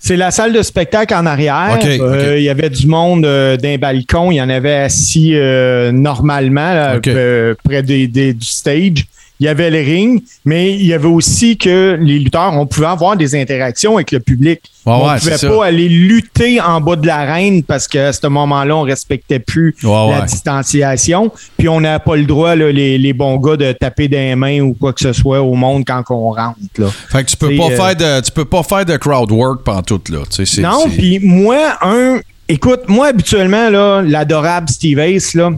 C'est 0.06 0.16
la 0.18 0.30
salle 0.30 0.52
de 0.52 0.60
spectacle 0.60 1.14
en 1.14 1.24
arrière. 1.24 1.78
Euh. 1.98 2.34
Il 2.36 2.44
y 2.44 2.50
avait 2.50 2.68
du 2.68 2.86
monde 2.86 3.24
euh, 3.24 3.56
d'un 3.56 3.78
balcon. 3.78 4.30
Il 4.30 4.34
y 4.34 4.42
en 4.42 4.50
avait 4.50 4.74
assis 4.74 5.30
euh, 5.34 5.92
normalement 5.92 6.74
là, 6.74 7.00
euh, 7.06 7.54
près 7.64 7.82
des, 7.82 8.06
des- 8.06 8.34
du 8.34 8.44
stage. 8.44 9.06
Il 9.40 9.46
y 9.46 9.48
avait 9.48 9.68
le 9.68 9.80
ring, 9.80 10.22
mais 10.44 10.72
il 10.74 10.86
y 10.86 10.92
avait 10.94 11.08
aussi 11.08 11.56
que 11.56 11.98
les 12.00 12.18
lutteurs, 12.20 12.52
on 12.54 12.66
pouvait 12.66 12.86
avoir 12.86 13.16
des 13.16 13.34
interactions 13.34 13.96
avec 13.96 14.12
le 14.12 14.20
public. 14.20 14.60
Ouais, 14.86 14.92
on 14.92 15.08
ouais, 15.08 15.18
pouvait 15.18 15.48
pas 15.56 15.66
aller 15.66 15.88
lutter 15.88 16.60
en 16.60 16.80
bas 16.80 16.94
de 16.94 17.06
l'arène 17.06 17.62
parce 17.64 17.88
qu'à 17.88 18.12
ce 18.12 18.26
moment-là, 18.28 18.76
on 18.76 18.82
respectait 18.82 19.40
plus 19.40 19.74
Ouais, 19.82 20.10
la 20.10 20.22
distanciation. 20.22 21.32
Puis 21.58 21.68
on 21.68 21.80
n'a 21.80 21.98
pas 21.98 22.16
le 22.16 22.24
droit, 22.24 22.54
là, 22.54 22.70
les, 22.70 22.96
les 22.96 23.12
bons 23.12 23.36
gars, 23.38 23.56
de 23.56 23.72
taper 23.72 24.08
des 24.08 24.36
mains 24.36 24.60
ou 24.60 24.74
quoi 24.74 24.92
que 24.92 25.00
ce 25.00 25.12
soit 25.12 25.42
au 25.42 25.54
monde 25.54 25.84
quand 25.86 26.02
on 26.10 26.30
rentre. 26.30 26.58
Là. 26.78 26.88
Fait 27.10 27.24
que 27.24 27.30
tu 27.30 27.36
peux 27.36 27.56
pas 27.56 27.70
euh, 27.70 27.76
faire 27.76 27.96
de 27.96 28.24
tu 28.24 28.30
peux 28.30 28.44
pas 28.44 28.62
faire 28.62 28.84
de 28.84 28.96
crowd 28.96 29.30
work 29.32 29.62
pantoute 29.64 30.10
là. 30.10 30.18
Non, 30.58 30.88
puis 30.88 31.18
moi, 31.20 31.78
un. 31.82 32.20
Écoute, 32.46 32.82
moi, 32.88 33.06
habituellement, 33.08 33.70
là, 33.70 34.02
l'adorable 34.02 34.68
Steve 34.68 34.98
Ace, 34.98 35.32
là, 35.34 35.50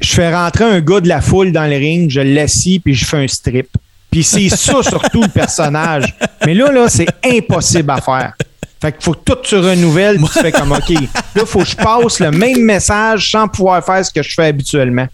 je 0.00 0.12
fais 0.12 0.34
rentrer 0.34 0.64
un 0.64 0.80
gars 0.80 1.00
de 1.00 1.08
la 1.08 1.20
foule 1.20 1.52
dans 1.52 1.68
le 1.68 1.76
ring, 1.76 2.10
je 2.10 2.20
l'assis, 2.20 2.78
puis 2.78 2.94
je 2.94 3.04
fais 3.04 3.18
un 3.18 3.28
strip. 3.28 3.68
Puis 4.10 4.22
c'est 4.22 4.48
ça, 4.48 4.82
surtout, 4.82 5.22
le 5.22 5.28
personnage. 5.28 6.14
Mais 6.44 6.54
là, 6.54 6.70
là, 6.70 6.88
c'est 6.88 7.08
impossible 7.24 7.90
à 7.90 8.00
faire. 8.00 8.34
Fait 8.80 8.92
qu'il 8.92 9.02
faut 9.02 9.14
que 9.14 9.32
tout 9.32 9.38
se 9.44 9.56
renouvelle, 9.56 10.16
puis 10.16 10.26
tu 10.32 10.40
fais 10.40 10.52
comme, 10.52 10.72
OK, 10.72 10.90
là, 10.90 11.00
il 11.36 11.46
faut 11.46 11.60
que 11.60 11.64
je 11.64 11.76
passe 11.76 12.20
le 12.20 12.30
même 12.30 12.60
message 12.60 13.30
sans 13.30 13.48
pouvoir 13.48 13.84
faire 13.84 14.04
ce 14.04 14.12
que 14.12 14.22
je 14.22 14.34
fais 14.34 14.46
habituellement. 14.46 15.06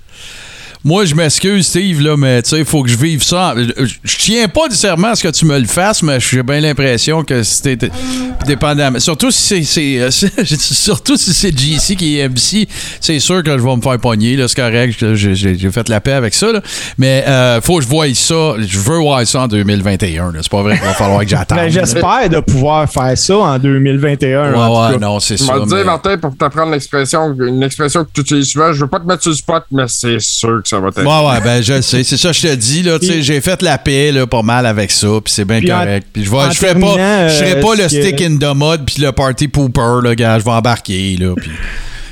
Moi, 0.83 1.05
je 1.05 1.14
m'excuse, 1.14 1.66
Steve, 1.66 2.01
là, 2.01 2.16
mais 2.16 2.41
tu 2.43 2.51
sais, 2.51 2.59
il 2.61 2.64
faut 2.64 2.83
que 2.83 2.89
je 2.89 2.97
vive 2.97 3.22
ça. 3.22 3.55
Je, 3.57 3.85
je 4.03 4.16
tiens 4.16 4.49
pas 4.49 4.64
nécessairement 4.66 5.09
à 5.09 5.14
ce 5.14 5.22
que 5.22 5.28
tu 5.28 5.45
me 5.45 5.59
le 5.59 5.66
fasses, 5.66 6.03
mais 6.03 6.18
j'ai 6.20 6.43
bien 6.43 6.61
l'impression 6.61 7.22
que 7.22 7.43
c'était 7.43 7.91
dépendamment. 8.47 8.99
Surtout 8.99 9.31
si 9.31 9.64
c'est, 9.64 10.11
c'est- 10.11 10.45
surtout 10.59 11.16
si 11.18 11.35
c'est 11.35 11.51
JC 11.57 11.97
qui 11.97 12.18
est 12.18 12.28
MC, 12.28 12.66
c'est 12.99 13.18
sûr 13.18 13.43
que 13.43 13.59
je 13.59 13.62
vais 13.62 13.76
me 13.76 13.83
faire 13.83 13.99
pogner, 13.99 14.37
là, 14.37 14.49
c'est 14.49 14.57
correct. 14.57 15.14
J'ai, 15.14 15.70
fait 15.70 15.89
la 15.91 16.01
paix 16.01 16.12
avec 16.12 16.33
ça, 16.33 16.51
là. 16.51 16.62
Mais 16.97 17.24
euh, 17.28 17.61
faut 17.61 17.76
que 17.76 17.83
je 17.85 17.89
voie 17.89 18.07
ça. 18.14 18.55
Je 18.59 18.78
veux 18.78 18.99
voir 18.99 19.26
ça 19.26 19.43
en 19.43 19.49
2021. 19.49 20.33
là. 20.33 20.39
C'est 20.43 20.51
pas 20.51 20.62
vrai 20.62 20.76
qu'il 20.78 20.87
va 20.87 20.95
falloir 20.95 21.20
que 21.20 21.28
j'attende. 21.28 21.59
Ben, 21.61 21.68
J'espère 21.70 22.28
de 22.31 22.41
pouvoir 22.41 22.91
faire 22.91 23.18
ça 23.18 23.37
en 23.37 23.59
2021. 23.59 24.53
Ouais, 24.53 24.57
en 24.59 24.66
tout 24.66 24.81
ouais, 24.95 24.99
cas. 24.99 25.07
non, 25.07 25.20
c'est 25.20 25.37
Je 25.37 25.45
ça. 25.45 25.53
vais 25.55 25.61
te 25.61 25.66
dire, 25.66 25.76
mais- 25.76 25.85
Martin, 25.85 26.16
pour 26.16 26.35
t'apprendre 26.37 26.72
l'expression, 26.72 27.35
une 27.39 27.62
expression 27.62 28.05
que 28.05 28.11
tu 28.14 28.22
utilises 28.22 28.49
souvent, 28.49 28.72
je 28.72 28.81
veux 28.81 28.87
pas 28.89 28.99
te 29.01 29.07
mettre 29.07 29.20
sur 29.22 29.31
le 29.33 29.37
spot, 29.37 29.64
mais 29.70 29.85
c'est 29.89 30.18
sûr 30.20 30.62
que 30.62 30.70
ça 30.71 30.81
va 30.81 30.91
t'aider. 30.91 31.07
Ouais, 31.07 31.27
ouais, 31.29 31.41
ben 31.45 31.62
je 31.62 31.75
le 31.75 31.83
sais. 31.83 32.03
C'est 32.05 32.16
ça 32.16 32.29
que 32.31 32.37
je 32.37 32.43
te 32.49 32.55
dis, 32.55 32.83
là. 32.83 32.99
Tu 32.99 33.07
sais, 33.07 33.12
Puis- 33.14 33.23
j'ai 33.23 33.41
fait 33.41 33.61
la 33.62 33.77
paix, 33.79 34.12
là, 34.12 34.27
pas 34.27 34.43
mal 34.43 34.64
avec 34.66 34.91
ça, 34.91 35.09
puis 35.25 35.33
c'est 35.33 35.45
bien 35.45 35.61
correct. 35.61 36.07
Puis 36.12 36.25
je 36.25 36.31
vais, 36.31 36.39
je 36.53 36.57
ferai 36.59 36.75
pas, 36.79 36.97
euh, 36.99 37.61
pas 37.61 37.75
le 37.75 37.83
que- 37.83 37.89
stick 37.89 38.21
in 38.23 38.37
the 38.37 38.55
mud 38.57 38.85
puis 38.87 39.03
le 39.03 39.12
party 39.12 39.49
pooper, 39.49 40.01
là, 40.03 40.14
gars. 40.14 40.39
Je 40.39 40.45
vais 40.45 40.51
embarquer, 40.51 41.16
là. 41.18 41.35
Puis, 41.37 41.51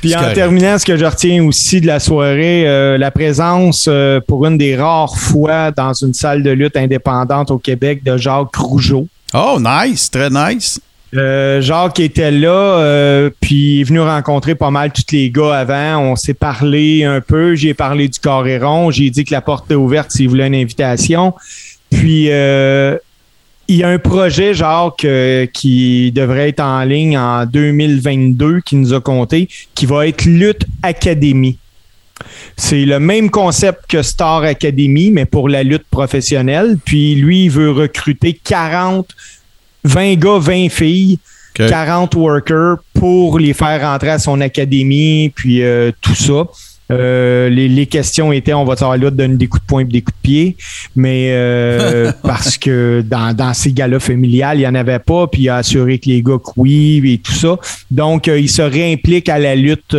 Puis 0.01 0.15
en 0.15 0.19
correct. 0.19 0.35
terminant, 0.35 0.77
ce 0.77 0.85
que 0.85 0.95
je 0.95 1.03
retiens 1.05 1.43
aussi 1.43 1.81
de 1.81 1.87
la 1.87 1.99
soirée, 1.99 2.63
euh, 2.67 2.97
la 2.97 3.11
présence 3.11 3.85
euh, 3.89 4.21
pour 4.25 4.45
une 4.45 4.57
des 4.57 4.75
rares 4.77 5.17
fois 5.17 5.71
dans 5.71 5.91
une 5.93 6.13
salle 6.13 6.41
de 6.43 6.51
lutte 6.51 6.77
indépendante 6.77 7.51
au 7.51 7.57
Québec 7.57 8.03
de 8.03 8.15
Jacques 8.17 8.55
Rougeau. 8.55 9.07
Oh, 9.33 9.59
nice, 9.59 10.09
très 10.09 10.29
nice. 10.29 10.79
Euh, 11.15 11.59
Jacques 11.61 11.99
était 11.99 12.31
là, 12.31 12.51
euh, 12.51 13.29
puis 13.41 13.55
il 13.55 13.81
est 13.81 13.83
venu 13.83 13.99
rencontrer 13.99 14.53
pas 14.53 14.69
mal 14.69 14.91
tous 14.91 15.11
les 15.11 15.31
gars 15.31 15.55
avant. 15.55 16.11
On 16.11 16.15
s'est 16.15 16.33
parlé 16.33 17.03
un 17.03 17.21
peu. 17.21 17.55
J'ai 17.55 17.73
parlé 17.73 18.07
du 18.07 18.19
carré 18.19 18.59
rond. 18.59 18.91
J'ai 18.91 19.09
dit 19.09 19.23
que 19.25 19.33
la 19.33 19.41
porte 19.41 19.65
était 19.65 19.75
ouverte 19.75 20.11
s'il 20.11 20.29
voulait 20.29 20.47
une 20.47 20.55
invitation. 20.55 21.33
Puis 21.89 22.27
euh, 22.29 22.95
il 23.67 23.77
y 23.77 23.83
a 23.83 23.89
un 23.89 23.97
projet, 23.97 24.53
Jacques, 24.53 25.07
qui 25.53 26.11
devrait 26.11 26.49
être 26.49 26.59
en 26.59 26.83
ligne 26.83 27.17
en 27.17 27.45
2022, 27.45 28.61
qui 28.61 28.75
nous 28.75 28.93
a 28.93 29.01
compté, 29.01 29.47
qui 29.75 29.85
va 29.85 30.07
être 30.07 30.25
Lutte 30.25 30.65
Académie. 30.83 31.57
C'est 32.57 32.85
le 32.85 32.99
même 32.99 33.29
concept 33.29 33.85
que 33.87 34.01
Star 34.01 34.43
Academy, 34.43 35.11
mais 35.11 35.25
pour 35.25 35.49
la 35.49 35.63
lutte 35.63 35.85
professionnelle. 35.89 36.77
Puis 36.83 37.15
lui, 37.15 37.45
il 37.45 37.51
veut 37.51 37.71
recruter 37.71 38.33
40, 38.43 39.07
20 39.83 40.15
gars, 40.15 40.39
20 40.39 40.69
filles, 40.69 41.19
OK. 41.59 41.67
40 41.67 42.15
workers 42.15 42.77
pour 42.93 43.39
les 43.39 43.53
faire 43.53 43.81
rentrer 43.81 44.09
à 44.09 44.19
son 44.19 44.41
académie, 44.41 45.31
puis 45.35 45.63
euh, 45.63 45.91
tout 46.01 46.15
ça. 46.15 46.45
Euh, 46.91 47.49
les, 47.49 47.67
les 47.69 47.85
questions 47.85 48.31
étaient 48.31 48.53
on 48.53 48.65
va 48.65 48.75
te 48.75 48.83
là 48.83 49.11
donner 49.11 49.35
des 49.35 49.47
coups 49.47 49.61
de 49.61 49.67
poing 49.67 49.81
et 49.81 49.85
des 49.85 50.01
coups 50.01 50.17
de 50.17 50.21
pied, 50.21 50.57
mais 50.95 51.27
euh, 51.31 52.11
parce 52.23 52.57
que 52.57 53.03
dans, 53.07 53.35
dans 53.35 53.53
ces 53.53 53.71
gars-là 53.71 53.99
familiales, 53.99 54.57
il 54.57 54.61
n'y 54.61 54.67
en 54.67 54.73
avait 54.75 54.99
pas, 54.99 55.27
puis 55.27 55.43
il 55.43 55.49
a 55.49 55.57
assuré 55.57 55.99
que 55.99 56.09
les 56.09 56.21
gars 56.23 56.37
oui 56.57 57.01
et 57.05 57.17
tout 57.19 57.31
ça. 57.31 57.57
Donc, 57.91 58.27
euh, 58.27 58.39
il 58.39 58.49
se 58.49 58.61
réimplique 58.63 59.29
à 59.29 59.37
la 59.39 59.55
lutte 59.55 59.93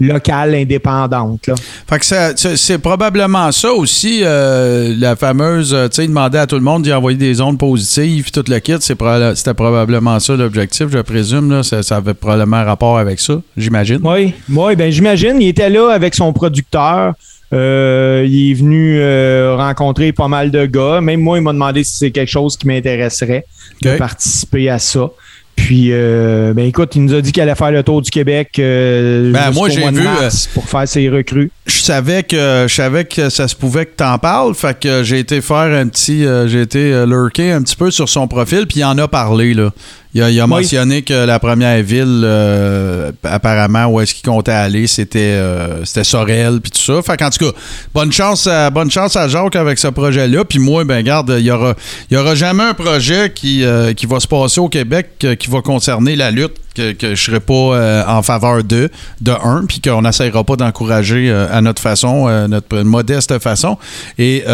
locale 0.00 0.54
indépendante. 0.54 1.46
Là. 1.46 1.54
Fait 1.88 1.98
que 1.98 2.56
c'est 2.56 2.78
probablement 2.78 3.52
ça 3.52 3.72
aussi, 3.72 4.20
la 4.22 5.16
fameuse, 5.16 5.76
tu 5.90 5.96
sais, 5.96 6.06
demander 6.06 6.38
à 6.38 6.46
tout 6.46 6.56
le 6.56 6.62
monde 6.62 6.82
d'y 6.82 6.92
envoyer 6.92 7.18
des 7.18 7.40
ondes 7.40 7.58
positives, 7.58 8.30
tout 8.30 8.44
le 8.48 8.58
kit, 8.60 8.72
proba- 8.72 9.34
c'était 9.34 9.54
probablement 9.54 10.18
ça 10.20 10.36
l'objectif, 10.36 10.86
je 10.90 10.98
présume, 10.98 11.50
là. 11.50 11.62
Ça, 11.62 11.82
ça 11.82 11.96
avait 11.96 12.14
probablement 12.14 12.58
un 12.58 12.64
rapport 12.64 12.98
avec 12.98 13.20
ça, 13.20 13.40
j'imagine. 13.56 14.00
Oui, 14.04 14.32
oui, 14.50 14.76
ben 14.76 14.90
j'imagine. 14.90 15.36
Il 15.40 15.48
était 15.48 15.70
là 15.70 15.81
avec 15.90 16.14
son 16.14 16.32
producteur. 16.32 17.14
Euh, 17.52 18.24
il 18.26 18.50
est 18.50 18.54
venu 18.54 18.98
euh, 18.98 19.56
rencontrer 19.56 20.12
pas 20.12 20.28
mal 20.28 20.50
de 20.50 20.66
gars. 20.66 21.00
Même 21.00 21.20
moi, 21.20 21.38
il 21.38 21.42
m'a 21.42 21.52
demandé 21.52 21.84
si 21.84 21.96
c'est 21.98 22.10
quelque 22.10 22.30
chose 22.30 22.56
qui 22.56 22.66
m'intéresserait 22.66 23.44
de 23.82 23.96
participer 23.96 24.70
à 24.70 24.78
ça. 24.78 25.10
Puis, 25.54 25.88
euh, 25.90 26.54
ben 26.54 26.64
écoute, 26.64 26.96
il 26.96 27.04
nous 27.04 27.14
a 27.14 27.20
dit 27.20 27.30
qu'il 27.30 27.42
allait 27.42 27.54
faire 27.54 27.70
le 27.70 27.82
tour 27.82 28.00
du 28.00 28.10
Québec 28.10 28.52
Ben, 28.56 29.50
moi, 29.52 29.68
j'ai 29.68 29.86
vu, 29.90 30.08
pour 30.54 30.66
faire 30.66 30.88
ses 30.88 31.10
recrues. 31.10 31.50
je 31.66 31.78
savais 31.78 32.22
que 32.22 32.64
je 32.66 32.74
savais 32.74 33.04
que 33.04 33.28
ça 33.28 33.46
se 33.46 33.54
pouvait 33.54 33.84
que 33.84 33.96
t'en 33.96 34.16
parles, 34.18 34.54
fait 34.54 34.80
que 34.80 35.02
j'ai 35.02 35.18
été 35.18 35.42
faire 35.42 35.56
un 35.56 35.88
petit 35.88 36.24
j'ai 36.46 36.62
été 36.62 37.04
lurker 37.06 37.52
un 37.52 37.62
petit 37.62 37.76
peu 37.76 37.90
sur 37.90 38.08
son 38.08 38.26
profil 38.28 38.66
puis 38.66 38.80
il 38.80 38.84
en 38.84 38.96
a 38.96 39.08
parlé 39.08 39.52
là. 39.52 39.72
Il 40.14 40.22
a, 40.22 40.30
il 40.30 40.38
a 40.40 40.44
Oui. 40.44 40.50
mentionné 40.50 41.00
que 41.02 41.14
la 41.24 41.38
première 41.38 41.82
ville 41.82 42.20
euh, 42.22 43.12
apparemment 43.22 43.86
où 43.86 43.98
est-ce 44.00 44.12
qu'il 44.14 44.24
comptait 44.28 44.52
aller, 44.52 44.86
c'était 44.86 45.18
euh, 45.20 45.84
c'était 45.86 46.04
Sorel 46.04 46.60
puis 46.60 46.70
tout 46.70 46.80
ça. 46.82 47.00
Fait 47.02 47.16
qu'en 47.16 47.30
tout 47.30 47.46
cas, 47.46 47.52
bonne 47.94 48.12
chance 48.12 48.46
à 48.46 48.68
bonne 48.68 48.90
chance 48.90 49.16
à 49.16 49.26
Jacques 49.28 49.56
avec 49.56 49.78
ce 49.78 49.88
projet 49.88 50.28
là 50.28 50.44
puis 50.44 50.58
moi 50.58 50.84
ben 50.84 51.02
garde, 51.02 51.34
il 51.38 51.46
y 51.46 51.50
aura 51.50 51.74
il 52.10 52.14
y 52.14 52.20
aura 52.20 52.34
jamais 52.34 52.64
un 52.64 52.74
projet 52.74 53.32
qui 53.34 53.64
euh, 53.64 53.94
qui 53.94 54.04
va 54.04 54.20
se 54.20 54.28
passer 54.28 54.60
au 54.60 54.68
Québec 54.68 55.08
euh, 55.24 55.34
qui 55.34 55.48
va 55.48 55.62
concerner 55.62 56.14
la 56.14 56.30
lutte 56.30 56.56
que, 56.72 56.92
que 56.92 57.14
je 57.14 57.22
serai 57.22 57.40
pas 57.40 57.52
euh, 57.54 58.02
en 58.06 58.22
faveur 58.22 58.64
de, 58.64 58.90
de 59.20 59.32
un, 59.32 59.64
puis 59.66 59.80
qu'on 59.80 60.02
n'essayera 60.02 60.44
pas 60.44 60.56
d'encourager 60.56 61.30
euh, 61.30 61.46
à 61.50 61.60
notre 61.60 61.80
façon, 61.82 62.26
euh, 62.28 62.48
notre 62.48 62.82
modeste 62.82 63.38
façon. 63.38 63.78
Et 64.18 64.44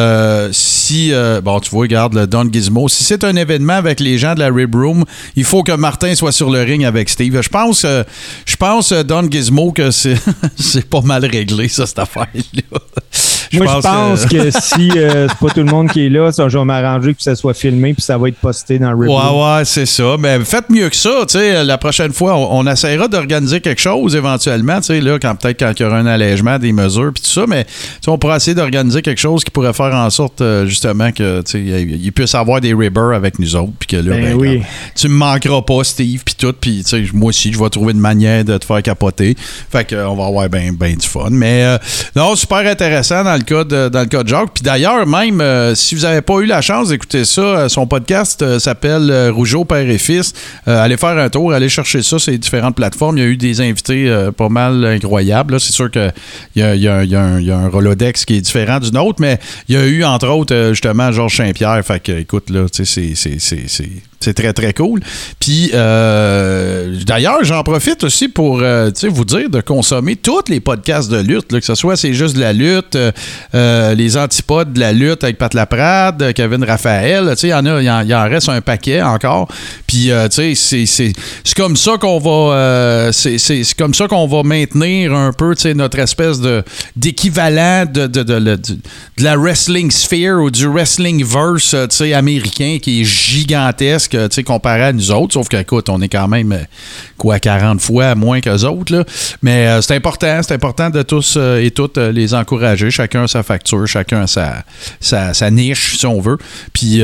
si, 0.53 1.13
bon, 1.43 1.61
tu 1.61 1.71
vois, 1.71 1.83
regarde 1.83 2.15
le 2.15 2.27
Don 2.27 2.49
Gizmo, 2.53 2.89
si 2.89 3.05
c'est 3.05 3.25
un 3.25 3.37
événement 3.37 3.75
avec 3.75 4.01
les 4.01 4.19
gens 4.19 4.35
de 4.35 4.41
la 4.41 4.49
Rib 4.49 4.75
Room, 4.75 5.05
il 5.37 5.45
faut 5.45 5.63
que 5.63 5.73
Martin 5.73 6.15
soit 6.15 6.33
sur 6.33 6.51
le 6.51 6.63
ring 6.63 6.85
avec 6.85 7.09
Steve. 7.09 7.41
Je 7.41 7.49
pense, 7.49 7.85
je 8.47 8.57
pense 8.57 8.93
Don 8.93 9.29
Gizmo, 9.31 9.73
que 9.73 9.91
c'est 9.91 10.17
c'est 10.57 10.89
pas 10.89 11.01
mal 11.01 11.25
réglé, 11.25 11.69
ça, 11.69 11.87
cette 11.87 11.99
affaire-là. 11.99 12.79
Moi, 13.53 13.67
je 13.67 13.81
pense 13.81 14.27
que, 14.27 14.51
si 14.51 14.91
c'est 14.93 15.39
pas 15.41 15.49
tout 15.55 15.61
le 15.61 15.65
monde 15.71 15.91
qui 15.91 16.07
est 16.07 16.11
là, 16.11 16.31
ça, 16.33 16.49
je 16.49 16.59
vais 16.59 16.65
m'arranger 16.65 17.15
que 17.15 17.23
ça 17.23 17.35
soit 17.35 17.55
filmé 17.55 17.95
puis 17.95 18.03
ça 18.03 18.19
va 18.19 18.29
être 18.29 18.37
posté 18.37 18.79
dans 18.79 18.93
le 18.93 18.99
Ouais, 19.09 19.15
review. 19.15 19.57
ouais, 19.57 19.65
c'est 19.65 19.87
ça. 19.87 20.17
Mais 20.19 20.39
faites 20.45 20.69
mieux 20.71 20.89
que 20.89 20.97
ça, 20.97 21.11
tu 21.23 21.39
sais. 21.39 21.65
La 21.65 21.79
prochaine 21.79 22.08
fois, 22.13 22.37
on, 22.37 22.61
on 22.61 22.67
essaiera 22.71 23.09
d'organiser 23.09 23.61
quelque 23.61 23.81
chose 23.81 24.17
éventuellement, 24.17 24.79
tu 24.81 24.87
sais, 24.87 25.01
là, 25.01 25.19
quand 25.19 25.35
peut-être 25.35 25.59
quand 25.59 25.73
il 25.79 25.83
y 25.83 25.87
aura 25.87 25.99
un 25.99 26.07
allègement 26.07 26.59
des 26.59 26.73
mesures 26.73 27.13
puis 27.13 27.23
tout 27.23 27.31
ça, 27.31 27.45
mais 27.47 27.67
on 28.07 28.19
pourrait 28.19 28.37
essayer 28.37 28.55
d'organiser 28.55 29.03
quelque 29.03 29.21
chose 29.21 29.45
qui 29.45 29.51
pourrait 29.51 29.73
faire 29.73 29.95
en 29.95 30.09
sorte, 30.11 30.41
euh, 30.41 30.67
justement, 30.67 31.13
que, 31.13 31.43
il 31.55 32.13
puisse 32.13 32.35
avoir 32.35 32.61
des 32.61 32.75
ribbers 32.75 33.15
avec 33.15 33.39
nous 33.39 33.55
autres, 33.57 33.73
puis 33.79 33.89
que 33.89 33.97
là, 33.97 34.17
Ben 34.17 34.25
ben, 34.25 34.35
oui. 34.35 34.63
tu 34.95 35.09
me 35.09 35.15
manqueras 35.15 35.63
pas, 35.63 35.85
Steve, 35.85 36.23
puis 36.25 36.35
tout, 36.35 36.55
puis 36.59 36.83
tu 36.85 36.91
sais, 36.91 37.05
moi 37.13 37.29
aussi, 37.29 37.53
je 37.53 37.59
vais 37.59 37.69
trouver 37.69 37.93
une 37.93 38.01
manière 38.01 38.45
de 38.45 38.57
te 38.57 38.65
faire 38.65 38.83
capoter. 38.83 39.37
Fait 39.71 39.85
que, 39.85 39.97
on 39.97 40.17
va 40.17 40.27
avoir 40.27 40.49
bien 40.49 40.73
ben 40.73 40.95
du 40.95 41.07
fun. 41.07 41.29
Mais 41.31 41.65
euh, 41.65 41.79
non, 42.17 42.35
super 42.37 42.59
intéressant 42.59 43.25
dans 43.25 43.35
le 43.35 43.43
cas 43.43 43.65
de, 43.65 43.89
dans 43.89 44.01
le 44.01 44.07
cas 44.07 44.23
de 44.23 44.29
Jacques. 44.29 44.51
Puis 44.55 44.63
d'ailleurs, 44.63 45.07
même 45.07 45.41
euh, 45.41 45.75
si 45.75 45.95
vous 45.95 46.03
n'avez 46.03 46.23
pas 46.23 46.39
eu 46.39 46.47
la 46.47 46.61
chance 46.61 46.89
d'écouter 46.89 47.25
ça, 47.25 47.69
son 47.69 47.87
podcast 47.87 48.59
s'appelle 48.59 49.31
Rougeau 49.31 49.65
Père 49.65 49.89
et 49.89 49.99
Fils. 49.99 50.33
Allez 50.67 50.97
faire 50.97 51.17
un 51.19 51.29
tour, 51.29 51.53
allez 51.53 51.69
chercher 51.69 51.98
ça 52.03 52.19
sur 52.19 52.33
différentes 52.39 52.77
plateformes. 52.77 53.19
Il 53.19 53.21
y 53.23 53.27
a 53.27 53.29
eu 53.29 53.37
des 53.37 53.61
invités 53.61 54.09
euh, 54.09 54.31
pas 54.33 54.49
mal 54.49 54.85
incroyables. 54.85 55.61
C'est 55.61 55.73
sûr 55.73 55.91
qu'il 55.91 56.13
y 56.57 56.61
y, 56.61 56.63
y 56.83 56.87
a 56.89 57.23
un- 57.23 57.69
Rolodex 57.69 58.25
qui 58.25 58.37
est 58.37 58.41
différent 58.41 58.81
du 58.81 58.91
nôtre, 58.93 59.21
mais 59.21 59.39
il 59.69 59.75
y 59.75 59.79
a 59.79 59.87
eu 59.87 60.05
entre 60.05 60.29
autres 60.29 60.55
euh, 60.55 60.71
justement 60.71 61.13
Georges 61.13 61.37
Saint-Pierre. 61.37 61.85
Fait 61.85 62.01
que 62.03 62.13
écoute, 62.13 62.51
là, 62.51 62.67
c'est- 62.73 64.08
c'est- 64.21 64.35
très, 64.35 64.53
très 64.53 64.73
cool. 64.73 65.01
Puis, 65.41 65.71
euh, 65.75 66.97
d'ailleurs, 67.07 67.43
j'en 67.45 67.63
profite 67.63 68.05
aussi 68.05 68.29
pour 68.29 68.61
euh, 68.63 68.91
vous 69.09 69.25
dire 69.25 69.51
de 69.51 69.61
consommer 69.61 70.17
tous 70.17 70.43
les 70.49 70.61
podcasts 70.61 71.11
de 71.11 71.19
lutte, 71.19 71.53
là, 71.53 71.61
que 71.61 71.67
ce 71.67 71.75
soit 71.75 71.97
C'est 71.97 72.15
juste 72.15 72.37
de 72.37 72.41
la 72.41 72.53
lutte, 72.53 72.97
euh, 73.55 73.95
les 73.95 74.17
antipodes 74.17 74.73
de 74.73 74.81
la 74.81 74.93
lutte 74.93 75.25
avec 75.25 75.39
Pat 75.39 75.53
Laprade, 75.55 76.33
Kevin 76.35 76.63
Raphaël. 76.65 77.35
Il 77.43 77.49
y, 77.49 77.55
en 77.55 77.67
a- 77.67 77.83
y 77.83 78.15
en- 78.15 78.29
reste 78.29 78.49
un 78.49 78.61
paquet 78.61 79.03
encore. 79.03 79.49
Puis, 79.87 80.11
tu 80.35 80.55
sais, 80.55 80.85
c'est- 80.87 81.13
comme 81.57 81.77
ça 81.77 81.97
qu'on 81.99 82.19
va, 82.19 83.11
c'est 83.13 83.37
comme 83.77 83.95
ça 83.95 84.07
qu'on 84.07 84.27
va 84.27 84.43
maintenir 84.43 85.13
un 85.15 85.33
peu 85.33 85.55
notre 85.75 85.99
espèce 85.99 86.39
d'équivalent 86.95 87.85
de, 87.93 88.07
de, 88.07 88.23
de, 88.23 88.39
de- 88.39 88.57
de 88.57 88.79
la 89.25 89.37
wrestling 89.37 89.91
sphere 89.91 90.41
ou 90.43 90.51
du 90.51 90.67
wrestling 90.67 91.25
verse 91.25 91.75
américain 92.15 92.79
qui 92.81 93.01
est 93.01 93.05
gigantesque 93.05 94.08
euh, 94.15 94.29
tu 94.29 94.37
sais, 94.37 94.43
comparé 94.43 94.83
à 94.83 94.93
nous 94.93 95.11
autres. 95.11 95.35
Sauf 95.35 95.49
que, 95.49 95.57
écoute, 95.57 95.89
on 95.89 96.01
est 96.01 96.09
quand 96.09 96.29
même, 96.29 96.53
euh, 96.53 96.63
quoi, 97.17 97.39
40 97.39 97.81
fois 97.81 98.15
moins 98.15 98.41
qu'eux 98.41 98.65
autres. 98.65 98.95
Là. 98.95 99.05
Mais 99.43 99.67
euh, 99.67 99.81
c'est 99.83 99.95
important, 99.95 100.41
c'est 100.43 100.55
important 100.55 100.91
de 100.91 101.03
tous 101.03 101.35
euh, 101.37 101.63
et 101.63 101.71
toutes 101.71 101.99
les 101.99 102.35
encourager. 102.35 102.91
Chacun 102.91 103.27
sa 103.27 103.43
facture, 103.43 103.87
chacun 103.87 104.27
sa, 104.27 104.65
sa, 105.01 105.35
sa 105.35 105.51
niche, 105.51 105.99
si 105.99 106.07
on 106.07 106.21
veut. 106.21 106.39
Puis, 106.73 107.03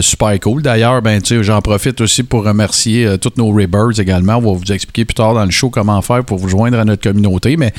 super 0.00 0.38
cool. 0.40 0.62
D'ailleurs, 0.62 1.02
ben, 1.02 1.20
tu 1.20 1.36
sais, 1.36 1.42
j'en 1.42 1.60
profite 1.60 2.00
aussi 2.00 2.22
pour 2.22 2.44
remercier 2.44 3.16
tous 3.20 3.32
nos 3.36 3.48
Rebirds 3.50 4.00
également. 4.00 4.36
On 4.36 4.52
va 4.52 4.58
vous 4.58 4.72
expliquer 4.72 5.04
plus 5.04 5.14
tard 5.14 5.34
dans 5.34 5.44
le 5.44 5.50
show 5.50 5.70
comment 5.70 6.00
faire 6.02 6.24
pour 6.24 6.38
vous 6.38 6.48
joindre 6.48 6.78
à 6.78 6.84
notre 6.84 7.02
communauté. 7.02 7.56
Mais 7.56 7.72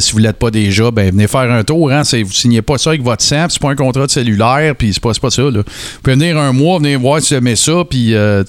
si 0.00 0.12
vous 0.12 0.18
ne 0.18 0.24
l'êtes 0.24 0.38
pas 0.38 0.50
déjà, 0.50 0.90
ben, 0.90 1.10
venez 1.10 1.26
faire 1.26 1.50
un 1.50 1.62
tour. 1.64 1.90
Hein. 1.90 2.02
Vous 2.02 2.32
signez 2.32 2.62
pas 2.62 2.78
ça 2.78 2.90
avec 2.90 3.02
votre 3.02 3.18
puis 3.18 3.46
c'est 3.50 3.62
pas 3.62 3.70
un 3.70 3.76
contrat 3.76 4.06
de 4.06 4.10
cellulaire, 4.10 4.74
puis 4.76 4.92
c'est 4.92 5.02
pas, 5.02 5.12
pas 5.20 5.30
ça. 5.30 5.42
Là. 5.42 5.50
Vous 5.58 6.00
pouvez 6.02 6.16
venir 6.16 6.38
un 6.38 6.52
mois, 6.52 6.78
venir 6.78 6.98
voir 7.00 7.20
si 7.20 7.34
vous 7.34 7.38
aimez 7.38 7.56
ça, 7.56 7.84
puis 7.88 8.07
euh, 8.14 8.44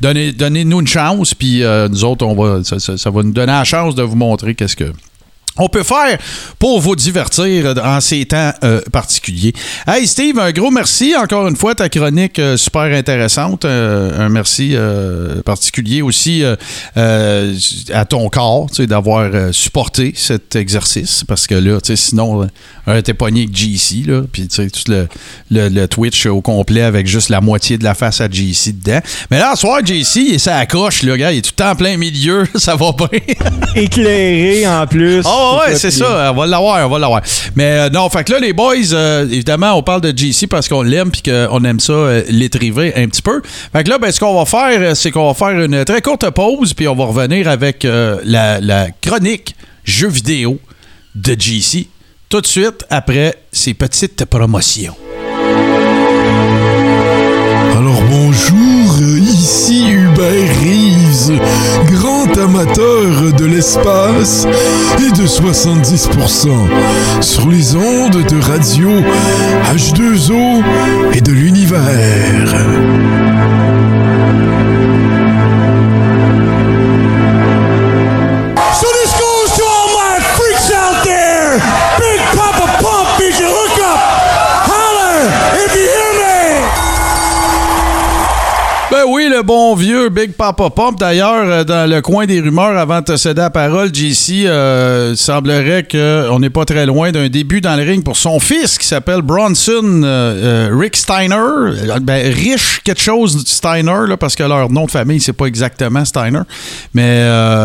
donnez-nous 0.00 0.80
une 0.80 0.86
chance, 0.86 1.34
puis 1.34 1.62
euh, 1.62 1.88
nous 1.88 2.04
autres, 2.04 2.24
on 2.26 2.34
va, 2.34 2.62
ça, 2.64 2.78
ça- 2.78 2.96
ça 2.98 3.10
va 3.10 3.22
nous 3.22 3.32
donner 3.32 3.52
la 3.52 3.64
chance 3.64 3.94
de 3.94 4.02
vous 4.02 4.16
montrer 4.16 4.54
qu'est-ce 4.54 4.76
que 4.76 4.92
on 5.58 5.68
peut 5.68 5.82
faire 5.82 6.18
pour 6.58 6.80
vous 6.80 6.96
divertir 6.96 7.74
en 7.82 8.00
ces 8.00 8.24
temps 8.26 8.52
euh, 8.64 8.80
particuliers. 8.92 9.52
Hey 9.86 10.06
Steve, 10.06 10.38
un 10.38 10.52
gros 10.52 10.70
merci 10.70 11.14
encore 11.16 11.46
une 11.48 11.56
fois, 11.56 11.74
ta 11.74 11.88
chronique 11.88 12.38
euh, 12.38 12.56
super 12.56 12.82
intéressante. 12.82 13.64
Euh, 13.64 14.26
un 14.26 14.28
merci 14.28 14.76
particulier 15.44 16.02
aussi 16.02 16.42
à 16.94 18.04
ton 18.04 18.28
corps, 18.28 18.66
d'avoir 18.78 19.54
supporté 19.54 20.12
cet 20.16 20.56
exercice, 20.56 21.24
parce 21.26 21.46
que 21.46 21.54
là, 21.54 21.78
sinon, 21.82 22.48
on 22.86 22.96
était 22.96 23.14
pogné 23.14 23.42
avec 23.42 23.56
GC, 23.56 24.04
là, 24.06 24.22
puis 24.30 24.48
tu 24.48 24.56
sais, 24.56 24.70
tout 24.70 24.90
le, 24.90 25.08
le, 25.50 25.68
le 25.68 25.88
Twitch 25.88 26.26
au 26.26 26.40
complet 26.40 26.82
avec 26.82 27.06
juste 27.06 27.28
la 27.28 27.40
moitié 27.40 27.78
de 27.78 27.84
la 27.84 27.94
face 27.94 28.20
à 28.20 28.28
GC 28.30 28.72
dedans. 28.72 29.00
Mais 29.30 29.38
là, 29.38 29.52
ce 29.54 29.62
soir, 29.62 29.84
GC, 29.84 30.20
il 30.20 30.34
est 30.34 30.38
ça 30.38 30.56
accroche, 30.58 31.02
le 31.02 31.16
gars, 31.16 31.32
il 31.32 31.38
est 31.38 31.42
tout 31.42 31.52
le 31.56 31.62
temps 31.64 31.70
en 31.70 31.76
plein 31.76 31.96
milieu, 31.96 32.46
ça 32.54 32.76
va 32.76 32.92
bien. 32.92 33.20
Éclairé 33.74 34.66
en 34.66 34.86
plus. 34.86 35.22
Oh 35.24 35.45
ouais, 35.58 35.74
c'est 35.74 35.90
ça. 35.90 36.32
On 36.32 36.36
va 36.36 36.46
l'avoir, 36.46 36.86
on 36.86 36.90
va 36.90 36.98
l'avoir. 36.98 37.22
Mais 37.54 37.64
euh, 37.64 37.90
non, 37.90 38.08
fait 38.10 38.24
que 38.24 38.32
là, 38.32 38.38
les 38.38 38.52
boys, 38.52 38.74
euh, 38.92 39.24
évidemment, 39.24 39.74
on 39.74 39.82
parle 39.82 40.00
de 40.00 40.16
JC 40.16 40.46
parce 40.48 40.68
qu'on 40.68 40.82
l'aime 40.82 41.10
puis 41.10 41.22
qu'on 41.22 41.64
aime 41.64 41.80
ça 41.80 41.92
euh, 41.92 42.22
l'étriver 42.28 42.92
un 42.96 43.06
petit 43.08 43.22
peu. 43.22 43.42
Fait 43.72 43.84
que 43.84 43.90
là, 43.90 43.98
ben, 43.98 44.10
ce 44.10 44.20
qu'on 44.20 44.34
va 44.38 44.44
faire, 44.44 44.96
c'est 44.96 45.10
qu'on 45.10 45.26
va 45.32 45.34
faire 45.34 45.58
une 45.60 45.84
très 45.84 46.00
courte 46.02 46.28
pause 46.30 46.74
puis 46.74 46.88
on 46.88 46.94
va 46.94 47.04
revenir 47.06 47.48
avec 47.48 47.84
euh, 47.84 48.18
la, 48.24 48.60
la 48.60 48.88
chronique 48.90 49.54
jeux 49.84 50.08
vidéo 50.08 50.58
de 51.14 51.36
JC 51.38 51.86
tout 52.28 52.40
de 52.40 52.46
suite 52.46 52.84
après 52.90 53.34
ces 53.52 53.74
petites 53.74 54.24
promotions. 54.24 54.96
Alors 57.76 58.02
bonjour, 58.10 58.58
ici 59.28 59.90
Hubert 59.90 60.56
Reeves, 60.60 61.40
grand 61.92 62.36
amateur 62.38 63.32
de 63.32 63.44
l'espace 63.44 64.46
et 64.98 65.10
de 65.10 65.26
70% 65.26 66.48
sur 67.20 67.48
les 67.48 67.74
ondes 67.74 68.24
de 68.24 68.40
radio 68.40 68.88
H2O 69.74 70.62
et 71.14 71.20
de 71.20 71.32
l'univers. 71.32 72.54
Le 89.36 89.42
bon 89.42 89.74
vieux 89.74 90.08
Big 90.08 90.32
Papa 90.32 90.70
Pump. 90.70 90.98
D'ailleurs, 90.98 91.44
euh, 91.46 91.64
dans 91.64 91.88
le 91.90 92.00
coin 92.00 92.24
des 92.26 92.40
rumeurs, 92.40 92.76
avant 92.78 93.00
de 93.00 93.04
te 93.04 93.16
céder 93.18 93.42
la 93.42 93.50
parole, 93.50 93.94
JC, 93.94 94.46
euh, 94.46 95.14
semblerait 95.14 95.86
qu'on 95.90 96.38
n'est 96.38 96.48
pas 96.50 96.64
très 96.64 96.86
loin 96.86 97.12
d'un 97.12 97.28
début 97.28 97.60
dans 97.60 97.76
le 97.76 97.82
ring 97.82 98.02
pour 98.02 98.16
son 98.16 98.40
fils 98.40 98.78
qui 98.78 98.86
s'appelle 98.86 99.20
Bronson 99.20 99.82
euh, 99.84 100.70
euh, 100.70 100.76
Rick 100.78 100.96
Steiner. 100.96 101.98
Ben, 102.00 102.32
riche 102.32 102.80
quelque 102.82 103.00
chose 103.02 103.44
Steiner, 103.46 104.06
là, 104.08 104.16
parce 104.16 104.34
que 104.34 104.42
leur 104.42 104.70
nom 104.70 104.86
de 104.86 104.90
famille, 104.90 105.20
c'est 105.20 105.34
pas 105.34 105.46
exactement 105.46 106.04
Steiner. 106.04 106.40
Mais 106.94 107.22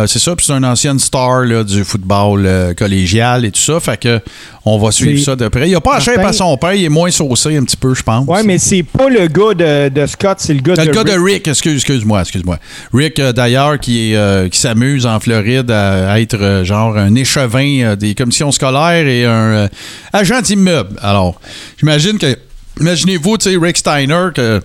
c'est 0.07 0.19
ça, 0.19 0.35
puis 0.35 0.45
c'est 0.45 0.53
un 0.53 0.63
ancien 0.63 0.97
star 0.97 1.41
là, 1.45 1.63
du 1.63 1.83
football 1.85 2.73
collégial 2.77 3.45
et 3.45 3.51
tout 3.51 3.61
ça. 3.61 3.79
Fait 3.79 3.97
que 3.97 4.19
on 4.65 4.77
va 4.77 4.91
suivre 4.91 5.23
ça 5.23 5.35
de 5.35 5.47
près. 5.47 5.69
Il 5.69 5.75
a 5.75 5.81
pas 5.81 5.93
Martin- 5.93 6.21
à 6.21 6.33
son 6.33 6.55
père, 6.57 6.73
il 6.73 6.83
est 6.83 6.89
moins 6.89 7.09
saucé 7.09 7.57
un 7.57 7.63
petit 7.63 7.77
peu, 7.77 7.95
je 7.95 8.03
pense. 8.03 8.27
Ouais, 8.27 8.43
mais 8.43 8.57
c'est 8.59 8.83
pas 8.83 9.09
le 9.09 9.25
gars 9.27 9.53
de, 9.55 9.89
de 9.89 10.05
Scott, 10.05 10.37
c'est 10.39 10.53
le 10.53 10.61
gars 10.61 10.73
C'est 10.75 10.85
de 10.85 10.91
le 10.91 10.99
Rick. 10.99 11.07
de 11.07 11.23
Rick, 11.23 11.55
excuse, 11.61 11.75
excuse-moi, 11.75 12.21
excuse-moi. 12.21 12.57
Rick, 12.91 13.19
euh, 13.19 13.33
d'ailleurs, 13.33 13.79
qui, 13.79 14.15
euh, 14.15 14.49
qui 14.49 14.57
s'amuse 14.57 15.05
en 15.05 15.19
Floride 15.19 15.69
à, 15.69 16.19
être 16.19 16.41
euh, 16.41 16.63
genre 16.63 16.97
un 16.97 17.13
échevin 17.13 17.95
des 17.95 18.15
commissions 18.15 18.51
scolaires 18.51 19.07
et 19.07 19.25
un 19.25 19.69
agent 20.11 20.41
d'immeuble. 20.41 20.97
Alors, 21.01 21.39
j'imagine 21.77 22.17
que, 22.17 22.35
imaginez-vous, 22.79 23.37
tu 23.37 23.51
sais, 23.51 23.57
Rick 23.57 23.77
Steiner, 23.77 24.29
que 24.33 24.59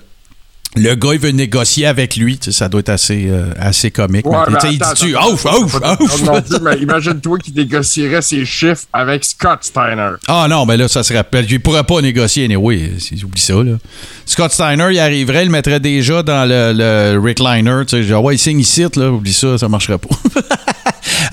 le 0.76 0.94
gars, 0.94 1.14
il 1.14 1.18
veut 1.18 1.30
négocier 1.30 1.86
avec 1.86 2.16
lui. 2.16 2.38
Tu 2.38 2.52
sais, 2.52 2.58
Ça 2.58 2.68
doit 2.68 2.80
être 2.80 2.90
assez, 2.90 3.26
euh, 3.28 3.50
assez 3.58 3.90
comique. 3.90 4.26
Ouais, 4.26 4.36
mais, 4.48 4.58
il 4.70 4.78
dit-tu, 4.78 5.16
ouf, 5.16 5.44
ouf, 5.44 5.74
ouf. 5.74 6.60
mais 6.62 6.78
Imagine-toi 6.78 7.38
qui 7.38 7.52
négocierait 7.52 8.22
ses 8.22 8.44
chiffres 8.44 8.84
avec 8.92 9.24
Scott 9.24 9.60
Steiner. 9.62 10.12
Ah 10.28 10.46
non, 10.48 10.66
mais 10.66 10.76
là, 10.76 10.86
ça 10.88 11.02
serait. 11.02 11.24
Il 11.48 11.60
pourrait 11.60 11.84
pas 11.84 12.00
négocier, 12.00 12.44
anyway. 12.44 12.92
Oublie 13.24 13.40
ça, 13.40 13.54
là. 13.54 13.72
Scott 14.26 14.52
Steiner, 14.52 14.88
il 14.90 14.98
arriverait, 14.98 15.42
il 15.42 15.46
le 15.46 15.52
mettrait 15.52 15.80
déjà 15.80 16.22
dans 16.22 16.46
le, 16.46 16.72
le 16.74 17.18
recliner. 17.18 17.86
Tu 17.86 17.96
sais, 17.96 18.02
genre, 18.02 18.22
ouais, 18.24 18.34
il 18.34 18.38
signe 18.38 18.60
ici, 18.60 18.84
là. 18.96 19.10
Oublie 19.10 19.32
ça, 19.32 19.58
ça 19.58 19.68
marcherait 19.68 19.98
pas. 19.98 20.08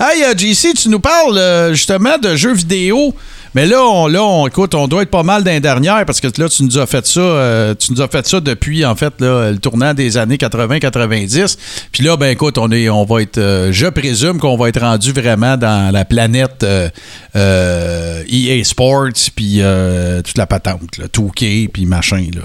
hey, 0.00 0.24
euh, 0.24 0.34
JC, 0.36 0.74
tu 0.74 0.88
nous 0.88 1.00
parles 1.00 1.36
euh, 1.36 1.74
justement 1.74 2.18
de 2.18 2.34
jeux 2.34 2.54
vidéo. 2.54 3.14
Mais 3.54 3.66
là, 3.66 3.82
on, 3.84 4.08
là, 4.08 4.22
on, 4.24 4.46
écoute, 4.48 4.74
on 4.74 4.88
doit 4.88 5.02
être 5.02 5.10
pas 5.10 5.22
mal 5.22 5.44
d'un 5.44 5.60
dernière 5.60 6.04
parce 6.06 6.20
que 6.20 6.26
là, 6.40 6.48
tu 6.48 6.64
nous 6.64 6.76
as 6.78 6.86
fait 6.86 7.06
ça, 7.06 7.20
euh, 7.20 7.74
tu 7.74 7.92
nous 7.92 8.00
as 8.02 8.08
fait 8.08 8.26
ça 8.26 8.40
depuis, 8.40 8.84
en 8.84 8.96
fait, 8.96 9.12
là, 9.20 9.50
le 9.52 9.58
tournant 9.58 9.94
des 9.94 10.16
années 10.16 10.36
80-90. 10.36 11.56
Puis 11.92 12.02
là, 12.02 12.16
ben 12.16 12.26
écoute, 12.30 12.58
on 12.58 12.70
est, 12.72 12.88
on 12.88 13.04
va 13.04 13.22
être, 13.22 13.38
euh, 13.38 13.70
je 13.72 13.86
présume 13.86 14.38
qu'on 14.38 14.56
va 14.56 14.68
être 14.70 14.80
rendu 14.80 15.12
vraiment 15.12 15.56
dans 15.56 15.92
la 15.92 16.04
planète 16.04 16.64
euh, 16.64 16.88
euh, 17.36 18.22
EA 18.28 18.62
Sports, 18.64 19.10
puis 19.34 19.58
euh, 19.60 20.22
toute 20.22 20.38
la 20.38 20.46
patente, 20.46 20.98
là, 20.98 21.06
2K, 21.06 21.68
puis 21.68 21.86
machin, 21.86 22.26
là. 22.34 22.42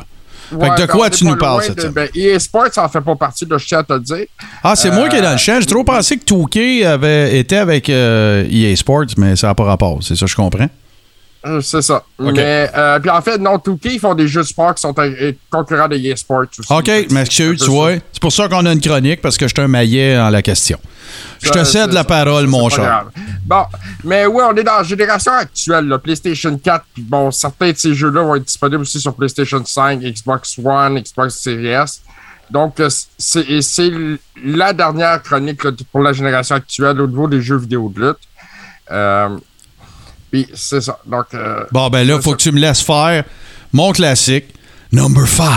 Fait 0.51 0.69
que 0.69 0.81
de 0.81 0.85
quoi 0.87 1.07
est 1.07 1.11
tu 1.11 1.25
nous 1.25 1.35
parles, 1.37 1.61
cette 1.61 1.75
de- 1.77 1.81
semaine? 1.81 2.09
ben, 2.11 2.21
EA 2.21 2.39
Sports, 2.39 2.69
ça 2.73 2.83
en 2.83 2.89
fait 2.89 3.01
pas 3.01 3.15
partie, 3.15 3.45
là, 3.45 3.57
je 3.59 3.67
tiens 3.67 3.79
à 3.79 3.83
te 3.83 3.99
dire. 3.99 4.25
Ah, 4.63 4.75
c'est 4.75 4.89
moi 4.89 5.07
qui 5.07 5.15
est 5.17 5.21
dans 5.21 5.31
le 5.33 5.37
champ. 5.37 5.57
J'ai 5.59 5.67
trop 5.67 5.83
pensé 5.83 6.17
que 6.17 6.25
2K 6.25 6.85
avait 6.87 7.37
été 7.37 7.55
avec 7.57 7.87
euh, 7.89 8.43
EA 8.49 8.75
Sports, 8.75 9.05
mais 9.17 9.35
ça 9.35 9.45
n'a 9.47 9.53
pas 9.53 9.65
rapport. 9.65 9.99
C'est 10.01 10.15
ça, 10.15 10.25
je 10.25 10.35
comprends. 10.35 10.67
Euh, 11.45 11.61
C'est 11.61 11.81
ça. 11.81 12.03
Mais, 12.19 12.69
euh, 12.75 12.99
puis 12.99 13.09
en 13.09 13.21
fait, 13.21 13.37
non, 13.37 13.55
2K, 13.55 13.93
ils 13.93 13.99
font 13.99 14.13
des 14.13 14.27
jeux 14.27 14.41
de 14.41 14.47
sport 14.47 14.75
qui 14.75 14.81
sont 14.81 14.93
euh, 14.97 15.31
concurrents 15.49 15.87
de 15.87 15.95
EA 15.95 16.15
Sports 16.15 16.45
aussi. 16.59 16.71
OK, 16.71 17.11
monsieur, 17.11 17.55
tu 17.55 17.69
vois. 17.69 17.93
C'est 18.11 18.21
pour 18.21 18.33
ça 18.33 18.49
qu'on 18.49 18.65
a 18.65 18.73
une 18.73 18.81
chronique, 18.81 19.21
parce 19.21 19.37
que 19.37 19.47
je 19.47 19.53
suis 19.53 19.63
un 19.63 19.69
maillet 19.69 20.17
en 20.17 20.29
la 20.29 20.41
question. 20.41 20.79
Je 21.41 21.49
te 21.49 21.63
cède 21.63 21.93
la 21.93 22.01
ça. 22.01 22.03
parole, 22.03 22.47
mon 22.47 22.67
cher. 22.69 23.05
Bon, 23.45 23.63
mais 24.03 24.25
oui, 24.25 24.43
on 24.45 24.55
est 24.55 24.63
dans 24.63 24.77
la 24.77 24.83
génération 24.83 25.31
actuelle, 25.31 25.87
là, 25.87 25.97
PlayStation 25.97 26.57
4. 26.57 26.85
Puis 26.93 27.03
bon, 27.03 27.31
certains 27.31 27.71
de 27.71 27.77
ces 27.77 27.93
jeux-là 27.93 28.21
vont 28.21 28.35
être 28.35 28.45
disponibles 28.45 28.81
aussi 28.81 28.99
sur 28.99 29.15
PlayStation 29.15 29.63
5, 29.65 30.01
Xbox 30.01 30.59
One, 30.63 30.99
Xbox 30.99 31.35
Series 31.35 31.67
S. 31.67 32.01
Donc, 32.51 32.81
c'est 33.17 33.91
la 34.43 34.73
dernière 34.73 35.21
chronique 35.21 35.63
là, 35.63 35.71
pour 35.91 36.01
la 36.01 36.13
génération 36.13 36.55
actuelle 36.55 36.99
au 36.99 37.07
niveau 37.07 37.27
des 37.27 37.41
jeux 37.41 37.57
vidéo 37.57 37.91
de 37.95 38.07
lutte. 38.07 38.17
Euh, 38.91 39.37
Puis 40.31 40.47
c'est 40.53 40.81
ça. 40.81 40.99
Donc, 41.05 41.25
euh, 41.33 41.63
Bon, 41.71 41.89
ben 41.89 42.05
là, 42.07 42.15
faut 42.21 42.31
ça. 42.31 42.35
que 42.37 42.41
tu 42.41 42.51
me 42.51 42.59
laisses 42.59 42.81
faire 42.81 43.23
mon 43.73 43.91
classique, 43.91 44.45
number 44.91 45.27
5. 45.27 45.47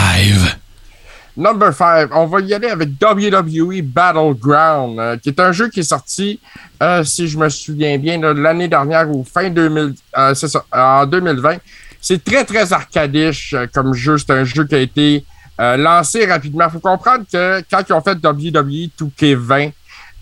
Number 1.35 1.73
5, 1.73 2.11
on 2.15 2.27
va 2.27 2.41
y 2.41 2.53
aller 2.53 2.69
avec 2.69 2.91
WWE 3.01 3.81
Battleground, 3.83 4.99
euh, 4.99 5.17
qui 5.17 5.31
est 5.31 5.41
un 5.41 5.51
jeu 5.53 5.71
qui 5.71 5.81
est 5.81 5.85
sorti, 5.85 6.39
euh, 6.83 7.03
si 7.05 7.27
je 7.27 7.39
me 7.39 7.49
souviens 7.49 7.97
bien, 7.97 8.21
l'année 8.35 8.69
dernière 8.69 9.09
ou 9.09 9.25
fin 9.25 9.49
2000, 9.49 9.95
euh, 10.19 10.35
c'est 10.35 10.49
ça, 10.49 10.63
en 10.71 11.07
2020. 11.07 11.57
C'est 12.03 12.23
très, 12.23 12.45
très 12.45 12.71
arcadish 12.75 13.55
euh, 13.55 13.67
comme 13.73 13.95
jeu. 13.95 14.19
C'est 14.19 14.31
un 14.33 14.45
jeu 14.45 14.67
qui 14.67 14.75
a 14.75 14.79
été 14.79 15.25
lancé 15.59 16.27
rapidement. 16.27 16.69
faut 16.69 16.81
comprendre 16.81 17.25
que 17.33 17.63
quand 17.71 17.83
ils 17.89 17.93
ont 17.93 18.01
fait 18.01 18.17
WWE 18.23 18.89
2K20, 19.01 19.73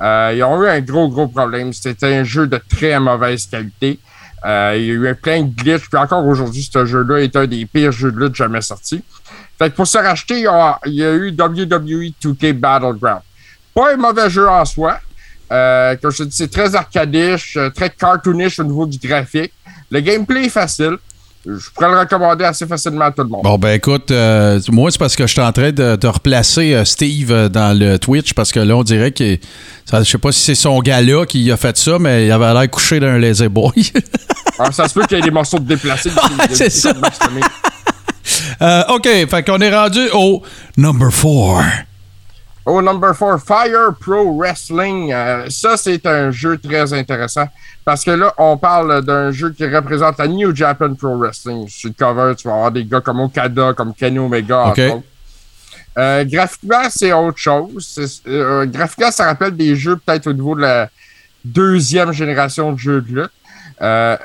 euh, 0.03 0.33
ils 0.37 0.43
ont 0.43 0.62
eu 0.62 0.69
un 0.69 0.81
gros, 0.81 1.09
gros 1.09 1.29
problème. 1.29 1.73
C'était 1.73 2.15
un 2.15 2.24
jeu 2.24 2.47
de 2.47 2.61
très 2.69 2.99
mauvaise 3.01 3.47
qualité. 3.47 3.99
Euh, 4.45 4.75
il 4.77 4.85
y 4.85 4.91
a 4.91 5.11
eu 5.11 5.15
plein 5.15 5.43
de 5.43 5.55
glitches. 5.55 5.89
Puis 5.91 6.01
encore 6.01 6.27
aujourd'hui, 6.27 6.69
ce 6.73 6.85
jeu-là 6.85 7.21
est 7.21 7.37
un 7.37 7.47
des 7.47 7.67
pires 7.67 7.93
jeux 7.93 8.12
de 8.12 8.19
lutte 8.19 8.35
jamais 8.35 8.61
sortis. 8.61 9.03
Fait 9.59 9.71
que 9.71 9.77
pour 9.77 9.87
se 9.87 9.99
racheter, 9.99 10.39
il 10.39 10.95
y 10.95 11.05
a, 11.05 11.12
eu 11.12 11.31
WWE 11.31 12.12
2K 12.23 12.55
Battleground. 12.55 13.23
Pas 13.75 13.93
un 13.93 13.97
mauvais 13.97 14.31
jeu 14.31 14.49
en 14.49 14.65
soi. 14.65 14.99
Euh, 15.53 15.97
comme 16.01 16.12
je 16.12 16.19
te 16.19 16.23
dis, 16.25 16.37
c'est 16.37 16.51
très 16.51 16.75
arcadish, 16.75 17.57
euh, 17.57 17.71
très 17.71 17.91
cartoonish 17.91 18.59
au 18.61 18.65
niveau 18.65 18.87
du 18.87 18.99
graphique. 18.99 19.53
Le 19.91 20.01
gameplay 20.01 20.47
est 20.47 20.51
facile. 20.51 20.97
Je 21.47 21.71
pourrais 21.75 21.89
le 21.89 21.99
recommander 21.99 22.45
assez 22.45 22.67
facilement 22.67 23.07
à 23.07 23.12
tout 23.12 23.23
le 23.23 23.29
monde. 23.29 23.43
Bon, 23.43 23.57
ben 23.57 23.71
écoute, 23.71 24.11
euh, 24.11 24.61
moi, 24.71 24.91
c'est 24.91 24.99
parce 24.99 25.17
que 25.17 25.27
je 25.27 25.33
suis 25.33 25.41
en 25.41 25.53
train 25.53 25.73
de, 25.73 25.97
de 25.97 26.07
replacer 26.07 26.75
euh, 26.75 26.85
Steve 26.85 27.33
euh, 27.33 27.49
dans 27.49 27.77
le 27.79 27.99
Twitch 27.99 28.35
parce 28.35 28.53
que 28.53 28.61
là, 28.61 28.77
on 28.77 28.83
dirait 28.83 29.12
que. 29.12 29.39
Je 29.91 30.05
sais 30.05 30.19
pas 30.19 30.33
si 30.33 30.41
c'est 30.41 30.55
son 30.55 30.79
gars-là 30.81 31.25
qui 31.25 31.51
a 31.51 31.57
fait 31.57 31.77
ça, 31.79 31.99
mais 31.99 32.27
il 32.27 32.31
avait 32.31 32.53
l'air 32.53 32.71
couché 32.71 33.01
dans 33.01 33.07
un 33.07 33.19
lazy 33.19 33.49
boy. 33.49 33.73
Alors, 34.59 34.73
ça 34.75 34.87
se 34.87 34.95
peut 34.95 35.05
qu'il 35.07 35.17
y 35.17 35.21
ait 35.21 35.25
des 35.25 35.31
morceaux 35.31 35.59
de 35.59 35.65
déplacés. 35.65 36.11
Ouais, 36.11 36.47
c'est 36.53 36.71
ça. 36.71 36.93
OK, 38.91 39.05
fait 39.05 39.43
qu'on 39.45 39.59
est 39.61 39.75
rendu 39.75 40.01
au 40.12 40.43
number 40.77 41.09
4. 41.11 41.90
Au 42.66 42.82
number 42.82 43.16
4, 43.16 43.39
Fire 43.39 43.95
Pro 43.99 44.37
Wrestling. 44.37 45.12
Euh, 45.12 45.47
ça, 45.49 45.77
c'est 45.77 46.05
un 46.07 46.31
jeu 46.31 46.59
très 46.59 46.93
intéressant 46.93 47.47
parce 47.85 48.05
que 48.05 48.11
là, 48.11 48.35
on 48.37 48.57
parle 48.57 49.03
d'un 49.05 49.32
jeu 49.32 49.51
qui 49.51 49.66
représente 49.66 50.19
la 50.19 50.28
New 50.28 50.55
Japan 50.55 50.95
Pro 50.95 51.16
Wrestling. 51.16 51.66
Sur 51.69 51.89
le 51.89 51.95
cover, 51.95 52.35
tu 52.37 52.47
vas 52.47 52.55
avoir 52.55 52.70
des 52.70 52.85
gars 52.85 53.01
comme 53.01 53.20
Okada, 53.20 53.73
comme 53.73 53.95
Kenny 53.95 54.19
Omega, 54.19 54.66
OK. 54.66 54.69
entre 54.70 54.95
autres. 54.97 55.07
Euh, 55.99 56.24
graphiquement, 56.24 56.89
c'est 56.89 57.12
autre 57.12 57.39
chose. 57.39 58.23
Euh, 58.27 58.66
graphiquement, 58.66 59.11
ça 59.11 59.24
rappelle 59.24 59.57
des 59.57 59.74
jeux 59.74 59.97
peut-être 59.97 60.28
au 60.28 60.32
niveau 60.32 60.55
de 60.55 60.61
la 60.61 60.89
deuxième 61.45 62.12
génération 62.12 62.73
de 62.73 62.78
jeux 62.78 63.01
de 63.01 63.23
lutte. 63.23 63.32
Euh, 63.82 64.16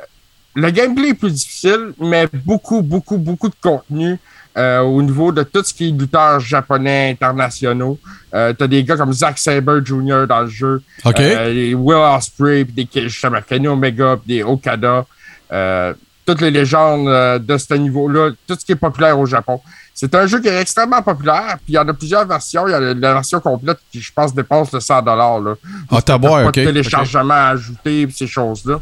le 0.55 0.69
gameplay 0.69 1.09
est 1.09 1.13
plus 1.15 1.31
difficile, 1.31 1.93
mais 1.99 2.27
beaucoup, 2.31 2.81
beaucoup, 2.81 3.17
beaucoup 3.17 3.49
de 3.49 3.55
contenu 3.61 4.19
euh, 4.57 4.79
au 4.81 5.01
niveau 5.01 5.31
de 5.31 5.43
tout 5.43 5.63
ce 5.63 5.73
qui 5.73 5.89
est 5.89 5.91
lutteurs 5.91 6.39
japonais 6.39 7.11
internationaux. 7.11 7.99
Euh, 8.33 8.53
T'as 8.53 8.67
des 8.67 8.83
gars 8.83 8.97
comme 8.97 9.13
Zack 9.13 9.37
Sabre 9.37 9.83
Jr. 9.83 10.25
dans 10.27 10.41
le 10.41 10.47
jeu. 10.47 10.81
OK. 11.03 11.19
Euh, 11.19 11.53
les 11.53 11.73
Will 11.73 11.97
Ospreay, 11.97 12.65
puis 12.65 12.87
des 12.93 13.09
justement, 13.09 13.39
Kenny 13.47 13.67
Omega, 13.67 14.17
puis 14.17 14.37
des 14.37 14.43
Okada. 14.43 15.05
Euh, 15.51 15.93
toutes 16.25 16.41
les 16.41 16.51
légendes 16.51 17.07
euh, 17.07 17.39
de 17.39 17.57
ce 17.57 17.73
niveau-là, 17.75 18.31
tout 18.47 18.55
ce 18.59 18.65
qui 18.65 18.71
est 18.71 18.77
populaire 18.77 19.17
au 19.19 19.25
Japon. 19.25 19.61
C'est 19.93 20.13
un 20.15 20.27
jeu 20.27 20.41
qui 20.41 20.47
est 20.47 20.59
extrêmement 20.59 21.01
populaire, 21.01 21.57
puis 21.63 21.73
il 21.73 21.75
y 21.75 21.77
en 21.77 21.87
a 21.87 21.93
plusieurs 21.93 22.25
versions. 22.25 22.67
Il 22.67 22.71
y 22.71 22.73
a 22.73 22.79
la, 22.79 23.13
version 23.13 23.39
complète 23.39 23.77
qui, 23.91 24.01
je 24.01 24.11
pense, 24.11 24.33
dépasse 24.33 24.71
le 24.73 24.79
100 24.79 25.05
là. 25.05 25.55
Ah, 25.89 26.01
t'as 26.01 26.19
pas 26.19 26.45
de 26.45 26.51
téléchargement 26.51 27.33
à 27.33 27.49
ajouter, 27.49 28.07
puis 28.07 28.15
ces 28.15 28.27
choses-là. 28.27 28.81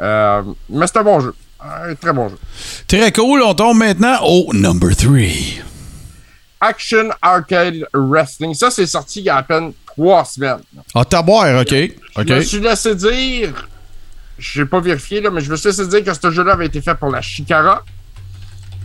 Euh, 0.00 0.42
mais 0.70 0.86
c'est 0.86 0.98
un 0.98 1.02
bon 1.02 1.20
jeu. 1.20 1.34
Un 1.66 1.94
très 1.94 2.12
bon 2.12 2.28
jeu. 2.28 2.38
Très 2.86 3.12
cool. 3.12 3.42
On 3.42 3.54
tombe 3.54 3.78
maintenant 3.78 4.18
au 4.22 4.52
number 4.52 4.94
3. 4.96 5.16
Action 6.60 7.10
Arcade 7.20 7.86
Wrestling. 7.92 8.54
Ça, 8.54 8.70
c'est 8.70 8.86
sorti 8.86 9.20
il 9.20 9.24
y 9.24 9.28
a 9.28 9.36
à 9.36 9.42
peine 9.42 9.72
trois 9.86 10.24
semaines. 10.24 10.60
Ah, 10.94 11.04
t'as 11.04 11.22
boire, 11.22 11.60
OK. 11.60 11.70
Je 11.70 12.34
me 12.34 12.40
suis 12.42 12.60
laissé 12.60 12.94
dire, 12.94 13.68
je 14.38 14.62
n'ai 14.62 14.68
pas 14.68 14.80
vérifié, 14.80 15.20
là, 15.20 15.30
mais 15.30 15.40
je 15.40 15.50
me 15.50 15.56
suis 15.56 15.68
laissé 15.68 15.86
dire 15.86 16.04
que 16.04 16.12
ce 16.14 16.30
jeu-là 16.30 16.52
avait 16.52 16.66
été 16.66 16.80
fait 16.80 16.94
pour 16.94 17.10
la 17.10 17.20
Shikara 17.20 17.82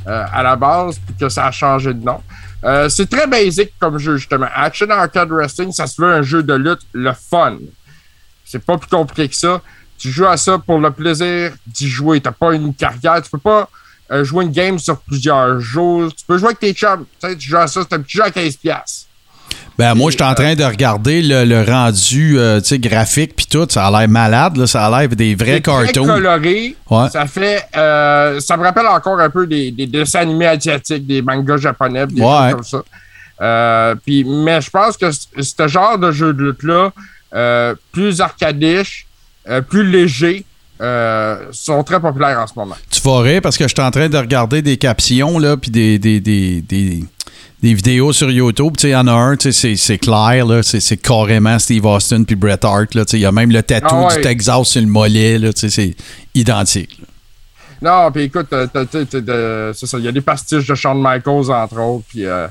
euh, 0.07 0.25
à 0.33 0.43
la 0.43 0.55
base, 0.55 0.99
puis 1.05 1.15
que 1.15 1.29
ça 1.29 1.45
a 1.45 1.51
changé 1.51 1.93
de 1.93 2.03
nom. 2.03 2.21
Euh, 2.63 2.89
c'est 2.89 3.09
très 3.09 3.27
basique 3.27 3.73
comme 3.79 3.97
jeu, 3.97 4.17
justement. 4.17 4.47
Action 4.53 4.89
Arcade 4.89 5.29
Wrestling, 5.31 5.71
ça 5.71 5.87
se 5.87 6.01
veut 6.01 6.11
un 6.11 6.21
jeu 6.21 6.43
de 6.43 6.53
lutte, 6.53 6.81
le 6.93 7.13
fun. 7.13 7.57
C'est 8.45 8.63
pas 8.63 8.77
plus 8.77 8.89
compliqué 8.89 9.29
que 9.29 9.35
ça. 9.35 9.61
Tu 10.01 10.09
joues 10.11 10.25
à 10.25 10.35
ça 10.37 10.57
pour 10.57 10.79
le 10.79 10.89
plaisir 10.91 11.51
d'y 11.67 11.87
jouer. 11.87 12.19
T'as 12.21 12.31
pas 12.31 12.53
une 12.55 12.73
carrière. 12.73 13.21
Tu 13.21 13.29
peux 13.29 13.37
pas 13.37 13.69
euh, 14.11 14.23
jouer 14.23 14.45
une 14.45 14.51
game 14.51 14.79
sur 14.79 14.97
plusieurs 14.99 15.59
jours. 15.59 16.11
Tu 16.15 16.25
peux 16.25 16.37
jouer 16.37 16.47
avec 16.47 16.59
tes 16.59 16.73
chums. 16.73 17.05
Tu 17.21 17.29
sais, 17.29 17.35
tu 17.37 17.49
joues 17.49 17.57
à 17.57 17.67
ça, 17.67 17.81
c'est 17.87 17.95
un 17.95 17.99
petit 18.01 18.17
jeu 18.17 18.23
à 18.23 18.29
15$. 18.29 18.57
piastres. 18.57 19.07
Ben, 19.77 19.95
moi, 19.95 20.11
je 20.11 20.15
suis 20.17 20.23
en 20.23 20.33
train 20.33 20.55
de 20.55 20.63
regarder 20.63 21.21
le, 21.21 21.43
le 21.45 21.63
rendu 21.63 22.37
euh, 22.37 22.59
graphique 22.73 23.35
puis 23.35 23.45
tout. 23.49 23.65
Ça 23.69 23.87
a 23.87 23.91
l'air 23.99 24.09
malade, 24.09 24.57
là. 24.57 24.67
Ça 24.67 24.85
a 24.85 24.99
l'air 25.01 25.09
des 25.09 25.35
vrais 25.35 25.59
très 25.59 25.85
cartoons. 25.85 26.05
coloré. 26.05 26.75
Ouais. 26.89 27.09
Ça 27.09 27.25
fait. 27.25 27.65
euh, 27.75 28.39
ça 28.39 28.57
me 28.57 28.63
rappelle 28.63 28.87
encore 28.87 29.19
un 29.19 29.29
peu 29.29 29.45
des, 29.47 29.71
des 29.71 29.87
dessins 29.87 30.19
animés 30.19 30.47
asiatiques, 30.47 31.05
des 31.07 31.21
mangas 31.21 31.57
japonais, 31.57 32.05
des 32.07 32.21
Ouais. 32.21 32.27
choses 32.27 32.51
comme 32.51 32.63
ça. 32.63 32.83
Euh, 33.41 33.95
mais 34.07 34.61
je 34.61 34.69
pense 34.69 34.97
que 34.97 35.09
ce 35.11 35.67
genre 35.67 35.97
de 35.97 36.11
jeu 36.11 36.33
de 36.33 36.43
lutte-là, 36.43 36.91
euh, 37.33 37.73
plus 37.91 38.21
arcadish, 38.21 39.05
euh, 39.05 39.10
plus 39.69 39.85
léger, 39.89 40.45
euh, 40.81 41.37
sont 41.51 41.83
très 41.83 41.99
populaires 41.99 42.39
en 42.39 42.47
ce 42.47 42.53
moment. 42.55 42.75
Tu 42.89 43.01
vas 43.01 43.19
rire 43.19 43.41
parce 43.41 43.57
que 43.57 43.65
je 43.67 43.73
suis 43.75 43.81
en 43.83 43.91
train 43.91 44.09
de 44.09 44.17
regarder 44.17 44.61
des 44.63 44.77
captions, 44.77 45.37
là, 45.37 45.55
puis 45.57 45.69
des, 45.69 45.99
des, 45.99 46.19
des, 46.19 46.61
des, 46.61 47.03
vidéos 47.73 48.13
sur 48.13 48.31
YouTube. 48.31 48.75
Tu 48.77 48.81
sais, 48.83 48.87
il 48.89 48.93
y 48.93 48.95
en 48.95 49.05
a 49.07 49.11
un, 49.11 49.35
tu 49.35 49.51
sais, 49.51 49.75
c'est- 49.75 49.97
clair, 49.99 50.45
là. 50.45 50.63
C'est 50.63 50.97
carrément 50.97 51.59
Steve 51.59 51.85
Austin 51.85 52.23
puis 52.23 52.35
Bret 52.35 52.59
Hart, 52.63 52.95
là. 52.95 53.05
Tu 53.05 53.11
sais, 53.11 53.17
il 53.17 53.21
y 53.21 53.25
a 53.25 53.31
même 53.31 53.51
le 53.51 53.61
tatou 53.61 53.87
Ah 53.91 54.07
ouais. 54.07 54.15
du 54.15 54.21
Texas 54.21 54.69
sur 54.69 54.81
le 54.81 54.87
mollet, 54.87 55.37
là. 55.37 55.53
Tu 55.53 55.61
sais, 55.61 55.69
c'est 55.69 55.95
identique. 56.33 56.97
là. 56.99 57.05
Non, 57.83 58.11
puis 58.11 58.23
écoute, 58.23 58.47
euh, 58.53 59.73
c'est 59.75 59.85
ça. 59.87 59.97
Il 59.99 60.05
y 60.05 60.07
a 60.07 60.11
des 60.11 60.21
pastiches 60.21 60.67
de 60.67 60.75
Shawn 60.75 60.97
Michaels, 61.01 61.51
entre 61.51 61.79
autres, 61.79 62.05
puis 62.09 62.25
euh, 62.25 62.47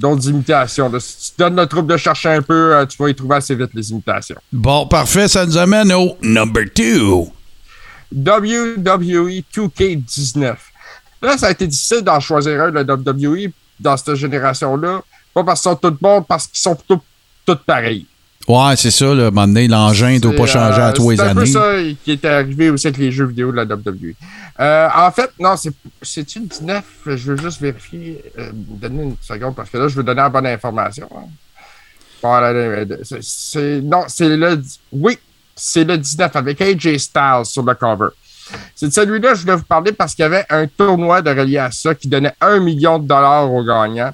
d'autres 0.00 0.28
imitations. 0.28 0.88
là. 0.88 0.98
Si 0.98 1.32
tu 1.32 1.38
donnes 1.38 1.56
le 1.56 1.66
trouble 1.66 1.92
de 1.92 1.96
chercher 1.96 2.30
un 2.30 2.42
peu, 2.42 2.74
euh, 2.74 2.86
tu 2.86 2.96
vas 2.98 3.10
y 3.10 3.14
trouver 3.14 3.36
assez 3.36 3.54
vite 3.54 3.70
les 3.74 3.90
imitations. 3.90 4.36
Bon, 4.52 4.86
parfait. 4.86 5.28
Ça 5.28 5.44
nous 5.46 5.56
amène 5.58 5.92
au 5.92 6.16
number 6.22 6.64
two. 6.74 7.30
WWE 8.12 9.42
2K19. 9.54 10.56
Là, 11.22 11.36
ça 11.36 11.48
a 11.48 11.50
été 11.50 11.66
difficile 11.66 12.00
d'en 12.00 12.18
choisir 12.18 12.60
un, 12.62 12.70
le 12.70 12.80
WWE, 12.82 13.52
dans 13.78 13.96
cette 13.96 14.14
génération-là. 14.14 15.02
Pas 15.34 15.44
parce 15.44 15.60
qu'ils 15.60 15.70
sont 15.70 15.76
tous 15.76 15.96
bons, 16.00 16.22
parce 16.22 16.46
qu'ils 16.46 16.58
sont 16.60 16.74
plutôt 16.74 17.02
tous 17.46 17.58
pareils. 17.66 18.06
Ouais, 18.48 18.74
c'est 18.76 18.90
ça, 18.90 19.14
là. 19.14 19.24
À 19.24 19.26
un 19.28 19.30
moment 19.30 19.46
donné, 19.46 19.68
l'engin 19.68 20.14
ne 20.14 20.18
doit 20.18 20.34
pas 20.34 20.46
C'est, 20.46 20.54
changer 20.54 20.80
à 20.80 20.88
euh, 20.88 20.92
tous 20.92 21.10
les 21.10 21.16
C'est 21.16 21.22
années. 21.22 21.46
ça 21.46 21.72
qui 22.04 22.12
est 22.12 22.24
arrivé 22.24 22.70
aussi 22.70 22.86
avec 22.88 22.98
les 22.98 23.12
jeux 23.12 23.26
vidéo 23.26 23.52
de 23.52 23.56
la 23.56 23.64
WWE. 23.64 24.14
Euh, 24.58 24.88
en 24.94 25.10
fait, 25.12 25.30
non, 25.38 25.56
c'est 25.56 25.72
c'est-tu 26.02 26.40
le 26.40 26.46
19? 26.46 26.82
Je 27.06 27.32
veux 27.32 27.36
juste 27.36 27.60
vérifier. 27.60 28.22
Euh, 28.38 28.50
donner 28.54 29.02
une 29.04 29.16
seconde, 29.20 29.54
parce 29.54 29.70
que 29.70 29.78
là, 29.78 29.88
je 29.88 29.94
veux 29.94 30.02
donner 30.02 30.22
la 30.22 30.28
bonne 30.30 30.46
information. 30.46 31.08
hein. 31.14 31.24
C'est- 33.02 33.22
c'est- 33.22 33.80
non, 33.82 34.04
c'est 34.08 34.28
le... 34.36 34.60
Oui, 34.92 35.18
c'est 35.56 35.84
le 35.84 35.96
19 35.96 36.34
avec 36.36 36.60
AJ 36.60 36.96
Styles 36.98 37.44
sur 37.44 37.62
le 37.62 37.74
cover. 37.74 38.08
C'est 38.74 38.88
de 38.88 38.92
celui-là 38.92 39.30
que 39.32 39.36
je 39.36 39.42
voulais 39.42 39.56
vous 39.56 39.62
parler 39.62 39.92
parce 39.92 40.14
qu'il 40.14 40.22
y 40.24 40.26
avait 40.26 40.44
un 40.50 40.66
tournoi 40.66 41.22
de 41.22 41.30
relié 41.30 41.58
à 41.58 41.70
ça 41.70 41.94
qui 41.94 42.08
donnait 42.08 42.34
un 42.40 42.58
million 42.58 42.98
de 42.98 43.06
dollars 43.06 43.50
aux 43.52 43.64
gagnants. 43.64 44.12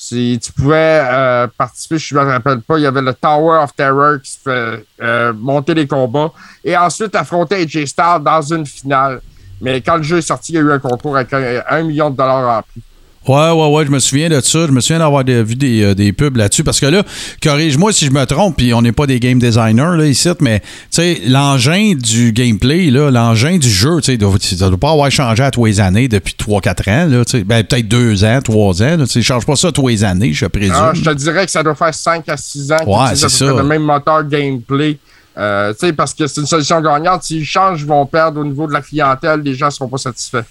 Si 0.00 0.38
tu 0.40 0.52
pouvais 0.52 1.02
euh, 1.02 1.48
participer, 1.58 1.98
je 1.98 2.14
ne 2.14 2.20
me 2.20 2.30
rappelle 2.30 2.60
pas, 2.60 2.78
il 2.78 2.82
y 2.82 2.86
avait 2.86 3.02
le 3.02 3.12
Tower 3.12 3.58
of 3.64 3.74
Terror 3.74 4.22
qui 4.22 4.30
se 4.30 4.38
fait 4.38 4.86
euh, 5.02 5.32
monter 5.32 5.74
les 5.74 5.88
combats 5.88 6.30
et 6.62 6.76
ensuite 6.76 7.16
affronter 7.16 7.56
AJ 7.56 7.84
Styles 7.86 8.22
dans 8.22 8.40
une 8.40 8.64
finale. 8.64 9.20
Mais 9.60 9.80
quand 9.80 9.96
le 9.96 10.04
jeu 10.04 10.18
est 10.18 10.22
sorti, 10.22 10.52
il 10.52 10.54
y 10.54 10.58
a 10.58 10.60
eu 10.60 10.70
un 10.70 10.78
concours 10.78 11.16
avec 11.16 11.32
un, 11.32 11.62
un 11.68 11.82
million 11.82 12.10
de 12.10 12.16
dollars 12.16 12.58
en 12.58 12.62
prix. 12.62 12.80
Ouais, 13.28 13.50
ouais, 13.50 13.68
ouais, 13.68 13.86
je 13.86 13.90
me 13.90 13.98
souviens 13.98 14.28
de 14.28 14.40
ça. 14.40 14.66
Je 14.66 14.72
me 14.72 14.80
souviens 14.80 14.98
d'avoir 15.00 15.24
vu 15.24 15.54
des, 15.54 15.82
euh, 15.82 15.94
des 15.94 16.12
pubs 16.12 16.36
là-dessus. 16.36 16.64
Parce 16.64 16.80
que 16.80 16.86
là, 16.86 17.02
corrige-moi 17.42 17.92
si 17.92 18.06
je 18.06 18.10
me 18.10 18.24
trompe, 18.24 18.56
puis 18.56 18.72
on 18.74 18.82
n'est 18.82 18.92
pas 18.92 19.06
des 19.06 19.20
game 19.20 19.38
designers 19.38 19.96
là, 19.96 20.06
ici, 20.06 20.28
mais 20.40 20.60
tu 20.60 20.66
sais, 20.90 21.20
l'engin 21.26 21.94
du 21.94 22.32
gameplay, 22.32 22.90
là, 22.90 23.10
l'engin 23.10 23.58
du 23.58 23.68
jeu, 23.70 24.00
tu 24.00 24.16
sais, 24.16 24.56
ça 24.56 24.64
ne 24.64 24.70
doit 24.70 24.78
pas 24.78 24.92
avoir 24.92 25.10
changé 25.10 25.42
à 25.42 25.50
tous 25.50 25.66
les 25.66 25.80
années 25.80 26.08
depuis 26.08 26.34
3-4 26.38 26.90
ans. 26.90 27.06
Là, 27.08 27.42
ben, 27.44 27.64
peut-être 27.64 27.88
2 27.88 28.24
ans, 28.24 28.40
3 28.42 28.82
ans. 28.82 28.96
Tu 29.06 29.18
ne 29.18 29.22
changent 29.22 29.46
pas 29.46 29.56
ça 29.56 29.70
tous 29.72 29.88
les 29.88 30.04
années, 30.04 30.32
je 30.32 30.46
présume. 30.46 30.74
Ah, 30.74 30.92
je 30.94 31.02
te 31.02 31.10
dirais 31.14 31.44
que 31.44 31.50
ça 31.50 31.62
doit 31.62 31.74
faire 31.74 31.94
5 31.94 32.28
à 32.28 32.36
6 32.36 32.72
ans 32.72 32.76
Ouais, 32.86 33.14
c'est 33.14 33.28
ça. 33.28 33.46
le 33.46 33.62
même 33.62 33.82
moteur 33.82 34.24
gameplay. 34.24 34.98
Euh, 35.36 35.72
tu 35.72 35.86
sais, 35.86 35.92
parce 35.92 36.14
que 36.14 36.26
c'est 36.26 36.40
une 36.40 36.46
solution 36.48 36.80
gagnante. 36.80 37.22
S'ils 37.22 37.44
changent, 37.44 37.82
ils 37.82 37.86
vont 37.86 38.04
perdre 38.06 38.40
au 38.40 38.44
niveau 38.44 38.66
de 38.66 38.72
la 38.72 38.80
clientèle. 38.80 39.40
Les 39.40 39.54
gens 39.54 39.66
ne 39.66 39.70
seront 39.70 39.88
pas 39.88 39.98
satisfaits. 39.98 40.42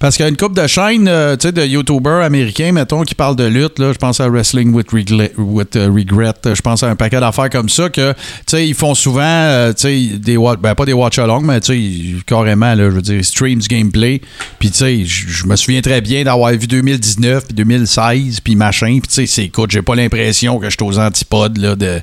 Parce 0.00 0.16
qu'il 0.16 0.24
y 0.24 0.26
a 0.26 0.28
une 0.28 0.36
couple 0.36 0.60
de 0.60 0.66
chaînes 0.66 1.08
euh, 1.08 1.36
de 1.36 1.64
YouTubers 1.64 2.22
américains, 2.22 2.72
mettons, 2.72 3.02
qui 3.02 3.14
parlent 3.14 3.36
de 3.36 3.44
lutte. 3.44 3.78
Là. 3.78 3.92
Je 3.92 3.98
pense 3.98 4.20
à 4.20 4.28
Wrestling 4.28 4.72
with, 4.72 4.92
with, 4.92 5.76
euh, 5.76 5.90
Regret. 5.90 6.34
Je 6.44 6.60
pense 6.60 6.82
à 6.82 6.88
un 6.88 6.96
paquet 6.96 7.20
d'affaires 7.20 7.50
comme 7.50 7.68
ça 7.68 7.88
que, 7.88 8.14
ils 8.52 8.74
font 8.74 8.94
souvent, 8.94 9.22
euh, 9.22 9.72
des 9.72 10.36
ben, 10.36 10.74
pas 10.74 10.84
des 10.84 10.92
watch-alongs, 10.92 11.44
mais 11.44 11.60
tu 11.60 11.72
sais, 11.72 12.22
carrément, 12.26 12.74
là, 12.74 12.84
je 12.84 12.94
veux 12.94 13.02
dire, 13.02 13.24
streams 13.24 13.60
gameplay. 13.68 14.20
Puis, 14.58 14.72
je 14.78 15.46
me 15.46 15.56
souviens 15.56 15.80
très 15.80 16.00
bien 16.00 16.24
d'avoir 16.24 16.52
vu 16.52 16.66
2019 16.66 17.46
puis 17.46 17.54
2016 17.54 18.40
puis 18.40 18.56
machin. 18.56 18.98
Puis, 19.00 19.08
tu 19.08 19.14
sais, 19.14 19.26
c'est, 19.26 19.44
écoute, 19.44 19.70
j'ai 19.70 19.82
pas 19.82 19.94
l'impression 19.94 20.58
que 20.58 20.70
je 20.70 20.76
suis 20.78 20.84
aux 20.84 20.98
antipodes 20.98 21.58
là, 21.58 21.76
de, 21.76 22.00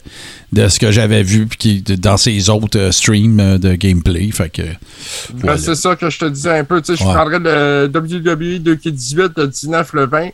de 0.56 0.68
ce 0.70 0.80
que 0.80 0.92
j'avais 0.92 1.22
vu 1.22 1.48
qui- 1.48 1.82
dans 1.82 2.18
ces 2.18 2.50
autres 2.50 2.80
euh, 2.80 2.92
streams 2.92 3.40
euh, 3.40 3.58
de 3.58 3.76
gameplay. 3.76 4.32
Fait 4.32 4.50
que. 4.50 4.62
Ben, 5.34 5.58
c'est 5.58 5.76
ça 5.76 5.96
que 5.96 6.10
je 6.10 6.18
te 6.20 6.26
disais 6.26 6.58
un 6.60 6.64
peu. 6.64 6.82
Tu 6.82 6.96
sais, 6.96 7.04
je 7.04 7.08
Ouais. 7.08 7.14
prendrais 7.14 7.40
le 7.40 7.88
WWE 7.94 8.60
2K18, 8.60 9.32
le 9.38 9.48
19, 9.48 9.94
le 9.94 10.06
20. 10.08 10.30
puis 10.30 10.32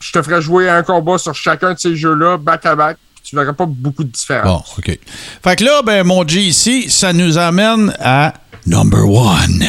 Je 0.00 0.12
te 0.12 0.22
ferais 0.22 0.42
jouer 0.42 0.68
un 0.68 0.82
combat 0.82 1.16
sur 1.18 1.34
chacun 1.34 1.72
de 1.74 1.78
ces 1.78 1.96
jeux-là, 1.96 2.36
back-à-back. 2.36 2.98
Tu 3.24 3.34
verrais 3.36 3.54
pas 3.54 3.66
beaucoup 3.66 4.04
de 4.04 4.10
différence. 4.10 4.44
Bon, 4.44 4.62
OK. 4.78 4.98
Fait 5.44 5.56
que 5.56 5.64
là, 5.64 5.80
ben, 5.82 6.04
mon 6.04 6.26
G 6.26 6.40
ici, 6.40 6.90
ça 6.90 7.12
nous 7.12 7.38
amène 7.38 7.94
à 8.00 8.34
number 8.66 9.08
one. 9.08 9.64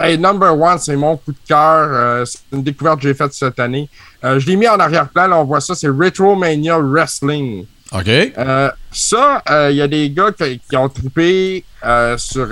Hey, 0.00 0.16
number 0.18 0.58
one, 0.58 0.78
c'est 0.78 0.96
mon 0.96 1.16
coup 1.16 1.32
de 1.32 1.38
cœur. 1.46 1.88
Euh, 1.92 2.24
c'est 2.24 2.38
une 2.52 2.62
découverte 2.62 3.00
que 3.00 3.08
j'ai 3.08 3.14
faite 3.14 3.32
cette 3.34 3.58
année. 3.60 3.88
Euh, 4.24 4.38
je 4.40 4.46
l'ai 4.46 4.56
mis 4.56 4.66
en 4.68 4.78
arrière-plan. 4.78 5.26
Là, 5.26 5.38
on 5.38 5.44
voit 5.44 5.60
ça. 5.60 5.74
C'est 5.74 5.88
Retromania 5.88 6.78
Wrestling. 6.78 7.66
OK? 7.94 8.08
Euh, 8.08 8.70
ça, 8.90 9.42
euh, 9.48 9.70
il 9.70 9.76
y 9.76 9.82
a 9.82 9.86
des 9.86 10.10
gars 10.10 10.32
qui, 10.32 10.76
ont 10.76 10.88
trippé 10.88 11.64
euh, 11.84 12.18
sur. 12.18 12.48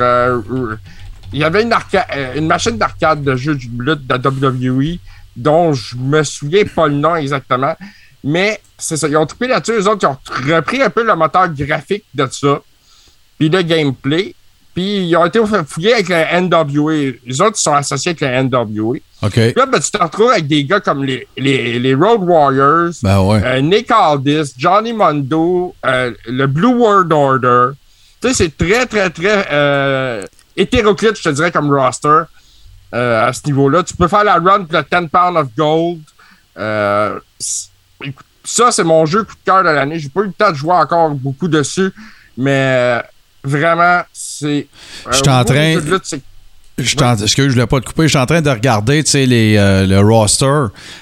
Il 1.33 1.39
y 1.39 1.45
avait 1.45 1.63
une, 1.63 1.75
une 2.37 2.47
machine 2.47 2.79
d'arcade 2.79 3.25
de 3.25 3.35
jeux 3.35 3.57
de 3.57 3.83
lutte 3.83 4.07
de 4.07 4.15
WWE 4.15 4.99
dont 5.35 5.73
je 5.73 5.97
me 5.97 6.23
souviens 6.23 6.65
pas 6.65 6.87
le 6.87 6.95
nom 6.95 7.17
exactement. 7.17 7.75
Mais 8.23 8.61
c'est 8.79 8.97
ça. 8.97 9.09
Ils 9.09 9.17
ont 9.17 9.27
trippé 9.27 9.49
là-dessus. 9.49 9.73
Eux 9.73 9.89
autres, 9.89 10.07
ils 10.07 10.51
ont 10.51 10.57
repris 10.57 10.81
un 10.81 10.91
peu 10.91 11.05
le 11.05 11.17
moteur 11.17 11.49
graphique 11.49 12.05
de 12.15 12.29
ça. 12.31 12.61
Puis 13.39 13.49
le 13.49 13.63
gameplay. 13.63 14.35
Puis 14.75 15.09
ils 15.09 15.17
ont 15.17 15.27
été 15.27 15.39
fouillés 15.67 15.95
avec 15.95 16.09
la 16.09 16.41
NWA. 16.41 16.93
Les 17.27 17.41
autres, 17.41 17.57
ils 17.59 17.63
sont 17.63 17.75
associés 17.75 18.11
avec 18.11 18.21
la 18.21 18.43
NWA. 18.43 18.97
OK. 19.23 19.33
Puis 19.33 19.53
là, 19.55 19.67
ben, 19.67 19.79
tu 19.79 19.91
te 19.91 19.99
retrouves 20.03 20.31
avec 20.31 20.47
des 20.47 20.65
gars 20.65 20.81
comme 20.81 21.05
les, 21.05 21.29
les, 21.37 21.79
les 21.79 21.95
Road 21.95 22.23
Warriors. 22.23 22.93
Ben 23.03 23.21
ouais. 23.21 23.41
Euh, 23.45 23.61
Nick 23.61 23.91
Aldis, 23.91 24.55
Johnny 24.57 24.95
Mondo, 24.95 25.75
euh, 25.85 26.13
le 26.27 26.47
Blue 26.47 26.75
World 26.75 27.13
Order. 27.13 27.73
Tu 28.21 28.29
sais, 28.29 28.35
c'est 28.35 28.57
très, 28.57 28.87
très, 28.87 29.11
très 29.11 29.47
euh, 29.53 30.25
hétéroclite, 30.57 31.19
je 31.19 31.23
te 31.25 31.29
dirais, 31.29 31.53
comme 31.53 31.71
roster 31.71 32.23
à 32.95 33.33
ce 33.33 33.47
niveau-là. 33.47 33.83
Tu 33.83 33.97
peux 33.97 34.07
faire 34.07 34.25
la 34.25 34.35
run 34.35 34.65
pour 34.65 34.79
le 34.79 35.01
10 35.01 35.09
Pound 35.09 35.37
of 35.37 35.49
Gold. 35.57 36.01
Ça, 38.45 38.71
c'est 38.71 38.85
mon 38.85 39.07
jeu 39.07 39.25
coup 39.25 39.35
de 39.35 39.45
cœur 39.45 39.63
de 39.63 39.71
l'année. 39.71 39.99
J'ai 39.99 40.11
pas 40.11 40.21
eu 40.21 40.27
le 40.27 40.33
temps 40.33 40.51
de 40.51 40.57
jouer 40.57 40.75
encore 40.75 41.11
beaucoup 41.11 41.49
dessus, 41.49 41.91
mais 42.37 43.03
vraiment, 43.45 44.01
c'est. 44.13 44.67
Je 45.11 45.17
suis 45.17 45.29
en 45.29 45.45
train- 45.45 45.75
Je 46.79 46.97
en- 47.05 47.17
excuse, 47.17 47.49
je 47.49 47.53
voulais 47.53 47.67
pas 47.67 47.81
te 47.81 47.85
couper. 47.87 48.05
Je 48.05 48.09
suis 48.09 48.19
en 48.19 48.25
train 48.25 48.41
de 48.41 48.49
regarder, 48.49 49.05
tu 49.05 49.11
sais, 49.11 49.27
les, 49.27 49.57
euh, 49.59 49.87
le 49.87 50.01
roster. 50.01 50.47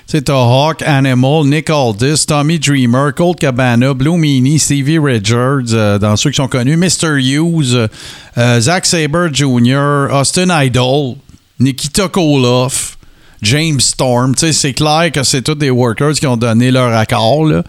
Tu 0.09 0.17
sais, 0.17 0.23
t'as 0.23 0.35
Hawk, 0.35 0.83
Animal, 0.83 1.45
Nick 1.45 1.71
Aldis, 1.71 2.27
Tommy 2.27 2.59
Dreamer, 2.59 3.15
Colt 3.15 3.39
Cabana, 3.39 3.95
Blue 3.95 4.19
Meanie, 4.19 4.59
Stevie 4.59 4.99
Richards, 4.99 5.73
euh, 5.73 5.97
dans 5.99 6.17
ceux 6.17 6.31
qui 6.31 6.37
sont 6.37 6.49
connus, 6.49 6.77
Mr. 6.77 7.17
Hughes, 7.21 7.75
euh, 7.75 7.89
euh, 8.37 8.61
Zack 8.61 8.85
Sabre 8.85 9.29
Jr., 9.33 10.13
Austin 10.13 10.49
Idol, 10.65 11.15
Nikita 11.61 12.09
Koloff, 12.09 12.99
James 13.41 13.81
Storm. 13.81 14.35
Tu 14.35 14.47
sais, 14.47 14.53
c'est 14.53 14.73
clair 14.75 15.13
que 15.13 15.23
c'est 15.23 15.43
tous 15.43 15.55
des 15.55 15.71
workers 15.71 16.15
qui 16.15 16.27
ont 16.27 16.37
donné 16.37 16.73
leur 16.73 16.93
accord, 16.97 17.45
là. 17.47 17.63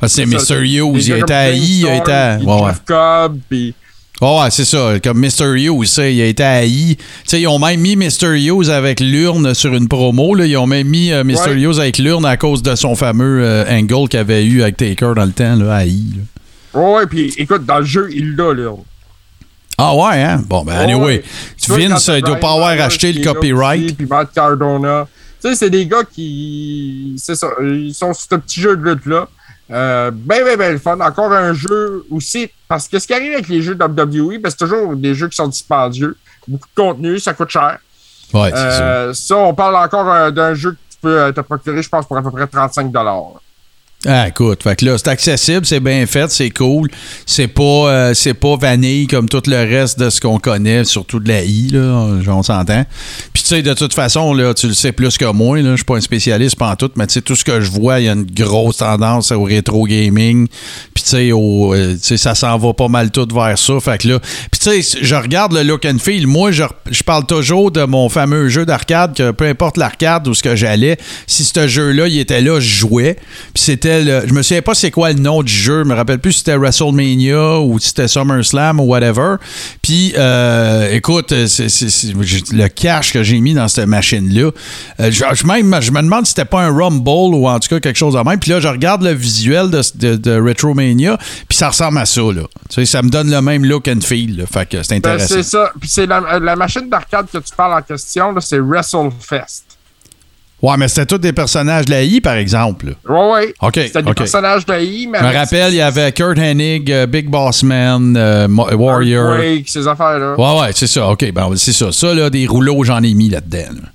Parce 0.00 0.16
que 0.16 0.22
c'est 0.22 0.26
Mr. 0.26 0.60
Hughes, 0.60 1.06
il 1.06 1.08
comme 1.12 1.20
été 1.20 1.32
haï, 1.34 1.60
il 1.60 1.86
été 1.86 2.12
à- 2.12 2.38
ouais, 2.38 2.62
ouais. 2.62 2.72
Cobb, 2.84 3.38
puis 3.48 3.74
Ouais, 4.20 4.40
ouais, 4.40 4.50
c'est 4.50 4.64
ça. 4.64 4.94
Comme 5.02 5.18
Mr. 5.18 5.56
Hughes, 5.56 5.98
il 5.98 6.22
a 6.22 6.26
été 6.26 6.42
haï. 6.44 6.96
Tu 6.96 7.04
sais, 7.26 7.40
ils 7.40 7.48
ont 7.48 7.58
même 7.58 7.80
mis 7.80 7.96
Mr. 7.96 8.36
Hughes 8.38 8.70
avec 8.70 9.00
l'urne 9.00 9.54
sur 9.54 9.74
une 9.74 9.88
promo. 9.88 10.34
Là. 10.34 10.46
Ils 10.46 10.56
ont 10.56 10.66
même 10.68 10.86
mis 10.88 11.10
euh, 11.12 11.24
Mr. 11.24 11.48
Ouais. 11.48 11.60
Hughes 11.60 11.80
avec 11.80 11.98
l'urne 11.98 12.24
à 12.24 12.36
cause 12.36 12.62
de 12.62 12.74
son 12.76 12.94
fameux 12.94 13.44
euh, 13.44 13.64
angle 13.68 14.08
qu'il 14.08 14.20
avait 14.20 14.44
eu 14.44 14.62
avec 14.62 14.76
Taker 14.76 15.14
dans 15.16 15.24
le 15.24 15.32
temps, 15.32 15.56
là, 15.56 15.74
haï. 15.74 16.00
là. 16.74 16.80
Ouais, 16.80 17.06
puis 17.06 17.34
écoute, 17.38 17.64
dans 17.66 17.78
le 17.80 17.84
jeu, 17.84 18.08
il 18.12 18.36
l'a, 18.36 18.52
là. 18.54 18.70
Ah 19.76 19.94
ouais, 19.96 20.22
hein? 20.22 20.42
Bon, 20.46 20.64
ben 20.64 20.74
anyway. 20.74 21.04
Ouais. 21.04 21.24
Tu 21.60 21.72
Vince, 21.72 22.08
il 22.14 22.22
doit 22.22 22.36
pas 22.36 22.52
avoir 22.52 22.68
acheté 22.70 23.12
le 23.12 23.24
copyright. 23.24 23.84
aussi, 23.84 23.94
Puis 23.94 24.06
Matt 24.06 24.32
Cardona. 24.32 25.08
Tu 25.42 25.48
sais, 25.50 25.56
c'est 25.56 25.70
des 25.70 25.86
gars 25.86 26.04
qui. 26.04 27.14
C'est 27.18 27.34
ça. 27.34 27.48
Ils 27.60 27.92
sont 27.92 28.14
sur 28.14 28.22
ce 28.30 28.36
petit 28.36 28.60
jeu 28.60 28.76
de 28.76 28.82
lutte-là. 28.88 29.28
Euh, 29.70 30.10
ben, 30.12 30.44
ben, 30.44 30.58
ben, 30.58 30.72
le 30.72 30.78
fun. 30.78 30.98
Encore 31.00 31.32
un 31.32 31.54
jeu 31.54 32.04
aussi. 32.10 32.50
Parce 32.68 32.88
que 32.88 32.98
ce 32.98 33.06
qui 33.06 33.14
arrive 33.14 33.32
avec 33.32 33.48
les 33.48 33.62
jeux 33.62 33.74
de 33.74 33.84
WWE, 33.84 34.38
ben, 34.40 34.50
c'est 34.50 34.58
toujours 34.58 34.94
des 34.96 35.14
jeux 35.14 35.28
qui 35.28 35.36
sont 35.36 35.48
dispendieux. 35.48 36.16
Beaucoup 36.46 36.68
de 36.68 36.74
contenu, 36.74 37.18
ça 37.18 37.32
coûte 37.32 37.50
cher. 37.50 37.78
Ouais, 38.32 38.50
c'est 38.50 38.56
ça. 38.56 38.82
Euh, 38.82 39.14
ça, 39.14 39.36
on 39.36 39.54
parle 39.54 39.76
encore 39.76 40.10
euh, 40.10 40.30
d'un 40.30 40.54
jeu 40.54 40.72
que 40.72 40.76
tu 40.90 40.98
peux 41.00 41.20
euh, 41.20 41.32
te 41.32 41.40
procurer, 41.40 41.82
je 41.82 41.88
pense, 41.88 42.06
pour 42.06 42.16
à 42.16 42.22
peu 42.22 42.30
près 42.30 42.46
35 42.46 42.90
Ah, 44.06 44.28
écoute, 44.28 44.62
fait 44.62 44.76
que 44.76 44.84
là, 44.84 44.98
c'est 44.98 45.08
accessible, 45.08 45.64
c'est 45.64 45.80
bien 45.80 46.04
fait, 46.04 46.30
c'est 46.30 46.50
cool. 46.50 46.90
C'est 47.24 47.48
pas, 47.48 47.62
euh, 47.62 48.14
c'est 48.14 48.34
pas 48.34 48.56
vanille 48.56 49.06
comme 49.06 49.30
tout 49.30 49.42
le 49.46 49.56
reste 49.56 49.98
de 49.98 50.10
ce 50.10 50.20
qu'on 50.20 50.38
connaît, 50.38 50.84
surtout 50.84 51.20
de 51.20 51.28
la 51.28 51.42
I, 51.42 51.70
là, 51.70 52.06
on 52.28 52.42
s'entend. 52.42 52.84
Puis 53.32 53.42
tu 53.42 53.48
sais, 53.48 53.62
de 53.62 53.72
toute 53.72 53.94
façon, 53.94 54.34
là, 54.34 54.52
tu 54.52 54.68
le 54.68 54.74
sais 54.74 54.92
plus 54.92 55.16
que 55.16 55.24
moi, 55.32 55.62
là, 55.62 55.70
je 55.70 55.76
suis 55.76 55.84
pas 55.84 55.96
un 55.96 56.02
spécialiste 56.02 56.56
pas 56.56 56.70
en 56.70 56.76
tout, 56.76 56.90
mais 56.96 57.06
tu 57.06 57.14
sais, 57.14 57.22
tout 57.22 57.34
ce 57.34 57.44
que 57.44 57.62
je 57.62 57.70
vois, 57.70 58.00
il 58.00 58.06
y 58.06 58.08
a 58.10 58.12
une 58.12 58.26
grosse 58.26 58.78
tendance 58.78 59.32
au 59.32 59.42
rétro 59.44 59.86
gaming. 59.86 60.48
Puis 60.92 61.02
tu 61.02 61.08
sais, 61.08 61.32
au, 61.32 61.74
euh, 61.74 61.94
tu 61.94 62.00
sais, 62.02 62.16
ça 62.18 62.34
s'en 62.34 62.58
va 62.58 62.74
pas 62.74 62.88
mal 62.88 63.10
tout 63.10 63.28
vers 63.34 63.58
ça. 63.58 63.80
Fait 63.80 63.96
que 63.98 64.08
là, 64.08 64.18
puis 64.50 64.60
tu 64.60 64.82
sais, 64.82 64.98
je 65.00 65.14
regarde 65.14 65.54
le 65.54 65.62
look 65.62 65.86
and 65.86 65.98
feel. 65.98 66.26
Moi, 66.26 66.52
je, 66.52 66.64
je 66.90 67.02
parle 67.02 67.24
toujours 67.24 67.70
de 67.70 67.84
mon 67.84 68.10
fameux 68.10 68.48
jeu 68.48 68.66
d'arcade, 68.66 69.16
que 69.16 69.30
peu 69.30 69.46
importe 69.46 69.78
l'arcade 69.78 70.28
ou 70.28 70.34
ce 70.34 70.42
que 70.42 70.56
j'allais, 70.56 70.98
si 71.26 71.44
ce 71.44 71.66
jeu-là, 71.66 72.06
il 72.08 72.18
était 72.18 72.42
là, 72.42 72.60
je 72.60 72.68
jouais. 72.68 73.16
Puis 73.54 73.64
c'était 73.64 73.93
le, 74.02 74.26
je 74.26 74.32
me 74.32 74.42
souviens 74.42 74.62
pas 74.62 74.74
c'est 74.74 74.90
quoi 74.90 75.12
le 75.12 75.18
nom 75.20 75.42
du 75.42 75.52
jeu, 75.52 75.84
je 75.84 75.88
me 75.88 75.94
rappelle 75.94 76.18
plus 76.18 76.32
si 76.32 76.38
c'était 76.38 76.56
WrestleMania 76.56 77.58
ou 77.60 77.78
si 77.78 77.88
c'était 77.88 78.08
SummerSlam 78.08 78.80
ou 78.80 78.84
whatever. 78.84 79.36
Puis 79.82 80.14
euh, 80.16 80.90
écoute, 80.92 81.28
c'est, 81.46 81.68
c'est- 81.68 81.88
c'est- 81.90 82.12
j'ai- 82.22 82.42
le 82.52 82.68
cash 82.68 83.12
que 83.12 83.22
j'ai 83.22 83.40
mis 83.40 83.54
dans 83.54 83.68
cette 83.68 83.86
machine-là, 83.86 84.50
euh, 85.00 85.10
je, 85.10 85.24
je 85.34 85.46
même, 85.46 85.76
je 85.80 85.90
me 85.90 86.00
demande 86.02 86.24
si 86.26 86.30
c'était 86.30 86.44
pas 86.44 86.62
un 86.62 86.74
Rumble 86.76 87.34
ou 87.34 87.46
en 87.48 87.58
tout 87.60 87.68
cas 87.68 87.80
quelque 87.80 87.96
chose 87.98 88.14
de 88.14 88.20
même. 88.20 88.38
Puis 88.40 88.50
là, 88.50 88.60
je 88.60 88.68
regarde 88.68 89.02
le 89.02 89.12
visuel 89.12 89.70
de, 89.70 89.82
de, 89.96 90.16
de 90.16 90.40
Retromania, 90.40 91.18
puis 91.48 91.56
ça 91.58 91.68
ressemble 91.68 91.98
à 91.98 92.06
ça, 92.06 92.22
là. 92.22 92.42
Tu 92.68 92.74
sais, 92.76 92.86
ça 92.86 93.02
me 93.02 93.10
donne 93.10 93.30
le 93.30 93.40
même 93.42 93.64
look 93.64 93.88
and 93.88 94.00
feel, 94.02 94.36
là. 94.38 94.44
Fait 94.46 94.68
que 94.68 94.82
c'est 94.82 95.00
Ben, 95.00 95.10
intéressant. 95.12 95.34
c'est 95.34 95.42
ça. 95.42 95.70
Puis 95.78 95.88
c'est 95.88 96.06
la, 96.06 96.18
euh, 96.34 96.40
la 96.40 96.56
machine 96.56 96.88
d'arcade 96.88 97.26
que 97.32 97.38
tu 97.38 97.54
parles 97.56 97.74
en 97.78 97.82
question, 97.82 98.32
là, 98.32 98.40
c'est 98.40 98.58
WrestleFest. 98.58 99.64
Ouais, 100.62 100.76
mais 100.76 100.88
c'était 100.88 101.06
tous 101.06 101.18
des 101.18 101.32
personnages 101.32 101.84
de 101.86 101.90
la 101.90 102.02
I, 102.02 102.20
par 102.20 102.34
exemple. 102.34 102.86
là. 102.86 102.92
Ouais, 103.14 103.32
ouais. 103.32 103.54
OK, 103.60 103.74
C'était 103.74 104.02
des 104.02 104.14
personnages 104.14 104.64
de 104.66 104.74
I, 104.80 105.06
mais. 105.06 105.18
Je 105.18 105.24
me 105.24 105.32
rappelle, 105.32 105.72
il 105.72 105.76
y 105.76 105.80
avait 105.80 106.12
Kurt 106.12 106.38
Hennig, 106.38 106.90
euh, 106.90 107.06
Big 107.06 107.28
Boss 107.28 107.62
Man, 107.62 108.16
euh, 108.16 108.46
Warrior. 108.48 109.38
Ces 109.66 109.86
affaires-là. 109.86 110.34
Ouais, 110.38 110.60
ouais, 110.60 110.70
c'est 110.74 110.86
ça. 110.86 111.08
OK, 111.08 111.30
ben, 111.32 111.50
c'est 111.56 111.72
ça. 111.72 111.92
Ça, 111.92 112.14
là, 112.14 112.30
des 112.30 112.46
rouleaux, 112.46 112.82
j'en 112.84 113.02
ai 113.02 113.14
mis 113.14 113.28
là-dedans. 113.28 113.74
là. 113.74 113.88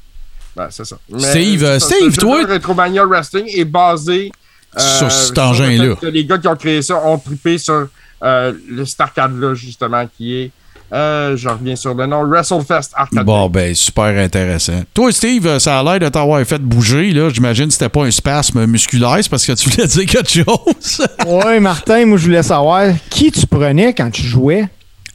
Ben, 0.55 0.67
c'est 0.69 0.85
ça. 0.85 0.97
Steve, 1.17 1.63
euh, 1.63 1.79
ça, 1.79 1.95
Steve, 1.95 2.17
toi- 2.17 2.41
jeu 2.41 2.53
Retromania 2.53 3.05
Wrestling 3.05 3.45
est 3.55 3.65
basé 3.65 4.31
euh, 4.77 4.79
Sur 4.97 5.11
cet 5.11 5.37
le 5.37 5.43
engin-là. 5.43 5.95
Les 6.11 6.25
gars 6.25 6.37
qui 6.37 6.47
ont 6.47 6.55
créé 6.55 6.81
ça 6.81 6.95
ont 7.05 7.17
trippé 7.17 7.57
sur 7.57 7.87
le 8.21 8.85
cet 8.85 8.99
arcade-là, 9.01 9.53
justement, 9.53 10.05
qui 10.17 10.35
est. 10.35 10.51
Euh, 10.91 11.37
je 11.37 11.47
reviens 11.47 11.75
sur 11.75 11.93
le 11.93 12.05
nom 12.07 12.25
WrestleFest 12.27 12.91
Arcade. 12.95 13.25
Bon, 13.25 13.47
ben, 13.49 13.75
super 13.75 14.05
intéressant. 14.05 14.81
Toi, 14.93 15.11
Steve, 15.11 15.45
euh, 15.45 15.59
ça 15.59 15.79
a 15.79 15.83
l'air 15.83 15.99
de 15.99 16.09
t'avoir 16.09 16.43
fait 16.45 16.59
bouger, 16.61 17.11
là. 17.11 17.29
J'imagine 17.29 17.67
que 17.67 17.73
c'était 17.73 17.89
pas 17.89 18.05
un 18.05 18.11
spasme 18.11 18.65
musculaire, 18.65 19.17
c'est 19.21 19.29
parce 19.29 19.45
que 19.45 19.51
tu 19.53 19.69
voulais 19.69 19.87
dire 19.87 20.05
quelque 20.05 20.29
chose. 20.29 21.07
Ouais, 21.27 21.59
Martin, 21.59 22.05
moi, 22.05 22.17
je 22.17 22.25
voulais 22.25 22.43
savoir 22.43 22.87
qui 23.09 23.31
tu 23.31 23.45
prenais 23.45 23.93
quand 23.93 24.09
tu 24.09 24.23
jouais. 24.23 24.65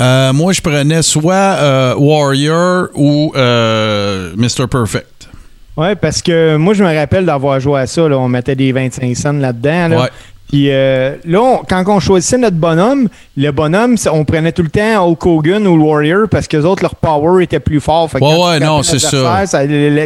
Euh, 0.01 0.32
moi, 0.32 0.52
je 0.52 0.60
prenais 0.60 1.02
soit 1.02 1.34
euh, 1.34 1.94
Warrior 1.96 2.88
ou 2.94 3.32
euh, 3.36 4.32
Mr. 4.36 4.66
Perfect. 4.70 5.28
Ouais, 5.76 5.94
parce 5.96 6.22
que 6.22 6.56
moi, 6.56 6.74
je 6.74 6.84
me 6.84 6.94
rappelle 6.94 7.26
d'avoir 7.26 7.59
joué 7.60 7.80
à 7.80 7.86
ça. 7.86 8.09
Là, 8.09 8.18
on 8.18 8.28
mettait 8.28 8.55
des 8.55 8.70
25 8.72 9.16
cents 9.16 9.32
là-dedans. 9.32 9.88
Là. 9.88 10.02
Ouais. 10.02 10.09
Puis 10.48 10.70
euh, 10.70 11.16
là, 11.24 11.40
on- 11.42 11.58
quand 11.68 11.82
on 11.88 12.00
choisissait 12.00 12.38
notre 12.38 12.56
bonhomme, 12.56 13.08
le 13.36 13.50
bonhomme, 13.50 13.96
on 14.12 14.24
prenait 14.24 14.52
tout 14.52 14.62
le 14.62 14.68
temps 14.68 15.08
Hulk 15.08 15.26
Hogan 15.26 15.66
ou 15.66 15.82
Warrior 15.84 16.28
parce 16.30 16.46
que 16.46 16.56
les 16.58 16.64
autres, 16.64 16.82
leur 16.82 16.94
power 16.96 17.42
était 17.42 17.60
plus 17.60 17.80
fort. 17.80 18.10
Fait 18.10 18.18
que 18.18 18.24
Ouais, 18.24 18.60
non, 18.60 18.82
c'est 18.82 18.98
ça- 18.98 19.10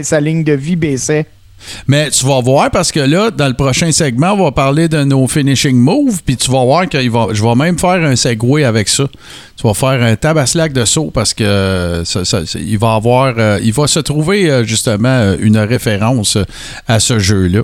Sa 0.05 0.21
ligne 0.21 0.45
de 0.45 0.53
vie 0.53 0.77
baissait. 0.77 1.27
Mais 1.87 2.11
tu 2.11 2.25
vas 2.27 2.41
voir 2.41 2.71
parce 2.71 2.93
que 2.93 3.01
là, 3.01 3.31
dans 3.31 3.49
le 3.49 3.55
prochain 3.55 3.93
segment, 3.93 4.33
on 4.33 4.45
va 4.45 4.53
parler 4.53 4.89
de 4.89 5.05
nos 5.05 5.27
finishing 5.27 5.77
moves, 5.77 6.23
puis 6.25 6.37
tu 6.37 6.51
vas 6.51 6.65
voir 6.65 6.89
que 6.89 7.01
je 7.01 7.43
vais 7.43 7.55
même 7.55 7.79
faire 7.79 8.03
un 8.03 8.17
segway 8.17 8.65
avec 8.65 8.89
ça. 8.89 9.05
Tu 9.57 9.67
vas 9.67 9.75
faire 9.75 10.01
un 10.03 10.15
tabaslac 10.15 10.73
de 10.73 10.85
saut 10.85 11.11
parce 11.13 11.35
que 11.35 12.05
il 12.57 12.79
va 12.79 12.95
avoir, 12.95 13.35
euh, 13.39 13.59
il 13.63 13.73
va 13.73 13.89
se 13.89 13.99
trouver 13.99 14.49
euh, 14.49 14.65
justement 14.65 15.35
une 15.41 15.59
référence 15.59 16.37
euh, 16.37 16.45
à 16.87 17.01
ce 17.01 17.19
jeu-là. 17.19 17.63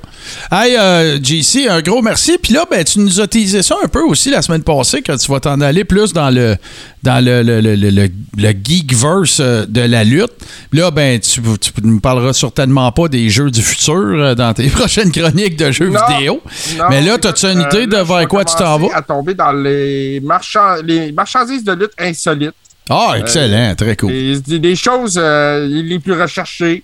Hey, 0.51 0.77
JC, 1.23 1.69
un 1.69 1.81
gros 1.83 2.03
merci. 2.03 2.37
Puis 2.43 2.53
là, 2.53 2.65
ben, 2.69 2.83
tu 2.83 2.99
nous 2.99 3.21
as 3.21 3.29
teasé 3.29 3.63
ça 3.63 3.77
un 3.85 3.87
peu 3.87 4.03
aussi 4.03 4.31
la 4.31 4.43
semaine 4.43 4.65
passée, 4.65 5.03
que 5.03 5.17
tu 5.17 5.31
vas 5.31 5.39
t'en 5.39 5.61
aller 5.61 5.85
plus 5.85 6.13
dans 6.13 6.31
le 6.31 6.57
dans 7.05 7.23
le, 7.25 7.43
le, 7.43 7.61
le, 7.61 7.77
le, 7.77 8.09
le- 8.37 8.55
geekverse 8.65 9.39
euh, 9.41 9.67
de 9.69 9.83
la 9.83 10.03
lutte. 10.05 10.33
Là, 10.73 10.91
ben, 10.91 11.21
tu, 11.21 11.41
tu 11.61 11.71
nous 11.83 12.01
parleras 12.01 12.33
certainement 12.33 12.91
pas 12.93 13.09
des 13.09 13.29
jeux 13.29 13.51
du 13.51 13.63
futur 13.63 13.95
euh, 13.95 14.35
dans 14.35 14.53
tes 14.55 14.69
prochaines 14.79 15.13
chroniques 15.13 15.57
de 15.57 15.71
jeux 15.71 15.91
Non, 15.91 16.01
vidéo. 16.09 16.41
non, 16.79 16.85
Mais 16.89 17.03
là, 17.03 17.19
as-tu 17.23 17.47
une 17.47 17.61
euh, 17.61 17.69
idée 17.71 17.87
de 17.87 17.99
vers 17.99 18.27
quoi 18.27 18.45
tu 18.45 18.57
t'en 18.57 18.79
vas? 18.79 18.97
à 18.97 19.03
tomber 19.03 19.35
dans 19.35 19.53
les, 19.53 20.21
marchands, 20.21 20.77
les 20.83 21.13
marchandises 21.13 21.63
de 21.63 21.73
lutte 21.73 21.93
insolites. 21.99 22.55
Ah, 22.89 23.15
excellent, 23.19 23.75
très 23.77 23.97
cool. 23.97 24.11
Des, 24.11 24.59
des 24.59 24.77
choses 24.77 25.19
euh, 25.23 25.67
les 25.69 25.99
plus 25.99 26.21
recherchées, 26.21 26.83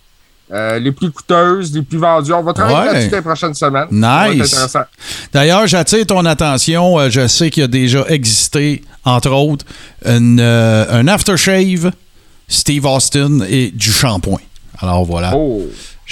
euh, 0.52 0.78
les 0.78 0.92
plus 0.92 1.10
coûteuses, 1.10 1.72
les 1.74 1.82
plus 1.82 1.98
vendues. 1.98 2.32
On 2.32 2.42
va 2.42 2.52
travailler 2.52 2.78
Ouais. 2.78 2.94
là-dessus 2.94 3.14
les 3.14 3.22
prochaines 3.22 3.54
semaines. 3.54 3.86
Nice. 3.90 4.56
D'ailleurs, 5.32 5.66
j'attire 5.66 6.06
ton 6.06 6.24
attention. 6.24 6.98
euh, 6.98 7.08
Je 7.10 7.26
sais 7.28 7.50
qu'il 7.50 7.60
y 7.62 7.64
a 7.64 7.68
déjà 7.68 8.04
existé, 8.08 8.82
entre 9.04 9.30
autres, 9.30 9.64
une, 10.04 10.40
euh, 10.40 10.86
un 10.90 11.06
aftershave, 11.08 11.92
Steve 12.48 12.84
Austin 12.86 13.40
et 13.48 13.70
du 13.70 13.92
shampoing. 13.92 14.40
Alors 14.80 15.04
voilà. 15.04 15.32
Oh. 15.36 15.62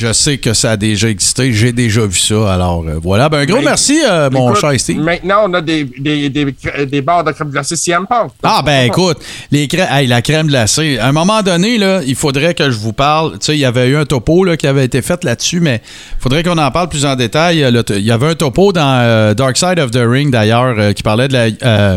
Je 0.00 0.12
sais 0.12 0.38
que 0.38 0.54
ça 0.54 0.70
a 0.70 0.76
déjà 0.76 1.08
existé. 1.08 1.52
J'ai 1.52 1.72
déjà 1.72 2.06
vu 2.06 2.16
ça. 2.16 2.54
Alors 2.54 2.84
euh, 2.86 3.00
voilà. 3.02 3.28
Ben, 3.28 3.38
un 3.38 3.46
gros 3.46 3.56
Mais- 3.58 3.64
merci, 3.64 3.98
euh, 4.08 4.30
mon 4.30 4.50
Écoute, 4.50 4.60
cher 4.60 4.78
Steve. 4.78 5.00
Maintenant, 5.00 5.46
on 5.48 5.54
a 5.54 5.60
des, 5.60 5.82
des, 5.98 6.30
des, 6.30 6.54
des 6.86 7.02
barres 7.02 7.24
de 7.24 7.32
crème 7.32 7.50
glacée 7.50 7.74
CM 7.74 8.06
Punk. 8.06 8.30
Ah 8.44 8.62
ben 8.64 8.86
écoute, 8.86 9.18
les 9.50 9.66
crè- 9.66 9.88
hey, 9.90 10.06
la 10.06 10.22
crème 10.22 10.46
glacée. 10.46 10.98
À 10.98 11.08
un 11.08 11.12
moment 11.12 11.42
donné, 11.42 11.78
là, 11.78 12.00
il 12.06 12.14
faudrait 12.14 12.54
que 12.54 12.70
je 12.70 12.76
vous 12.78 12.92
parle. 12.92 13.32
Tu 13.40 13.46
sais, 13.46 13.54
il 13.56 13.58
y 13.58 13.64
avait 13.64 13.88
eu 13.88 13.96
un 13.96 14.04
topo 14.04 14.44
là, 14.44 14.56
qui 14.56 14.68
avait 14.68 14.84
été 14.84 15.02
fait 15.02 15.24
là-dessus, 15.24 15.58
mais 15.58 15.82
il 15.84 16.22
faudrait 16.22 16.44
qu'on 16.44 16.58
en 16.58 16.70
parle 16.70 16.88
plus 16.90 17.04
en 17.04 17.16
détail. 17.16 17.66
Il 17.90 18.04
y 18.06 18.10
avait 18.12 18.28
un 18.28 18.34
topo 18.36 18.72
dans 18.72 19.00
euh, 19.02 19.34
Dark 19.34 19.56
Side 19.56 19.80
of 19.80 19.90
the 19.90 20.04
Ring 20.06 20.30
d'ailleurs 20.30 20.94
qui 20.94 21.02
parlait 21.02 21.26
de 21.26 21.32
la. 21.32 21.96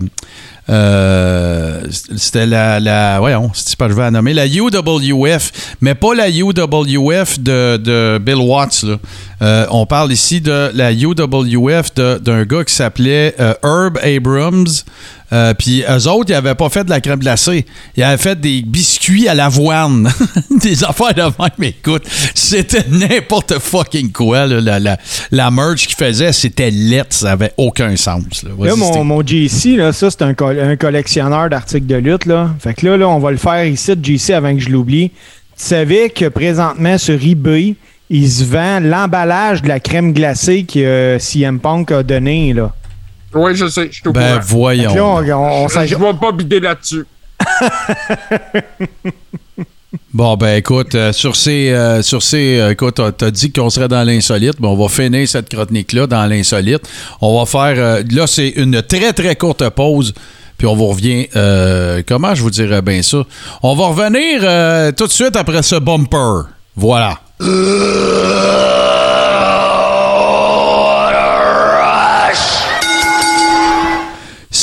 Euh, 0.69 1.81
c'était 1.89 2.45
la, 2.45 2.79
la 2.79 3.19
c'est 3.53 3.75
pas 3.75 3.89
je 3.89 3.95
la 3.95 4.11
nommer 4.11 4.33
la 4.33 4.47
UWF, 4.47 5.51
mais 5.81 5.95
pas 5.95 6.13
la 6.13 6.29
UWF 6.29 7.39
de, 7.39 7.77
de 7.77 8.19
Bill 8.19 8.35
Watts. 8.35 8.83
là. 8.83 8.97
Euh, 9.41 9.65
on 9.71 9.85
parle 9.85 10.11
ici 10.11 10.39
de 10.39 10.71
la 10.73 10.93
UWF 10.93 11.93
d'un 11.95 12.43
gars 12.43 12.63
qui 12.63 12.73
s'appelait 12.73 13.35
euh, 13.39 13.53
Herb 13.63 13.97
Abrams. 14.03 14.67
Euh, 15.33 15.53
Puis 15.53 15.83
eux 15.89 16.07
autres, 16.09 16.29
ils 16.29 16.33
n'avaient 16.33 16.55
pas 16.55 16.69
fait 16.69 16.83
de 16.83 16.89
la 16.89 16.99
crème 17.01 17.19
glacée. 17.19 17.65
Ils 17.95 18.03
avaient 18.03 18.21
fait 18.21 18.39
des 18.39 18.61
biscuits 18.61 19.27
à 19.27 19.33
l'avoine. 19.33 20.11
des 20.61 20.83
affaires 20.83 21.13
de 21.13 21.21
même. 21.21 21.49
Mais 21.57 21.69
écoute, 21.69 22.03
c'était 22.35 22.85
n'importe 22.89 23.59
fucking 23.59 24.11
quoi. 24.11 24.45
là. 24.47 24.59
La, 24.61 24.79
la, 24.79 24.97
la 25.31 25.51
merch 25.51 25.87
qu'ils 25.87 25.95
faisaient, 25.95 26.33
c'était 26.33 26.69
lettre. 26.71 27.15
Ça 27.15 27.31
avait 27.31 27.53
aucun 27.57 27.95
sens. 27.95 28.43
Là, 28.43 28.75
mon, 28.75 29.03
mon 29.03 29.21
JC, 29.25 29.77
là, 29.77 29.93
ça, 29.93 30.09
c'est 30.11 30.21
un, 30.23 30.33
col- 30.33 30.59
un 30.59 30.75
collectionneur 30.75 31.49
d'articles 31.49 31.87
de 31.87 31.95
lutte. 31.95 32.25
Là. 32.25 32.49
Fait 32.59 32.73
que 32.73 32.85
là, 32.87 32.97
là, 32.97 33.07
on 33.07 33.19
va 33.19 33.31
le 33.31 33.37
faire 33.37 33.65
ici, 33.65 33.95
de 33.95 34.03
JC, 34.03 34.31
avant 34.31 34.53
que 34.53 34.59
je 34.59 34.69
l'oublie. 34.69 35.09
Tu 35.57 35.67
savais 35.67 36.09
que 36.09 36.27
présentement, 36.27 36.97
sur 36.97 37.15
eBay, 37.23 37.75
il 38.09 38.29
se 38.29 38.43
vend 38.43 38.79
l'emballage 38.81 39.61
de 39.61 39.67
la 39.69 39.79
crème 39.79 40.11
glacée 40.11 40.63
que 40.63 40.79
euh, 40.79 41.19
CM 41.19 41.59
Punk 41.59 41.91
a 41.91 42.03
donné. 42.03 42.51
Là. 42.53 42.73
Oui, 43.33 43.55
je 43.55 43.67
sais, 43.67 43.87
je 43.91 43.99
suis 43.99 44.07
au 44.07 44.11
Ben 44.11 44.33
courant. 44.39 44.41
voyons. 44.45 44.91
On, 44.91 45.17
on- 45.31 45.65
on 45.65 45.67
Je 45.67 45.95
ne 45.95 45.99
vais 46.05 46.13
pas 46.19 46.31
bider 46.31 46.59
là-dessus. 46.59 47.05
Bon, 50.13 50.35
ben 50.37 50.55
écoute, 50.57 50.93
euh, 50.95 51.11
sur 51.13 51.35
ces, 51.37 51.69
euh, 51.71 52.01
sur 52.01 52.21
ces 52.23 52.59
euh, 52.59 52.71
écoute, 52.71 52.95
t'as- 52.95 53.11
t'as 53.11 53.31
dit 53.31 53.51
qu'on 53.51 53.69
serait 53.69 53.87
dans 53.89 54.03
l'insolite. 54.03 54.55
Bon, 54.59 54.69
on 54.73 54.81
va 54.81 54.87
finir 54.89 55.27
cette 55.27 55.49
chronique-là 55.53 56.07
dans 56.07 56.25
l'insolite. 56.27 56.81
On 57.21 57.37
va 57.39 57.45
faire, 57.45 57.73
euh, 57.77 58.03
là, 58.11 58.25
c'est 58.27 58.49
une 58.49 58.81
très, 58.81 59.11
très 59.13 59.35
courte 59.35 59.67
pause. 59.69 60.13
Puis 60.57 60.67
on 60.67 60.75
vous 60.75 60.87
revient, 60.87 61.27
euh, 61.35 62.03
comment 62.07 62.35
je 62.35 62.41
vous 62.41 62.51
dirais 62.51 62.81
bien 62.81 63.01
ça? 63.01 63.23
On 63.63 63.75
va 63.75 63.87
revenir 63.87 64.41
euh, 64.43 64.91
tout 64.91 65.07
de 65.07 65.11
suite 65.11 65.35
après 65.35 65.63
ce 65.63 65.75
bumper. 65.77 66.43
Voilà. 66.75 67.17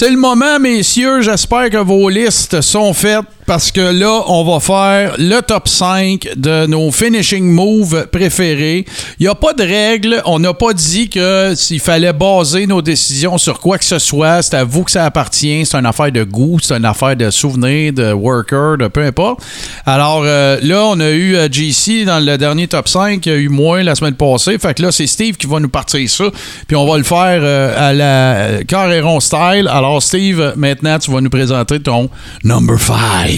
C'est 0.01 0.11
le 0.11 0.17
moment, 0.17 0.61
messieurs. 0.61 1.23
J'espère 1.23 1.71
que 1.71 1.79
vos 1.79 2.09
listes 2.09 2.61
sont 2.61 2.95
faites 2.95 3.25
parce 3.49 3.73
que 3.73 3.81
là, 3.81 4.25
on 4.27 4.45
va 4.45 4.61
faire 4.61 5.15
le 5.17 5.41
top 5.41 5.69
5 5.69 6.35
de 6.37 6.67
nos 6.67 6.93
finishing 6.93 7.51
moves 7.51 8.07
préférés. 8.13 8.85
Il 9.19 9.23
n'y 9.23 9.27
a 9.27 9.35
pas 9.35 9.55
de 9.55 9.63
règle. 9.63 10.21
On 10.27 10.39
n'a 10.39 10.53
pas 10.53 10.75
dit 10.75 11.09
que 11.09 11.55
s'il 11.57 11.81
fallait 11.81 12.13
baser 12.13 12.67
nos 12.67 12.83
décisions 12.83 13.39
sur 13.39 13.59
quoi 13.59 13.79
que 13.79 13.87
ce 13.87 13.99
soit. 13.99 14.43
C'est 14.43 14.55
à 14.55 14.65
vous 14.65 14.85
que 14.85 14.91
ça 14.91 15.07
appartient. 15.07 15.65
C'est 15.65 15.79
une 15.79 15.87
affaire 15.87 16.13
de 16.13 16.25
goût, 16.25 16.59
c'est 16.61 16.75
une 16.75 16.85
affaire 16.85 17.17
de 17.17 17.31
souvenir, 17.31 17.95
de 17.95 18.13
worker, 18.13 18.77
de 18.77 18.89
peu 18.89 19.03
importe. 19.03 19.41
Alors 19.87 20.25
euh, 20.25 20.59
là, 20.63 20.85
on 20.85 21.01
a 21.01 21.09
eu 21.09 21.35
euh, 21.35 21.49
JC 21.51 22.05
dans 22.05 22.23
le 22.23 22.37
dernier 22.37 22.69
top 22.69 22.87
5. 22.87 23.25
Il 23.25 23.33
y 23.33 23.35
a 23.35 23.39
eu 23.39 23.49
moins 23.49 23.83
la 23.83 23.95
semaine 23.95 24.15
passée. 24.15 24.59
Fait 24.59 24.75
que 24.75 24.83
là, 24.83 24.93
c'est 24.93 25.07
Steve 25.07 25.39
qui 25.39 25.47
va 25.47 25.59
nous 25.59 25.71
partir 25.71 26.09
ça. 26.11 26.25
Puis 26.67 26.77
on 26.77 26.87
va 26.87 26.99
le 26.99 27.05
faire 27.05 27.41
euh, 27.43 27.75
à 27.77 27.95
la 27.95 28.35
euh, 28.35 28.63
Carréron 28.65 29.21
style. 29.21 29.69
Alors, 29.71 30.03
Steve, 30.03 30.53
maintenant, 30.57 30.99
tu 30.99 31.11
vas 31.11 31.23
nous 31.23 31.31
présenter 31.31 31.81
ton 31.81 32.11
number 32.45 32.79
5. 32.79 33.38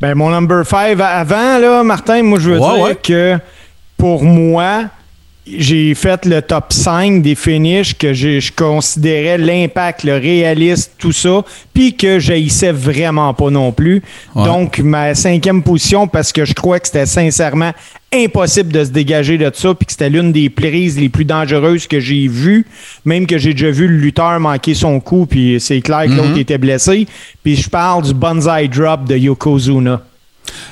Ben, 0.00 0.14
mon 0.14 0.30
number 0.30 0.66
5 0.66 0.98
avant, 1.00 1.58
là, 1.58 1.82
Martin, 1.84 2.22
moi, 2.22 2.38
je 2.40 2.50
veux 2.50 2.58
Ouais, 2.58 2.74
dire 2.74 2.82
ouais. 2.84 2.96
que 3.02 3.38
pour 3.96 4.24
moi, 4.24 4.84
j'ai 5.46 5.94
fait 5.94 6.24
le 6.24 6.40
top 6.42 6.72
5 6.72 7.22
des 7.22 7.34
finishes 7.34 7.96
que 7.98 8.12
j'ai- 8.12 8.40
je 8.40 8.52
considérais 8.52 9.38
l'impact, 9.38 10.04
le 10.04 10.14
réaliste, 10.16 10.92
tout 10.98 11.12
ça, 11.12 11.42
puis 11.74 11.96
que 11.96 12.18
j'haïssais 12.18 12.72
vraiment 12.72 13.32
pas 13.34 13.50
non 13.50 13.72
plus. 13.72 14.02
Ouais. 14.34 14.44
Donc, 14.44 14.78
ma 14.80 15.14
cinquième 15.14 15.62
position, 15.62 16.06
parce 16.08 16.32
que 16.32 16.44
je 16.44 16.54
crois 16.54 16.78
que 16.80 16.86
c'était 16.86 17.06
sincèrement 17.06 17.72
impossible 18.14 18.72
de 18.72 18.84
se 18.84 18.90
dégager 18.90 19.38
de 19.38 19.50
ça, 19.52 19.74
puis 19.74 19.86
que 19.86 19.92
c'était 19.92 20.10
l'une 20.10 20.32
des 20.32 20.50
prises 20.50 20.98
les 20.98 21.08
plus 21.08 21.24
dangereuses 21.24 21.86
que 21.86 22.00
j'ai 22.00 22.28
vues, 22.28 22.66
même 23.04 23.26
que 23.26 23.38
j'ai 23.38 23.52
déjà 23.52 23.70
vu 23.70 23.88
le 23.88 23.96
lutteur 23.96 24.38
manquer 24.38 24.74
son 24.74 25.00
coup, 25.00 25.26
puis 25.26 25.60
c'est 25.60 25.80
clair 25.80 26.04
que 26.06 26.12
Mm-hmm. 26.12 26.16
l'autre 26.16 26.38
était 26.38 26.58
blessé. 26.58 27.06
Puis 27.42 27.56
je 27.56 27.68
parle 27.68 28.02
du 28.02 28.14
Banzai 28.14 28.68
Drop 28.68 29.04
de 29.04 29.16
Yokozuna. 29.16 30.02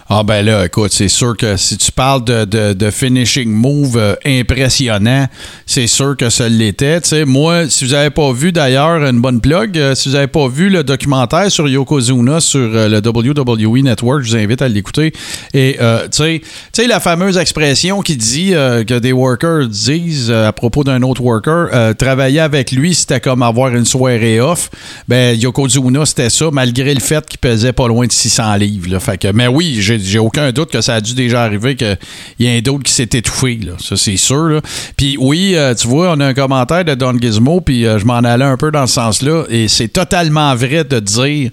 Ah 0.08 0.24
ben 0.24 0.44
là, 0.44 0.66
écoute, 0.66 0.90
c'est 0.92 1.08
sûr 1.08 1.36
que 1.36 1.56
si 1.56 1.76
tu 1.78 1.92
parles 1.92 2.24
de, 2.24 2.44
de- 2.74 2.90
finishing 2.90 3.48
move 3.48 3.96
euh, 3.96 4.14
impressionnant, 4.26 5.28
c'est 5.66 5.86
sûr 5.86 6.16
que 6.16 6.28
ça 6.30 6.48
l'était. 6.48 7.00
Moi, 7.24 7.68
si 7.68 7.84
vous 7.84 7.92
n'avez 7.92 8.10
pas 8.10 8.32
vu 8.32 8.50
d'ailleurs 8.50 9.04
une 9.04 9.20
bonne 9.20 9.40
plug, 9.40 9.78
euh, 9.78 9.94
si 9.94 10.08
vous 10.08 10.14
n'avez 10.16 10.26
pas 10.26 10.48
vu 10.48 10.68
le 10.68 10.82
documentaire 10.82 11.48
sur 11.50 11.68
Yokozuna 11.68 12.40
sur 12.40 12.58
euh, 12.60 12.88
le 12.88 12.98
WWE 12.98 13.84
Network, 13.84 14.22
je 14.24 14.30
vous 14.30 14.36
invite 14.36 14.62
à 14.62 14.68
l'écouter. 14.68 15.12
Et 15.54 15.76
tu 16.10 16.42
sais, 16.72 16.86
la 16.88 16.98
fameuse 16.98 17.38
expression 17.38 18.02
qui 18.02 18.16
dit 18.16 18.50
que 18.50 18.98
des 18.98 19.12
workers 19.12 19.68
disent 19.68 20.30
à 20.30 20.52
propos 20.52 20.82
d'un 20.82 21.02
autre 21.02 21.22
worker, 21.22 21.94
travailler 21.96 22.40
avec 22.40 22.72
lui, 22.72 22.94
c'était 22.94 23.20
comme 23.20 23.42
avoir 23.42 23.74
une 23.74 23.84
soirée 23.84 24.40
off. 24.40 24.70
Ben 25.06 25.38
Yokozuna, 25.38 26.04
c'était 26.04 26.30
ça, 26.30 26.46
malgré 26.52 26.92
le 26.94 27.00
fait 27.00 27.24
qu'il 27.26 27.38
pesait 27.38 27.72
pas 27.72 27.86
loin 27.86 28.06
de 28.06 28.12
600 28.12 28.56
livres. 28.56 28.98
Mais 29.34 29.46
oui, 29.46 29.59
j'ai 29.80 29.98
j'ai 29.98 30.18
aucun 30.18 30.50
doute 30.52 30.70
que 30.70 30.80
ça 30.80 30.94
a 30.94 31.00
dû 31.00 31.14
déjà 31.14 31.42
arriver 31.42 31.76
qu'il 31.76 31.98
y 32.38 32.46
ait 32.46 32.58
un 32.58 32.60
d'autre 32.60 32.82
qui 32.84 32.92
s'est 32.92 33.08
étouffé. 33.12 33.58
Là. 33.64 33.72
Ça, 33.78 33.96
c'est 33.96 34.16
sûr. 34.16 34.48
là. 34.48 34.60
Puis 34.96 35.16
oui, 35.18 35.52
euh, 35.54 35.74
tu 35.74 35.86
vois, 35.88 36.12
on 36.12 36.20
a 36.20 36.26
un 36.26 36.34
commentaire 36.34 36.84
de 36.84 36.94
Don 36.94 37.16
Gizmo, 37.18 37.60
puis 37.60 37.86
euh, 37.86 37.98
je 37.98 38.04
m'en 38.04 38.18
allais 38.18 38.44
un 38.44 38.56
peu 38.56 38.70
dans 38.70 38.86
ce 38.86 38.94
sens-là. 38.94 39.44
Et 39.50 39.68
c'est 39.68 39.88
totalement 39.88 40.54
vrai 40.54 40.84
de 40.84 41.00
dire 41.00 41.50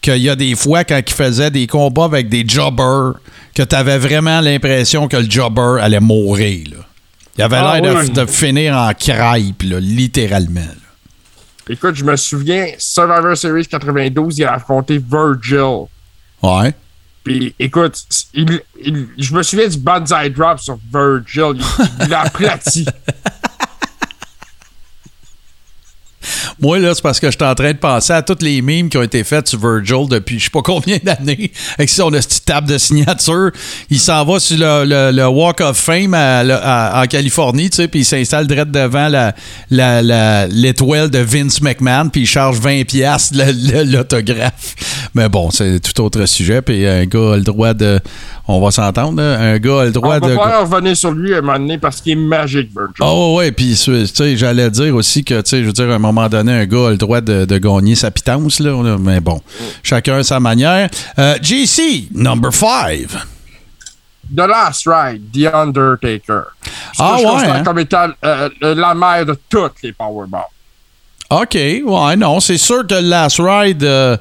qu'il 0.00 0.18
y 0.18 0.28
a 0.28 0.36
des 0.36 0.54
fois, 0.54 0.84
quand 0.84 1.00
il 1.06 1.12
faisait 1.12 1.50
des 1.50 1.66
combats 1.66 2.04
avec 2.04 2.28
des 2.28 2.44
jobbers, 2.46 3.14
que 3.54 3.62
tu 3.64 3.74
avais 3.74 3.98
vraiment 3.98 4.40
l'impression 4.40 5.08
que 5.08 5.16
le 5.16 5.28
jobber 5.28 5.78
allait 5.80 6.00
mourir. 6.00 6.68
là. 6.70 6.76
Il 7.36 7.42
avait 7.42 7.56
Ah, 7.56 7.80
l'air 7.80 7.94
de- 7.94 8.00
oui. 8.00 8.10
de, 8.10 8.26
finir 8.26 8.76
en 8.76 8.92
crêpe, 8.94 9.62
là, 9.64 9.78
littéralement. 9.80 10.60
Écoute, 11.70 11.94
je 11.96 12.04
me 12.04 12.16
souviens, 12.16 12.66
Survivor 12.78 13.36
Series 13.36 13.66
92, 13.66 14.38
il 14.38 14.44
a 14.44 14.54
affronté 14.54 14.98
Virgil. 14.98 15.86
Ouais. 16.42 16.72
Puis 17.28 17.54
écoute, 17.58 17.94
je 18.34 19.34
me 19.34 19.42
souviens 19.42 19.68
du 19.68 19.78
Banzai 19.78 20.30
Drop 20.30 20.58
sur 20.60 20.78
Virgil. 20.92 21.60
Il, 22.02 22.08
l'a 22.08 22.22
aplati. 22.22 22.84
Moi, 26.60 26.80
là, 26.80 26.92
c'est 26.92 27.02
parce 27.02 27.20
que 27.20 27.28
je 27.30 27.36
suis 27.36 27.44
en 27.48 27.54
train 27.54 27.70
de 27.72 27.78
penser 27.78 28.12
à 28.12 28.20
toutes 28.20 28.42
les 28.42 28.60
mimes 28.60 28.88
qui 28.88 28.98
ont 28.98 29.02
été 29.02 29.22
faites 29.22 29.46
sur 29.46 29.60
Virgil 29.60 30.08
depuis 30.10 30.40
je 30.40 30.44
sais 30.46 30.50
pas 30.50 30.60
combien 30.62 30.98
d'années. 31.02 31.52
Avec 31.78 31.88
son 31.88 32.10
petite 32.10 32.44
table 32.44 32.66
de 32.68 32.76
signature. 32.76 33.52
Il 33.88 34.00
s'en 34.00 34.24
va 34.24 34.40
sur 34.40 34.58
le, 34.58 35.12
le- 35.12 35.28
Walk 35.28 35.60
of 35.60 35.76
Fame 35.78 36.14
en 36.14 37.04
Californie, 37.08 37.70
tu 37.70 37.76
sais, 37.76 37.86
puis 37.88 38.00
il 38.00 38.04
s'installe 38.04 38.48
direct 38.48 38.72
devant 38.72 39.06
la, 39.08 39.32
la- 39.70 40.02
la- 40.02 40.46
l'étoile 40.48 41.08
de 41.10 41.20
Vince 41.20 41.60
McMahon, 41.62 42.08
puis 42.08 42.22
il 42.22 42.26
charge 42.26 42.58
20$ 42.58 42.84
piastres 42.86 43.36
le- 43.36 43.52
le- 43.52 43.84
l'autographe. 43.92 44.74
Mais 45.14 45.28
bon, 45.28 45.50
c'est 45.50 45.80
tout 45.80 46.02
autre 46.02 46.24
sujet. 46.26 46.62
Puis 46.62 46.86
un 46.86 47.04
gars 47.06 47.32
a 47.32 47.36
le 47.36 47.42
droit 47.42 47.74
de. 47.74 48.00
On 48.46 48.60
va 48.60 48.70
s'entendre, 48.70 49.22
un 49.22 49.58
gars 49.58 49.80
a 49.80 49.84
le 49.84 49.88
On 49.88 49.92
droit 49.92 50.18
va 50.18 50.28
de. 50.28 50.34
pouvoir 50.34 50.60
revenir 50.68 50.96
sur 50.96 51.10
lui 51.12 51.34
à 51.34 51.38
un 51.38 51.40
moment 51.42 51.58
donné 51.58 51.78
parce 51.78 52.00
qu'il 52.00 52.12
est 52.12 52.16
magique, 52.16 52.70
Virgil. 52.70 52.94
Ah 53.00 53.14
ouais, 53.14 53.34
ouais, 53.36 53.52
puis 53.52 53.78
tu 53.82 54.06
sais, 54.06 54.36
j'allais 54.36 54.70
dire 54.70 54.94
aussi 54.94 55.24
que, 55.24 55.40
tu 55.42 55.50
sais, 55.50 55.60
je 55.60 55.66
veux 55.66 55.72
dire, 55.72 55.90
à 55.90 55.94
un 55.94 55.98
moment 55.98 56.28
donné, 56.28 56.52
un 56.52 56.66
gars 56.66 56.86
a 56.88 56.90
le 56.90 56.96
droit 56.96 57.20
de, 57.20 57.44
de 57.44 57.58
gagner 57.58 57.94
sa 57.94 58.10
pitance, 58.10 58.60
là, 58.60 58.96
mais 58.98 59.20
bon, 59.20 59.40
chacun 59.82 60.18
à 60.18 60.22
sa 60.22 60.40
manière. 60.40 60.88
Euh, 61.18 61.34
JC, 61.42 62.08
number 62.14 62.52
five. 62.52 63.24
The 64.34 64.46
Last 64.46 64.86
Ride, 64.86 65.22
The 65.32 65.54
Undertaker. 65.54 66.42
Ah 66.98 67.14
que 67.16 67.22
je 67.22 67.26
ouais, 67.26 67.50
hein? 67.50 67.62
comme 67.64 67.78
étant 67.78 68.08
euh, 68.24 68.48
la 68.60 68.94
mère 68.94 69.24
de 69.24 69.38
toutes 69.48 69.82
les 69.82 69.92
Powerballs. 69.92 70.42
OK, 71.30 71.54
ouais, 71.54 72.16
non, 72.16 72.40
c'est 72.40 72.56
sûr 72.58 72.86
que 72.86 72.94
le 72.94 73.00
Last 73.08 73.38
Ride, 73.38 73.84
euh, 73.84 74.16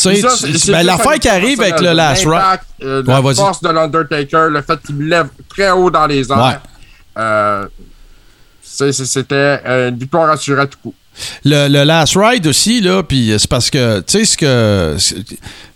sais, 0.00 0.72
ben, 0.72 0.82
l'affaire 0.84 1.18
qui 1.18 1.28
arrive 1.28 1.60
avec 1.60 1.80
le 1.80 1.92
Last 1.92 2.24
Ride. 2.24 2.32
l'impact, 2.34 2.64
euh, 2.82 3.02
la 3.06 3.34
force 3.34 3.62
de 3.62 3.68
l'Undertaker, 3.68 4.48
le 4.50 4.62
fait 4.62 4.78
qu'il 4.84 4.96
me 4.96 5.08
lève 5.08 5.28
très 5.48 5.70
haut 5.70 5.90
dans 5.90 6.06
les 6.06 6.30
airs. 6.30 6.38
Ouais. 6.38 6.56
euh, 7.18 7.66
C'était 8.62 9.60
une 9.88 9.96
victoire 9.98 10.30
assurée 10.30 10.62
à 10.62 10.66
tout 10.66 10.78
coup. 10.82 10.94
Le, 11.46 11.68
le 11.68 11.84
last 11.84 12.14
ride 12.14 12.46
aussi, 12.46 12.82
là, 12.82 13.02
puis 13.02 13.32
c'est 13.38 13.48
parce 13.48 13.70
que, 13.70 14.00
tu 14.00 14.18
sais, 14.18 14.24
ce 14.26 14.36
que. 14.36 14.96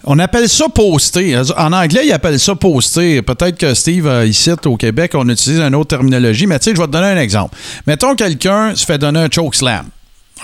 On 0.05 0.19
appelle 0.19 0.47
ça 0.51 0.69
poster. 0.69 1.35
En 1.57 1.73
anglais, 1.73 2.03
ils 2.07 2.13
appellent 2.13 2.39
ça 2.39 2.55
poster. 2.55 3.23
Peut-être 3.23 3.57
que 3.57 3.73
Steve, 3.73 4.07
euh, 4.07 4.27
ici, 4.27 4.51
au 4.67 4.77
Québec, 4.77 5.13
on 5.15 5.27
utilise 5.31 5.61
une 5.61 5.75
autre 5.75 5.89
terminologie, 5.97 6.47
mais 6.47 6.59
tu 6.59 6.65
sais, 6.65 6.77
je 6.77 6.81
vais 6.81 6.87
te 6.87 6.93
donner 6.93 7.07
un 7.07 7.17
exemple. 7.17 7.57
Mettons 7.87 8.15
quelqu'un 8.15 8.75
se 8.75 8.85
fait 8.85 8.99
donner 8.99 9.21
un 9.21 9.29
choke 9.31 9.55
slam. 9.55 9.87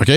OK? 0.00 0.10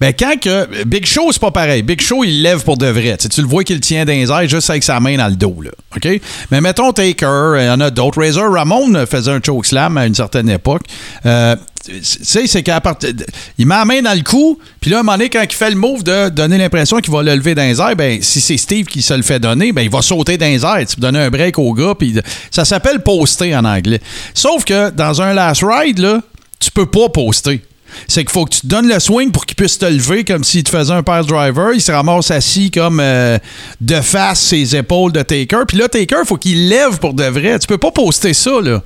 Ben, 0.00 0.12
quand 0.18 0.40
que. 0.40 0.84
Big 0.84 1.06
Show, 1.06 1.30
c'est 1.32 1.40
pas 1.40 1.50
pareil. 1.50 1.82
Big 1.82 2.00
Show, 2.00 2.24
il 2.24 2.42
lève 2.42 2.62
pour 2.64 2.76
de 2.76 2.86
vrai. 2.86 3.16
Tu 3.16 3.40
le 3.40 3.46
vois 3.46 3.62
qu'il 3.62 3.80
tient 3.80 4.04
dans 4.04 4.12
les 4.12 4.48
juste 4.48 4.70
avec 4.70 4.82
sa 4.82 4.98
main 5.00 5.16
dans 5.16 5.28
le 5.28 5.36
dos, 5.36 5.56
là. 5.62 5.70
OK? 5.96 6.20
Mais 6.50 6.60
mettons 6.60 6.92
Taker, 6.92 7.56
il 7.58 7.66
y 7.66 7.70
en 7.70 7.80
a 7.80 7.90
d'autres. 7.90 8.20
Razor 8.20 8.52
Ramon 8.52 9.06
faisait 9.06 9.30
un 9.30 9.40
choke 9.44 9.66
slam 9.66 9.96
à 9.96 10.06
une 10.06 10.14
certaine 10.14 10.48
époque. 10.48 10.82
Euh, 11.24 11.54
tu 11.84 11.92
sais, 12.02 12.46
c'est 12.46 12.62
qu'à 12.62 12.80
partir. 12.80 13.10
Il 13.58 13.66
met 13.66 13.74
la 13.74 13.84
main 13.84 14.02
dans 14.02 14.14
le 14.14 14.22
cou, 14.22 14.58
puis 14.80 14.90
là, 14.90 14.98
à 14.98 15.00
un 15.00 15.02
moment 15.02 15.18
donné, 15.18 15.30
quand 15.30 15.42
il 15.42 15.52
fait 15.52 15.70
le 15.70 15.76
move 15.76 16.02
de 16.04 16.28
donner 16.28 16.58
l'impression 16.58 16.98
qu'il 16.98 17.12
va 17.12 17.22
le 17.22 17.34
lever 17.34 17.54
dans 17.54 17.62
les 17.62 17.94
ben, 17.94 18.22
si 18.22 18.40
c'est 18.40 18.56
Steve 18.56 18.86
qui 18.86 19.02
se 19.02 19.14
le 19.14 19.22
fait 19.22 19.40
donner, 19.40 19.72
ben, 19.72 19.82
il 19.82 19.90
va 19.90 20.02
sauter 20.02 20.38
dans 20.38 20.46
les 20.46 20.64
airs. 20.64 20.86
Tu 20.86 21.00
donner 21.00 21.18
un 21.18 21.30
break 21.30 21.58
au 21.58 21.72
gars, 21.72 21.94
puis 21.98 22.14
ça 22.50 22.64
s'appelle 22.64 23.02
poster 23.02 23.54
en 23.56 23.64
anglais. 23.64 24.00
Sauf 24.34 24.64
que 24.64 24.90
dans 24.90 25.22
un 25.22 25.32
last 25.32 25.64
ride, 25.64 25.98
là, 25.98 26.20
tu 26.60 26.70
peux 26.70 26.86
pas 26.86 27.08
poster. 27.08 27.60
C'est 28.08 28.24
qu'il 28.24 28.32
faut 28.32 28.44
que 28.44 28.54
tu 28.54 28.60
te 28.62 28.66
donnes 28.66 28.88
le 28.88 28.98
swing 29.00 29.30
pour 29.30 29.46
qu'il 29.46 29.56
puisse 29.56 29.78
te 29.78 29.86
lever 29.86 30.24
comme 30.24 30.44
s'il 30.44 30.64
te 30.64 30.70
faisait 30.70 30.92
un 30.92 31.02
pile 31.02 31.26
driver. 31.26 31.72
Il 31.74 31.80
se 31.80 31.92
ramasse 31.92 32.30
assis 32.30 32.70
comme 32.70 33.00
euh, 33.00 33.38
de 33.80 34.00
face 34.00 34.40
ses 34.40 34.76
épaules 34.76 35.12
de 35.12 35.22
Taker. 35.22 35.64
Puis 35.66 35.78
là, 35.78 35.88
Taker, 35.88 36.18
il 36.22 36.26
faut 36.26 36.36
qu'il 36.36 36.68
lève 36.68 36.98
pour 36.98 37.14
de 37.14 37.24
vrai. 37.24 37.58
Tu 37.58 37.66
peux 37.66 37.78
pas 37.78 37.90
poster 37.90 38.34
ça, 38.34 38.60
là. 38.60 38.82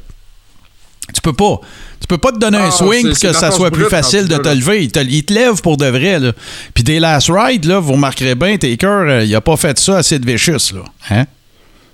Tu 1.15 1.20
peux 1.20 1.33
pas. 1.33 1.61
Tu 2.01 2.07
peux 2.09 2.19
pas 2.19 2.33
te 2.33 2.39
donner 2.39 2.59
un 2.59 2.70
swing 2.70 3.11
pour 3.11 3.19
que 3.19 3.33
ça 3.33 3.51
soit 3.51 3.70
plus 3.70 3.87
facile 3.89 4.28
de 4.28 4.37
te 4.37 4.49
lever. 4.49 4.85
Il 4.85 4.93
te, 4.93 4.99
il 4.99 5.24
te 5.24 5.33
lève 5.33 5.61
pour 5.62 5.77
de 5.77 5.87
vrai. 5.87 6.19
Là. 6.19 6.33
Puis 6.74 6.85
des 6.85 7.01
last 7.01 7.31
ride, 7.33 7.65
là, 7.65 7.78
vous 7.78 7.93
remarquerez 7.93 8.35
bien, 8.35 8.57
Taker, 8.59 8.87
euh, 8.87 9.24
il 9.24 9.35
a 9.35 9.41
pas 9.41 9.57
fait 9.57 9.78
ça 9.78 9.99
assez 9.99 10.19
de 10.19 10.31
vicious. 10.31 10.74
Là. 10.74 10.85
Hein? 11.11 11.27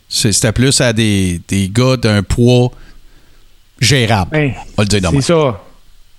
C'était 0.09 0.52
plus 0.52 0.80
à 0.80 0.93
des, 0.93 1.40
des 1.48 1.70
gars 1.72 1.97
d'un 1.97 2.22
poids 2.22 2.70
gérable. 3.80 4.30
Ben, 4.32 4.52
On 4.56 4.82
va 4.82 4.84
le 4.84 4.89
dire 4.89 5.01
c'est 5.02 5.32
même. 5.32 5.55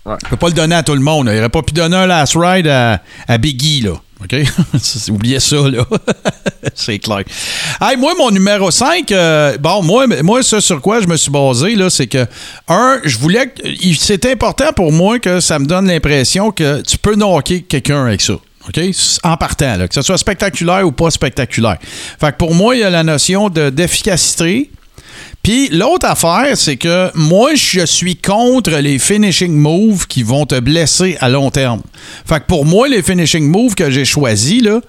Ça. 0.05 0.17
Je 0.23 0.29
peux 0.29 0.37
pas 0.37 0.47
le 0.47 0.53
donner 0.53 0.75
à 0.75 0.83
tout 0.83 0.93
le 0.93 0.99
monde. 1.01 1.29
Il 1.31 1.37
aurait 1.37 1.49
pas 1.49 1.61
pu 1.61 1.73
donner 1.73 1.95
un 1.97 2.05
last 2.07 2.33
ride 2.35 2.67
à, 2.67 2.99
Biggie, 3.37 3.81
là. 3.81 3.93
OK? 4.23 4.35
Oubliez 5.09 5.39
ça, 5.39 5.55
là. 5.69 5.85
c'est 6.75 6.99
clair. 6.99 7.23
Hey, 7.81 7.97
moi, 7.97 8.13
mon 8.17 8.31
numéro 8.31 8.71
5, 8.71 9.13
bon, 9.59 9.83
moi, 9.83 10.05
moi, 10.23 10.41
ce 10.43 10.59
sur 10.61 10.81
quoi 10.81 11.01
je 11.01 11.07
me 11.07 11.17
suis 11.17 11.31
basé, 11.31 11.75
là, 11.75 11.89
c'est 11.89 12.07
que, 12.07 12.25
un, 12.69 12.99
je 13.03 13.17
voulais. 13.17 13.47
que- 13.47 13.63
C'est 13.99 14.25
important 14.25 14.71
pour 14.75 14.91
moi 14.91 15.19
que 15.19 15.39
ça 15.39 15.59
me 15.59 15.65
donne 15.65 15.87
l'impression 15.87 16.51
que 16.51 16.81
tu 16.81 16.97
peux 16.97 17.15
knocker 17.15 17.63
quelqu'un 17.63 18.05
avec 18.05 18.21
ça. 18.21 18.33
OK? 18.33 18.79
En 19.23 19.35
partant, 19.35 19.77
que 19.87 19.93
ce 19.93 20.01
soit 20.01 20.17
spectaculaire 20.17 20.87
ou 20.87 20.93
pas 20.93 21.11
spectaculaire. 21.11 21.77
Fait 21.81 22.31
que 22.31 22.37
pour 22.37 22.55
moi, 22.55 22.75
il 22.77 22.79
y 22.79 22.83
a 22.83 22.89
la 22.89 23.03
notion 23.03 23.49
de- 23.49 23.69
d'efficacité. 23.69 24.71
Puis 25.43 25.67
l'autre 25.67 26.07
affaire, 26.07 26.55
c'est 26.55 26.77
que 26.77 27.11
moi, 27.15 27.53
je 27.53 27.85
suis 27.85 28.15
contre 28.15 28.71
les 28.77 28.97
finishing 28.97 29.51
moves 29.51 30.07
qui 30.07 30.23
vont 30.23 30.45
te 30.45 30.57
blesser 30.57 31.17
à 31.19 31.27
long 31.27 31.51
terme. 31.51 31.81
Fait 32.25 32.39
que 32.39 32.45
pour 32.45 32.65
moi, 32.65 32.87
les 32.87 33.03
finishing 33.03 33.49
moves 33.49 33.75
que 33.75 33.91
j'ai 33.91 34.05
choisis, 34.05 34.63
là, 34.63 34.79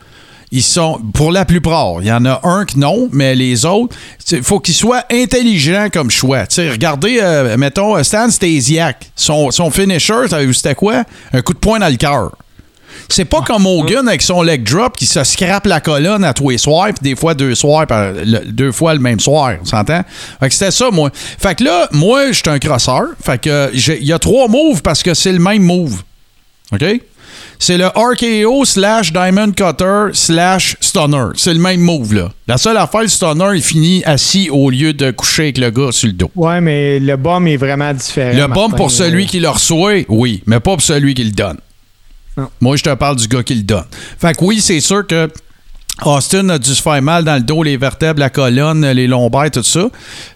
ils 0.53 0.63
sont, 0.63 1.01
pour 1.13 1.33
la 1.33 1.45
plupart, 1.45 1.95
il 2.03 2.07
y 2.07 2.13
en 2.13 2.25
a 2.25 2.41
un 2.45 2.65
que 2.65 2.79
non, 2.79 3.09
mais 3.11 3.35
les 3.35 3.65
autres, 3.65 3.97
il 4.31 4.45
faut 4.45 4.61
qu'ils 4.61 4.77
soient 4.77 5.03
intelligents 5.11 5.89
comme 5.93 6.13
choix. 6.13 6.45
Regardez, 6.57 7.19
euh, 7.21 7.57
mettons, 7.57 8.01
Stan 8.05 8.31
Stasiak, 8.31 9.11
son, 9.17 9.51
finisher, 9.73 10.29
c'était 10.53 10.77
quoi? 10.77 11.03
Un 11.33 11.43
coup 11.43 11.55
de 11.55 11.59
poing 11.59 11.81
dans 11.81 11.89
le 11.89 11.97
cœur. 11.97 12.31
C'est 13.09 13.25
pas 13.25 13.43
comme 13.43 13.67
Hogan 13.67 14.09
avec 14.09 14.23
son 14.23 14.43
leg 14.43 14.63
drop 14.63 14.97
qui 14.97 15.07
se 15.07 15.23
scrape 15.25 15.67
la 15.67 15.81
colonne 15.81 16.25
à 16.25 16.33
tous 16.33 16.51
les 16.51 16.59
soirs, 16.59 16.87
puis 16.89 17.11
des 17.11 17.17
fois 17.17 17.35
deux 17.35 17.55
soirs, 17.55 17.87
le- 17.91 18.45
deux 18.51 18.73
fois 18.73 18.95
le 18.95 19.01
même 19.01 19.21
soir, 19.21 19.55
on 19.61 19.65
s'entend? 19.65 20.03
Fait 20.41 20.49
que 20.49 20.55
c'était 20.55 20.71
ça, 20.71 20.91
moi. 20.91 21.11
Fait 21.15 21.55
que 21.57 21.65
là, 21.65 21.89
moi, 21.93 22.29
je 22.29 22.33
suis 22.35 22.43
un 22.49 22.59
crosseur. 22.59 23.03
Fait 23.25 23.39
que 23.41 23.71
j'ai- 23.75 23.99
il 24.01 24.07
y 24.07 24.13
a 24.13 24.19
trois 24.19 24.49
moves 24.49 24.83
parce 24.83 25.03
que 25.03 25.15
c'est 25.15 25.33
le 25.33 25.39
même 25.39 25.63
move. 25.63 26.03
OK? 26.73 26.85
C'est 27.59 27.79
le 27.79 27.87
RKO 27.87 28.65
slash 28.65 29.13
Diamond 29.13 29.53
Cutter 29.53 30.07
slash 30.13 30.77
Stunner. 30.81 31.27
C'est 31.37 31.55
le 31.55 31.61
même 31.61 31.81
move, 31.81 32.13
là. 32.15 32.31
La 32.49 32.59
seule 32.59 32.77
affaire, 32.77 33.03
le 33.03 33.09
Stunner, 33.09 33.51
il 33.55 33.63
finit 33.63 34.03
assis 34.05 34.51
au 34.51 34.71
lieu 34.71 34.93
de 34.93 35.11
coucher 35.13 35.43
avec 35.45 35.59
le 35.59 35.71
gars 35.71 35.93
sur 35.93 36.09
le 36.09 36.15
dos. 36.15 36.31
Ouais, 36.35 36.61
mais 36.61 36.99
le 36.99 37.17
bomb 37.17 37.47
est 37.47 37.57
vraiment 37.57 37.93
différent. 37.95 38.37
Le 38.37 38.47
bomb 38.53 38.71
pour 38.75 38.91
celui 38.91 39.27
qui 39.27 39.41
le 39.41 39.49
reçoit, 39.49 40.05
oui, 40.09 40.43
mais 40.47 40.59
pas 40.61 40.73
pour 40.73 40.83
celui 40.83 41.15
qui 41.15 41.25
le 41.25 41.31
donne. 41.31 41.59
Moi, 42.61 42.77
je 42.77 42.83
te 42.83 42.95
parle 42.95 43.17
du 43.17 43.29
gars 43.29 43.43
qui 43.43 43.55
le 43.55 43.63
donne. 43.63 43.85
Fait 44.19 44.37
que 44.37 44.45
oui, 44.45 44.61
c'est 44.61 44.81
sûr 44.81 45.07
que 45.07 45.31
Austin 46.05 46.49
a 46.49 46.59
dû 46.59 46.75
se 46.75 46.83
faire 46.83 47.01
mal 47.01 47.25
dans 47.25 47.37
le 47.37 47.43
dos, 47.43 47.63
les 47.63 47.77
vertèbres, 47.77 48.19
la 48.21 48.31
colonne, 48.31 48.85
les 48.87 49.07
lombaires, 49.07 49.51
tout 49.51 49.63
ça. 49.63 49.89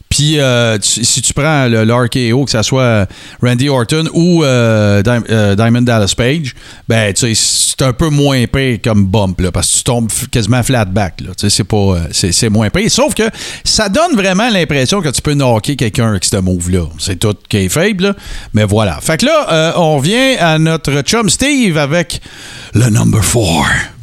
Puis 0.08 0.40
euh, 0.40 0.78
si 0.80 1.20
tu 1.20 1.32
prends 1.34 1.66
le, 1.66 1.84
le 1.84 1.94
RKO, 1.94 2.44
que 2.44 2.50
ce 2.50 2.62
soit 2.62 3.06
Randy 3.42 3.68
Orton 3.68 4.04
ou 4.14 4.42
euh, 4.42 5.02
euh, 5.06 5.54
Diamond 5.54 5.82
Dallas 5.82 6.14
Page, 6.16 6.54
ben 6.88 7.12
tu 7.12 7.34
sais, 7.34 7.34
c'est 7.34 7.82
un 7.82 7.92
peu 7.92 8.08
moins 8.08 8.46
pire 8.46 8.78
comme 8.82 9.06
bump, 9.06 9.40
là, 9.40 9.52
parce 9.52 9.70
que 9.70 9.76
tu 9.78 9.84
tombes 9.84 10.10
quasiment 10.30 10.62
flat 10.62 10.86
back. 10.86 11.22
C'est 11.36 12.48
moins 12.48 12.70
pire. 12.70 12.90
Sauf 12.90 13.14
que 13.14 13.24
ça 13.64 13.88
donne 13.88 14.16
vraiment 14.16 14.48
l'impression 14.48 15.02
que 15.02 15.10
tu 15.10 15.20
peux 15.20 15.34
knocker 15.34 15.76
quelqu'un 15.76 16.10
avec 16.10 16.24
ce 16.24 16.36
move-là. 16.36 16.86
C'est 16.98 17.18
tout 17.18 17.36
qui 17.48 17.58
est 17.58 17.68
faible, 17.68 18.14
mais 18.54 18.64
voilà. 18.64 18.98
Fait 19.00 19.18
que 19.18 19.26
là, 19.26 19.74
on 19.76 19.98
vient 19.98 20.36
à 20.40 20.58
notre 20.58 21.02
chum 21.02 21.28
Steve 21.28 21.76
avec 21.76 22.20
le 22.74 22.88
number 22.88 23.20
4. 23.20 23.97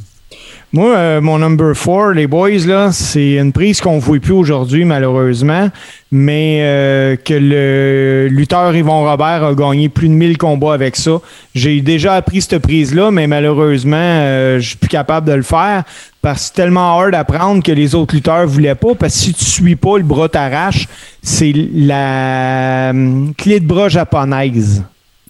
Moi, 0.76 0.94
euh, 0.94 1.22
mon 1.22 1.40
number 1.40 1.74
4, 1.74 2.12
les 2.12 2.28
boys, 2.28 2.50
là, 2.68 2.92
c'est 2.92 3.36
une 3.36 3.54
prise 3.54 3.80
qu'on 3.80 3.96
ne 3.96 4.02
voit 4.02 4.20
plus 4.20 4.34
aujourd'hui, 4.34 4.84
malheureusement, 4.84 5.70
mais 6.12 6.60
euh, 6.64 7.16
que 7.16 7.34
le 7.34 8.28
lutteur 8.28 8.76
Yvon 8.76 9.06
Robert 9.10 9.46
a 9.46 9.54
gagné 9.54 9.88
plus 9.88 10.10
de 10.10 10.14
1000 10.14 10.38
combats 10.38 10.74
avec 10.74 10.98
ça. 10.98 11.22
J'ai 11.54 11.80
déjà 11.80 12.16
appris 12.16 12.42
cette 12.42 12.62
prise-là, 12.62 13.10
mais 13.10 13.26
malheureusement, 13.26 13.96
euh, 13.96 14.60
je 14.60 14.68
suis 14.68 14.78
plus 14.78 14.90
capable 14.90 15.30
de 15.30 15.36
le 15.36 15.44
faire 15.44 15.86
parce 16.22 16.42
que 16.42 16.46
c'est 16.48 16.62
tellement 16.62 17.00
hard 17.00 17.16
à 17.16 17.24
prendre 17.24 17.64
que 17.64 17.72
les 17.72 17.96
autres 17.96 18.14
lutteurs 18.14 18.46
voulaient 18.46 18.76
pas. 18.76 18.96
Parce 18.96 19.14
que 19.14 19.20
si 19.20 19.34
tu 19.34 19.46
suis 19.46 19.78
pas, 19.78 19.98
le 19.98 20.04
bras 20.04 20.28
t'arrache. 20.28 20.90
C'est 21.22 21.54
la 21.74 22.90
hum, 22.90 23.34
clé 23.38 23.62
de 23.62 23.66
bras 23.66 23.88
japonaise. 23.88 24.84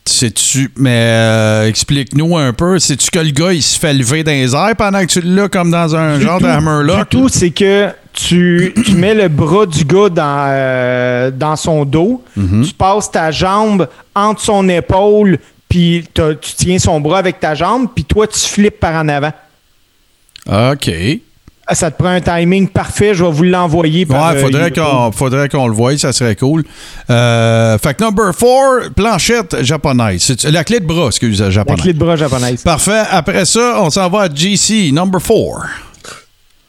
Sais-tu, 0.08 0.72
mais 0.78 0.92
euh, 1.10 1.68
explique-nous 1.68 2.38
un 2.38 2.54
peu. 2.54 2.78
Sais-tu 2.78 3.10
que 3.10 3.18
le 3.20 3.32
gars, 3.32 3.52
il 3.54 3.64
se 3.64 3.80
fait 3.80 3.92
lever 3.94 4.24
dans 4.24 4.32
les 4.32 4.54
airs 4.56 4.76
pendant 4.78 5.02
que 5.02 5.08
tu 5.12 5.22
l'as 5.22 5.50
comme 5.50 5.72
dans 5.72 5.96
un 5.96 6.18
Du 6.20 6.24
genre 6.24 6.40
de 6.40 7.04
tout, 7.10 7.28
c'est 7.28 7.50
que 7.50 7.90
tu, 8.14 8.74
tu 8.86 8.92
mets 8.94 9.16
le 9.16 9.28
bras 9.30 9.66
du 9.66 9.84
gars 9.84 10.10
dans, 10.10 10.46
euh, 10.50 11.32
dans 11.32 11.56
son 11.56 11.86
dos, 11.86 12.24
Mhm. 12.38 12.66
tu 12.68 12.74
passes 12.74 13.10
ta 13.10 13.32
jambe 13.32 13.90
entre 14.14 14.42
son 14.42 14.70
épaule, 14.70 15.40
puis 15.68 16.06
tu 16.14 16.22
tiens 16.56 16.78
son 16.78 17.00
bras 17.02 17.18
avec 17.18 17.40
ta 17.40 17.56
jambe, 17.56 17.88
puis 17.94 18.06
toi, 18.06 18.28
tu 18.28 18.40
flippes 18.40 18.80
par 18.80 18.94
en 19.04 19.08
avant. 19.10 19.34
OK. 20.48 20.92
Ça 21.74 21.90
te 21.92 21.98
prend 21.98 22.10
un 22.12 22.22
timing 22.22 22.68
parfait. 22.70 23.14
Je 23.16 23.24
vais 23.24 23.32
vous 23.32 23.44
l'envoyer. 23.44 24.06
par, 24.06 24.32
Ouais, 24.34 24.38
euh, 24.38 24.42
faudrait 24.42 24.72
qu'on 24.72 25.12
faudrait 25.12 25.50
qu'on 25.50 25.68
le 25.68 25.74
voie, 25.74 25.98
ça 25.98 26.14
serait 26.14 26.36
cool. 26.36 26.64
Euh, 27.10 27.78
fait 27.80 27.94
que 27.96 28.04
number 28.04 28.32
4, 28.36 28.94
planchette 28.94 29.64
japonaise. 29.64 30.36
La 30.46 30.64
clé 30.64 30.80
de 30.80 30.86
bras, 30.86 31.08
excusez, 31.08 31.44
La 31.46 31.50
japonaise. 31.50 31.82
clé 31.82 31.94
de 31.94 32.00
bras 32.00 32.16
japonaise. 32.16 32.62
Parfait. 32.64 33.04
Après 33.10 33.46
ça, 33.46 33.76
on 33.82 33.90
s'en 33.90 34.10
va 34.10 34.22
à 34.24 34.30
GC, 34.34 34.92
number 34.92 35.22
4. 35.22 35.66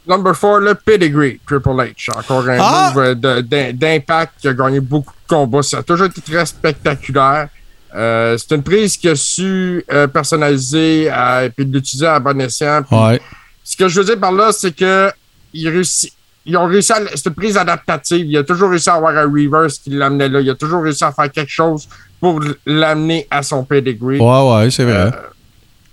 Number 0.08 0.32
4, 0.38 0.58
le 0.60 0.74
Pedigree, 0.76 1.40
Triple 1.46 1.68
H. 1.70 2.08
Encore 2.16 2.48
un 2.48 2.58
Ah! 2.60 2.92
move 2.94 3.16
euh, 3.26 3.72
d'impact 3.72 4.34
qui 4.40 4.48
a 4.48 4.52
gagné 4.54 4.78
beaucoup 4.80 5.12
de 5.12 5.28
combats. 5.34 5.62
Ça 5.62 5.78
a 5.78 5.82
toujours 5.82 6.06
été 6.06 6.20
très 6.20 6.46
spectaculaire. 6.46 7.48
Euh, 7.94 8.36
c'est 8.38 8.54
une 8.54 8.62
prise 8.62 8.96
qui 8.96 9.08
a 9.08 9.16
su 9.16 9.84
euh, 9.92 10.06
personnaliser 10.06 11.10
euh, 11.10 11.46
et 11.46 11.50
puis 11.50 11.64
l'utiliser 11.64 12.06
à 12.06 12.18
bon 12.20 12.40
escient. 12.40 12.82
Puis 12.88 12.96
Ouais. 12.96 13.20
Ce 13.68 13.76
que 13.76 13.88
je 13.88 13.98
veux 14.00 14.06
dire 14.06 14.20
par 14.20 14.30
là, 14.32 14.50
c'est 14.52 14.70
que 14.74 15.10
ils, 15.52 15.68
réussi- 15.68 16.12
ils 16.44 16.56
ont 16.56 16.66
réussi 16.66 16.92
à. 16.92 17.00
C'est 17.14 17.26
une 17.26 17.34
prise 17.34 17.56
adaptative. 17.56 18.24
Il 18.26 18.36
a 18.36 18.44
toujours 18.44 18.70
réussi 18.70 18.88
à 18.88 18.94
avoir 18.94 19.16
un 19.16 19.24
reverse 19.24 19.78
qui 19.78 19.90
l'amenait 19.90 20.28
là. 20.28 20.40
Il 20.40 20.48
a 20.48 20.54
toujours 20.54 20.82
réussi 20.84 21.02
à 21.02 21.10
faire 21.10 21.30
quelque 21.32 21.50
chose 21.50 21.88
pour 22.20 22.40
l'amener 22.64 23.26
à 23.30 23.42
son 23.42 23.64
pedigree. 23.64 24.20
Ouais, 24.20 24.50
ouais, 24.54 24.70
c'est 24.70 24.84
vrai. 24.84 24.94
Euh, 24.94 25.10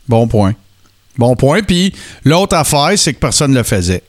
Bon 0.08 0.28
point. 0.28 0.54
Bon 1.18 1.36
point. 1.36 1.62
Puis 1.64 1.94
l'autre 2.26 2.56
affaire, 2.56 2.92
c'est 2.98 3.14
que 3.14 3.20
personne 3.20 3.52
ne 3.52 3.58
le 3.58 3.64
faisait. 3.64 4.04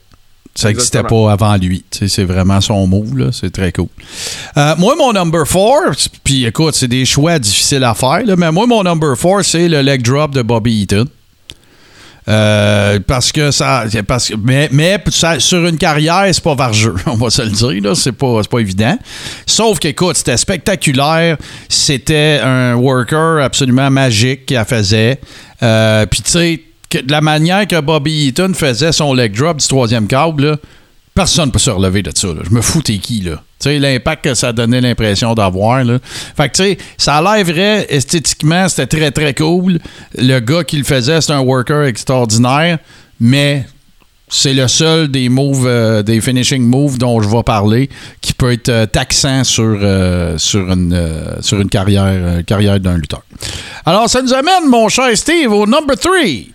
Ça 0.53 0.69
n'existait 0.69 0.99
pas 1.09 1.31
avant 1.33 1.55
lui. 1.57 1.83
C'est 1.91 2.23
vraiment 2.23 2.61
son 2.61 2.87
move. 2.87 3.31
C'est 3.33 3.51
très 3.51 3.71
cool. 3.73 3.87
Euh, 4.55 4.73
moi, 4.77 4.95
mon 4.97 5.11
number 5.11 5.43
4, 5.45 6.09
puis 6.23 6.45
écoute, 6.45 6.75
c'est 6.75 6.87
des 6.87 7.03
choix 7.03 7.37
difficiles 7.39 7.83
à 7.83 7.93
faire, 7.93 8.23
là, 8.25 8.35
mais 8.37 8.51
moi, 8.53 8.65
mon 8.65 8.81
number 8.83 9.17
4, 9.17 9.41
c'est 9.43 9.67
le 9.67 9.81
leg 9.81 10.01
drop 10.01 10.31
de 10.31 10.41
Bobby 10.41 10.83
Eaton. 10.83 11.05
Euh, 12.27 12.99
parce 13.05 13.31
que 13.31 13.51
ça. 13.51 13.83
Parce, 14.07 14.29
que- 14.29 14.33
mais 14.41 14.67
mais 14.71 14.99
sur 15.37 15.65
une 15.65 15.77
carrière, 15.77 16.25
c'est 16.31 16.43
pas 16.43 16.55
vargeux, 16.55 16.95
on 17.05 17.15
va 17.15 17.29
se 17.29 17.43
le 17.43 17.49
dire, 17.49 17.83
là. 17.83 17.93
C'est 17.95 18.11
pas, 18.13 18.41
pas 18.49 18.59
évident. 18.59 18.97
Sauf 19.45 19.77
qu'écoute, 19.79 20.15
c'était 20.17 20.37
spectaculaire. 20.37 21.37
C'était 21.69 22.39
un 22.43 22.73
worker 22.75 23.43
absolument 23.43 23.91
magique 23.91 24.45
qui 24.47 24.55
la 24.55 24.65
faisait. 24.65 25.19
Euh, 25.61 26.05
Puis 26.07 26.21
tu 26.23 26.31
sais, 26.31 26.61
de 26.93 27.11
la 27.11 27.21
manière 27.21 27.67
que 27.67 27.79
Bobby 27.79 28.27
Eaton 28.27 28.53
faisait 28.53 28.91
son 28.91 29.13
leg 29.13 29.35
drop 29.35 29.57
du 29.57 29.67
troisième 29.67 30.07
câble, 30.07 30.45
là, 30.45 30.57
personne 31.15 31.45
ne 31.45 31.51
peut 31.51 31.59
se 31.59 31.69
relever 31.69 32.03
de 32.03 32.11
ça. 32.13 32.27
Je 32.43 32.53
me 32.53 32.61
fous 32.61 32.81
t'es 32.81 32.97
qui, 32.97 33.21
là. 33.21 33.41
Tu 33.59 33.69
sais, 33.69 33.79
l'impact 33.79 34.25
que 34.25 34.33
ça 34.33 34.51
donnait 34.51 34.81
l'impression 34.81 35.33
d'avoir, 35.33 35.83
là. 35.83 35.97
Fait 36.03 36.49
que, 36.49 36.57
tu 36.57 36.63
sais, 36.63 36.77
ça 36.97 37.21
vrai, 37.21 37.87
esthétiquement, 37.89 38.67
c'était 38.67 38.85
très, 38.85 39.11
très 39.11 39.33
cool. 39.33 39.79
Le 40.17 40.39
gars 40.39 40.65
qui 40.65 40.77
le 40.77 40.83
faisait, 40.83 41.21
c'est 41.21 41.31
un 41.31 41.39
worker 41.39 41.85
extraordinaire, 41.85 42.79
mais 43.19 43.65
c'est 44.27 44.53
le 44.53 44.67
seul 44.67 45.07
des 45.07 45.29
moves, 45.29 45.67
euh, 45.67 46.03
des 46.03 46.19
finishing 46.19 46.63
moves 46.63 46.97
dont 46.97 47.21
je 47.21 47.29
vais 47.29 47.43
parler 47.43 47.89
qui 48.21 48.33
peut 48.33 48.51
être 48.51 48.69
euh, 48.69 48.85
taxant 48.85 49.43
sur, 49.43 49.77
euh, 49.81 50.37
sur, 50.37 50.69
une, 50.69 50.99
sur 51.41 51.61
une 51.61 51.69
carrière, 51.69 52.43
carrière 52.45 52.79
d'un 52.79 52.97
lutteur. 52.97 53.23
Alors, 53.85 54.09
ça 54.09 54.21
nous 54.21 54.33
amène, 54.33 54.67
mon 54.67 54.89
cher 54.89 55.15
Steve, 55.15 55.51
au 55.53 55.65
number 55.65 55.97
3. 55.97 56.54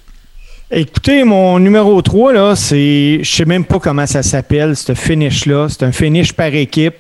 Écoutez, 0.73 1.25
mon 1.25 1.59
numéro 1.59 2.01
3, 2.01 2.33
là, 2.33 2.55
c'est. 2.55 3.19
Je 3.23 3.29
sais 3.31 3.45
même 3.45 3.65
pas 3.65 3.81
comment 3.81 4.07
ça 4.07 4.23
s'appelle, 4.23 4.77
ce 4.77 4.95
finish-là. 4.95 5.67
C'est 5.69 5.83
un 5.83 5.91
finish 5.91 6.33
par 6.33 6.55
équipe. 6.55 6.95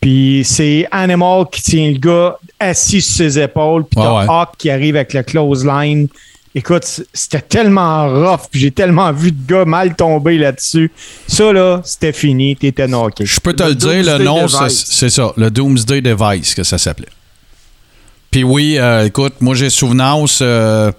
Puis 0.00 0.42
c'est 0.44 0.88
Animal 0.90 1.44
qui 1.50 1.62
tient 1.62 1.90
le 1.90 1.98
gars 1.98 2.36
assis 2.58 3.00
sur 3.00 3.16
ses 3.16 3.38
épaules. 3.38 3.84
Puis 3.84 4.00
t'as 4.02 4.20
ouais. 4.20 4.26
Hawk 4.28 4.50
qui 4.58 4.70
arrive 4.70 4.96
avec 4.96 5.14
le 5.14 5.22
close 5.22 5.64
line. 5.64 6.08
Écoute, 6.54 6.84
c'était 7.12 7.40
tellement 7.42 8.08
rough. 8.08 8.48
Puis 8.50 8.60
j'ai 8.60 8.70
tellement 8.72 9.12
vu 9.12 9.30
de 9.30 9.46
gars 9.46 9.64
mal 9.64 9.94
tomber 9.94 10.36
là-dessus. 10.36 10.90
Ça, 11.28 11.52
là, 11.52 11.80
c'était 11.84 12.12
fini. 12.12 12.56
T'étais 12.56 12.88
knocké. 12.88 13.24
Je 13.24 13.38
peux 13.38 13.52
te 13.54 13.62
Le 13.62 13.68
le 13.68 13.74
dire, 13.76 13.90
le 14.18 14.24
Doomsday 14.24 14.24
nom, 14.24 14.68
c'est 14.68 15.10
ça, 15.10 15.32
le 15.36 15.50
Doomsday 15.50 16.00
Device 16.00 16.54
que 16.54 16.64
ça 16.64 16.76
s'appelait. 16.78 17.08
Puis 18.32 18.42
oui, 18.42 18.76
euh, 18.78 19.04
écoute, 19.06 19.34
moi 19.40 19.54
j'ai 19.54 19.70
souvenance. 19.70 20.40
euh, 20.42 20.90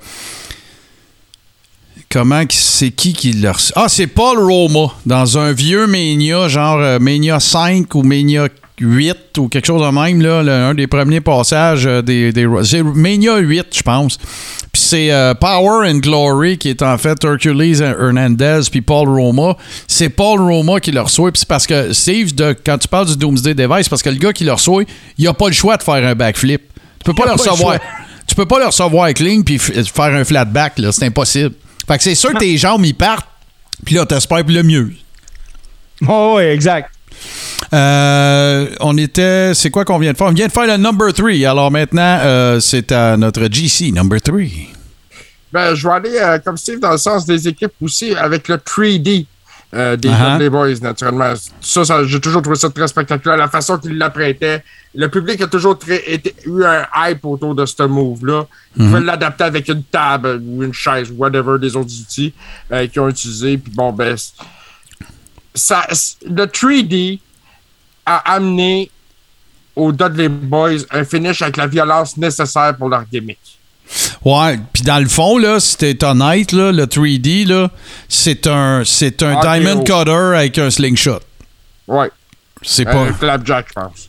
comment 2.12 2.44
c'est 2.50 2.92
qui 2.92 3.14
qui 3.14 3.34
l'a 3.34 3.54
reçu? 3.54 3.72
Ah, 3.76 3.88
c'est 3.90 4.08
Paul 4.08 4.40
Roma 4.40 4.92
dans 5.06 5.38
un 5.38 5.52
vieux 5.52 5.88
Mania, 5.88 6.48
genre 6.48 6.80
euh, 6.80 7.00
Mania 7.00 7.40
5 7.40 7.94
ou 7.96 8.04
Mania 8.04 8.48
8 8.80 9.38
ou 9.40 9.48
quelque 9.48 9.66
chose 9.66 9.82
de 9.82 9.90
même, 9.92 10.22
là, 10.22 10.44
le- 10.44 10.52
un 10.52 10.74
des 10.76 10.86
premiers 10.88 11.20
passages 11.22 11.88
euh, 11.88 12.02
des, 12.04 12.32
des 12.32 12.48
c'est 12.64 12.84
Mania 12.84 13.38
8, 13.38 13.66
je 13.76 13.82
pense. 13.82 14.18
Puis 14.72 14.82
c'est 14.84 15.12
euh, 15.12 15.34
Power 15.34 15.90
and 15.90 15.98
Glory 15.98 16.58
qui 16.60 16.70
est 16.70 16.84
en 16.84 16.98
fait 17.00 17.24
Hercules 17.24 17.82
Hernandez 17.82 18.62
puis 18.72 18.82
Paul 18.82 19.10
Roma. 19.10 19.58
C'est 19.88 20.10
Paul 20.10 20.40
Roma 20.40 20.80
qui 20.80 20.92
le 20.92 21.02
reçoit. 21.02 21.32
Puis 21.32 21.40
c'est 21.40 21.48
parce 21.48 21.66
que 21.66 21.92
Steve, 21.94 22.36
de, 22.36 22.56
quand 22.64 22.78
tu 22.78 22.88
parles 22.88 23.08
du 23.08 23.18
Doomsday 23.18 23.56
Device, 23.56 23.84
c'est 23.84 23.90
parce 23.90 24.04
que 24.04 24.10
le 24.10 24.18
gars 24.18 24.32
qui 24.34 24.44
le 24.44 24.54
reçoit, 24.54 24.84
il 25.18 25.28
a 25.28 25.34
pas 25.34 25.48
le 25.48 25.54
choix 25.54 25.76
de 25.78 25.84
faire 25.84 25.96
un 25.96 26.14
backflip. 26.14 26.62
Tu 27.00 27.04
peux 27.06 27.14
pas 27.14 27.24
le 27.32 27.38
pas 27.38 27.44
le 27.44 27.50
recevoir. 27.50 27.74
choix. 27.78 27.86
Tu 28.28 28.36
peux 28.36 28.46
pas 28.46 28.60
le 28.60 28.66
recevoir 28.68 29.14
clean 29.14 29.42
puis 29.44 29.58
faire 29.58 30.14
un 30.14 30.24
flat 30.24 30.46
back, 30.46 30.78
là, 30.78 30.92
c'est 30.92 31.06
impossible. 31.06 31.54
Fait 31.88 31.98
que 31.98 32.04
c'est 32.04 32.16
sûr 32.16 32.34
que 32.34 32.40
tes 32.40 32.58
jambes 32.58 32.86
ils 32.86 32.96
partent. 32.96 33.28
Puis 33.86 33.96
là, 33.96 34.06
t'espères 34.06 34.44
pour 34.44 34.54
le 34.54 34.64
mieux. 34.64 34.92
Oh, 36.08 36.34
ouais, 36.36 36.54
exact. 36.54 36.92
Euh, 37.74 38.70
on 38.80 38.98
était. 38.98 39.54
C'est 39.54 39.70
quoi 39.70 39.86
qu'on 39.86 40.00
vient 40.00 40.12
de 40.12 40.18
faire? 40.18 40.28
On 40.28 40.32
vient 40.32 40.48
de 40.48 40.52
faire 40.52 40.68
le 40.68 40.78
number 40.78 41.14
3. 41.14 41.32
Alors 41.50 41.72
maintenant, 41.72 42.20
euh, 42.22 42.60
c'est 42.60 42.92
à 42.92 43.18
notre 43.18 43.48
GC, 43.52 43.92
number 43.92 44.22
3. 44.22 44.40
Ben, 45.52 45.74
je 45.76 45.88
vais 45.88 45.94
aller, 45.94 46.18
euh, 46.18 46.40
comme 46.40 46.58
Steve, 46.58 46.80
dans 46.80 46.92
le 46.92 46.98
sens 46.98 47.26
des 47.26 47.48
équipes 47.48 47.74
aussi, 47.82 48.14
avec 48.16 48.48
le 48.48 48.58
3D 48.58 49.26
euh, 49.74 49.96
des 49.98 50.08
Uh-huh. 50.10 50.32
Dudley 50.34 50.50
Boys, 50.50 50.80
naturellement. 50.82 51.34
Ça, 51.62 51.84
ça 51.86 52.04
j'ai 52.06 52.22
toujours 52.22 52.42
trouvé 52.42 52.56
ça 52.58 52.70
très 52.70 52.88
spectaculaire. 52.88 53.38
La 53.38 53.50
façon 53.50 53.78
qu'ils 53.78 53.98
l'apprêtaient. 53.98 54.64
Le 54.96 55.10
public 55.10 55.42
a 55.42 55.48
toujours 55.48 55.78
très, 55.78 56.02
été- 56.12 56.34
eu 56.46 56.64
un 56.64 56.86
hype 56.96 57.24
autour 57.26 57.54
de 57.54 57.66
ce 57.66 57.84
move-là. 57.84 58.48
Ils 58.78 58.86
pouvaient 58.86 59.02
l'adapter 59.02 59.44
avec 59.44 59.68
une 59.68 59.84
table 59.84 60.42
ou 60.46 60.64
une 60.64 60.74
chaise, 60.74 61.12
whatever, 61.16 61.60
des 61.60 61.76
autres 61.76 61.92
outils 62.02 62.34
euh, 62.72 62.88
qu'ils 62.88 63.02
ont 63.02 63.10
utilisés. 63.10 63.58
Puis 63.58 63.72
bon, 63.76 63.92
ben, 63.92 64.16
ça, 65.54 65.86
le 66.26 66.46
3D 66.46 67.20
a 68.06 68.34
amené 68.36 68.90
aux 69.76 69.92
Dudley 69.92 70.30
Boys 70.30 70.80
un 70.92 71.04
finish 71.04 71.42
avec 71.42 71.58
la 71.58 71.68
violence 71.68 72.18
nécessaire 72.18 72.76
pour 72.78 72.90
leur 72.90 73.04
gimmick. 73.06 73.40
Ouais, 74.24 74.60
puis 74.74 74.84
dans 74.84 75.00
le 75.00 75.08
fond, 75.08 75.38
là, 75.38 75.60
si 75.60 75.78
t'es 75.78 76.04
honnête, 76.04 76.52
là, 76.52 76.72
le 76.72 76.86
3D, 76.86 77.48
là, 77.48 77.70
c'est 78.10 78.48
un, 78.48 78.84
c'est 78.86 79.24
un 79.24 79.36
RKO. 79.36 79.48
diamond 79.48 79.84
cutter 79.84 80.36
avec 80.36 80.58
un 80.58 80.70
slingshot. 80.70 81.20
Ouais. 81.88 82.10
C'est 82.62 82.86
pas. 82.86 83.02
Un 83.02 83.14
flapjack, 83.14 83.68
je 83.70 83.74
pense. 83.74 84.07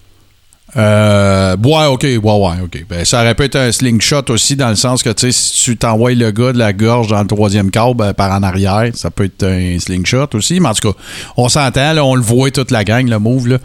Euh, 0.77 1.57
ouais, 1.57 1.87
ok, 1.87 2.03
ouais, 2.03 2.19
ouais, 2.19 2.61
ok. 2.63 2.85
Ben, 2.89 3.05
ça 3.05 3.23
aurait 3.23 3.35
pu 3.35 3.45
être 3.45 3.57
un 3.57 3.73
slingshot 3.73 4.25
aussi, 4.29 4.55
dans 4.55 4.69
le 4.69 4.77
sens 4.77 5.03
que, 5.03 5.11
tu 5.11 5.33
si 5.33 5.65
tu 5.65 5.77
t'envoies 5.77 6.15
le 6.15 6.31
gars 6.31 6.53
de 6.53 6.59
la 6.59 6.73
gorge 6.73 7.09
dans 7.09 7.21
le 7.21 7.27
troisième 7.27 7.71
câble 7.71 7.97
ben, 7.97 8.13
par 8.13 8.31
en 8.33 8.43
arrière, 8.43 8.91
ça 8.95 9.11
peut 9.11 9.25
être 9.25 9.45
un 9.45 9.79
slingshot 9.79 10.29
aussi. 10.35 10.61
Mais 10.61 10.69
en 10.69 10.75
tout 10.75 10.93
cas, 10.93 10.99
on 11.37 11.49
s'entend, 11.49 11.97
on 11.99 12.15
le 12.15 12.23
voit 12.23 12.51
toute 12.51 12.71
la 12.71 12.85
gang, 12.85 13.09
le 13.09 13.19
move. 13.19 13.59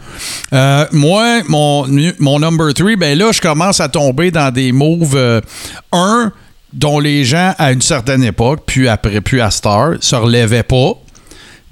Euh, 0.52 0.86
moi, 0.92 1.42
mon, 1.48 1.86
mon 2.20 2.38
number 2.38 2.72
3, 2.72 2.96
ben 2.96 3.18
là, 3.18 3.32
je 3.32 3.40
commence 3.40 3.80
à 3.80 3.88
tomber 3.88 4.30
dans 4.30 4.52
des 4.52 4.72
moves, 4.72 5.16
euh, 5.16 5.40
un, 5.92 6.32
dont 6.72 6.98
les 6.98 7.24
gens, 7.24 7.54
à 7.58 7.72
une 7.72 7.82
certaine 7.82 8.24
époque, 8.24 8.62
puis 8.66 8.88
après, 8.88 9.20
puis 9.20 9.40
à 9.40 9.50
Star, 9.50 9.92
se 10.00 10.16
relevaient 10.16 10.62
pas. 10.62 10.94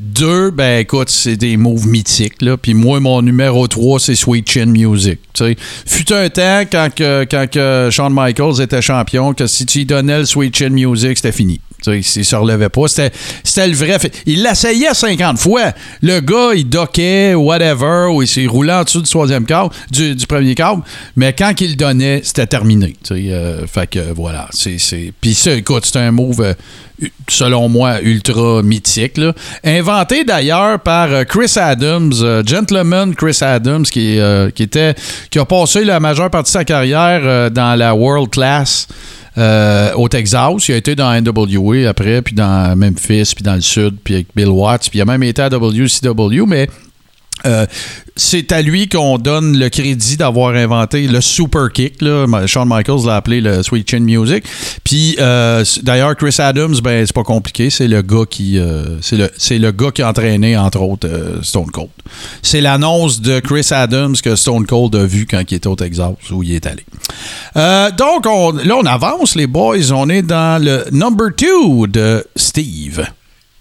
Deux, 0.05 0.51
ben 0.51 0.81
écoute, 0.81 1.11
c'est 1.11 1.37
des 1.37 1.57
moves 1.57 1.87
mythiques. 1.87 2.43
Là. 2.43 2.57
Puis 2.57 2.75
moi, 2.75 2.99
mon 2.99 3.23
numéro 3.23 3.69
3, 3.69 4.01
c'est 4.01 4.17
Sweet 4.17 4.51
Chin 4.51 4.67
Music. 4.67 5.21
Tu 5.33 5.45
sais, 5.45 5.57
Fut 5.87 6.13
un 6.13 6.29
temps, 6.29 6.63
quand, 6.71 6.89
que, 6.93 7.25
quand 7.31 7.49
que 7.49 7.89
Shawn 7.89 8.13
Michaels 8.13 8.61
était 8.61 8.83
champion, 8.83 9.33
que 9.33 9.47
si 9.47 9.65
tu 9.65 9.85
donnais 9.85 10.19
le 10.19 10.25
Sweet 10.25 10.57
Chin 10.57 10.71
Music, 10.71 11.17
c'était 11.17 11.31
fini. 11.31 11.61
Sais, 11.83 11.99
il 11.99 12.25
se 12.25 12.37
relevait 12.37 12.69
pas. 12.69 12.87
C'était, 12.87 13.67
le 13.67 13.75
vrai. 13.75 13.99
Il 14.27 14.43
l'essayait 14.43 14.95
50 14.95 15.39
fois. 15.39 15.73
Le 16.01 16.21
gars, 16.21 16.51
il 16.55 16.69
dockait, 16.69 17.35
whatever, 17.35 18.09
ou 18.13 18.23
il 18.23 18.29
s'est 18.29 18.47
roulé 18.47 18.73
en 18.73 18.85
dessous 18.85 19.03
du 19.03 19.11
troisième 19.11 19.45
câble, 19.45 19.71
du, 19.91 20.15
premier 20.27 20.55
câble. 20.55 20.83
Mais 21.17 21.33
quand 21.33 21.61
il 21.61 21.77
donnait, 21.77 22.21
c'était 22.23 22.47
terminé. 22.47 22.95
Euh, 23.11 23.67
fait 23.67 23.89
que 23.89 24.13
voilà. 24.15 24.49
Puis 25.21 25.35
ça, 25.35 25.53
écoute, 25.53 25.85
c'est 25.87 25.99
un 25.99 26.13
move, 26.13 26.41
euh, 26.41 26.55
selon 27.29 27.69
moi, 27.69 28.01
ultra 28.01 28.63
mythique. 28.63 29.19
là. 29.19 29.33
Inventé 29.65 30.25
d'ailleurs 30.25 30.79
par 30.81 31.11
euh, 31.11 31.25
Chris 31.25 31.53
Adams, 31.57 32.13
Gentleman 32.47 33.15
Chris 33.15 33.39
Adams, 33.41 33.85
qui, 33.85 34.19
qui, 34.55 34.63
était, 34.63 34.95
qui 35.31 35.39
a 35.39 35.45
passé 35.45 35.85
la 35.85 35.99
majeure 35.99 36.31
partie 36.31 36.53
de 36.53 36.59
sa 36.59 36.65
carrière 36.65 37.51
dans 37.51 37.77
la 37.77 37.95
World 37.95 38.31
Class. 38.31 38.87
Euh, 39.39 39.93
au 39.95 40.09
Texas, 40.09 40.69
il 40.69 40.73
a 40.73 40.77
été 40.77 40.95
dans 40.95 41.11
NWA 41.21 41.89
après, 41.89 42.23
puis 42.23 42.35
dans 42.35 42.77
Memphis, 42.77 43.33
puis 43.35 43.43
dans 43.43 43.55
le 43.55 43.61
Sud, 43.61 43.97
puis 44.03 44.15
avec 44.15 44.27
Bill 44.37 44.49
Watts, 44.49 44.89
puis 44.91 44.99
il 44.99 45.03
a 45.03 45.05
même 45.05 45.23
été 45.23 45.43
à 45.43 45.49
WCW, 45.49 46.45
mais 46.47 46.69
Euh, 47.47 47.67
c'est 48.17 48.53
à 48.53 48.61
lui 48.63 48.89
qu'on 48.89 49.17
donne 49.19 49.59
le 49.59 49.69
crédit 49.71 50.17
d'avoir 50.17 50.55
inventé 50.55 51.07
le 51.07 51.21
super 51.21 51.71
kick. 51.73 52.03
Là. 52.03 52.27
Shawn 52.47 52.69
Michaels 52.69 53.07
l'a 53.07 53.17
appelé 53.17 53.41
le 53.41 53.63
Sweet 53.63 53.91
Chin 53.91 54.01
Music. 54.01 54.45
Puis 54.85 55.17
euh, 55.19 55.65
d'ailleurs, 55.83 56.15
Chris 56.17 56.37
Adams, 56.39 56.75
ben 56.83 57.07
c'est 57.07 57.15
pas 57.15 57.23
compliqué. 57.25 57.71
C'est 57.71 57.89
le 57.89 58.03
gars 58.03 58.25
qui, 58.29 58.59
euh, 58.59 58.99
a 59.01 60.09
entraîné 60.09 60.57
entre 60.57 60.81
autres 60.83 61.09
Stone 61.43 61.71
Cold. 61.71 61.89
C'est 62.43 62.61
l'annonce 62.61 63.21
de 63.21 63.41
Chris 63.41 63.69
Adams 63.71 64.15
que 64.23 64.37
Stone 64.37 64.67
Cold 64.67 64.95
a 64.95 65.05
vu 65.05 65.27
quand 65.27 65.43
il 65.51 65.55
était 65.55 65.67
au 65.69 65.77
Texas 65.77 66.13
où 66.31 66.43
il 66.43 66.55
est 66.55 66.67
allé. 66.67 66.85
Donc 67.97 68.27
on- 68.27 68.53
là, 68.53 68.77
on 68.77 68.85
avance 68.87 69.35
les 69.37 69.47
boys. 69.47 69.91
On 69.93 70.09
est 70.11 70.23
dans 70.23 70.63
le 70.63 70.85
number 70.93 71.29
two 71.37 71.87
de 71.87 72.25
Steve. 72.37 73.05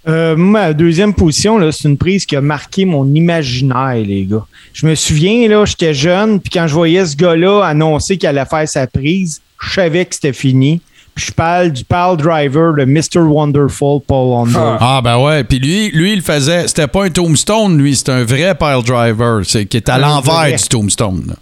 Euh, 0.08 0.36
ma 0.36 0.74
deuxième 0.74 1.14
position, 1.14 1.60
c'est 1.72 1.88
une 1.88 1.98
prise 1.98 2.26
qui 2.26 2.36
a 2.36 2.42
marqué 2.42 2.86
mon 2.86 3.06
imaginaire, 3.14 4.04
les 4.04 4.26
gars. 4.26 4.46
Je 4.74 4.88
me 4.88 4.96
souviens, 4.96 5.48
là, 5.48 5.64
j'étais 5.66 5.94
jeune, 5.94 6.40
puis 6.40 6.50
quand 6.50 6.68
je 6.68 6.74
voyais 6.74 7.06
ce 7.06 7.16
gars-là 7.16 7.62
annoncer 7.64 8.18
qu'il 8.18 8.28
allait 8.28 8.46
faire 8.46 8.68
sa 8.68 8.88
prise, 8.88 9.42
je 9.62 9.74
savais 9.74 10.06
que 10.06 10.16
c'était 10.16 10.34
fini. 10.34 10.82
Puis 11.14 11.26
je 11.26 11.32
parle 11.34 11.72
du 11.72 11.84
pile 11.84 12.16
driver 12.18 12.74
de 12.74 12.86
Mr. 12.86 13.20
Wonderful 13.20 14.00
Paul 14.08 14.30
Wonder. 14.30 14.78
Ah 14.80 15.02
ben 15.04 15.18
ouais, 15.20 15.44
puis 15.44 15.60
lui, 15.60 15.92
lui 15.92 16.14
il 16.14 16.22
faisait, 16.22 16.68
c'était 16.68 16.88
pas 16.88 17.04
un 17.04 17.10
tombstone, 17.10 17.78
lui, 17.78 17.96
c'était 17.96 18.14
un 18.14 18.24
vrai 18.24 18.56
pile 18.56 18.82
driver, 18.86 19.42
c'est 19.46 19.66
qui 19.66 19.78
est 19.78 19.90
à 19.90 19.98
l'envers 19.98 20.56
du 20.56 20.68
tombstone. 20.70 21.26
là. 21.28 21.36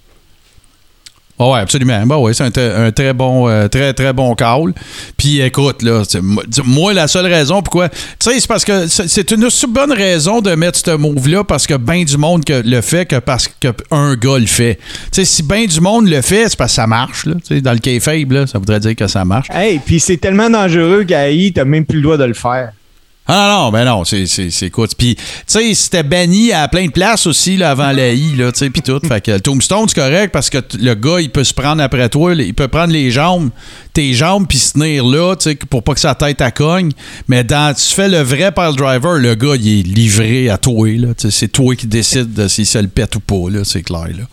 Ah 1.42 1.48
ouais, 1.52 1.60
absolument. 1.60 2.06
Ben 2.06 2.18
ouais, 2.18 2.34
c'est 2.34 2.44
un, 2.58 2.92
très 2.92 3.14
bon, 3.14 3.48
euh, 3.48 3.70
très 3.70 3.94
très 3.94 4.12
bon 4.12 4.36
call. 4.36 4.74
Puis 5.16 5.40
écoute 5.40 5.82
là, 5.84 6.04
moi- 6.66 6.94
la 6.94 7.08
seule 7.08 7.28
raison 7.28 7.62
pourquoi, 7.62 7.88
tu 7.88 7.96
sais, 8.20 8.40
c'est 8.42 8.48
parce 8.48 8.66
que 8.66 8.88
c'est 8.88 9.32
une 9.32 9.46
aussi 9.46 9.66
bonne 9.68 9.94
raison 9.94 10.42
de 10.42 10.54
mettre 10.56 10.80
ce 10.80 10.92
move 10.92 11.30
là 11.30 11.44
parce 11.46 11.66
que 11.66 11.76
ben 11.76 12.04
du 12.04 12.18
monde 12.18 12.44
le 12.50 12.82
fait 12.82 13.06
que 13.06 13.18
parce 13.20 13.48
que 13.48 13.70
un 13.92 14.16
gars 14.16 14.38
le 14.38 14.48
fait. 14.48 14.76
Tu 14.76 15.08
sais, 15.14 15.26
si 15.26 15.44
ben 15.44 15.66
du 15.66 15.80
monde 15.80 16.10
le 16.10 16.22
fait, 16.22 16.50
c'est 16.50 16.58
parce 16.58 16.72
que 16.72 16.76
ça 16.76 16.88
marche 16.88 17.26
là. 17.26 17.36
Dans 17.62 17.74
le 17.74 17.80
kayfabe 17.80 18.32
là, 18.34 18.46
ça 18.46 18.60
voudrait 18.60 18.82
dire 18.82 18.96
que 18.96 19.08
ça 19.08 19.24
marche. 19.24 19.48
Hey, 19.54 19.80
puis 19.80 20.02
c'est 20.02 20.18
tellement 20.18 20.50
dangereux 20.50 21.06
I, 21.10 21.54
t'as 21.54 21.64
même 21.64 21.86
plus 21.86 21.98
le 21.98 22.04
droit 22.04 22.18
de 22.18 22.26
le 22.26 22.34
faire. 22.34 22.72
Ah 23.32 23.48
non, 23.48 23.72
ben 23.72 23.86
non, 23.86 24.04
c'est, 24.06 24.26
c'est, 24.26 24.50
c'est 24.50 24.66
écoute. 24.66 24.96
Puis, 24.98 25.16
tu 25.16 25.24
sais, 25.46 25.74
c'était 25.76 26.02
banni 26.02 26.52
à 26.52 26.68
plein 26.68 26.88
de 26.88 26.92
places 26.92 27.28
aussi 27.28 27.58
là, 27.58 27.70
avant 27.70 27.92
la 27.92 28.12
I, 28.12 28.36
là, 28.36 28.52
tu 28.52 28.58
sais, 28.58 28.72
puis 28.72 28.82
tout. 28.82 29.00
Fait 29.08 29.22
que 29.22 29.30
le 29.30 29.40
tombstone, 29.40 29.88
c'est 29.88 30.02
correct 30.02 30.32
parce 30.32 30.50
que 30.50 30.58
le 30.80 30.96
gars, 30.96 31.20
il 31.20 31.30
peut 31.30 31.44
se 31.44 31.54
prendre 31.54 31.80
après 31.84 32.10
toi, 32.10 32.34
il 32.34 32.56
peut 32.56 32.68
prendre 32.68 32.92
les 32.92 33.12
jambes, 33.12 33.52
tes 33.94 34.14
jambes, 34.14 34.48
puis 34.48 34.58
se 34.58 34.74
tenir 34.74 35.06
là, 35.06 35.36
tu 35.36 35.52
sais, 35.52 35.56
pour 35.56 35.84
pas 35.84 35.94
que 35.94 36.00
sa 36.00 36.16
tête 36.16 36.42
à 36.42 36.50
cogne. 36.50 36.92
Mais 37.28 37.44
dans, 37.44 37.72
tu 37.76 37.94
fais 37.94 38.10
le 38.10 38.22
vrai 38.22 38.52
pile 38.52 38.76
driver, 38.76 39.20
le 39.20 39.36
gars, 39.36 39.56
il 39.60 39.80
est 39.80 39.84
livré 39.84 40.50
à 40.50 40.58
toi, 40.58 40.90
là. 40.98 41.10
C'est 41.16 41.52
toi 41.52 41.76
qui 41.76 41.86
décides 41.86 42.34
de 42.34 42.48
s'il 42.48 42.66
se 42.66 42.80
le 42.80 42.88
pète 42.88 43.16
ou 43.16 43.20
pas, 43.20 43.52
là, 43.52 43.60
c'est 43.64 43.84
clair, 43.84 44.08
là. 44.08 44.24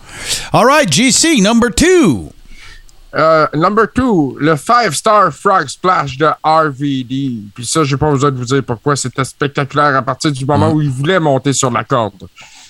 All 0.53 0.65
right, 0.65 0.91
GC, 0.91 1.39
number 1.41 1.69
two. 1.71 2.31
Euh, 3.17 3.47
number 3.55 3.85
two, 3.91 4.37
le 4.39 4.55
Five 4.55 4.93
Star 4.93 5.33
Frog 5.33 5.67
Splash 5.67 6.17
de 6.17 6.27
RVD. 6.43 7.37
Puis 7.55 7.65
ça, 7.65 7.83
j'ai 7.83 7.97
pas 7.97 8.11
besoin 8.11 8.31
de 8.31 8.37
vous 8.37 8.45
dire 8.45 8.63
pourquoi 8.63 8.95
c'était 8.95 9.25
spectaculaire 9.25 9.95
à 9.95 10.01
partir 10.03 10.31
du 10.31 10.45
moment 10.45 10.71
où 10.71 10.81
il 10.81 10.89
voulait 10.89 11.19
monter 11.19 11.53
sur 11.53 11.71
la 11.71 11.83
corde. 11.83 12.27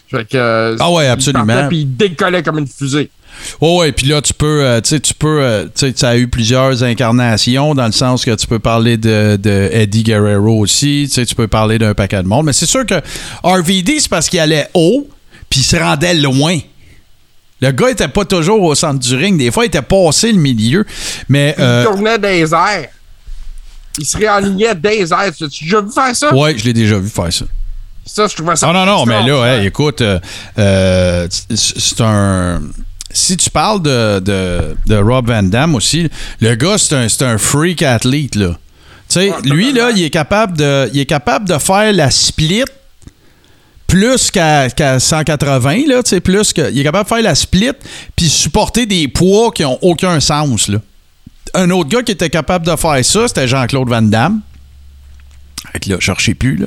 Fait 0.10 0.24
que, 0.24 0.38
euh, 0.38 0.78
Ah 0.80 0.90
ouais, 0.91 1.07
absolument. 1.07 1.68
Puis 1.68 1.80
il 1.80 1.98
décollait 1.98 2.41
comme 2.44 2.60
une 2.60 2.68
fusée. 2.68 3.10
Oh 3.60 3.80
ouais, 3.82 3.91
puis 3.91 4.07
là 4.07 4.22
tu 4.22 4.34
peux, 4.34 4.64
euh, 4.64 4.80
tu 4.80 4.90
sais, 4.90 4.99
tu 4.99 5.14
peux, 5.14 5.41
euh, 5.41 5.65
tu 5.65 5.72
sais, 5.76 5.94
ça 5.95 6.10
a 6.10 6.18
eu 6.18 6.28
plusieurs 6.28 6.82
incarnations 6.82 7.76
dans 7.76 7.86
le 7.86 7.91
sens 7.91 8.24
que 8.24 8.34
tu 8.34 8.48
peux 8.48 8.57
parler 8.57 8.98
de, 8.98 9.36
de 9.36 9.69
Eddie 9.74 10.03
Guerrero 10.03 10.57
aussi, 10.60 11.06
tu 11.07 11.14
sais, 11.14 11.26
tu 11.26 11.36
peux 11.36 11.48
parler 11.48 11.78
d'un 11.78 11.94
paquet 11.94 12.24
de 12.24 12.28
monde, 12.28 12.45
mais 12.45 12.53
c'est 12.53 12.65
sûr 12.65 12.86
que 12.86 12.95
RVD 13.44 13.99
c'est 13.99 14.10
parce 14.10 14.30
qu'il 14.30 14.40
allait 14.40 14.69
haut 14.74 15.07
puis 15.49 15.60
il 15.60 15.64
se 15.64 15.76
rendait 15.76 16.15
loin. 16.15 16.57
Le 17.62 17.72
gars 17.72 17.90
était 17.90 18.08
pas 18.08 18.24
toujours 18.26 18.62
au 18.62 18.76
centre 18.76 19.00
du 19.00 19.16
ring, 19.16 19.38
des 19.38 19.50
fois 19.52 19.66
il 19.66 19.68
était 19.68 19.82
passé 19.82 20.32
le 20.32 20.38
milieu, 20.40 20.86
mais 21.28 21.56
euh, 21.60 21.84
Il 21.86 21.92
tournait 21.92 22.20
des 22.20 22.54
airs. 22.54 22.90
Il 24.00 24.06
se 24.06 24.16
réalignait 24.18 24.76
des 24.76 25.12
airs. 25.12 25.34
Tu 25.36 25.44
as 25.46 25.48
déjà 25.48 25.82
vu 25.82 25.92
faire 25.92 26.16
ça? 26.16 26.34
ouais, 26.36 26.56
je 26.58 26.64
l'ai 26.66 26.74
déjà 26.74 27.00
vu 27.00 27.10
faire 27.10 27.34
ça. 27.34 27.46
Ça, 28.06 28.28
je 28.28 28.36
trouvais 28.36 28.56
ça. 28.56 28.70
Ah 28.70 28.74
non, 28.74 28.86
non, 28.86 29.06
mais 29.06 29.22
là, 29.28 29.58
hey, 29.58 29.68
écoute, 29.68 30.02
euh, 30.02 30.20
euh, 30.60 31.28
c'est 31.56 32.00
un. 32.02 32.62
Si 33.10 33.36
tu 33.38 33.50
parles 33.50 33.82
de, 33.82 34.20
de, 34.20 34.76
de 34.86 34.96
Rob 34.96 35.28
Van 35.28 35.42
Damme 35.44 35.76
aussi, 35.76 36.10
le 36.40 36.56
gars, 36.56 36.78
c'est 36.78 36.96
un, 36.96 37.08
un 37.28 37.38
freak 37.38 37.82
athlète, 37.82 38.36
là. 38.36 38.50
Tu 39.10 39.20
sais, 39.20 39.30
Ouais, 39.32 39.36
lui, 39.46 39.74
là, 39.74 39.92
il 39.96 40.04
est, 40.04 40.10
capable 40.10 40.58
de, 40.58 40.90
il 40.94 41.00
est 41.00 41.06
capable 41.06 41.48
de 41.50 41.58
faire 41.58 41.92
la 41.94 42.12
split 42.12 42.66
plus 43.88 44.30
qu'à 44.31 44.69
qu'à 44.69 44.99
180, 44.99 45.88
là, 45.88 46.01
plus 46.22 46.53
que. 46.53 46.72
Il 46.72 46.80
est 46.80 46.84
capable 46.84 47.05
de 47.05 47.15
faire 47.15 47.23
la 47.23 47.35
split 47.35 47.72
puis 48.15 48.30
supporter 48.30 48.85
des 48.85 49.07
poids 49.07 49.51
qui 49.51 49.64
ont 49.65 49.80
aucun 49.81 50.19
sens. 50.19 50.69
Un 51.53 51.69
autre 51.72 51.89
gars 51.89 52.03
qui 52.03 52.11
était 52.11 52.30
capable 52.30 52.65
de 52.65 52.76
faire 52.76 53.03
ça, 53.03 53.27
c'était 53.27 53.47
Jean-Claude 53.47 53.89
Van 53.89 54.01
Damme. 54.01 54.41
Je 55.85 55.99
cherchais 55.99 56.34
plus, 56.34 56.55
là. 56.57 56.65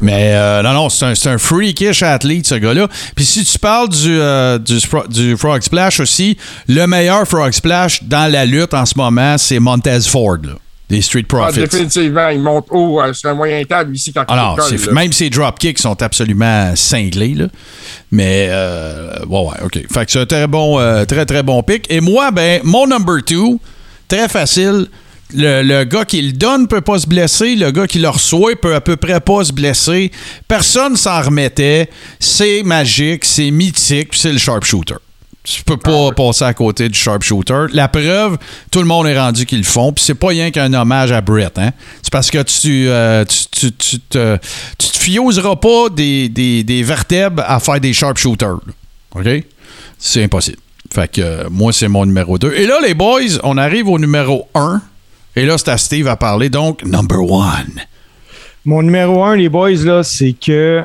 Mais 0.00 0.32
euh, 0.34 0.62
non, 0.62 0.72
non, 0.72 0.88
c'est 0.88 1.26
un, 1.26 1.38
freakish 1.38 2.02
athlète, 2.02 2.46
ce 2.46 2.54
gars-là. 2.56 2.88
Puis 3.14 3.24
si 3.24 3.44
tu 3.44 3.58
parles 3.58 3.88
du, 3.88 4.18
euh, 4.20 4.58
du 4.58 5.36
Frog 5.36 5.62
Splash 5.62 6.00
aussi, 6.00 6.36
le 6.68 6.86
meilleur 6.86 7.26
Frog 7.26 7.52
Splash 7.52 8.02
dans 8.04 8.30
la 8.30 8.44
lutte 8.44 8.74
en 8.74 8.86
ce 8.86 8.94
moment, 8.96 9.38
c'est 9.38 9.58
Montez 9.58 10.00
Ford, 10.02 10.38
là, 10.42 10.54
des 10.92 11.00
Street 11.02 11.22
Ah, 11.24 11.28
Profits. 11.28 11.60
définitivement, 11.60 12.28
il 12.28 12.40
monte 12.40 12.66
haut 12.70 13.00
euh, 13.00 13.12
sur 13.14 13.30
un 13.30 13.34
moyen 13.34 13.64
table 13.64 13.96
ici 13.96 14.12
quand 14.12 14.24
Ah 14.28 14.54
c'est- 14.68 14.86
là. 14.86 14.92
même 14.92 15.10
ses 15.12 15.30
dropkicks 15.30 15.78
sont 15.78 16.00
absolument 16.02 16.76
cinglés, 16.76 17.34
là. 17.34 17.46
Mais, 18.10 18.48
euh, 18.50 19.24
ouais, 19.26 19.40
ouais, 19.40 19.56
OK. 19.64 19.80
Fait 19.90 20.04
que 20.04 20.12
c'est 20.12 20.20
un 20.20 20.26
très 20.26 20.46
bon, 20.46 20.78
euh, 20.78 21.04
très, 21.06 21.24
très 21.24 21.42
bon 21.42 21.62
pick. 21.62 21.86
Et 21.90 22.00
moi, 22.00 22.30
ben, 22.30 22.60
mon 22.64 22.86
number 22.86 23.22
two, 23.24 23.58
très 24.06 24.28
facile. 24.28 24.86
Le, 25.34 25.62
le 25.62 25.84
gars 25.84 26.04
qui 26.04 26.20
le 26.20 26.32
donne 26.32 26.68
peut 26.68 26.82
pas 26.82 26.98
se 26.98 27.06
blesser. 27.06 27.56
Le 27.56 27.70
gars 27.70 27.86
qui 27.86 27.98
le 27.98 28.10
reçoit 28.10 28.54
peut 28.54 28.74
à 28.74 28.82
peu 28.82 28.96
près 28.96 29.18
pas 29.18 29.44
se 29.44 29.52
blesser. 29.54 30.10
Personne 30.46 30.94
s'en 30.96 31.22
remettait. 31.22 31.88
C'est 32.20 32.62
magique, 32.64 33.24
c'est 33.24 33.50
mythique, 33.50 34.10
c'est 34.12 34.32
le 34.32 34.38
sharpshooter. 34.38 34.96
Tu 35.44 35.64
peux 35.64 35.76
pas 35.76 36.12
passer 36.12 36.44
à 36.44 36.54
côté 36.54 36.88
du 36.88 36.96
sharpshooter. 36.96 37.66
La 37.72 37.88
preuve, 37.88 38.38
tout 38.70 38.78
le 38.78 38.84
monde 38.84 39.08
est 39.08 39.18
rendu 39.18 39.44
qu'ils 39.44 39.58
le 39.58 39.64
font. 39.64 39.92
Puis 39.92 40.04
c'est 40.04 40.14
pas 40.14 40.28
rien 40.28 40.52
qu'un 40.52 40.72
hommage 40.72 41.10
à 41.10 41.20
Brett. 41.20 41.58
Hein? 41.58 41.72
C'est 42.00 42.12
parce 42.12 42.30
que 42.30 42.42
tu, 42.42 42.88
euh, 42.88 43.24
tu, 43.24 43.46
tu, 43.50 43.72
tu 43.72 44.00
te, 44.00 44.38
tu 44.78 44.88
te 44.88 44.98
fioseras 44.98 45.56
pas 45.56 45.88
des, 45.90 46.28
des, 46.28 46.62
des 46.62 46.82
vertèbres 46.84 47.42
à 47.44 47.58
faire 47.58 47.80
des 47.80 47.92
sharpshooters. 47.92 48.60
OK? 49.16 49.26
C'est 49.98 50.22
impossible. 50.22 50.58
Fait 50.94 51.10
que 51.10 51.20
euh, 51.20 51.48
moi, 51.50 51.72
c'est 51.72 51.88
mon 51.88 52.06
numéro 52.06 52.38
2. 52.38 52.52
Et 52.54 52.66
là, 52.66 52.78
les 52.80 52.94
boys, 52.94 53.20
on 53.42 53.56
arrive 53.58 53.88
au 53.88 53.98
numéro 53.98 54.48
1. 54.54 54.80
Et 55.34 55.44
là, 55.44 55.58
c'est 55.58 55.70
à 55.70 55.78
Steve 55.78 56.06
à 56.06 56.16
parler. 56.16 56.50
Donc, 56.50 56.84
number 56.84 57.20
one. 57.20 57.80
Mon 58.64 58.82
numéro 58.82 59.24
un, 59.24 59.34
les 59.34 59.48
boys, 59.48 59.70
là, 59.70 60.04
c'est 60.04 60.34
que 60.34 60.84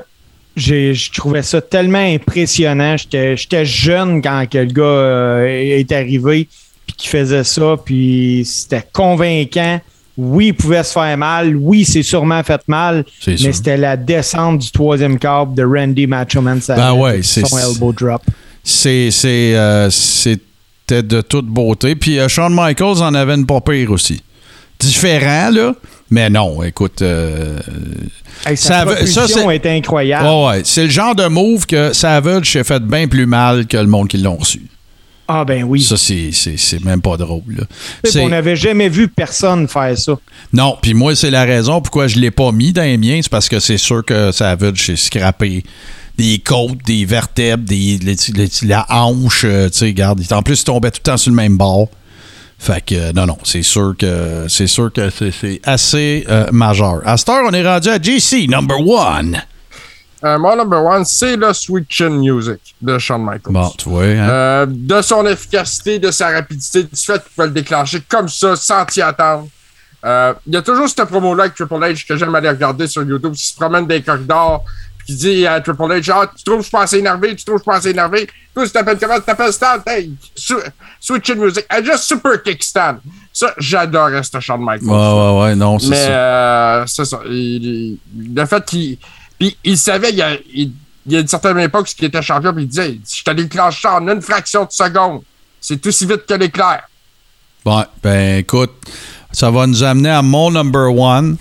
je 0.58 1.12
trouvais 1.12 1.44
ça 1.44 1.62
tellement 1.62 2.00
impressionnant. 2.00 2.96
J'étais 2.98 3.66
jeune 3.66 4.22
quand 4.22 4.46
que 4.50 4.58
le 4.58 4.66
gars 4.66 4.84
euh, 4.84 5.46
est 5.48 5.92
arrivé, 5.92 6.48
puis 6.86 6.96
qu'il 6.98 7.10
faisait 7.10 7.44
ça, 7.44 7.76
puis 7.84 8.44
c'était 8.46 8.86
convaincant. 8.92 9.80
Oui, 10.18 10.48
il 10.48 10.54
pouvait 10.56 10.84
se 10.84 10.94
faire 10.94 11.16
mal. 11.16 11.56
Oui, 11.56 11.86
c'est 11.86 12.02
sûrement 12.02 12.42
fait 12.44 12.62
mal. 12.68 13.06
Mais 13.28 13.38
c'était 13.38 13.78
la 13.78 13.96
descente 13.96 14.58
du 14.60 14.72
troisième 14.72 15.20
câble 15.20 15.54
de 15.54 15.64
Randy 15.64 16.08
Machoman 16.08 16.60
Savage. 16.60 16.84
Ben 16.84 16.94
ouais, 17.00 17.22
son 17.22 17.58
elbow 17.58 17.94
drop. 17.94 18.24
C'est, 18.64 19.12
c'est, 19.12 19.56
euh, 19.56 19.92
c'était 19.92 21.04
de 21.04 21.22
toute 21.22 21.46
beauté. 21.46 21.96
Puis 21.96 22.18
euh, 22.18 22.28
Shawn 22.28 22.52
Michaels 22.54 23.04
en 23.04 23.14
avait 23.14 23.36
une 23.36 23.46
pas 23.46 23.62
pire 23.62 23.92
aussi. 23.92 24.24
Différent, 24.80 25.52
là. 25.52 25.74
Mais 26.10 26.30
non, 26.30 26.64
écoute. 26.64 27.02
euh, 27.02 27.60
Hey, 28.46 28.56
Ça 28.56 28.86
sa 28.86 29.06
ça, 29.08 29.28
c'est- 29.28 29.56
est 29.56 29.66
incroyable. 29.66 30.26
ouais, 30.28 30.46
ouais. 30.48 30.62
C'est 30.64 30.84
le 30.84 30.90
genre 30.90 31.16
de 31.16 31.26
move 31.28 31.66
que 31.66 31.92
Savage 31.92 32.52
s'est 32.52 32.64
fait 32.64 32.82
bien 32.82 33.08
plus 33.08 33.26
mal 33.26 33.66
que 33.66 33.78
le 33.78 33.88
monde 33.88 34.08
qui 34.08 34.18
l'ont 34.18 34.36
reçu. 34.38 34.62
Ah 35.28 35.44
ben 35.44 35.64
oui. 35.66 35.82
Ça, 35.82 35.98
c'est, 35.98 36.32
même 36.86 37.02
pas 37.02 37.18
drôle. 37.18 37.68
On 38.18 38.30
n'avait 38.30 38.56
jamais 38.56 38.88
vu 38.88 39.10
personne 39.10 39.68
faire 39.68 39.98
ça. 39.98 40.14
Non, 40.54 40.78
puis 40.82 40.94
moi, 40.94 41.16
c'est 41.16 41.32
la 41.32 41.44
raison 41.44 41.82
pourquoi 41.82 42.08
je 42.08 42.18
l'ai 42.20 42.32
pas 42.32 42.52
mis 42.54 42.72
dans 42.72 42.84
les 42.84 42.98
miens. 42.98 43.20
C'est 43.22 43.30
parce 43.32 43.50
que 43.50 43.60
c'est 43.60 43.78
sûr 43.78 44.06
que 44.06 44.32
Savage 44.32 44.86
s'est 44.86 44.96
scrappé 44.96 45.64
des 46.18 46.40
côtes, 46.40 46.78
des 46.86 47.04
vertèbres, 47.04 47.64
des, 47.66 47.98
les- 48.02 48.16
les- 48.36 48.68
la 48.68 48.86
hanche. 48.90 49.42
euh, 49.44 49.70
tu 49.70 49.80
sais, 49.80 49.86
regarde. 49.88 50.22
En 50.32 50.44
plus, 50.44 50.62
il 50.62 50.64
tombait 50.64 50.92
tout 50.92 51.02
le 51.04 51.12
temps 51.12 51.18
sur 51.18 51.32
le 51.32 51.36
même 51.36 51.58
bord. 51.58 51.90
Fait 52.58 52.84
que, 52.84 52.96
euh, 52.96 53.14
non, 53.14 53.28
non, 53.28 53.38
c'est 53.44 53.62
sûr 53.62 53.96
que 53.98 54.46
c'est 54.50 54.68
sûr 54.68 54.92
que 54.92 55.10
c'est, 55.10 55.62
assez 55.64 56.26
euh, 56.28 56.48
majeur. 56.52 57.02
À 57.06 57.16
cette 57.18 57.30
heure, 57.30 57.44
on 57.48 57.54
est 57.54 57.66
rendu 57.66 57.90
à 57.90 58.02
JC, 58.02 58.48
number 58.50 58.80
one. 58.80 59.38
Euh, 60.24 60.40
mon 60.40 60.56
number 60.56 60.84
one, 60.84 61.06
c'est 61.06 61.36
le 61.36 61.54
Sweet 61.54 61.86
Chin 61.88 62.10
Music 62.10 62.76
de 62.82 62.98
Shawn 62.98 63.24
Michaels. 63.24 63.54
Bon, 63.54 63.70
tu 63.78 63.90
vois, 63.90 64.04
hein? 64.04 64.30
Euh, 64.30 64.66
de 64.68 65.02
son 65.04 65.26
efficacité, 65.28 66.00
de 66.00 66.10
sa 66.10 66.30
rapidité, 66.32 66.84
du 66.84 66.90
fait 66.96 67.22
qu'il 67.22 67.32
pouvait 67.36 67.48
le 67.48 67.54
déclencher 67.54 68.02
comme 68.10 68.28
ça, 68.28 68.56
sans 68.56 68.84
t'y 68.86 69.02
attendre. 69.02 69.48
Il 70.04 70.54
y 70.54 70.56
a 70.56 70.62
toujours 70.62 70.88
cette 70.88 71.04
promo-là 71.06 71.44
avec 71.44 71.56
Triple 71.56 71.76
H 71.76 72.08
que 72.08 72.16
j'aime 72.16 72.34
aller 72.34 72.50
regarder 72.50 72.88
sur 72.88 73.04
YouTube. 73.04 73.34
Il 73.36 73.40
se 73.40 73.54
promène 73.56 73.86
des 73.86 74.02
corridors, 74.02 74.64
qui 75.08 75.16
dit 75.16 75.48
à 75.48 75.60
Triple 75.62 75.82
H, 75.84 76.12
ah, 76.14 76.30
tu 76.36 76.44
trouves 76.44 76.58
que 76.58 76.62
je 76.64 76.68
suis 76.68 76.72
pas 76.72 76.82
assez 76.84 76.98
énervé, 77.00 77.36
tu 77.36 77.44
trouves 77.46 77.56
que 77.56 77.60
je 77.60 77.64
suis 77.64 77.72
pas 77.72 77.78
assez 77.78 77.90
énervé. 77.92 78.28
Toi, 78.54 78.66
tu 78.66 78.72
t'appelles 78.72 78.98
comment? 79.00 79.16
Tu 79.16 79.22
t'appelles 79.22 79.54
Stan? 79.54 79.78
Hey, 79.88 80.12
switch 81.00 81.30
in 81.30 81.36
music. 81.36 81.66
I 81.72 81.84
just 81.84 82.04
super 82.04 82.42
kick 82.44 82.62
Stan. 82.64 82.98
Ça, 83.34 83.54
j'adorais 83.58 84.22
ce 84.24 84.40
Shawn 84.40 84.60
Michaels. 84.62 84.88
Ouais, 84.90 84.96
ouais, 84.96 85.42
ouais, 85.42 85.56
non, 85.56 85.80
c'est 85.80 85.90
Mais 85.90 85.96
ça. 86.06 86.10
euh, 86.12 86.84
c'est 86.88 87.06
ça. 87.06 87.20
Il- 87.26 87.64
il- 87.66 88.34
le 88.36 88.46
fait 88.46 88.66
qu'il. 88.66 88.98
Puis 89.40 89.56
il 89.64 89.78
savait, 89.78 90.10
il 90.10 90.16
y 90.18 90.22
a, 90.22 90.34
il, 90.54 90.72
il 91.06 91.14
y 91.14 91.16
a 91.16 91.20
une 91.20 91.28
certaine 91.28 91.58
époque, 91.60 91.86
qu'il 91.88 92.06
était 92.06 92.22
champion, 92.22 92.54
puis 92.54 92.64
il 92.64 92.68
disait 92.68 93.00
Je 93.10 93.24
te 93.24 93.32
déclenche 93.32 93.82
ça 93.82 93.96
en 93.96 94.08
une 94.08 94.22
fraction 94.22 94.66
de 94.66 94.72
seconde. 94.72 95.22
C'est 95.62 95.86
aussi 95.88 96.06
vite 96.06 96.26
que 96.28 96.34
l'éclair. 96.34 96.82
Ouais, 97.66 97.84
ben 98.02 98.40
écoute, 98.40 98.72
ça 99.32 99.52
va 99.52 99.68
nous 99.68 99.84
amener 99.84 100.10
à 100.10 100.22
mon 100.22 100.52
number 100.52 100.94
one. 100.94 101.38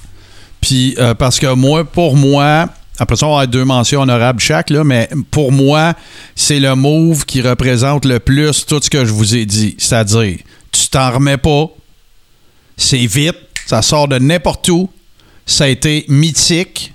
Puis, 0.60 0.94
euh, 0.98 1.14
parce 1.14 1.38
que 1.38 1.52
moi, 1.55 1.84
pour 1.84 2.16
moi, 2.16 2.68
après 2.98 3.16
ça, 3.16 3.27
on 3.27 3.31
va 3.31 3.35
avoir 3.36 3.48
deux 3.48 3.64
mentions 3.64 4.02
honorables 4.02 4.40
chaque, 4.40 4.70
là, 4.70 4.85
mais 4.85 5.09
pour 5.31 5.52
moi, 5.52 5.94
c'est 6.35 6.60
le 6.60 6.74
move 6.74 7.24
qui 7.24 7.43
représente 7.43 8.05
le 8.05 8.18
plus 8.20 8.64
tout 8.66 8.81
ce 8.82 8.90
que 8.90 9.05
je 9.05 9.12
vous 9.12 9.35
ai 9.36 9.44
dit. 9.44 9.74
C'est-à-dire, 9.78 10.39
tu 10.73 10.89
t'en 10.89 11.12
remets 11.12 11.36
pas, 11.36 11.68
c'est 12.77 13.06
vite, 13.06 13.36
ça 13.66 13.82
sort 13.82 14.09
de 14.09 14.18
n'importe 14.18 14.68
où, 14.68 14.89
ça 15.44 15.64
a 15.64 15.68
été 15.68 16.05
mythique, 16.09 16.93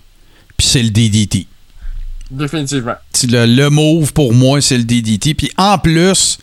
puis 0.58 0.68
c'est 0.68 0.84
le 0.84 0.90
DDT. 0.90 1.48
Définitivement. 2.30 2.96
Le, 3.24 3.46
le 3.46 3.70
move 3.70 4.14
pour 4.14 4.34
moi, 4.34 4.62
c'est 4.62 4.78
le 4.78 4.84
DDT. 4.86 5.34
Puis 5.34 5.52
en 5.58 5.78
plus, 5.78 6.40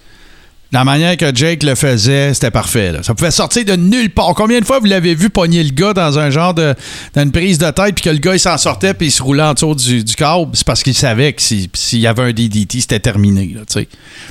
la 0.70 0.84
manière 0.84 1.16
que 1.16 1.34
Jake 1.34 1.62
le 1.62 1.74
faisait, 1.74 2.34
c'était 2.34 2.50
parfait. 2.50 2.92
Ça 3.02 3.14
pouvait 3.14 3.30
sortir 3.30 3.64
de 3.64 3.74
nulle 3.76 4.10
part. 4.10 4.34
Combien 4.34 4.60
de 4.60 4.66
fois 4.66 4.78
vous 4.80 4.84
l'avez 4.86 5.14
vu 5.14 5.30
pogner 5.30 5.64
le 5.64 5.70
gars 5.70 5.94
dans 5.94 6.18
un 6.18 6.28
genre 6.30 6.52
de. 6.52 6.74
dans 7.14 7.22
une 7.22 7.32
prise 7.32 7.56
de 7.58 7.70
tête, 7.70 7.94
puis 7.94 8.04
que 8.04 8.10
le 8.10 8.18
gars 8.18 8.34
il 8.34 8.40
s'en 8.40 8.58
sortait, 8.58 8.92
puis 8.92 9.06
il 9.06 9.10
se 9.10 9.22
roulait 9.22 9.42
en 9.42 9.54
dessous 9.54 9.74
du, 9.74 10.04
du 10.04 10.14
câble? 10.14 10.50
C'est 10.52 10.66
parce 10.66 10.82
qu'il 10.82 10.94
savait 10.94 11.32
que 11.32 11.40
si- 11.40 11.70
s'il 11.74 12.00
y 12.00 12.06
avait 12.06 12.22
un 12.22 12.32
DDT, 12.32 12.80
c'était 12.82 13.00
terminé. 13.00 13.56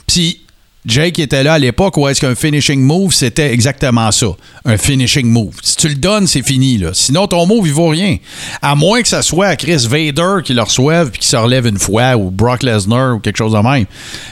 Puis 0.06 0.42
Jake 0.88 1.20
était 1.20 1.44
là 1.44 1.54
à 1.54 1.60
l'époque 1.60 1.98
où 1.98 2.08
est-ce 2.08 2.22
qu'un 2.22 2.34
finishing 2.36 2.82
move, 2.82 3.14
c'était 3.14 3.52
exactement 3.54 4.12
ça. 4.12 4.28
Un 4.66 4.78
finishing 4.78 5.28
move. 5.28 5.54
Si 5.62 5.76
tu 5.76 5.90
le 5.90 5.96
donnes, 5.96 6.28
c'est 6.28 6.42
fini. 6.42 6.78
Là. 6.78 6.92
Sinon, 6.94 7.28
ton 7.28 7.46
move, 7.46 7.68
il 7.68 7.74
vaut 7.74 7.90
rien. 7.90 8.18
À 8.62 8.74
moins 8.76 9.02
que 9.02 9.08
ça 9.08 9.22
soit 9.22 9.56
Chris 9.56 9.86
Vader 9.90 10.42
qui 10.44 10.54
le 10.54 10.62
reçoive 10.62 11.12
puis 11.12 11.20
qui 11.20 11.28
se 11.28 11.36
relève 11.36 11.68
une 11.68 11.78
fois, 11.80 12.16
ou 12.16 12.32
Brock 12.32 12.64
Lesnar, 12.64 13.16
ou 13.16 13.20
quelque 13.20 13.38
chose 13.38 13.54
de 13.54 13.58
même. 13.60 13.86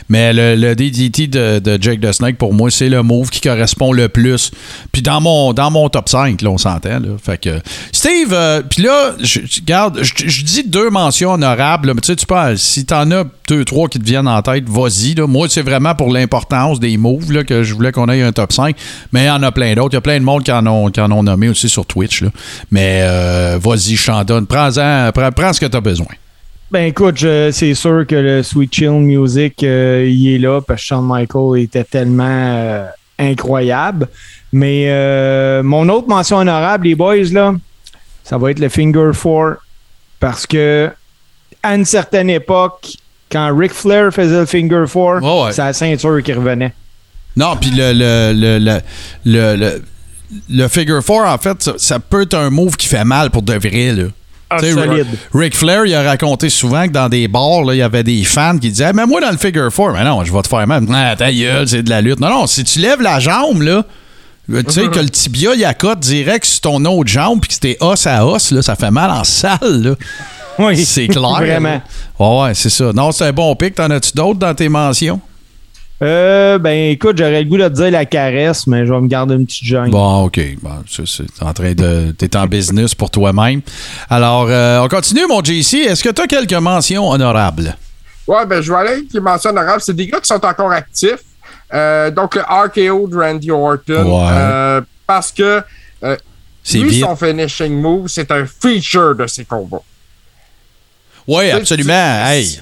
Mais 0.10 0.34
le, 0.34 0.56
le 0.56 0.76
DDT 0.76 1.28
de, 1.28 1.78
Jake 1.82 2.00
the 2.02 2.12
Snake, 2.12 2.38
pour 2.38 2.54
moi, 2.54 2.72
c'est 2.72 2.90
le 2.90 3.04
move 3.04 3.30
qui 3.30 3.42
correspond 3.42 3.92
le 3.92 4.08
plus. 4.10 4.52
Puis 4.92 5.02
dans 5.02 5.20
mon, 5.22 5.54
dans 5.54 5.72
mon 5.72 5.90
top 5.90 6.10
5, 6.10 6.42
là, 6.42 6.50
on 6.50 6.58
s'entend. 6.58 7.00
Fait 7.24 7.40
que, 7.40 7.60
Steve, 7.92 8.30
euh, 8.32 8.62
puis 8.62 8.84
là, 8.84 9.16
je, 9.20 9.40
je- 9.46 10.44
dis 10.44 10.64
deux 10.64 10.90
mentions 10.90 11.32
honorables. 11.34 11.94
mais 11.94 12.02
tu 12.02 12.08
sais, 12.08 12.16
tu 12.16 12.26
peux, 12.26 12.56
si 12.56 12.86
t'en 12.86 13.10
as 13.12 13.24
deux, 13.48 13.66
trois 13.66 13.88
qui 13.88 14.00
te 14.00 14.06
viennent 14.06 14.28
en 14.28 14.42
tête, 14.42 14.68
vas-y. 14.68 15.16
Moi, 15.28 15.48
c'est 15.50 15.62
vraiment 15.62 15.96
pour 15.96 16.12
l'importance 16.12 16.80
des 16.80 16.98
moves 16.98 17.32
là, 17.32 17.44
que 17.44 17.64
je 17.64 17.74
voulais 17.74 17.92
qu'on 17.92 18.10
ait 18.10 18.22
un 18.22 18.32
top 18.32 18.52
5. 18.52 18.76
Mais 19.12 19.26
il 19.26 19.28
y 19.28 19.32
en 19.32 19.44
a 19.44 19.52
plein 19.52 19.74
d'autres. 19.74 19.94
Il 19.94 19.96
y 19.96 19.98
a 19.98 20.02
plein 20.02 20.20
de 20.20 20.26
monde 20.26 20.44
qui 20.44 20.52
en 20.52 20.66
ont, 20.66 20.90
qui 20.90 21.02
en 21.02 21.12
ont 21.12 21.24
nommé 21.24 21.50
aussi 21.50 21.70
sur 21.70 21.86
Twitch. 21.86 22.24
Mais 22.72 23.02
euh, 23.04 23.60
vas-y. 23.62 23.96
Prends-en, 23.96 25.12
prends, 25.14 25.32
prends 25.32 25.54
ce 25.54 25.60
que 25.60 25.66
tu 25.66 25.78
as 25.78 25.82
besoin. 25.82 26.08
Ben 26.72 26.88
écoute, 26.88 27.20
c'est 27.20 27.74
sûr 27.76 28.06
que 28.08 28.16
le 28.16 28.44
Sweet 28.44 28.74
Chill 28.74 28.92
Music, 28.92 29.64
euh, 29.64 30.08
il 30.10 30.36
est 30.36 30.40
là 30.40 30.62
parce 30.62 30.82
que 30.82 30.88
Shawn 30.88 31.06
Michael 31.06 31.62
était 31.62 31.84
tellement 31.84 32.26
euh, 32.28 32.88
incroyable. 33.20 34.08
Mais 34.52 34.90
mon 35.64 35.88
autre 35.90 36.08
mention 36.08 36.38
honorable, 36.38 36.88
les 36.88 36.96
boys, 36.96 37.32
là, 37.32 37.54
ça 38.24 38.38
va 38.38 38.52
être 38.52 38.60
le 38.60 38.70
Finger 38.70 39.12
Four. 39.14 39.56
Parce 40.20 40.48
que 40.48 40.90
à 41.62 41.76
une 41.76 41.86
certaine 41.86 42.30
époque, 42.30 42.96
quand 43.32 43.56
Ric 43.58 43.74
Flair 43.74 44.12
faisait 44.14 44.40
le 44.40 44.46
Finger 44.46 44.86
Four, 44.88 45.22
ouais. 45.22 45.52
c'est 45.52 45.62
la 45.64 45.74
ceinture 45.74 46.22
qui 46.24 46.34
revenait. 46.34 46.74
Non, 47.36 47.56
puis 47.60 47.70
le, 47.72 47.92
le, 47.94 48.32
le, 48.34 48.60
le, 48.60 48.80
le, 49.26 49.56
le- 49.58 49.84
le 50.50 50.68
figure 50.68 51.04
four, 51.04 51.22
en 51.26 51.38
fait, 51.38 51.62
ça, 51.62 51.74
ça 51.78 52.00
peut 52.00 52.24
être 52.24 52.34
un 52.34 52.50
move 52.50 52.76
qui 52.78 52.88
fait 52.88 53.04
mal 53.04 53.30
pour 53.30 53.42
de 53.44 53.54
vrai. 53.54 53.92
Là. 53.94 54.06
Ah, 54.50 54.58
Tu 54.60 54.66
sais, 54.68 54.74
solide. 54.74 55.06
Ric 55.34 55.56
Flair, 55.56 55.86
il 55.86 55.94
a 55.94 56.02
raconté 56.04 56.50
souvent 56.50 56.88
que 56.88 56.92
dans 56.92 57.10
des 57.10 57.28
bars, 57.28 57.64
là, 57.64 57.74
il 57.74 57.78
y 57.78 57.82
avait 57.82 58.04
des 58.04 58.24
fans 58.24 58.58
qui 58.58 58.70
disaient 58.72 58.92
Mais 58.94 59.06
moi, 59.06 59.22
dans 59.22 59.30
le 59.32 59.38
figure 59.38 59.72
four, 59.72 59.92
mais 59.92 60.04
non, 60.04 60.24
je 60.24 60.34
vais 60.34 60.42
te 60.42 60.48
faire 60.48 60.66
mal. 60.66 60.86
Ah, 60.94 61.16
ta 61.18 61.32
gueule, 61.32 61.68
c'est 61.68 61.84
de 61.84 61.90
la 61.90 62.02
lutte. 62.02 62.20
Non, 62.20 62.30
non, 62.30 62.48
si 62.48 62.64
tu 62.64 62.80
lèves 62.80 63.02
la 63.02 63.20
jambe, 63.20 63.62
là, 63.62 63.84
tu 64.48 64.56
sais, 64.72 64.88
que 64.88 65.00
le 65.00 65.10
tibia, 65.10 65.54
il 65.56 65.64
accote 65.66 66.00
direct 66.00 66.46
sur 66.46 66.62
ton 66.62 66.84
autre 66.86 67.10
jambe, 67.10 67.40
puis 67.42 67.50
que 67.50 67.54
c'était 67.56 67.78
os 67.82 68.08
à 68.08 68.26
os, 68.26 68.52
là, 68.52 68.62
ça 68.62 68.76
fait 68.76 68.92
mal 68.92 69.12
en 69.12 69.24
salle, 69.24 69.60
là. 69.84 69.96
Oui, 70.60 70.78
C'est 70.86 71.08
clair. 71.08 71.30
Vraiment. 71.40 71.82
Ouais, 72.20 72.42
ouais, 72.44 72.54
c'est 72.54 72.70
ça. 72.70 72.92
Non, 72.94 73.12
c'est 73.12 73.26
un 73.26 73.32
bon 73.34 73.56
pic. 73.56 73.76
T'en 73.76 73.90
as-tu 73.90 74.12
d'autres 74.14 74.40
dans 74.40 74.54
tes 74.54 74.70
mentions? 74.70 75.20
Euh, 76.02 76.58
ben 76.60 76.92
écoute, 76.92 77.18
j'aurais 77.18 77.42
le 77.44 77.50
goût 77.50 77.58
de 77.58 77.70
te 77.70 77.74
dire 77.74 77.90
la 77.92 78.04
caresse, 78.06 78.68
mais 78.68 78.86
je 78.86 78.92
vais 78.94 79.00
me 79.00 79.08
garder 79.08 79.36
une 79.36 79.46
petite 79.46 79.64
gêne. 79.64 79.90
Bon, 79.92 80.26
OK. 80.26 80.40
Bon, 80.62 80.72
c'est 80.90 81.24
en 81.42 81.54
train 81.54 81.74
de. 81.74 82.12
T'es 82.18 82.36
en 82.36 82.48
business 82.48 82.94
pour 82.94 83.10
toi-même. 83.10 83.62
Alors, 84.10 84.48
euh, 84.50 84.80
on 84.82 84.88
continue, 84.90 85.26
mon 85.30 85.42
JC. 85.42 85.86
Est-ce 85.88 86.04
que 86.04 86.10
tu 86.10 86.22
as 86.22 86.28
quelques 86.28 86.52
mentions 86.54 87.10
honorables? 87.10 87.76
Ouais, 88.28 88.46
ben, 88.46 88.62
je 88.62 88.72
vais 88.74 88.78
aller 88.78 88.90
avec 88.90 89.14
les 89.14 89.20
mentions 89.22 89.52
honorables. 89.52 89.82
C'est 89.82 89.96
des 89.96 90.08
gars 90.08 90.20
qui 90.20 90.28
sont 90.28 90.44
encore 90.46 90.72
actifs. 90.72 91.24
Euh, 91.74 92.12
donc, 92.12 92.36
le 92.36 92.42
RKO 92.42 93.08
de 93.08 93.16
Randy 93.18 93.52
Orton. 93.52 94.04
Ouais. 94.04 94.32
euh, 94.34 94.82
parce 95.08 95.32
que 95.32 95.62
euh, 96.04 96.18
C'est 96.62 96.80
lui, 96.80 96.90
vite. 96.90 97.06
son 97.06 97.16
finishing 97.16 97.80
move, 97.80 98.08
c'est 98.10 98.30
un 98.32 98.46
feature 98.46 99.16
de 99.16 99.28
ses 99.28 99.46
combats. 99.46 99.82
Oui, 101.28 101.50
absolument. 101.52 101.94
tu- 102.26 102.32
Hey. 102.32 102.60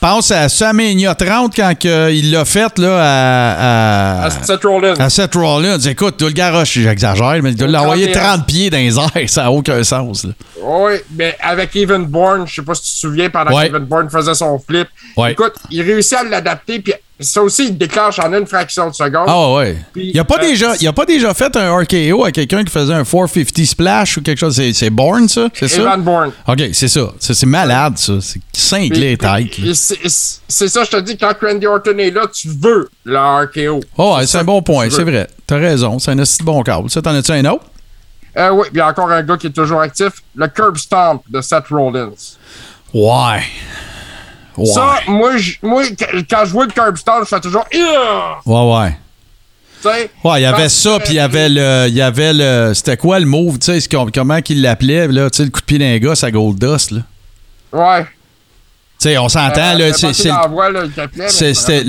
Pense 0.00 0.30
à 0.30 0.48
Samania 0.48 1.14
30 1.16 1.56
quand 1.56 1.76
que 1.76 2.12
il 2.12 2.30
l'a 2.30 2.44
fait 2.44 2.78
là, 2.78 2.98
à, 3.00 4.22
à, 4.22 4.26
À 4.26 4.30
Seth 4.30 4.62
Rollins. 4.64 4.94
à 4.96 5.10
Seth 5.10 5.34
Rollins. 5.34 5.78
Écoute, 5.80 6.16
tu 6.18 6.24
le 6.24 6.30
garoche, 6.30 6.74
j'exagère, 6.74 7.40
mais 7.42 7.50
il 7.50 7.56
doit 7.56 7.66
l'envoyer 7.66 8.12
31. 8.12 8.36
30 8.36 8.46
pieds 8.46 8.70
dans 8.70 8.76
les 8.76 8.96
airs. 8.96 9.10
Ça 9.28 9.42
n'a 9.44 9.50
aucun 9.50 9.82
sens. 9.82 10.22
là. 10.24 10.30
Oui, 10.62 10.92
mais 11.16 11.36
avec 11.40 11.74
Evan 11.74 12.04
Bourne, 12.04 12.46
je 12.46 12.54
sais 12.56 12.62
pas 12.62 12.74
si 12.76 12.82
tu 12.82 12.90
te 12.92 12.96
souviens, 12.98 13.28
pendant 13.30 13.52
Ouais. 13.56 13.66
qu'Evan 13.66 13.84
Bourne 13.84 14.08
faisait 14.10 14.34
son 14.34 14.58
flip. 14.60 14.86
Ouais. 15.16 15.32
Écoute, 15.32 15.54
il 15.70 15.82
réussit 15.82 16.12
à 16.18 16.22
l'adapter, 16.22 16.78
puis 16.78 16.92
ça 17.24 17.42
aussi, 17.42 17.66
il 17.68 17.76
déclenche 17.78 18.18
en 18.20 18.32
une 18.32 18.46
fraction 18.46 18.88
de 18.88 18.94
seconde. 18.94 19.24
Ah 19.26 19.52
ouais. 19.54 19.76
Puis, 19.92 20.10
il 20.10 20.16
n'a 20.16 20.24
pas, 20.24 20.36
euh, 20.36 20.40
déjà, 20.48 20.74
il 20.80 20.86
a 20.86 20.92
pas 20.92 21.04
déjà 21.04 21.34
fait 21.34 21.56
un 21.56 21.76
RKO 21.76 22.24
à 22.24 22.30
quelqu'un 22.32 22.62
qui 22.62 22.70
faisait 22.70 22.94
un 22.94 23.04
450 23.04 23.64
splash 23.66 24.16
ou 24.18 24.22
quelque 24.22 24.38
chose. 24.38 24.60
C'est, 24.72 24.90
Bourne, 24.90 25.28
ça? 25.28 25.48
C'est 25.54 25.68
ça? 25.68 25.80
Evan 25.82 26.02
Bourne. 26.02 26.32
OK, 26.46 26.60
c'est 26.72 26.88
ça. 26.88 27.12
C'est 27.18 27.44
malade, 27.46 27.98
ça. 27.98 28.14
C'est 28.20 28.40
cinglé 28.52 29.16
puis- 29.16 29.74
C'est 29.74 30.68
ça, 30.68 30.84
je 30.84 30.90
te 30.90 31.00
dis, 31.00 31.16
quand 31.16 31.32
Randy 31.42 31.66
Orton 31.66 31.98
est 31.98 32.10
là, 32.10 32.26
tu 32.32 32.48
veux 32.48 32.88
le 33.04 33.18
RKO. 33.18 33.80
Oh, 33.96 34.16
ouais, 34.16 34.26
c'est 34.26 34.38
un 34.38 34.44
bon 34.44 34.62
point, 34.62 34.88
c'est 34.90 35.04
vrai. 35.04 35.28
T'as 35.46 35.56
raison, 35.58 35.98
c'est 35.98 36.10
un 36.12 36.18
assez 36.18 36.42
bon 36.44 36.62
câble. 36.62 36.88
Ça, 36.90 37.02
t'en 37.02 37.14
as-tu 37.14 37.32
un 37.32 37.44
autre? 37.46 37.64
Euh, 38.36 38.50
oui, 38.50 38.62
puis 38.64 38.72
il 38.74 38.78
y 38.78 38.80
a 38.80 38.86
encore 38.88 39.10
un 39.10 39.22
gars 39.22 39.36
qui 39.36 39.48
est 39.48 39.50
toujours 39.50 39.80
actif, 39.80 40.12
le 40.36 40.46
Curb 40.46 40.76
Stomp 40.76 41.22
de 41.28 41.40
Seth 41.40 41.64
Rollins. 41.70 42.12
Ouais. 42.94 43.42
Ouais. 44.58 44.66
Ça, 44.66 44.98
moi, 45.06 45.30
moi, 45.62 45.82
qu- 45.86 46.24
quand 46.28 46.44
je 46.44 46.50
vois 46.52 46.66
le 46.66 46.72
Curb 46.72 46.96
Stomp, 46.96 47.20
je 47.20 47.28
fais 47.28 47.40
toujours. 47.40 47.64
Ouais, 47.72 48.74
ouais. 48.84 48.96
Tu 49.80 49.88
sais? 49.88 50.10
Ouais, 50.24 50.40
il 50.40 50.42
y 50.42 50.46
avait 50.46 50.68
ça, 50.68 50.98
puis 50.98 51.12
il 51.12 51.16
y 51.16 51.20
avait 51.20 51.48
le. 51.48 51.86
Il 51.88 51.94
y 51.94 52.02
avait 52.02 52.32
le. 52.34 52.72
C'était 52.74 52.96
quoi 52.96 53.20
le 53.20 53.26
move, 53.26 53.58
tu 53.60 53.80
sais, 53.80 53.88
comment 54.12 54.40
qu'il 54.42 54.60
l'appelait, 54.60 55.06
là, 55.08 55.30
tu 55.30 55.36
sais, 55.36 55.44
le 55.44 55.50
coup 55.50 55.60
de 55.60 55.64
pied 55.66 55.78
d'un 55.78 55.96
gars, 55.98 56.14
à 56.20 56.30
Gold 56.30 56.58
Dust, 56.58 56.90
là? 56.90 57.00
Ouais. 57.72 58.06
Sais, 59.00 59.16
on 59.16 59.28
s'entend, 59.28 59.74
Euh, 59.76 59.78
là, 59.78 59.92
c'est. 59.92 60.08
le- 60.08 60.12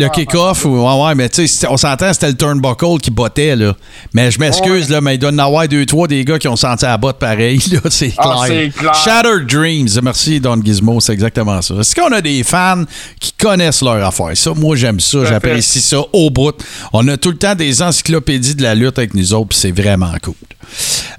je 0.05 0.09
kick-off, 0.11 0.63
ou- 0.65 0.77
ouais, 0.85 1.03
ouais, 1.05 1.15
mais 1.15 1.27
tu 1.27 1.47
sais, 1.47 1.67
on 1.67 1.75
s'entend, 1.75 2.13
c'était 2.13 2.27
le 2.27 2.35
turnbuckle 2.35 2.99
qui 3.01 3.09
bottait, 3.09 3.55
là. 3.55 3.73
Mais 4.13 4.29
je 4.29 4.37
m'excuse, 4.39 4.85
Ouais. 4.87 4.91
là, 4.93 5.01
mais 5.01 5.15
il 5.15 5.17
doit 5.17 5.31
en 5.31 5.37
avoir 5.39 5.67
deux, 5.67 5.87
trois 5.87 6.07
des 6.07 6.23
gars 6.23 6.37
qui 6.37 6.47
ont 6.47 6.55
senti 6.55 6.85
à 6.85 6.95
botte 6.97 7.17
pareil, 7.17 7.59
là, 7.71 7.79
c'est 7.89 8.13
Ah, 8.15 8.43
clair. 8.45 8.71
Shattered 8.93 9.47
Dreams, 9.47 9.89
merci 10.03 10.39
Don 10.39 10.61
Gizmo, 10.63 10.99
c'est 10.99 11.13
exactement 11.13 11.59
ça. 11.63 11.73
Est-ce 11.79 11.95
qu'on 11.95 12.11
a 12.11 12.21
des 12.21 12.43
fans 12.43 12.83
qui 13.19 13.31
connaissent 13.33 13.81
leur 13.81 14.05
affaire? 14.05 14.29
Ça, 14.37 14.51
moi, 14.55 14.75
j'aime 14.75 14.99
ça, 14.99 15.25
j'apprécie 15.25 15.81
ça 15.81 15.97
au 16.13 16.29
bout. 16.29 16.53
On 16.93 17.07
a 17.07 17.17
tout 17.17 17.31
le 17.31 17.37
temps 17.37 17.55
des 17.55 17.81
encyclopédies 17.81 18.53
de 18.53 18.61
la 18.61 18.75
lutte 18.75 18.99
avec 18.99 19.15
nous 19.15 19.33
autres, 19.33 19.47
puis 19.49 19.57
c'est 19.57 19.71
vraiment 19.71 20.13
cool. 20.21 20.35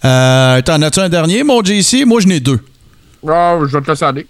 Euh, 0.05 0.63
T'en 0.63 0.81
as-tu 0.83 1.01
un 1.01 1.09
dernier, 1.09 1.43
mon 1.43 1.65
JC? 1.65 2.05
Moi, 2.07 2.21
j'en 2.21 2.31
ai 2.31 2.39
deux. 2.39 2.61
Ah, 3.29 3.59
je 3.61 3.77
vais 3.77 3.83
te 3.83 3.91
laisser 3.91 4.05
aller. 4.05 4.27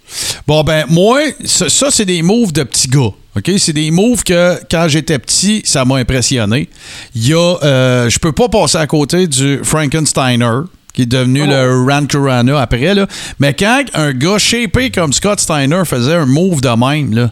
Bon, 0.47 0.63
ben, 0.63 0.85
moi, 0.89 1.21
ça, 1.45 1.69
ça, 1.69 1.87
c'est 1.91 2.05
des 2.05 2.21
moves 2.21 2.51
de 2.51 2.63
petits 2.63 2.87
gars. 2.87 3.11
OK? 3.37 3.51
C'est 3.57 3.73
des 3.73 3.91
moves 3.91 4.23
que, 4.23 4.59
quand 4.69 4.87
j'étais 4.89 5.17
petit, 5.19 5.61
ça 5.63 5.85
m'a 5.85 5.95
impressionné. 5.95 6.69
Il 7.15 7.27
y 7.27 7.33
a. 7.33 7.55
euh, 7.63 8.09
je 8.09 8.19
peux 8.19 8.33
pas 8.33 8.49
passer 8.49 8.77
à 8.77 8.87
côté 8.87 9.27
du 9.27 9.61
Frankensteiner, 9.63 10.61
qui 10.93 11.03
est 11.03 11.05
devenu 11.05 11.47
le 11.47 11.85
Ran 11.89 12.05
Kurana 12.05 12.61
après, 12.61 12.93
là. 12.93 13.07
Mais 13.39 13.53
quand 13.53 13.83
un 13.93 14.11
gars 14.11 14.37
shapé 14.37 14.91
comme 14.91 15.13
Scott 15.13 15.39
Steiner 15.39 15.83
faisait 15.85 16.15
un 16.15 16.25
move 16.25 16.61
de 16.61 16.69
même, 16.69 17.13
là. 17.13 17.31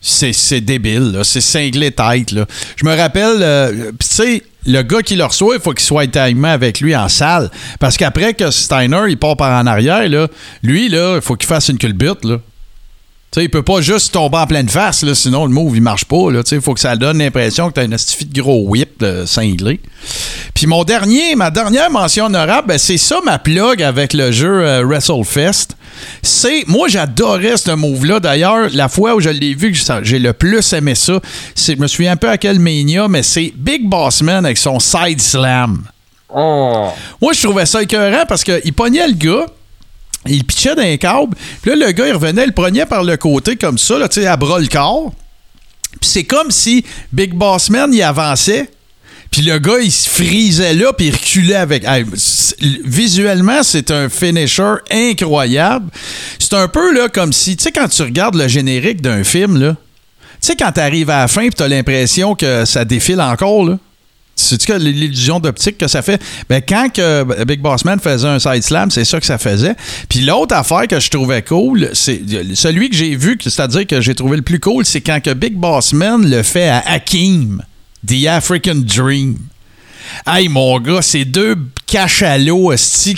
C'est, 0.00 0.60
débile, 0.60 1.12
là. 1.12 1.24
C'est 1.24 1.40
cinglé 1.40 1.90
tête, 1.90 2.30
là. 2.30 2.46
Je 2.76 2.84
me 2.84 2.94
rappelle, 2.94 3.38
euh, 3.40 3.90
tu 3.98 4.06
sais, 4.06 4.42
le 4.66 4.82
gars 4.82 5.02
qui 5.02 5.16
le 5.16 5.24
reçoit, 5.24 5.56
il 5.56 5.60
faut 5.60 5.72
qu'il 5.72 5.84
soit 5.84 6.06
timé 6.06 6.48
avec 6.48 6.80
lui 6.80 6.96
en 6.96 7.08
salle. 7.08 7.50
Parce 7.80 7.96
qu'après 7.96 8.34
que 8.34 8.50
Steiner, 8.50 9.02
il 9.08 9.18
part 9.18 9.36
par 9.36 9.60
en 9.60 9.66
arrière, 9.66 10.02
lui, 10.62 10.86
il 10.86 11.20
faut 11.22 11.36
qu'il 11.36 11.48
fasse 11.48 11.68
une 11.68 11.78
culbute, 11.78 12.24
là. 12.24 12.38
Tu 13.34 13.40
sais, 13.40 13.46
il 13.46 13.50
peut 13.50 13.64
pas 13.64 13.80
juste 13.80 14.12
tomber 14.12 14.38
en 14.38 14.46
pleine 14.46 14.68
face, 14.68 15.02
là, 15.02 15.12
sinon 15.12 15.46
le 15.46 15.50
move, 15.50 15.74
il 15.74 15.82
marche 15.82 16.04
pas. 16.04 16.28
Il 16.52 16.60
faut 16.60 16.72
que 16.72 16.78
ça 16.78 16.94
donne 16.94 17.18
l'impression 17.18 17.68
que 17.68 17.74
tu 17.74 17.80
as 17.80 17.82
une 17.82 17.92
astifi 17.92 18.26
de 18.26 18.40
gros 18.40 18.62
whip 18.68 19.00
de 19.00 19.24
cinglé. 19.26 19.80
Puis 20.54 20.68
mon 20.68 20.84
dernier, 20.84 21.34
ma 21.34 21.50
dernière 21.50 21.90
mention 21.90 22.26
honorable, 22.26 22.68
ben, 22.68 22.78
c'est 22.78 22.96
ça 22.96 23.18
ma 23.24 23.40
plug 23.40 23.82
avec 23.82 24.12
le 24.12 24.30
jeu 24.30 24.64
euh, 24.64 24.84
WrestleFest. 24.84 25.74
C'est, 26.22 26.64
moi, 26.66 26.88
j'adorais 26.88 27.56
ce 27.56 27.70
move-là. 27.72 28.20
D'ailleurs, 28.20 28.68
la 28.72 28.88
fois 28.88 29.14
où 29.14 29.20
je 29.20 29.30
l'ai 29.30 29.54
vu, 29.54 29.72
que 29.72 29.78
j'ai 30.02 30.18
le 30.18 30.32
plus 30.32 30.72
aimé 30.72 30.94
ça, 30.94 31.20
c'est, 31.54 31.76
je 31.76 31.80
me 31.80 31.86
souviens 31.86 32.12
un 32.12 32.16
peu 32.16 32.28
à 32.28 32.38
quel 32.38 32.58
Mania, 32.58 33.08
mais 33.08 33.22
c'est 33.22 33.52
Big 33.56 33.86
Boss 33.88 34.22
Man 34.22 34.44
avec 34.44 34.58
son 34.58 34.78
side 34.80 35.20
slam. 35.20 35.84
Oh. 36.34 36.88
Moi, 37.20 37.32
je 37.32 37.42
trouvais 37.42 37.66
ça 37.66 37.82
écœurant 37.82 38.24
parce 38.28 38.42
qu'il 38.44 38.72
pognait 38.72 39.06
le 39.06 39.14
gars. 39.14 39.46
Il 40.26 40.44
pitchait 40.44 40.74
d'un 40.74 40.96
câble. 40.96 41.36
Puis 41.60 41.70
là, 41.70 41.86
le 41.86 41.92
gars, 41.92 42.08
il 42.08 42.14
revenait, 42.14 42.42
il 42.44 42.48
le 42.48 42.52
prenait 42.52 42.86
par 42.86 43.04
le 43.04 43.16
côté 43.16 43.56
comme 43.56 43.78
ça, 43.78 43.98
là, 43.98 44.08
tu 44.08 44.20
sais, 44.20 44.26
à 44.26 44.36
bras 44.36 44.58
le 44.58 44.68
corps. 44.68 45.12
Puis 46.00 46.10
c'est 46.10 46.24
comme 46.24 46.50
si 46.50 46.84
Big 47.12 47.34
Boss 47.34 47.70
Man, 47.70 47.92
il 47.92 48.02
avançait. 48.02 48.70
Puis 49.34 49.42
le 49.42 49.58
gars, 49.58 49.80
il 49.82 49.90
se 49.90 50.08
frisait 50.08 50.74
là, 50.74 50.92
puis 50.92 51.08
il 51.08 51.12
reculait 51.12 51.56
avec. 51.56 51.84
Visuellement, 52.84 53.64
c'est 53.64 53.90
un 53.90 54.08
finisher 54.08 54.74
incroyable. 54.92 55.90
C'est 56.38 56.54
un 56.54 56.68
peu 56.68 57.08
comme 57.12 57.32
si, 57.32 57.56
tu 57.56 57.64
sais, 57.64 57.72
quand 57.72 57.88
tu 57.88 58.02
regardes 58.02 58.36
le 58.36 58.46
générique 58.46 59.02
d'un 59.02 59.24
film, 59.24 59.58
là, 59.60 59.72
tu 59.72 60.36
sais, 60.40 60.54
quand 60.54 60.70
t'arrives 60.70 61.10
à 61.10 61.22
la 61.22 61.26
fin, 61.26 61.40
puis 61.40 61.54
t'as 61.56 61.66
l'impression 61.66 62.36
que 62.36 62.64
ça 62.64 62.84
défile 62.84 63.20
encore, 63.20 63.64
là. 63.64 63.76
C'est-tu 64.36 64.66
que 64.66 64.74
l'illusion 64.74 65.40
d'optique 65.40 65.78
que 65.78 65.88
ça 65.88 66.02
fait? 66.02 66.22
Ben, 66.48 66.62
quand 66.62 66.92
que 66.92 67.44
Big 67.44 67.60
Boss 67.60 67.84
Man 67.84 67.98
faisait 67.98 68.28
un 68.28 68.38
side 68.38 68.62
slam, 68.62 68.92
c'est 68.92 69.04
ça 69.04 69.18
que 69.18 69.26
ça 69.26 69.38
faisait. 69.38 69.74
Puis 70.08 70.20
l'autre 70.20 70.54
affaire 70.54 70.86
que 70.86 71.00
je 71.00 71.10
trouvais 71.10 71.42
cool, 71.42 71.90
c'est 71.92 72.20
celui 72.54 72.88
que 72.88 72.94
j'ai 72.94 73.16
vu, 73.16 73.36
c'est-à-dire 73.40 73.84
que 73.84 74.00
j'ai 74.00 74.14
trouvé 74.14 74.36
le 74.36 74.42
plus 74.42 74.60
cool, 74.60 74.84
c'est 74.84 75.00
quand 75.00 75.20
Big 75.34 75.54
Boss 75.54 75.92
Man 75.92 76.30
le 76.30 76.44
fait 76.44 76.68
à 76.68 76.84
Hakim, 76.86 77.60
The 78.06 78.28
African 78.28 78.82
Dream. 78.84 79.48
Hey, 80.26 80.48
mon 80.48 80.78
gars, 80.80 81.00
c'est 81.00 81.24
deux 81.24 81.56
cachalots, 81.94 82.72
esti. 82.72 83.16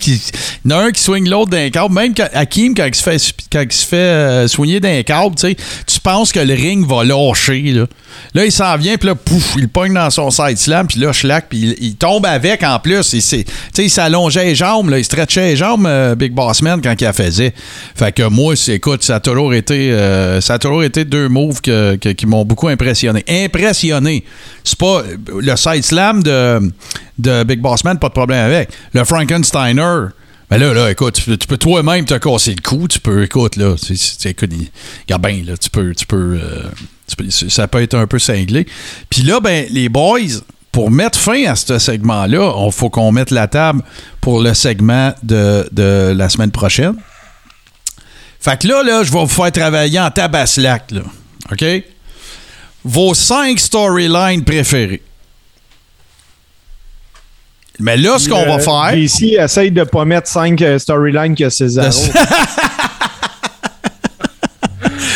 Il 0.65 0.71
y 0.71 0.75
en 0.75 0.79
a 0.79 0.83
un 0.85 0.91
qui 0.91 1.03
swing 1.03 1.29
l'autre 1.29 1.51
d'un 1.51 1.71
câble. 1.71 1.95
Même 1.95 2.13
Hakim, 2.35 2.75
quand 2.75 2.85
il 2.87 2.95
se 2.95 3.03
fait, 3.03 3.33
quand 3.51 3.63
il 3.63 3.73
se 3.73 3.87
fait 3.87 3.97
euh, 3.97 4.49
soigner 4.49 4.81
d'un 4.81 5.03
câble, 5.03 5.35
tu 5.37 6.01
penses 6.03 6.31
que 6.33 6.41
le 6.41 6.53
ring 6.55 6.87
va 6.87 7.03
lâcher, 7.05 7.63
là. 7.73 7.87
Là, 8.35 8.45
il 8.47 8.53
s'en 8.53 8.77
vient, 8.77 8.97
puis 8.97 9.09
là, 9.09 9.15
pouf, 9.15 9.55
il 9.59 9.69
pogne 9.69 9.93
dans 9.93 10.09
son 10.11 10.31
side 10.31 10.57
slam, 10.57 10.87
puis 10.87 11.01
là, 11.01 11.13
schlack, 11.13 11.47
puis 11.51 11.77
il, 11.79 11.87
il 11.87 11.95
tombe 11.97 12.25
avec 12.25 12.63
en 12.63 12.79
plus. 12.79 13.11
Tu 13.11 13.21
sais, 13.21 13.45
il 13.79 13.91
s'allongeait 13.91 14.45
les 14.47 14.55
jambes, 14.55 14.93
il 14.97 15.05
stretchait 15.05 15.49
les 15.49 15.57
jambes, 15.57 15.87
euh, 15.87 16.15
Big 16.15 16.33
Boss 16.33 16.63
Man, 16.63 16.81
quand 16.83 16.95
il 16.99 17.05
la 17.05 17.13
faisait. 17.13 17.53
Fait 17.95 18.13
que 18.13 18.23
moi, 18.29 18.55
écoute, 18.69 19.03
ça 19.05 19.17
a 19.17 19.21
toujours 19.21 19.55
été, 19.55 19.93
euh, 19.93 20.41
ça 20.41 20.55
a 20.55 20.59
toujours 20.59 20.83
été 20.85 21.05
deux 21.05 21.29
moves 21.29 21.61
que- 21.61 21.97
qui 21.97 22.27
m'ont 22.27 22.45
beaucoup 22.45 22.69
impressionné. 22.69 23.23
Impressionné. 23.29 24.25
C'est 24.65 24.79
pas 24.79 25.03
le 25.29 25.57
side 25.57 25.85
slam 25.85 26.23
de, 26.23 26.73
de 27.19 27.45
Big 27.45 27.61
Boss 27.61 27.85
Man, 27.85 27.99
pas 27.99 28.09
de 28.09 28.13
problème 28.15 28.45
avec. 28.47 28.71
Le 28.93 29.05
Frankensteiner. 29.05 30.07
Mais 30.51 30.59
là, 30.59 30.73
là, 30.73 30.91
écoute, 30.91 31.15
tu 31.15 31.23
peux, 31.23 31.37
tu 31.37 31.59
toi-même 31.59 32.05
te 32.05 32.15
casser 32.15 32.55
le 32.55 32.63
cou. 32.63 32.87
Tu 32.87 33.01
peux, 33.01 33.25
écoute, 33.25 33.57
là, 33.57 33.75
c'est- 33.77 34.27
écoute, 34.31 34.51
regarde 35.09 35.27
bien, 35.27 35.43
là, 35.45 35.57
tu 35.57 35.69
peux, 35.71 35.93
tu 35.95 36.07
peux, 36.07 36.39
euh, 36.41 36.63
tu 37.09 37.31
ça 37.51 37.67
peut 37.67 37.83
être 37.83 37.95
un 37.95 38.07
peu 38.07 38.19
cinglé. 38.21 38.67
Puis 39.11 39.23
là, 39.23 39.41
ben, 39.41 39.67
les 39.71 39.89
boys, 39.89 40.21
pour 40.71 40.91
mettre 40.91 41.19
fin 41.19 41.45
à 41.47 41.57
ce 41.57 41.79
segment-là, 41.79 42.53
il 42.65 42.73
faut 42.73 42.91
qu'on 42.91 43.11
mette 43.11 43.31
la 43.33 43.49
table 43.49 43.83
pour 44.21 44.41
le 44.41 44.55
segment 44.55 45.13
de, 45.23 45.69
de 45.73 46.13
la 46.17 46.29
semaine 46.29 46.51
prochaine. 46.53 46.95
Fait 48.39 48.61
que 48.61 48.69
là, 48.69 48.83
là, 48.85 49.03
je 49.03 49.11
vais 49.11 49.19
vous 49.19 49.27
faire 49.27 49.51
travailler 49.51 49.99
en 49.99 50.11
tabaslac, 50.11 50.93
là. 50.93 51.01
OK? 51.51 51.65
Vos 52.85 53.15
cinq 53.15 53.59
storylines 53.59 54.45
préférées. 54.45 55.03
Mais 57.81 57.97
là, 57.97 58.19
ce 58.19 58.29
qu'on 58.29 58.45
va 58.45 58.57
Euh, 58.57 58.59
faire. 58.59 58.97
JC 58.97 59.37
essaye 59.39 59.71
de 59.71 59.85
pas 59.85 60.05
mettre 60.05 60.29
5 60.29 60.63
storylines 60.79 61.35
que 61.35 61.49
César. 61.51 61.85
Là, 61.85 61.91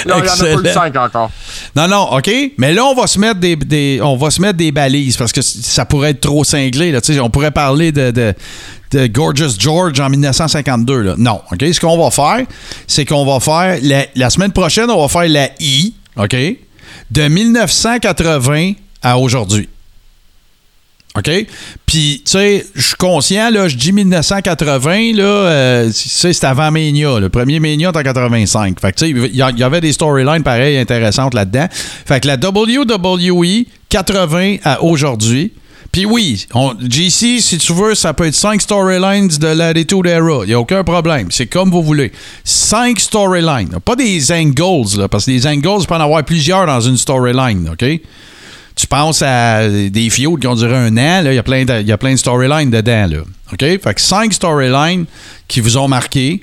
il 0.06 0.08
y 0.08 0.12
en 0.12 0.16
a 0.16 0.24
pas 0.24 0.46
eu 0.46 0.52
Excellent. 0.54 0.72
cinq 0.74 0.96
encore. 0.96 1.30
Non, 1.76 1.86
non, 1.88 2.12
OK? 2.12 2.30
Mais 2.58 2.72
là, 2.72 2.84
on 2.84 2.94
va 2.94 3.06
se 3.06 3.18
mettre 3.18 3.38
des, 3.40 3.54
des- 3.56 4.00
on 4.02 4.16
va 4.16 4.30
se 4.30 4.40
mettre 4.40 4.56
des 4.56 4.72
balises 4.72 5.16
parce 5.16 5.32
que 5.32 5.42
ça 5.42 5.84
pourrait 5.84 6.10
être 6.10 6.20
trop 6.20 6.42
cinglé. 6.44 6.90
Là. 6.90 7.00
Tu 7.00 7.14
sais, 7.14 7.20
On 7.20 7.30
pourrait 7.30 7.50
parler 7.50 7.92
de, 7.92 8.10
de, 8.10 8.34
de 8.92 9.06
Gorgeous 9.06 9.54
George 9.58 10.00
en 10.00 10.08
1952. 10.08 11.00
Là. 11.02 11.14
Non, 11.18 11.40
OK? 11.52 11.64
Ce 11.72 11.78
qu'on 11.80 11.96
va 12.02 12.10
faire, 12.10 12.44
c'est 12.86 13.04
qu'on 13.04 13.24
va 13.24 13.40
faire, 13.40 13.78
la, 13.82 14.06
la 14.16 14.30
semaine 14.30 14.52
prochaine, 14.52 14.90
on 14.90 15.00
va 15.00 15.08
faire 15.08 15.28
la 15.30 15.48
I, 15.60 15.94
OK, 16.16 16.34
de 17.10 17.28
1980 17.28 18.72
à 19.02 19.18
aujourd'hui. 19.18 19.68
OK? 21.18 21.30
Puis, 21.86 22.22
tu 22.24 22.30
sais, 22.30 22.66
je 22.74 22.80
suis 22.80 22.94
conscient, 22.94 23.50
là, 23.50 23.66
je 23.66 23.76
dis 23.76 23.92
1980, 23.92 25.12
là, 25.14 25.24
euh, 25.24 25.90
c'est 25.92 26.44
avant 26.44 26.70
Mania. 26.70 27.18
Le 27.18 27.28
premier 27.28 27.58
Mania, 27.58 27.88
en 27.88 27.92
85. 27.92 28.80
Fait 28.80 28.92
que, 28.92 28.98
tu 28.98 29.06
sais, 29.06 29.10
il 29.10 29.34
y, 29.34 29.42
il 29.56 29.62
avait 29.64 29.80
des 29.80 29.92
storylines 29.92 30.44
pareilles 30.44 30.78
intéressantes 30.78 31.34
là-dedans. 31.34 31.66
Fait 31.70 32.20
que 32.20 32.28
la 32.28 32.36
WWE, 32.36 33.64
80 33.88 34.56
à 34.62 34.82
aujourd'hui. 34.82 35.52
Puis 35.92 36.06
oui, 36.06 36.46
on, 36.54 36.74
GC, 36.78 37.40
si 37.40 37.58
tu 37.58 37.72
veux, 37.72 37.96
ça 37.96 38.14
peut 38.14 38.26
être 38.26 38.34
5 38.34 38.60
storylines 38.60 39.26
de 39.26 39.48
l'Attitude 39.48 40.06
Era. 40.06 40.42
Il 40.44 40.48
n'y 40.48 40.54
a 40.54 40.60
aucun 40.60 40.84
problème. 40.84 41.28
C'est 41.30 41.46
comme 41.46 41.70
vous 41.70 41.82
voulez. 41.82 42.12
5 42.44 43.00
storylines. 43.00 43.70
Pas 43.84 43.96
des 43.96 44.30
angles, 44.30 44.96
là, 44.96 45.08
parce 45.08 45.24
que 45.24 45.32
des 45.32 45.46
angles, 45.48 45.80
tu 45.80 45.86
peux 45.88 45.94
en 45.94 46.00
avoir 46.00 46.22
plusieurs 46.24 46.66
dans 46.66 46.80
une 46.80 46.96
storyline, 46.96 47.70
OK? 47.72 48.00
Tu 48.76 48.86
penses 48.86 49.22
à 49.22 49.68
des 49.68 50.10
feuds 50.10 50.36
qui 50.40 50.46
ont 50.46 50.54
duré 50.54 50.76
un 50.76 50.96
an, 50.96 51.22
il 51.24 51.34
y 51.34 51.38
a 51.38 51.42
plein 51.42 51.64
de, 51.64 51.80
il 51.80 51.86
y 51.86 51.92
a 51.92 51.98
plein 51.98 52.12
de 52.12 52.18
storylines 52.18 52.70
dedans. 52.70 53.06
Là. 53.06 53.18
OK? 53.52 53.60
Fait 53.60 53.94
que 53.94 54.00
cinq 54.00 54.32
storylines 54.32 55.06
qui 55.48 55.60
vous 55.60 55.76
ont 55.76 55.88
marqué 55.88 56.42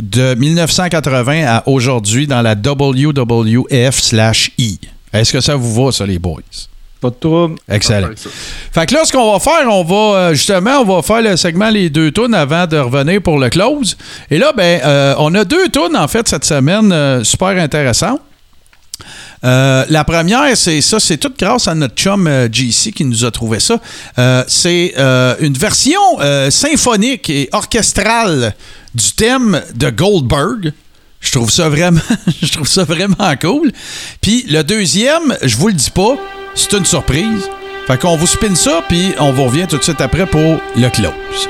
de 0.00 0.34
1980 0.34 1.44
à 1.46 1.68
aujourd'hui 1.68 2.26
dans 2.26 2.42
la 2.42 2.54
WWF 2.54 3.94
slash 3.94 4.50
I. 4.58 4.78
Est-ce 5.12 5.32
que 5.32 5.40
ça 5.40 5.54
vous 5.54 5.84
va, 5.84 5.92
ça, 5.92 6.04
les 6.04 6.18
boys? 6.18 6.40
Pas 7.00 7.10
de 7.10 7.16
trouble. 7.16 7.56
Excellent. 7.68 8.08
Fait 8.72 8.86
que 8.86 8.94
là, 8.94 9.04
ce 9.04 9.12
qu'on 9.12 9.32
va 9.32 9.38
faire, 9.38 9.68
on 9.68 9.84
va 9.84 9.94
euh, 10.18 10.34
justement, 10.34 10.80
on 10.80 10.84
va 10.84 11.02
faire 11.02 11.22
le 11.22 11.36
segment 11.36 11.68
les 11.68 11.90
deux 11.90 12.10
tunes 12.10 12.34
avant 12.34 12.66
de 12.66 12.78
revenir 12.78 13.20
pour 13.20 13.38
le 13.38 13.50
close. 13.50 13.96
Et 14.30 14.38
là, 14.38 14.52
ben, 14.56 14.80
euh, 14.82 15.14
on 15.18 15.34
a 15.34 15.44
deux 15.44 15.68
tunes 15.68 15.96
en 15.96 16.08
fait 16.08 16.26
cette 16.26 16.46
semaine 16.46 16.90
euh, 16.92 17.22
super 17.22 17.50
intéressantes. 17.50 18.20
Euh, 19.44 19.84
la 19.88 20.04
première, 20.04 20.56
c'est 20.56 20.80
ça, 20.80 20.98
c'est 20.98 21.18
toute 21.18 21.38
grâce 21.38 21.68
à 21.68 21.74
notre 21.74 21.94
chum 21.94 22.26
euh, 22.26 22.48
GC 22.50 22.92
qui 22.92 23.04
nous 23.04 23.24
a 23.24 23.30
trouvé 23.30 23.60
ça. 23.60 23.78
Euh, 24.18 24.44
c'est 24.48 24.94
euh, 24.96 25.34
une 25.40 25.54
version 25.54 26.00
symphonique 26.50 27.30
et 27.30 27.48
orchestrale 27.52 28.54
du 28.94 29.12
thème 29.12 29.60
de 29.74 29.90
Goldberg. 29.90 30.72
Je 31.20 31.32
trouve 31.32 31.50
ça 31.50 31.68
vraiment, 31.68 32.00
je 32.42 32.52
trouve 32.52 32.68
ça 32.68 32.84
vraiment 32.84 33.34
cool. 33.40 33.72
Puis 34.20 34.44
le 34.48 34.62
deuxième, 34.62 35.36
je 35.42 35.56
vous 35.56 35.68
le 35.68 35.74
dis 35.74 35.90
pas, 35.90 36.16
c'est 36.54 36.72
une 36.74 36.84
surprise. 36.84 37.48
Fait 37.86 37.98
qu'on 37.98 38.16
vous 38.16 38.26
spin 38.26 38.54
ça, 38.54 38.82
puis 38.88 39.12
on 39.18 39.32
vous 39.32 39.44
revient 39.44 39.66
tout 39.68 39.76
de 39.76 39.82
suite 39.82 40.00
après 40.00 40.26
pour 40.26 40.58
le 40.76 40.88
close. 40.88 41.48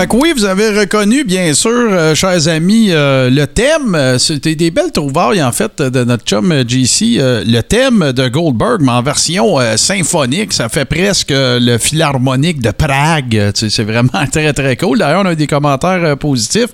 Fait 0.00 0.06
que 0.06 0.16
oui, 0.16 0.32
vous 0.34 0.46
avez 0.46 0.70
reconnu, 0.70 1.24
bien 1.24 1.52
sûr, 1.52 1.70
euh, 1.90 2.14
chers 2.14 2.48
amis, 2.48 2.86
euh, 2.90 3.28
le 3.28 3.46
thème. 3.46 3.94
euh, 3.94 4.16
C'était 4.16 4.54
des 4.54 4.70
belles 4.70 4.92
trouvailles, 4.92 5.42
en 5.42 5.52
fait, 5.52 5.82
de 5.82 6.04
notre 6.04 6.24
chum 6.24 6.54
JC. 6.66 7.18
euh, 7.18 7.44
le 7.46 7.60
thème 7.60 8.12
de 8.12 8.28
Goldberg, 8.28 8.80
mais 8.80 8.92
en 8.92 9.02
version 9.02 9.58
symphonique. 9.76 10.54
Ça 10.54 10.70
fait 10.70 10.86
presque 10.86 11.34
le 11.36 11.76
philharmonique 11.76 12.62
de 12.62 12.70
Prague. 12.70 13.50
C'est 13.54 13.82
vraiment 13.82 14.24
très, 14.32 14.54
très 14.54 14.74
cool. 14.78 15.00
D'ailleurs, 15.00 15.20
on 15.22 15.26
a 15.26 15.32
eu 15.32 15.36
des 15.36 15.46
commentaires 15.46 16.16
positifs 16.16 16.70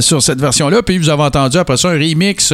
sur 0.00 0.22
cette 0.22 0.40
version-là. 0.40 0.82
Puis 0.84 0.98
vous 0.98 1.08
avez 1.08 1.24
entendu 1.24 1.58
après 1.58 1.76
ça 1.76 1.88
un 1.88 1.92
remix 1.98 2.52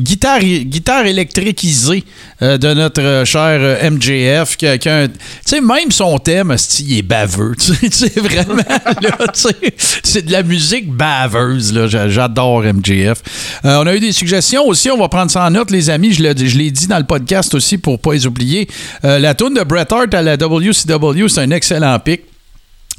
guitare, 0.00 0.38
guitare 0.40 1.04
électriquisée 1.04 2.04
de 2.40 2.72
notre 2.72 3.24
cher 3.26 3.90
MJF. 3.92 4.56
Qui, 4.56 4.66
a- 4.66 4.78
qui 4.78 4.88
tu 4.88 5.14
sais, 5.44 5.60
même 5.60 5.90
son 5.90 6.16
thème, 6.18 6.56
il 6.80 6.98
est 6.98 7.02
baveux. 7.02 7.52
Sais, 7.90 8.12
vraiment, 8.16 8.62
c'est 10.02 10.22
de 10.26 10.32
la 10.32 10.42
musique 10.42 10.92
baveuse. 10.92 11.72
là. 11.72 11.86
J'a- 11.86 12.08
J'adore 12.08 12.62
MJF. 12.62 13.22
Euh, 13.64 13.78
on 13.82 13.86
a 13.86 13.94
eu 13.94 14.00
des 14.00 14.12
suggestions 14.12 14.66
aussi. 14.66 14.90
On 14.90 14.98
va 14.98 15.08
prendre 15.08 15.30
ça 15.30 15.44
en 15.46 15.50
note, 15.50 15.70
les 15.70 15.90
amis. 15.90 16.12
Je 16.12 16.22
l'ai 16.22 16.34
je 16.48 16.56
l'ai 16.58 16.70
dit 16.70 16.86
dans 16.86 16.98
le 16.98 17.04
podcast 17.04 17.54
aussi 17.54 17.78
pour 17.78 18.00
pas 18.00 18.12
les 18.12 18.26
oublier. 18.26 18.68
Euh, 19.04 19.18
la 19.18 19.34
tune 19.34 19.54
de 19.54 19.62
Bret 19.62 19.86
Hart 19.92 20.12
à 20.14 20.22
la 20.22 20.34
WCW, 20.36 21.28
c'est 21.28 21.40
un 21.40 21.50
excellent 21.50 21.98
pic. 21.98 22.22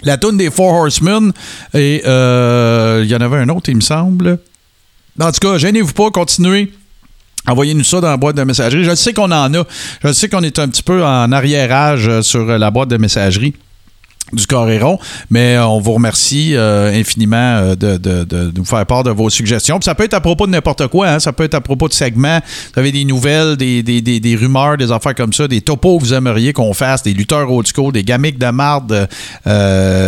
La 0.04 0.18
tune 0.18 0.38
des 0.38 0.50
Four 0.50 0.74
Horsemen, 0.74 1.32
et 1.76 2.02
euh, 2.08 3.02
il 3.04 3.10
y 3.12 3.16
en 3.16 3.22
avait 3.22 3.38
un 3.38 3.50
autre, 3.50 3.70
il 3.70 3.76
me 3.76 3.82
semble. 3.82 4.40
En 5.20 5.32
tout 5.32 5.40
cas, 5.40 5.58
gênez-vous 5.60 5.94
pas, 5.94 6.10
continuez. 6.10 6.72
Envoyez-nous 7.48 7.84
ça 7.84 8.02
dans 8.02 8.10
la 8.10 8.18
boîte 8.18 8.36
de 8.36 8.44
messagerie. 8.44 8.84
Je 8.84 8.96
sais 8.96 9.14
qu'on 9.14 9.32
en 9.32 9.54
a. 9.54 9.64
Je 10.04 10.12
sais 10.14 10.30
qu'on 10.30 10.42
est 10.44 10.58
un 10.60 10.68
petit 10.70 10.84
peu 10.84 11.04
en 11.04 11.32
arriérage 11.32 12.22
sur 12.22 12.46
la 12.46 12.72
boîte 12.72 12.90
de 12.90 12.98
messagerie 12.98 13.54
du 14.34 14.48
Coréron, 14.48 14.98
mais 15.30 15.56
euh, 15.56 15.66
on 15.68 15.80
vous 15.80 15.92
remercie 15.94 16.56
euh, 16.56 16.92
infiniment 16.98 17.36
euh, 17.38 17.76
de, 17.76 17.98
de- 17.98 18.24
de 18.24 18.52
nous 18.56 18.64
faire 18.66 18.86
part 18.86 19.04
de 19.04 19.12
vos 19.12 19.30
suggestions. 19.30 19.80
Ça 19.82 19.94
peut 19.94 20.04
être 20.06 20.14
à 20.14 20.22
propos 20.22 20.48
de 20.48 20.52
n'importe 20.52 20.88
quoi, 20.88 21.10
hein. 21.10 21.20
ça 21.20 21.34
peut 21.34 21.44
être 21.44 21.56
à 21.56 21.62
propos 21.62 21.88
de 21.90 21.94
segments, 21.94 22.40
vous 22.74 22.80
avez 22.80 22.92
des 22.94 23.04
nouvelles, 23.04 23.58
des, 23.58 23.84
des- 23.84 24.02
des- 24.02 24.20
des 24.22 24.36
rumeurs, 24.36 24.78
des 24.78 24.92
affaires 24.92 25.16
comme 25.16 25.34
ça, 25.34 25.48
des 25.48 25.60
topos 25.62 25.98
que 25.98 26.04
vous 26.06 26.14
aimeriez 26.14 26.54
qu'on 26.54 26.74
fasse, 26.74 27.04
des 27.04 27.14
lutteurs 27.14 27.52
old 27.52 27.68
school, 27.68 27.92
des 27.92 28.04
gamiques 28.04 28.38
de 28.40 28.50
marde. 28.52 29.08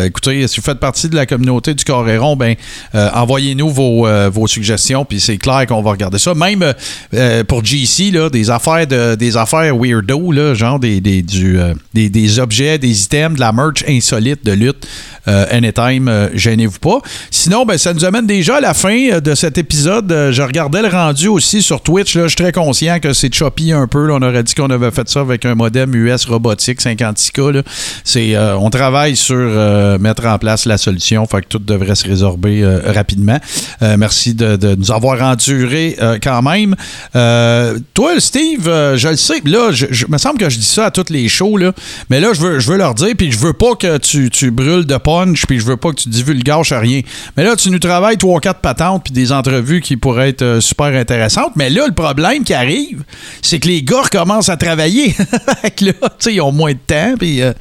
Écoutez, 0.06 0.48
si 0.48 0.58
vous 0.60 0.64
faites 0.66 0.80
partie 0.80 1.10
de 1.10 1.16
la 1.16 1.26
communauté 1.26 1.74
du 1.74 1.84
Coréron, 1.84 2.36
ben 2.36 2.56
envoyez-nous 2.94 3.70
vos, 3.70 4.08
vos 4.32 4.48
suggestions, 4.48 5.06
puis 5.06 5.20
c'est 5.20 5.38
clair 5.38 5.66
qu'on 5.68 5.82
va 5.82 5.92
regarder 5.92 6.18
ça. 6.20 6.34
Même 6.34 6.74
pour 7.48 7.64
GC, 7.64 8.12
là, 8.12 8.30
des 8.30 8.50
affaires 8.50 8.88
de 8.88 9.16
des 9.16 9.38
affaires 9.38 9.76
weirdo, 9.76 10.32
là, 10.32 10.54
genre 10.54 10.80
des, 10.80 11.02
des, 11.02 11.22
du, 11.22 11.58
des, 11.94 12.10
des 12.10 12.40
objets, 12.40 12.78
des 12.78 13.04
items, 13.04 13.36
de 13.36 13.40
la 13.40 13.52
merch 13.52 13.84
insolite 14.04 14.44
de 14.44 14.56
lutte. 14.56 14.88
Euh, 15.28 15.46
anytime, 15.52 16.10
euh, 16.10 16.30
gênez-vous 16.34 16.80
pas. 16.80 17.00
Sinon, 17.32 17.66
ben, 17.66 17.78
ça 17.78 17.94
nous 17.94 18.04
amène 18.04 18.28
déjà 18.28 18.58
à 18.58 18.60
la 18.60 18.74
fin 18.74 18.98
euh, 19.10 19.22
de 19.22 19.36
cet 19.36 19.58
épisode. 19.58 20.12
Euh, 20.12 20.32
je 20.34 20.42
regardais 20.42 20.82
le 20.82 20.90
rendu 20.90 21.30
aussi 21.30 21.62
sur 21.62 21.82
Twitch. 21.82 22.14
Je 22.14 22.28
suis 22.28 22.36
très 22.36 22.52
conscient 22.52 23.00
que 23.00 23.14
c'est 23.14 23.34
choppy 23.34 23.72
un 23.72 23.88
peu. 23.88 24.12
On 24.12 24.22
aurait 24.22 24.44
dit 24.44 24.54
qu'on 24.54 24.70
avait 24.70 24.92
fait 24.92 25.08
ça 25.08 25.22
avec 25.22 25.46
un 25.46 25.56
modem 25.56 25.96
US 25.96 26.26
robotique 26.26 26.82
56K. 26.82 27.52
là. 27.52 27.62
C'est, 28.04 28.38
on 28.38 28.70
travaille 28.70 29.16
sur 29.16 29.36
mettre 30.00 30.26
en 30.26 30.38
place 30.38 30.66
la 30.66 30.78
solution. 30.78 31.26
Fait 31.26 31.42
que 31.42 31.48
tout 31.48 31.60
devrait 31.60 31.96
se 31.96 32.06
résorber 32.06 32.66
rapidement. 32.86 33.40
Merci 33.82 34.34
de, 34.34 34.76
nous 34.76 34.92
avoir 34.92 35.22
enduré 35.22 35.98
quand 36.22 36.42
même. 36.42 36.76
Toi, 37.94 38.20
Steve, 38.20 38.66
je 38.66 39.08
le 39.08 39.16
sais. 39.16 39.42
Là, 39.46 39.72
je, 39.72 40.06
me 40.08 40.18
semble 40.18 40.38
que 40.38 40.50
je 40.50 40.58
dis 40.58 40.66
ça 40.66 40.86
à 40.86 40.92
toutes 40.92 41.10
les 41.10 41.28
shows. 41.28 41.58
Mais 42.10 42.20
là, 42.20 42.34
je 42.34 42.42
veux, 42.42 42.60
je 42.60 42.72
veux 42.72 42.78
leur 42.78 42.94
dire, 42.94 43.14
puis 43.18 43.32
je 43.32 43.38
veux 43.38 43.54
pas 43.54 43.76
que 43.76 43.98
tu, 43.98 44.30
tu 44.30 44.52
brûles 44.52 44.86
de 44.86 44.98
punch, 45.26 45.46
puis 45.46 45.60
je 45.60 45.66
veux 45.66 45.78
pas 45.78 45.90
que 45.92 45.96
tu 46.02 46.10
divulgaches 46.10 46.72
à 46.72 46.80
rien. 46.80 47.02
Mais 47.38 47.44
là, 47.44 47.56
tu 47.56 47.70
nous 47.70 47.80
travailles 47.80 48.18
trois, 48.18 48.40
quatre 48.40 48.60
patentes, 48.60 49.04
puis 49.06 49.14
des 49.14 49.32
entrevues 49.32 49.82
qui 49.82 49.98
pourraient 49.98 50.30
être 50.30 50.42
euh, 50.42 50.62
super 50.62 50.88
intéressantes. 50.88 51.52
Mais 51.56 51.70
là, 51.70 51.86
le 51.88 51.94
problème 51.94 52.44
qui 52.44 52.54
arrive, 52.54 53.04
c'est 53.42 53.60
que 53.60 53.68
les 53.68 53.82
gars 53.84 54.02
recommencent 54.04 54.50
à 54.50 54.58
travailler. 54.58 55.16
Là, 55.82 55.92
tu 55.92 55.92
sais, 56.20 56.34
ils 56.34 56.42
ont 56.42 56.52
moins 56.52 56.72
de 56.74 56.78
temps, 56.86 57.14
puis. 57.20 57.42
euh, 57.42 57.54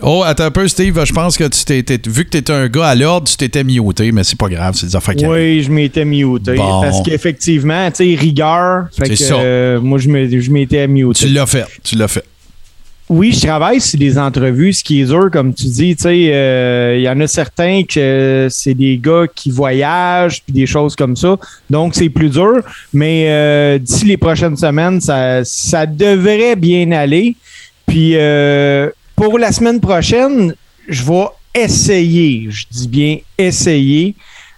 Oh, 0.00 0.22
attends 0.24 0.44
un 0.44 0.50
peu, 0.52 0.68
Steve. 0.68 1.04
Je 1.04 1.12
pense 1.12 1.36
que 1.36 1.42
tu 1.48 1.64
t'es, 1.64 1.82
t'es- 1.82 2.00
vu 2.08 2.24
que 2.24 2.30
tu 2.30 2.36
étais 2.38 2.52
un 2.52 2.68
gars 2.68 2.86
à 2.86 2.94
l'ordre, 2.94 3.26
tu 3.28 3.36
t'étais 3.36 3.64
muté, 3.64 4.12
mais 4.12 4.22
c'est 4.22 4.38
pas 4.38 4.48
grave, 4.48 4.76
c'est 4.76 4.86
des 4.86 4.94
affaires 4.94 5.16
qui. 5.16 5.26
Oui, 5.26 5.60
je 5.64 5.72
m'étais 5.72 6.04
muté. 6.04 6.54
Bon. 6.54 6.82
Parce 6.82 7.02
qu'effectivement, 7.02 7.90
tu 7.90 7.96
sais, 7.96 8.14
rigueur. 8.14 8.84
Fait 8.96 9.06
C'est 9.06 9.10
que, 9.10 9.16
ça. 9.16 9.34
euh, 9.34 9.80
moi, 9.80 9.98
je 9.98 10.08
me- 10.08 10.40
je 10.40 10.50
m'étais 10.52 10.86
muté. 10.86 11.26
Tu 11.26 11.32
l'as 11.34 11.46
fait, 11.46 11.64
tu 11.82 11.96
l'as 11.96 12.06
fait. 12.06 12.22
Oui, 13.08 13.32
je 13.32 13.46
travaille 13.46 13.80
sur 13.80 13.98
des 13.98 14.18
entrevues. 14.18 14.74
Ce 14.74 14.84
qui 14.84 15.00
est 15.00 15.06
dur, 15.06 15.30
comme 15.32 15.54
tu 15.54 15.64
dis, 15.64 15.96
tu 15.96 16.02
sais, 16.02 16.30
euh, 16.30 16.96
il 16.98 17.02
y 17.02 17.08
en 17.08 17.18
a 17.20 17.26
certains 17.26 17.82
que 17.82 18.48
c'est 18.50 18.74
des 18.74 18.98
gars 18.98 19.24
qui 19.34 19.50
voyagent 19.50 20.42
puis 20.42 20.52
des 20.52 20.66
choses 20.66 20.94
comme 20.94 21.16
ça. 21.16 21.38
Donc, 21.70 21.94
c'est 21.94 22.10
plus 22.10 22.28
dur. 22.28 22.60
Mais 22.92 23.26
euh, 23.28 23.78
d'ici 23.78 24.04
les 24.04 24.18
prochaines 24.18 24.56
semaines, 24.58 25.00
ça, 25.00 25.42
ça 25.42 25.86
devrait 25.86 26.54
bien 26.54 26.92
aller. 26.92 27.34
Puis, 27.86 28.12
euh, 28.14 28.90
pour 29.16 29.38
la 29.38 29.52
semaine 29.52 29.80
prochaine, 29.80 30.54
je 30.86 31.02
vais 31.02 31.26
essayer, 31.54 32.48
je 32.50 32.66
dis 32.70 32.88
bien 32.88 33.18
essayer, 33.38 34.14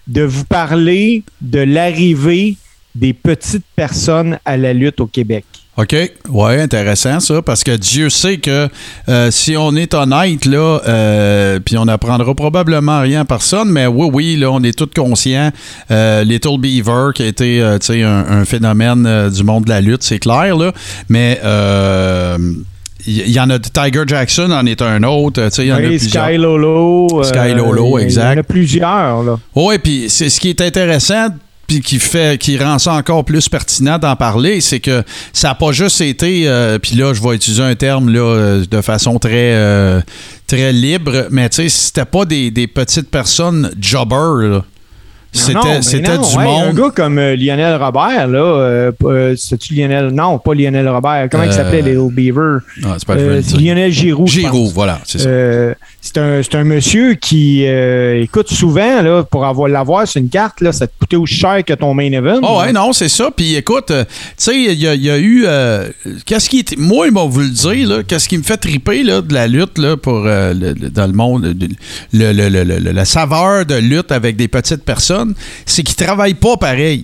de 0.07 0.23
vous 0.23 0.43
parler 0.43 1.23
de 1.39 1.59
l'arrivée 1.59 2.57
des 2.95 3.13
petites 3.13 3.65
personnes 3.77 4.37
à 4.43 4.57
la 4.57 4.73
lutte 4.73 4.99
au 4.99 5.07
Québec. 5.07 5.45
OK? 5.77 5.95
Ouais, 6.29 6.61
intéressant 6.61 7.19
ça, 7.21 7.41
parce 7.41 7.63
que 7.63 7.75
Dieu 7.75 8.09
sait 8.09 8.37
que 8.37 8.67
euh, 9.07 9.31
si 9.31 9.55
on 9.55 9.73
est 9.75 9.93
honnête, 9.93 10.45
là, 10.45 10.81
euh, 10.85 11.59
puis 11.63 11.77
on 11.77 11.85
n'apprendra 11.85 12.35
probablement 12.35 12.99
rien 12.99 13.21
à 13.21 13.25
personne, 13.25 13.69
mais 13.69 13.87
oui, 13.87 14.09
oui, 14.11 14.35
là, 14.35 14.51
on 14.51 14.61
est 14.63 14.77
tous 14.77 14.89
conscients. 14.93 15.49
Euh, 15.89 16.23
Little 16.25 16.59
Beaver, 16.59 17.11
qui 17.15 17.23
a 17.23 17.27
été 17.27 17.61
euh, 17.61 17.79
tu 17.79 17.87
sais, 17.87 18.03
un, 18.03 18.25
un 18.29 18.45
phénomène 18.45 19.29
du 19.29 19.43
monde 19.43 19.63
de 19.63 19.69
la 19.69 19.79
lutte, 19.79 20.03
c'est 20.03 20.19
clair, 20.19 20.57
là, 20.57 20.73
mais 21.07 21.39
euh, 21.43 22.37
il 23.07 23.31
y, 23.31 23.39
en 23.39 23.49
a 23.49 23.57
Tiger 23.57 24.03
Jackson 24.05 24.51
en 24.51 24.65
est 24.65 24.81
un 24.81 25.01
autre, 25.03 25.41
tu 25.45 25.51
sais, 25.51 25.63
il 25.63 25.69
y 25.69 25.73
en 25.73 25.77
a 25.77 25.79
Oui, 25.79 25.97
plusieurs. 25.97 26.25
Sky 26.25 26.37
Lolo. 26.37 27.23
Sky 27.23 27.53
Lolo, 27.55 27.97
exact. 27.97 28.31
Il 28.31 28.35
y 28.35 28.37
en 28.37 28.39
a 28.39 28.43
plusieurs, 28.43 29.23
là. 29.23 29.39
Oui, 29.55 29.77
puis 29.79 30.05
c'est 30.09 30.29
ce 30.29 30.39
qui 30.39 30.49
est 30.49 30.61
intéressant. 30.61 31.29
Puis 31.71 31.79
qui 31.79 31.99
fait, 31.99 32.37
qui 32.37 32.57
rend 32.57 32.79
ça 32.79 32.93
encore 32.95 33.23
plus 33.23 33.47
pertinent 33.47 33.97
d'en 33.97 34.17
parler, 34.17 34.59
c'est 34.59 34.81
que 34.81 35.03
ça 35.31 35.49
n'a 35.49 35.55
pas 35.55 35.71
juste 35.71 36.01
été, 36.01 36.43
euh, 36.45 36.77
puis 36.79 36.97
là, 36.97 37.13
je 37.13 37.21
vais 37.21 37.33
utiliser 37.33 37.63
un 37.63 37.75
terme 37.75 38.09
là, 38.09 38.19
euh, 38.19 38.65
de 38.69 38.81
façon 38.81 39.19
très, 39.19 39.53
euh, 39.53 40.01
très 40.47 40.73
libre, 40.73 41.27
mais 41.31 41.47
tu 41.47 41.55
sais, 41.55 41.69
c'était 41.69 42.03
pas 42.03 42.25
des, 42.25 42.51
des 42.51 42.67
petites 42.67 43.09
personnes 43.09 43.71
jobbers. 43.79 44.49
là. 44.49 44.63
C'était 45.33 45.81
c'était 45.81 46.17
du 46.17 46.25
ouais, 46.35 46.43
Un 46.43 46.43
monde. 46.43 46.75
gars 46.75 46.89
comme 46.93 47.15
Lionel 47.17 47.81
Robert, 47.81 48.27
là, 48.27 48.39
euh, 48.39 48.91
euh, 49.05 49.33
c'est-tu 49.37 49.73
Lionel? 49.75 50.07
Non, 50.09 50.39
pas 50.39 50.53
Lionel 50.53 50.89
Robert. 50.89 51.29
Comment 51.31 51.43
il 51.43 51.53
s'appelait, 51.53 51.81
Little 51.81 52.13
Beaver? 52.13 52.57
Ah, 52.83 52.97
c'est 52.97 53.07
pas. 53.07 53.15
Lionel 53.15 53.93
Giroux. 53.93 54.27
Giroux, 54.27 54.67
voilà, 54.67 54.99
c'est 55.05 55.19
ça. 55.19 55.29
C'est 56.03 56.17
un, 56.17 56.41
un 56.53 56.63
monsieur 56.63 57.13
qui 57.13 57.63
euh, 57.67 58.23
écoute 58.23 58.49
souvent, 58.51 59.03
là, 59.03 59.23
pour 59.23 59.45
avoir 59.45 59.67
l'avoir 59.69 60.07
sur 60.07 60.19
une 60.19 60.29
carte, 60.29 60.59
là, 60.59 60.71
ça 60.71 60.87
te 60.87 60.93
coûtait 60.99 61.15
aussi 61.15 61.35
cher 61.35 61.63
que 61.63 61.73
ton 61.73 61.93
main 61.93 62.11
event. 62.11 62.39
Oh 62.41 62.59
ouais, 62.59 62.73
non, 62.73 62.91
c'est 62.91 63.07
ça. 63.07 63.29
Puis 63.29 63.53
écoute, 63.55 63.91
euh, 63.91 64.03
tu 64.05 64.11
sais, 64.37 64.55
il 64.59 64.73
y, 64.79 64.87
a- 64.87 65.17
eu. 65.19 65.43
euh, 65.45 65.87
qu'est-ce 66.25 66.49
qui. 66.49 66.65
Moi, 66.77 67.05
il 67.07 67.13
m'a 67.13 67.23
voulu 67.23 67.45
le 67.49 67.51
dire. 67.51 68.03
Qu'est-ce 68.07 68.27
qui 68.27 68.37
me 68.39 68.43
fait 68.43 68.57
triper, 68.57 69.03
là, 69.03 69.21
de 69.21 69.31
la 69.31 69.47
lutte, 69.47 69.77
là, 69.77 69.95
pour. 69.95 70.21
le- 70.21 70.53
le- 70.53 70.89
dans 70.89 71.05
le 71.05 71.13
monde. 71.13 71.55
Le- 72.11 72.31
le- 72.33 72.91
la 72.91 73.05
saveur 73.05 73.65
de 73.67 73.75
lutte 73.75 74.11
avec 74.11 74.35
des 74.35 74.47
petites 74.47 74.83
personnes, 74.83 75.35
c'est 75.67 75.83
qu'ils 75.83 75.95
travaillent 75.95 76.33
pas 76.33 76.57
pareil. 76.57 77.03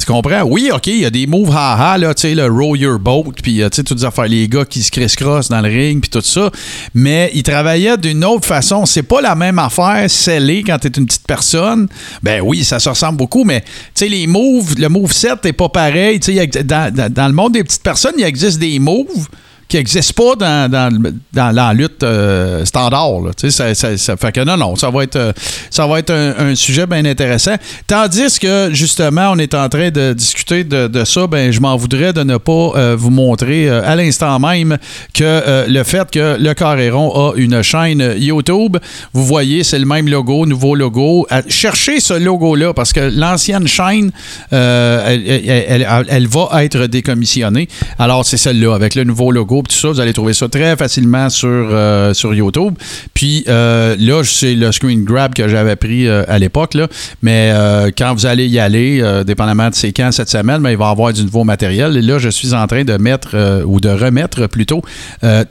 Tu 0.00 0.06
comprends? 0.06 0.42
Oui, 0.44 0.70
OK, 0.74 0.86
il 0.86 1.00
y 1.00 1.04
a 1.04 1.10
des 1.10 1.26
moves 1.26 1.54
haha, 1.54 1.98
là, 1.98 2.14
tu 2.14 2.22
sais, 2.22 2.34
le 2.34 2.46
row 2.46 2.74
your 2.74 2.98
boat, 2.98 3.32
puis, 3.42 3.62
euh, 3.62 3.68
tu 3.68 3.76
sais, 3.76 3.82
toutes 3.84 3.98
les 3.98 4.04
affaires, 4.06 4.24
les 4.26 4.48
gars 4.48 4.64
qui 4.64 4.82
se 4.82 4.90
criss-crossent 4.90 5.50
dans 5.50 5.60
le 5.60 5.68
ring, 5.68 6.00
puis 6.00 6.08
tout 6.08 6.22
ça. 6.22 6.50
Mais 6.94 7.30
ils 7.34 7.42
travaillaient 7.42 7.98
d'une 7.98 8.24
autre 8.24 8.46
façon. 8.46 8.86
C'est 8.86 9.02
pas 9.02 9.20
la 9.20 9.34
même 9.34 9.58
affaire 9.58 10.08
scellée 10.08 10.62
quand 10.64 10.78
t'es 10.78 10.88
une 10.88 11.04
petite 11.04 11.26
personne. 11.26 11.86
Ben 12.22 12.40
oui, 12.42 12.64
ça 12.64 12.78
se 12.78 12.88
ressemble 12.88 13.18
beaucoup, 13.18 13.44
mais, 13.44 13.60
tu 13.60 13.68
sais, 13.94 14.08
les 14.08 14.26
moves, 14.26 14.74
le 14.78 14.88
move 14.88 15.12
set 15.12 15.44
n'est 15.44 15.52
pas 15.52 15.68
pareil. 15.68 16.18
Tu 16.18 16.34
sais, 16.34 16.46
dans, 16.64 16.92
dans- 16.94 17.12
dans 17.12 17.26
le 17.26 17.34
monde 17.34 17.52
des 17.52 17.62
petites 17.64 17.82
personnes, 17.82 18.14
il 18.16 18.24
existe 18.24 18.58
des 18.58 18.78
moves 18.78 19.28
qui 19.70 19.76
n'existent 19.76 20.22
pas 20.22 20.34
dans, 20.36 20.68
dans, 20.70 21.12
dans 21.32 21.50
la 21.54 21.72
lutte 21.72 22.02
euh, 22.02 22.64
standard. 22.64 23.20
ça, 23.48 23.72
ça- 23.74 24.16
fait 24.16 24.32
que 24.32 24.44
non, 24.44 24.56
non, 24.56 24.74
ça 24.74 24.90
va 24.90 25.04
être, 25.04 25.14
euh, 25.14 25.32
ça 25.70 25.86
va 25.86 26.00
être 26.00 26.10
un, 26.12 26.56
sujet 26.56 26.86
bien 26.86 27.04
intéressant. 27.04 27.54
Tandis 27.86 28.38
que, 28.40 28.70
justement, 28.72 29.30
on 29.32 29.38
est 29.38 29.54
en 29.54 29.68
train 29.68 29.90
de 29.90 30.12
discuter 30.12 30.64
de, 30.64 31.04
ça, 31.04 31.28
ben, 31.28 31.52
je 31.52 31.60
m'en 31.60 31.76
voudrais 31.76 32.12
de 32.12 32.24
ne 32.24 32.36
pas 32.36 32.72
euh, 32.74 32.96
vous 32.98 33.10
montrer 33.10 33.68
à 33.70 33.94
l'instant 33.94 34.40
même 34.40 34.76
que 35.14 35.68
le 35.68 35.82
fait 35.84 36.10
que 36.10 36.36
le 36.40 36.52
Carréron 36.54 37.30
a 37.30 37.34
une 37.36 37.62
chaîne 37.62 38.14
YouTube, 38.18 38.76
vous 39.12 39.24
voyez, 39.24 39.62
c'est 39.62 39.78
le 39.78 39.86
même 39.86 40.08
logo, 40.08 40.46
nouveau 40.46 40.74
logo. 40.74 41.28
Cherchez 41.48 42.00
ce 42.00 42.14
logo-là 42.14 42.74
parce 42.74 42.92
que 42.92 43.00
l'ancienne 43.00 43.68
chaîne, 43.68 44.10
elle- 44.50 45.86
elle 46.08 46.26
va 46.26 46.64
être 46.64 46.86
décommissionnée. 46.86 47.68
Alors, 48.00 48.24
c'est 48.26 48.36
celle-là 48.36 48.74
avec 48.74 48.96
le 48.96 49.04
nouveau 49.04 49.30
logo, 49.30 49.59
Vous 49.82 50.00
allez 50.00 50.12
trouver 50.12 50.32
ça 50.32 50.48
très 50.48 50.76
facilement 50.76 51.28
sur, 51.30 51.48
euh, 51.48 52.14
sur 52.14 52.34
YouTube. 52.34 52.74
Puis 53.14 53.44
euh, 53.48 53.96
là, 53.98 54.22
c'est 54.24 54.54
le 54.54 54.72
screen 54.72 55.04
grab 55.04 55.34
que 55.34 55.48
j'avais 55.48 55.76
pris 55.76 56.06
euh, 56.06 56.24
à 56.28 56.38
l'époque. 56.38 56.76
Mais 57.22 57.52
quand 57.96 58.14
vous 58.14 58.26
allez 58.26 58.46
y 58.46 58.58
aller, 58.58 59.02
dépendamment 59.26 59.70
de 59.70 59.74
c'est 59.74 59.92
quand 59.92 60.12
cette 60.12 60.28
semaine, 60.28 60.62
ben, 60.62 60.70
il 60.70 60.76
va 60.76 60.88
y 60.88 60.90
avoir 60.90 61.12
du 61.12 61.24
nouveau 61.24 61.44
matériel. 61.44 61.96
Et 61.96 62.02
là, 62.02 62.18
je 62.18 62.28
suis 62.28 62.54
en 62.54 62.66
train 62.66 62.84
de 62.84 62.96
mettre, 62.96 63.64
ou 63.64 63.80
de 63.80 63.88
remettre 63.88 64.46
plutôt, 64.46 64.82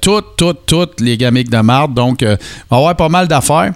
toutes, 0.01 0.37
toutes, 0.37 0.65
toutes 0.65 1.01
les 1.01 1.17
gamiques 1.17 1.49
de 1.49 1.59
marde. 1.59 1.93
Donc, 1.93 2.21
il 2.21 2.27
va 2.27 2.33
y 2.71 2.75
avoir 2.75 2.95
pas 2.95 3.09
mal 3.09 3.27
d'affaires. 3.27 3.73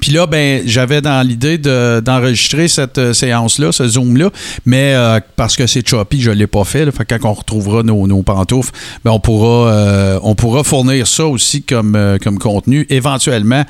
Puis 0.00 0.12
là, 0.12 0.26
ben, 0.26 0.62
j'avais 0.66 1.00
dans 1.00 1.26
l'idée 1.26 1.58
de- 1.58 1.98
d'enregistrer 2.00 2.68
cette 2.68 2.98
euh, 2.98 3.12
séance-là, 3.12 3.72
ce 3.72 3.88
Zoom-là, 3.88 4.30
mais 4.64 4.94
euh, 4.94 5.18
parce 5.34 5.56
que 5.56 5.66
c'est 5.66 5.86
choppy, 5.86 6.20
je 6.20 6.30
ne 6.30 6.36
l'ai 6.36 6.46
pas 6.46 6.62
fait. 6.62 6.88
Fait 6.92 7.04
que 7.04 7.16
quand 7.16 7.28
on 7.28 7.34
retrouvera 7.34 7.82
nos, 7.82 8.06
nos 8.06 8.22
pantoufles, 8.22 8.70
ben, 9.04 9.10
on, 9.10 9.18
pourra, 9.18 9.72
euh, 9.72 10.20
on 10.22 10.36
pourra 10.36 10.62
fournir 10.62 11.08
ça 11.08 11.26
aussi 11.26 11.62
comme, 11.62 11.98
comme 12.22 12.38
contenu, 12.38 12.86
éventuellement. 12.88 13.64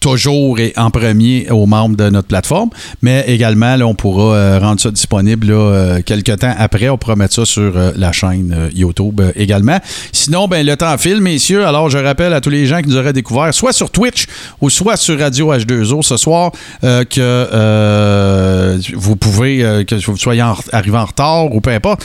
Toujours 0.00 0.60
et 0.60 0.72
en 0.76 0.90
premier 0.90 1.50
aux 1.50 1.66
membres 1.66 1.96
de 1.96 2.08
notre 2.10 2.28
plateforme, 2.28 2.70
mais 3.02 3.24
également, 3.26 3.76
là, 3.76 3.86
on 3.86 3.94
pourra 3.94 4.34
euh, 4.36 4.58
rendre 4.60 4.80
ça 4.80 4.90
disponible 4.90 5.48
là, 5.48 5.54
euh, 5.54 6.00
quelques 6.04 6.38
temps 6.38 6.54
après. 6.56 6.88
On 6.88 6.96
pourra 6.98 7.16
mettre 7.16 7.34
ça 7.34 7.44
sur 7.44 7.72
euh, 7.76 7.92
la 7.96 8.12
chaîne 8.12 8.70
YouTube 8.74 9.20
également. 9.34 9.78
Sinon, 10.12 10.46
ben, 10.48 10.64
le 10.64 10.76
temps 10.76 10.96
file, 10.98 11.20
messieurs. 11.20 11.66
Alors, 11.66 11.90
je 11.90 11.98
rappelle 11.98 12.32
à 12.32 12.40
tous 12.40 12.50
les 12.50 12.66
gens 12.66 12.80
qui 12.80 12.88
nous 12.88 12.96
auraient 12.96 13.12
découvert, 13.12 13.52
soit 13.52 13.72
sur 13.72 13.90
Twitch 13.90 14.26
ou 14.60 14.70
soit 14.70 14.96
sur 14.96 15.18
Radio 15.18 15.52
H2O 15.52 16.02
ce 16.02 16.16
soir, 16.16 16.52
que 16.82 18.78
vous 18.94 19.16
pouvez, 19.16 19.84
que 19.86 19.94
vous 20.06 20.16
soyez 20.16 20.42
en- 20.42 20.56
arrivé 20.72 20.96
en 20.96 21.04
retard 21.04 21.52
ou 21.54 21.60
peu 21.60 21.70
importe, 21.70 22.04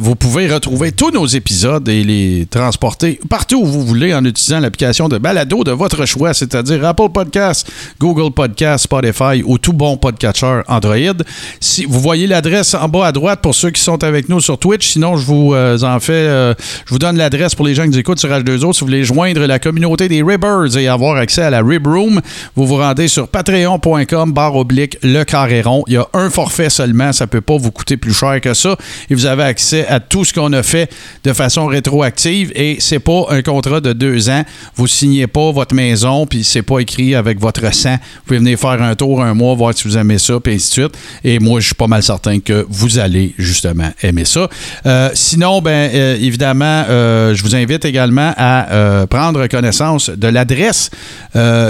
vous 0.00 0.14
pouvez 0.14 0.52
retrouver 0.52 0.92
tous 0.92 1.10
nos 1.10 1.26
épisodes 1.26 1.88
et 1.88 2.04
les 2.04 2.46
transporter 2.50 3.18
partout 3.28 3.56
où 3.62 3.66
vous 3.66 3.84
voulez 3.84 4.14
en 4.14 4.24
utilisant 4.24 4.60
l'application 4.60 5.08
de 5.08 5.18
balado 5.18 5.64
de 5.64 5.72
votre 5.72 6.06
choix, 6.06 6.34
c'est-à-dire 6.34 6.84
Apple 6.84 7.08
Podcast, 7.12 7.31
Google 7.98 8.32
Podcast, 8.32 8.84
Spotify 8.84 9.42
ou 9.44 9.58
tout 9.58 9.72
bon 9.72 9.96
podcatcher 9.96 10.60
Android. 10.68 10.96
Si 11.60 11.84
vous 11.84 12.00
voyez 12.00 12.26
l'adresse 12.26 12.74
en 12.74 12.88
bas 12.88 13.06
à 13.06 13.12
droite 13.12 13.40
pour 13.42 13.54
ceux 13.54 13.70
qui 13.70 13.80
sont 13.80 14.02
avec 14.04 14.28
nous 14.28 14.40
sur 14.40 14.58
Twitch, 14.58 14.88
sinon 14.88 15.16
je 15.16 15.24
vous 15.24 15.54
euh, 15.54 15.78
en 15.82 16.00
fais, 16.00 16.12
euh, 16.12 16.54
je 16.86 16.90
vous 16.90 16.98
donne 16.98 17.16
l'adresse 17.16 17.54
pour 17.54 17.66
les 17.66 17.74
gens 17.74 17.84
qui 17.84 17.90
nous 17.90 17.98
écoutent 17.98 18.18
sur 18.20 18.28
H2O. 18.28 18.72
Si 18.72 18.80
vous 18.80 18.86
voulez 18.86 19.04
joindre 19.04 19.46
la 19.46 19.58
communauté 19.58 20.08
des 20.08 20.22
Ribbers 20.22 20.76
et 20.76 20.88
avoir 20.88 21.16
accès 21.16 21.42
à 21.42 21.50
la 21.50 21.62
Rib 21.62 21.86
Room, 21.86 22.20
vous 22.56 22.66
vous 22.66 22.76
rendez 22.76 23.08
sur 23.08 23.28
patreon.com 23.28 24.32
barre 24.32 24.56
oblique 24.56 24.98
le 25.02 25.24
carré 25.24 25.62
rond. 25.62 25.84
Il 25.86 25.94
y 25.94 25.96
a 25.96 26.06
un 26.12 26.30
forfait 26.30 26.70
seulement, 26.70 27.12
ça 27.12 27.26
peut 27.26 27.40
pas 27.40 27.56
vous 27.56 27.70
coûter 27.70 27.96
plus 27.96 28.14
cher 28.14 28.40
que 28.40 28.54
ça 28.54 28.76
et 29.10 29.14
vous 29.14 29.26
avez 29.26 29.44
accès 29.44 29.86
à 29.86 30.00
tout 30.00 30.24
ce 30.24 30.32
qu'on 30.32 30.52
a 30.52 30.62
fait 30.62 30.90
de 31.24 31.32
façon 31.32 31.66
rétroactive 31.66 32.52
et 32.54 32.76
c'est 32.80 32.98
pas 32.98 33.26
un 33.30 33.42
contrat 33.42 33.80
de 33.80 33.92
deux 33.92 34.28
ans. 34.28 34.44
Vous 34.74 34.86
signez 34.86 35.26
pas 35.26 35.50
votre 35.52 35.74
maison 35.74 36.26
puis 36.26 36.44
c'est 36.44 36.62
pas 36.62 36.80
écrit 36.80 37.14
avec 37.22 37.40
votre 37.40 37.72
sang. 37.72 37.96
Vous 38.00 38.22
pouvez 38.26 38.38
venir 38.38 38.58
faire 38.58 38.82
un 38.82 38.94
tour 38.94 39.22
un 39.22 39.34
mois, 39.34 39.54
voir 39.54 39.74
si 39.74 39.86
vous 39.86 39.96
aimez 39.96 40.18
ça, 40.18 40.38
puis 40.40 40.54
ainsi 40.54 40.68
de 40.68 40.72
suite. 40.72 40.98
Et 41.24 41.38
moi, 41.38 41.60
je 41.60 41.66
suis 41.66 41.74
pas 41.74 41.86
mal 41.86 42.02
certain 42.02 42.40
que 42.40 42.66
vous 42.68 42.98
allez 42.98 43.34
justement 43.38 43.90
aimer 44.02 44.24
ça. 44.24 44.48
Euh, 44.86 45.10
sinon, 45.14 45.60
ben 45.60 45.90
euh, 45.92 46.16
évidemment, 46.20 46.84
euh, 46.88 47.34
je 47.34 47.42
vous 47.42 47.54
invite 47.54 47.84
également 47.84 48.32
à 48.36 49.06
prendre 49.08 49.46
connaissance 49.46 50.10
de 50.10 50.28
l'adresse 50.28 50.90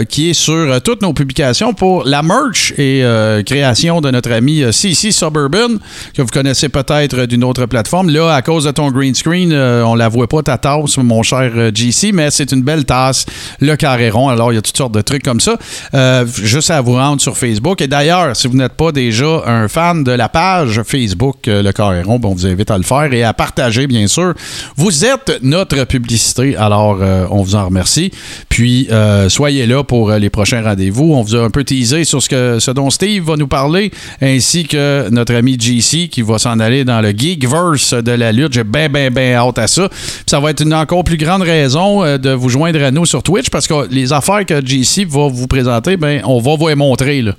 qui 0.09 0.31
est 0.31 0.35
sur 0.35 0.81
toutes 0.83 1.03
nos 1.03 1.12
publications 1.12 1.74
pour 1.74 2.05
la 2.05 2.23
merch 2.23 2.73
et 2.79 3.05
création 3.47 4.01
de 4.01 4.11
notre 4.11 4.33
ami 4.33 4.65
CC 4.73 5.12
Suburban, 5.12 5.79
que 6.15 6.23
vous 6.23 6.29
connaissez 6.29 6.69
peut-être 6.69 7.27
d'une 7.27 7.45
autre 7.45 7.66
plateforme. 7.66 8.11
Là, 8.11 8.35
à 8.35 8.43
cause 8.43 8.65
de 8.65 8.70
ton 8.70 8.91
green 8.91 9.15
screen, 9.15 9.53
on 9.53 9.95
la 9.95 10.09
voit 10.09 10.29
pas 10.29 10.43
ta 10.43 10.59
tasse, 10.59 10.97
mon 10.99 11.23
cher 11.23 11.53
GC, 11.74 12.12
mais 12.12 12.31
c'est 12.31 12.53
une 12.53 12.62
belle 12.62 12.85
tasse, 12.85 13.27
le 13.61 13.77
carré 13.77 14.11
rond. 14.11 14.29
Alors, 14.29 14.53
il 14.53 14.57
y 14.57 14.59
a 14.59 14.62
toutes 14.62 14.77
sortes 14.77 14.95
de 14.95 15.03
trucs 15.03 15.23
comme 15.23 15.41
ça. 15.43 15.56
Euh, 15.94 16.27
juste 16.27 16.70
à 16.70 16.81
vous 16.81 16.94
rendre 16.94 17.20
sur 17.20 17.36
Facebook. 17.36 17.81
Et 17.81 17.86
d'ailleurs, 17.86 18.35
si 18.36 18.48
vous 18.48 18.56
n'êtes 18.56 18.73
pas 18.73 18.93
déjà 18.93 19.43
un 19.47 19.69
fan 19.69 20.05
de 20.05 20.12
la 20.12 20.28
page 20.28 20.82
Facebook 20.85 21.48
euh, 21.48 21.62
Le 21.62 21.73
Carré 21.73 22.02
Rond, 22.02 22.19
ben, 22.19 22.28
on 22.28 22.35
vous 22.35 22.47
invite 22.47 22.70
à 22.70 22.78
le 22.78 22.85
faire 22.85 23.12
et 23.12 23.24
à 23.24 23.32
partager, 23.32 23.86
bien 23.86 24.06
sûr. 24.06 24.35
Vous 24.77 25.05
êtes 25.05 25.40
notre 25.43 25.85
publicité, 25.85 26.56
alors 26.56 26.98
euh, 27.01 27.27
on 27.31 27.43
vous 27.43 27.55
en 27.55 27.66
remercie. 27.66 28.10
Puis, 28.48 28.89
soyez 29.28 29.66
là 29.66 29.82
pour 29.82 30.12
les 30.12 30.31
prochains 30.31 30.62
rendez-vous. 30.62 31.12
On 31.14 31.23
vous 31.23 31.35
a 31.35 31.43
un 31.43 31.51
peu 31.51 31.64
teasé 31.64 32.05
sur 32.05 32.23
ce, 32.23 32.28
que, 32.28 32.59
ce 32.59 32.70
dont 32.70 32.90
Steve 32.90 33.24
va 33.24 33.36
nous 33.36 33.48
parler, 33.48 33.90
ainsi 34.20 34.64
que 34.64 35.09
notre 35.10 35.35
ami 35.35 35.59
JC 35.59 36.09
qui 36.09 36.23
va 36.23 36.39
s'en 36.39 36.60
aller 36.60 36.85
dans 36.85 37.01
le 37.01 37.10
Geekverse 37.10 37.94
de 37.94 38.12
la 38.12 38.32
lutte. 38.32 38.52
J'ai 38.52 38.64
bien, 38.64 38.89
bien, 38.89 39.10
bien 39.10 39.35
hâte 39.35 39.59
à 39.59 39.66
ça. 39.66 39.89
Puis 39.89 40.24
ça 40.27 40.40
va 40.40 40.51
être 40.51 40.62
une 40.62 40.74
encore 40.74 41.05
plus 41.05 41.16
grande 41.16 41.43
raison 41.43 42.02
de 42.19 42.31
vous 42.31 42.48
joindre 42.48 42.82
à 42.82 42.90
nous 42.90 43.06
sur 43.06 43.23
Twitch 43.23 43.51
parce 43.51 43.66
que 43.66 43.89
les 43.90 44.12
affaires 44.12 44.44
que 44.47 44.64
JC 44.64 45.06
va 45.09 45.28
vous 45.32 45.46
présenter, 45.46 45.96
ben, 45.96 46.22
on 46.24 46.40
va 46.40 46.56
vous 46.56 46.68
les 46.68 46.74
montrer. 46.74 47.22
Là. 47.22 47.32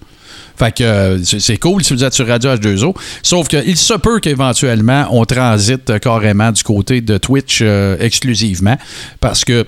Fait 0.55 0.71
que 0.71 0.83
euh, 0.83 1.23
c'est 1.23 1.57
cool 1.57 1.83
si 1.83 1.93
vous 1.93 2.03
êtes 2.03 2.13
sur 2.13 2.27
Radio 2.27 2.51
H2O. 2.51 2.95
Sauf 3.23 3.47
qu'il 3.47 3.77
se 3.77 3.93
peut 3.95 4.19
qu'éventuellement, 4.19 5.07
on 5.11 5.25
transite 5.25 5.99
carrément 5.99 6.51
du 6.51 6.63
côté 6.63 7.01
de 7.01 7.17
Twitch 7.17 7.59
euh, 7.61 7.97
exclusivement. 7.99 8.77
Parce 9.19 9.43
que 9.43 9.65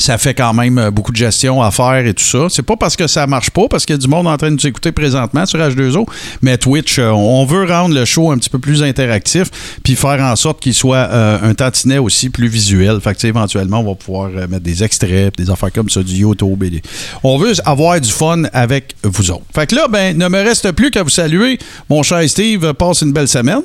ça 0.00 0.18
fait 0.18 0.34
quand 0.34 0.52
même 0.54 0.78
euh, 0.78 0.90
beaucoup 0.90 1.12
de 1.12 1.16
gestion 1.16 1.62
à 1.62 1.70
faire 1.70 2.06
et 2.06 2.14
tout 2.14 2.24
ça. 2.24 2.46
C'est 2.48 2.62
pas 2.62 2.76
parce 2.76 2.96
que 2.96 3.06
ça 3.06 3.26
marche 3.26 3.50
pas, 3.50 3.68
parce 3.68 3.86
qu'il 3.86 3.94
y 3.94 3.98
a 3.98 4.00
du 4.00 4.08
monde 4.08 4.26
en 4.26 4.36
train 4.36 4.50
de 4.50 4.56
nous 4.56 4.66
écouter 4.66 4.92
présentement 4.92 5.46
sur 5.46 5.58
H2O, 5.58 6.06
mais 6.42 6.58
Twitch, 6.58 6.98
euh, 6.98 7.10
on 7.10 7.44
veut 7.44 7.64
rendre 7.64 7.94
le 7.94 8.04
show 8.04 8.30
un 8.30 8.38
petit 8.38 8.50
peu 8.50 8.58
plus 8.58 8.82
interactif, 8.82 9.50
puis 9.82 9.94
faire 9.94 10.20
en 10.20 10.34
sorte 10.36 10.60
qu'il 10.60 10.74
soit 10.74 11.08
euh, 11.10 11.38
un 11.42 11.54
tantinet 11.54 11.98
aussi 11.98 12.30
plus 12.30 12.48
visuel. 12.48 13.00
Fait 13.00 13.14
que, 13.14 13.26
éventuellement, 13.26 13.80
on 13.80 13.90
va 13.90 13.94
pouvoir 13.94 14.30
mettre 14.30 14.60
des 14.60 14.82
extraits, 14.82 15.36
des 15.36 15.50
affaires 15.50 15.72
comme 15.72 15.90
ça, 15.90 16.02
du 16.02 16.14
YouTube. 16.14 16.64
On 17.22 17.38
veut 17.38 17.52
avoir 17.64 18.00
du 18.00 18.10
fun 18.10 18.44
avec 18.52 18.94
vous 19.02 19.30
autres. 19.30 19.44
Fait 19.54 19.66
que 19.66 19.74
là, 19.74 19.88
ben, 19.88 20.16
ne 20.16 20.28
me 20.28 20.38
reste 20.38 20.72
plus 20.72 20.90
qu'à 20.90 21.02
vous 21.02 21.10
saluer. 21.10 21.58
Mon 21.88 22.02
cher 22.02 22.28
Steve, 22.28 22.72
passe 22.74 23.02
une 23.02 23.12
belle 23.12 23.28
semaine. 23.28 23.62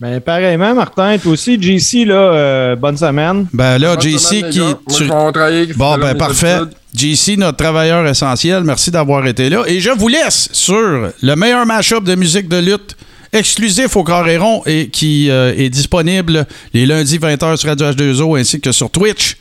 Ben, 0.00 0.18
pareillement, 0.18 0.74
Martin, 0.74 1.18
toi 1.18 1.32
aussi, 1.32 1.60
JC, 1.60 2.06
là, 2.06 2.14
euh, 2.14 2.76
bonne 2.76 2.96
semaine. 2.96 3.46
Ben 3.52 3.76
là, 3.76 3.96
Bonne 3.96 4.02
JC, 4.02 4.48
qui. 4.48 4.60
Moi, 4.60 4.78
je 4.88 5.74
Bon, 5.74 5.98
ben 5.98 6.14
parfait. 6.14 6.60
JC, 6.94 7.36
notre 7.36 7.58
travailleur 7.58 8.06
essentiel, 8.06 8.64
merci 8.64 8.90
d'avoir 8.90 9.26
été 9.26 9.50
là. 9.50 9.62
Et 9.66 9.78
je 9.78 9.90
vous 9.90 10.08
laisse 10.08 10.48
sur 10.52 11.10
le 11.22 11.36
meilleur 11.36 11.66
mashup 11.66 12.02
de 12.02 12.14
musique 12.14 12.48
de 12.48 12.56
lutte 12.56 12.96
exclusif 13.32 13.94
au 13.94 14.02
Coréron 14.02 14.62
et 14.64 14.88
qui 14.88 15.30
euh, 15.30 15.52
est 15.54 15.68
disponible 15.68 16.46
les 16.72 16.86
lundis 16.86 17.18
20h 17.18 17.58
sur 17.58 17.68
Radio 17.68 17.90
H2O 17.90 18.40
ainsi 18.40 18.58
que 18.58 18.72
sur 18.72 18.90
Twitch. 18.90 19.36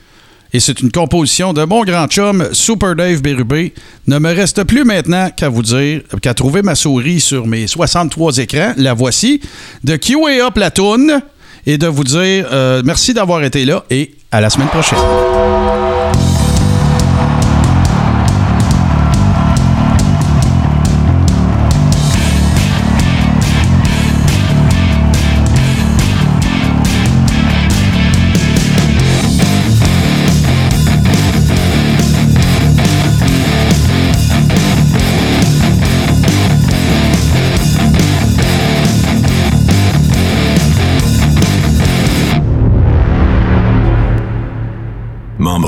Et 0.52 0.60
c'est 0.60 0.82
une 0.82 0.92
composition 0.92 1.54
de 1.54 1.64
mon 1.64 1.84
grand 1.84 2.08
chum 2.08 2.50
Super 2.54 2.96
Dave 2.96 3.22
Bérubé. 3.22 3.74
Ne 4.08 4.18
me 4.18 4.34
reste 4.34 4.64
plus 4.64 4.84
maintenant 4.84 5.30
qu'à 5.36 5.48
vous 5.50 5.62
dire, 5.62 6.02
qu'à 6.22 6.34
trouver 6.34 6.64
ma 6.64 6.76
souris 6.76 7.20
sur 7.20 7.46
mes 7.46 7.68
63 7.68 8.38
écrans. 8.40 8.74
La 8.78 8.94
voici. 8.94 9.42
De 9.84 9.96
QA 9.96 10.48
Up 10.48 10.58
la 10.58 10.72
toune. 10.72 11.22
Et 11.66 11.78
de 11.78 11.88
vous 11.88 12.04
dire 12.04 12.48
euh, 12.52 12.82
merci 12.84 13.14
d'avoir 13.14 13.44
été 13.44 13.66
là 13.66 13.84
et 13.92 14.16
à 14.32 14.42
la 14.42 14.50
semaine 14.50 14.70
prochaine. 14.70 14.98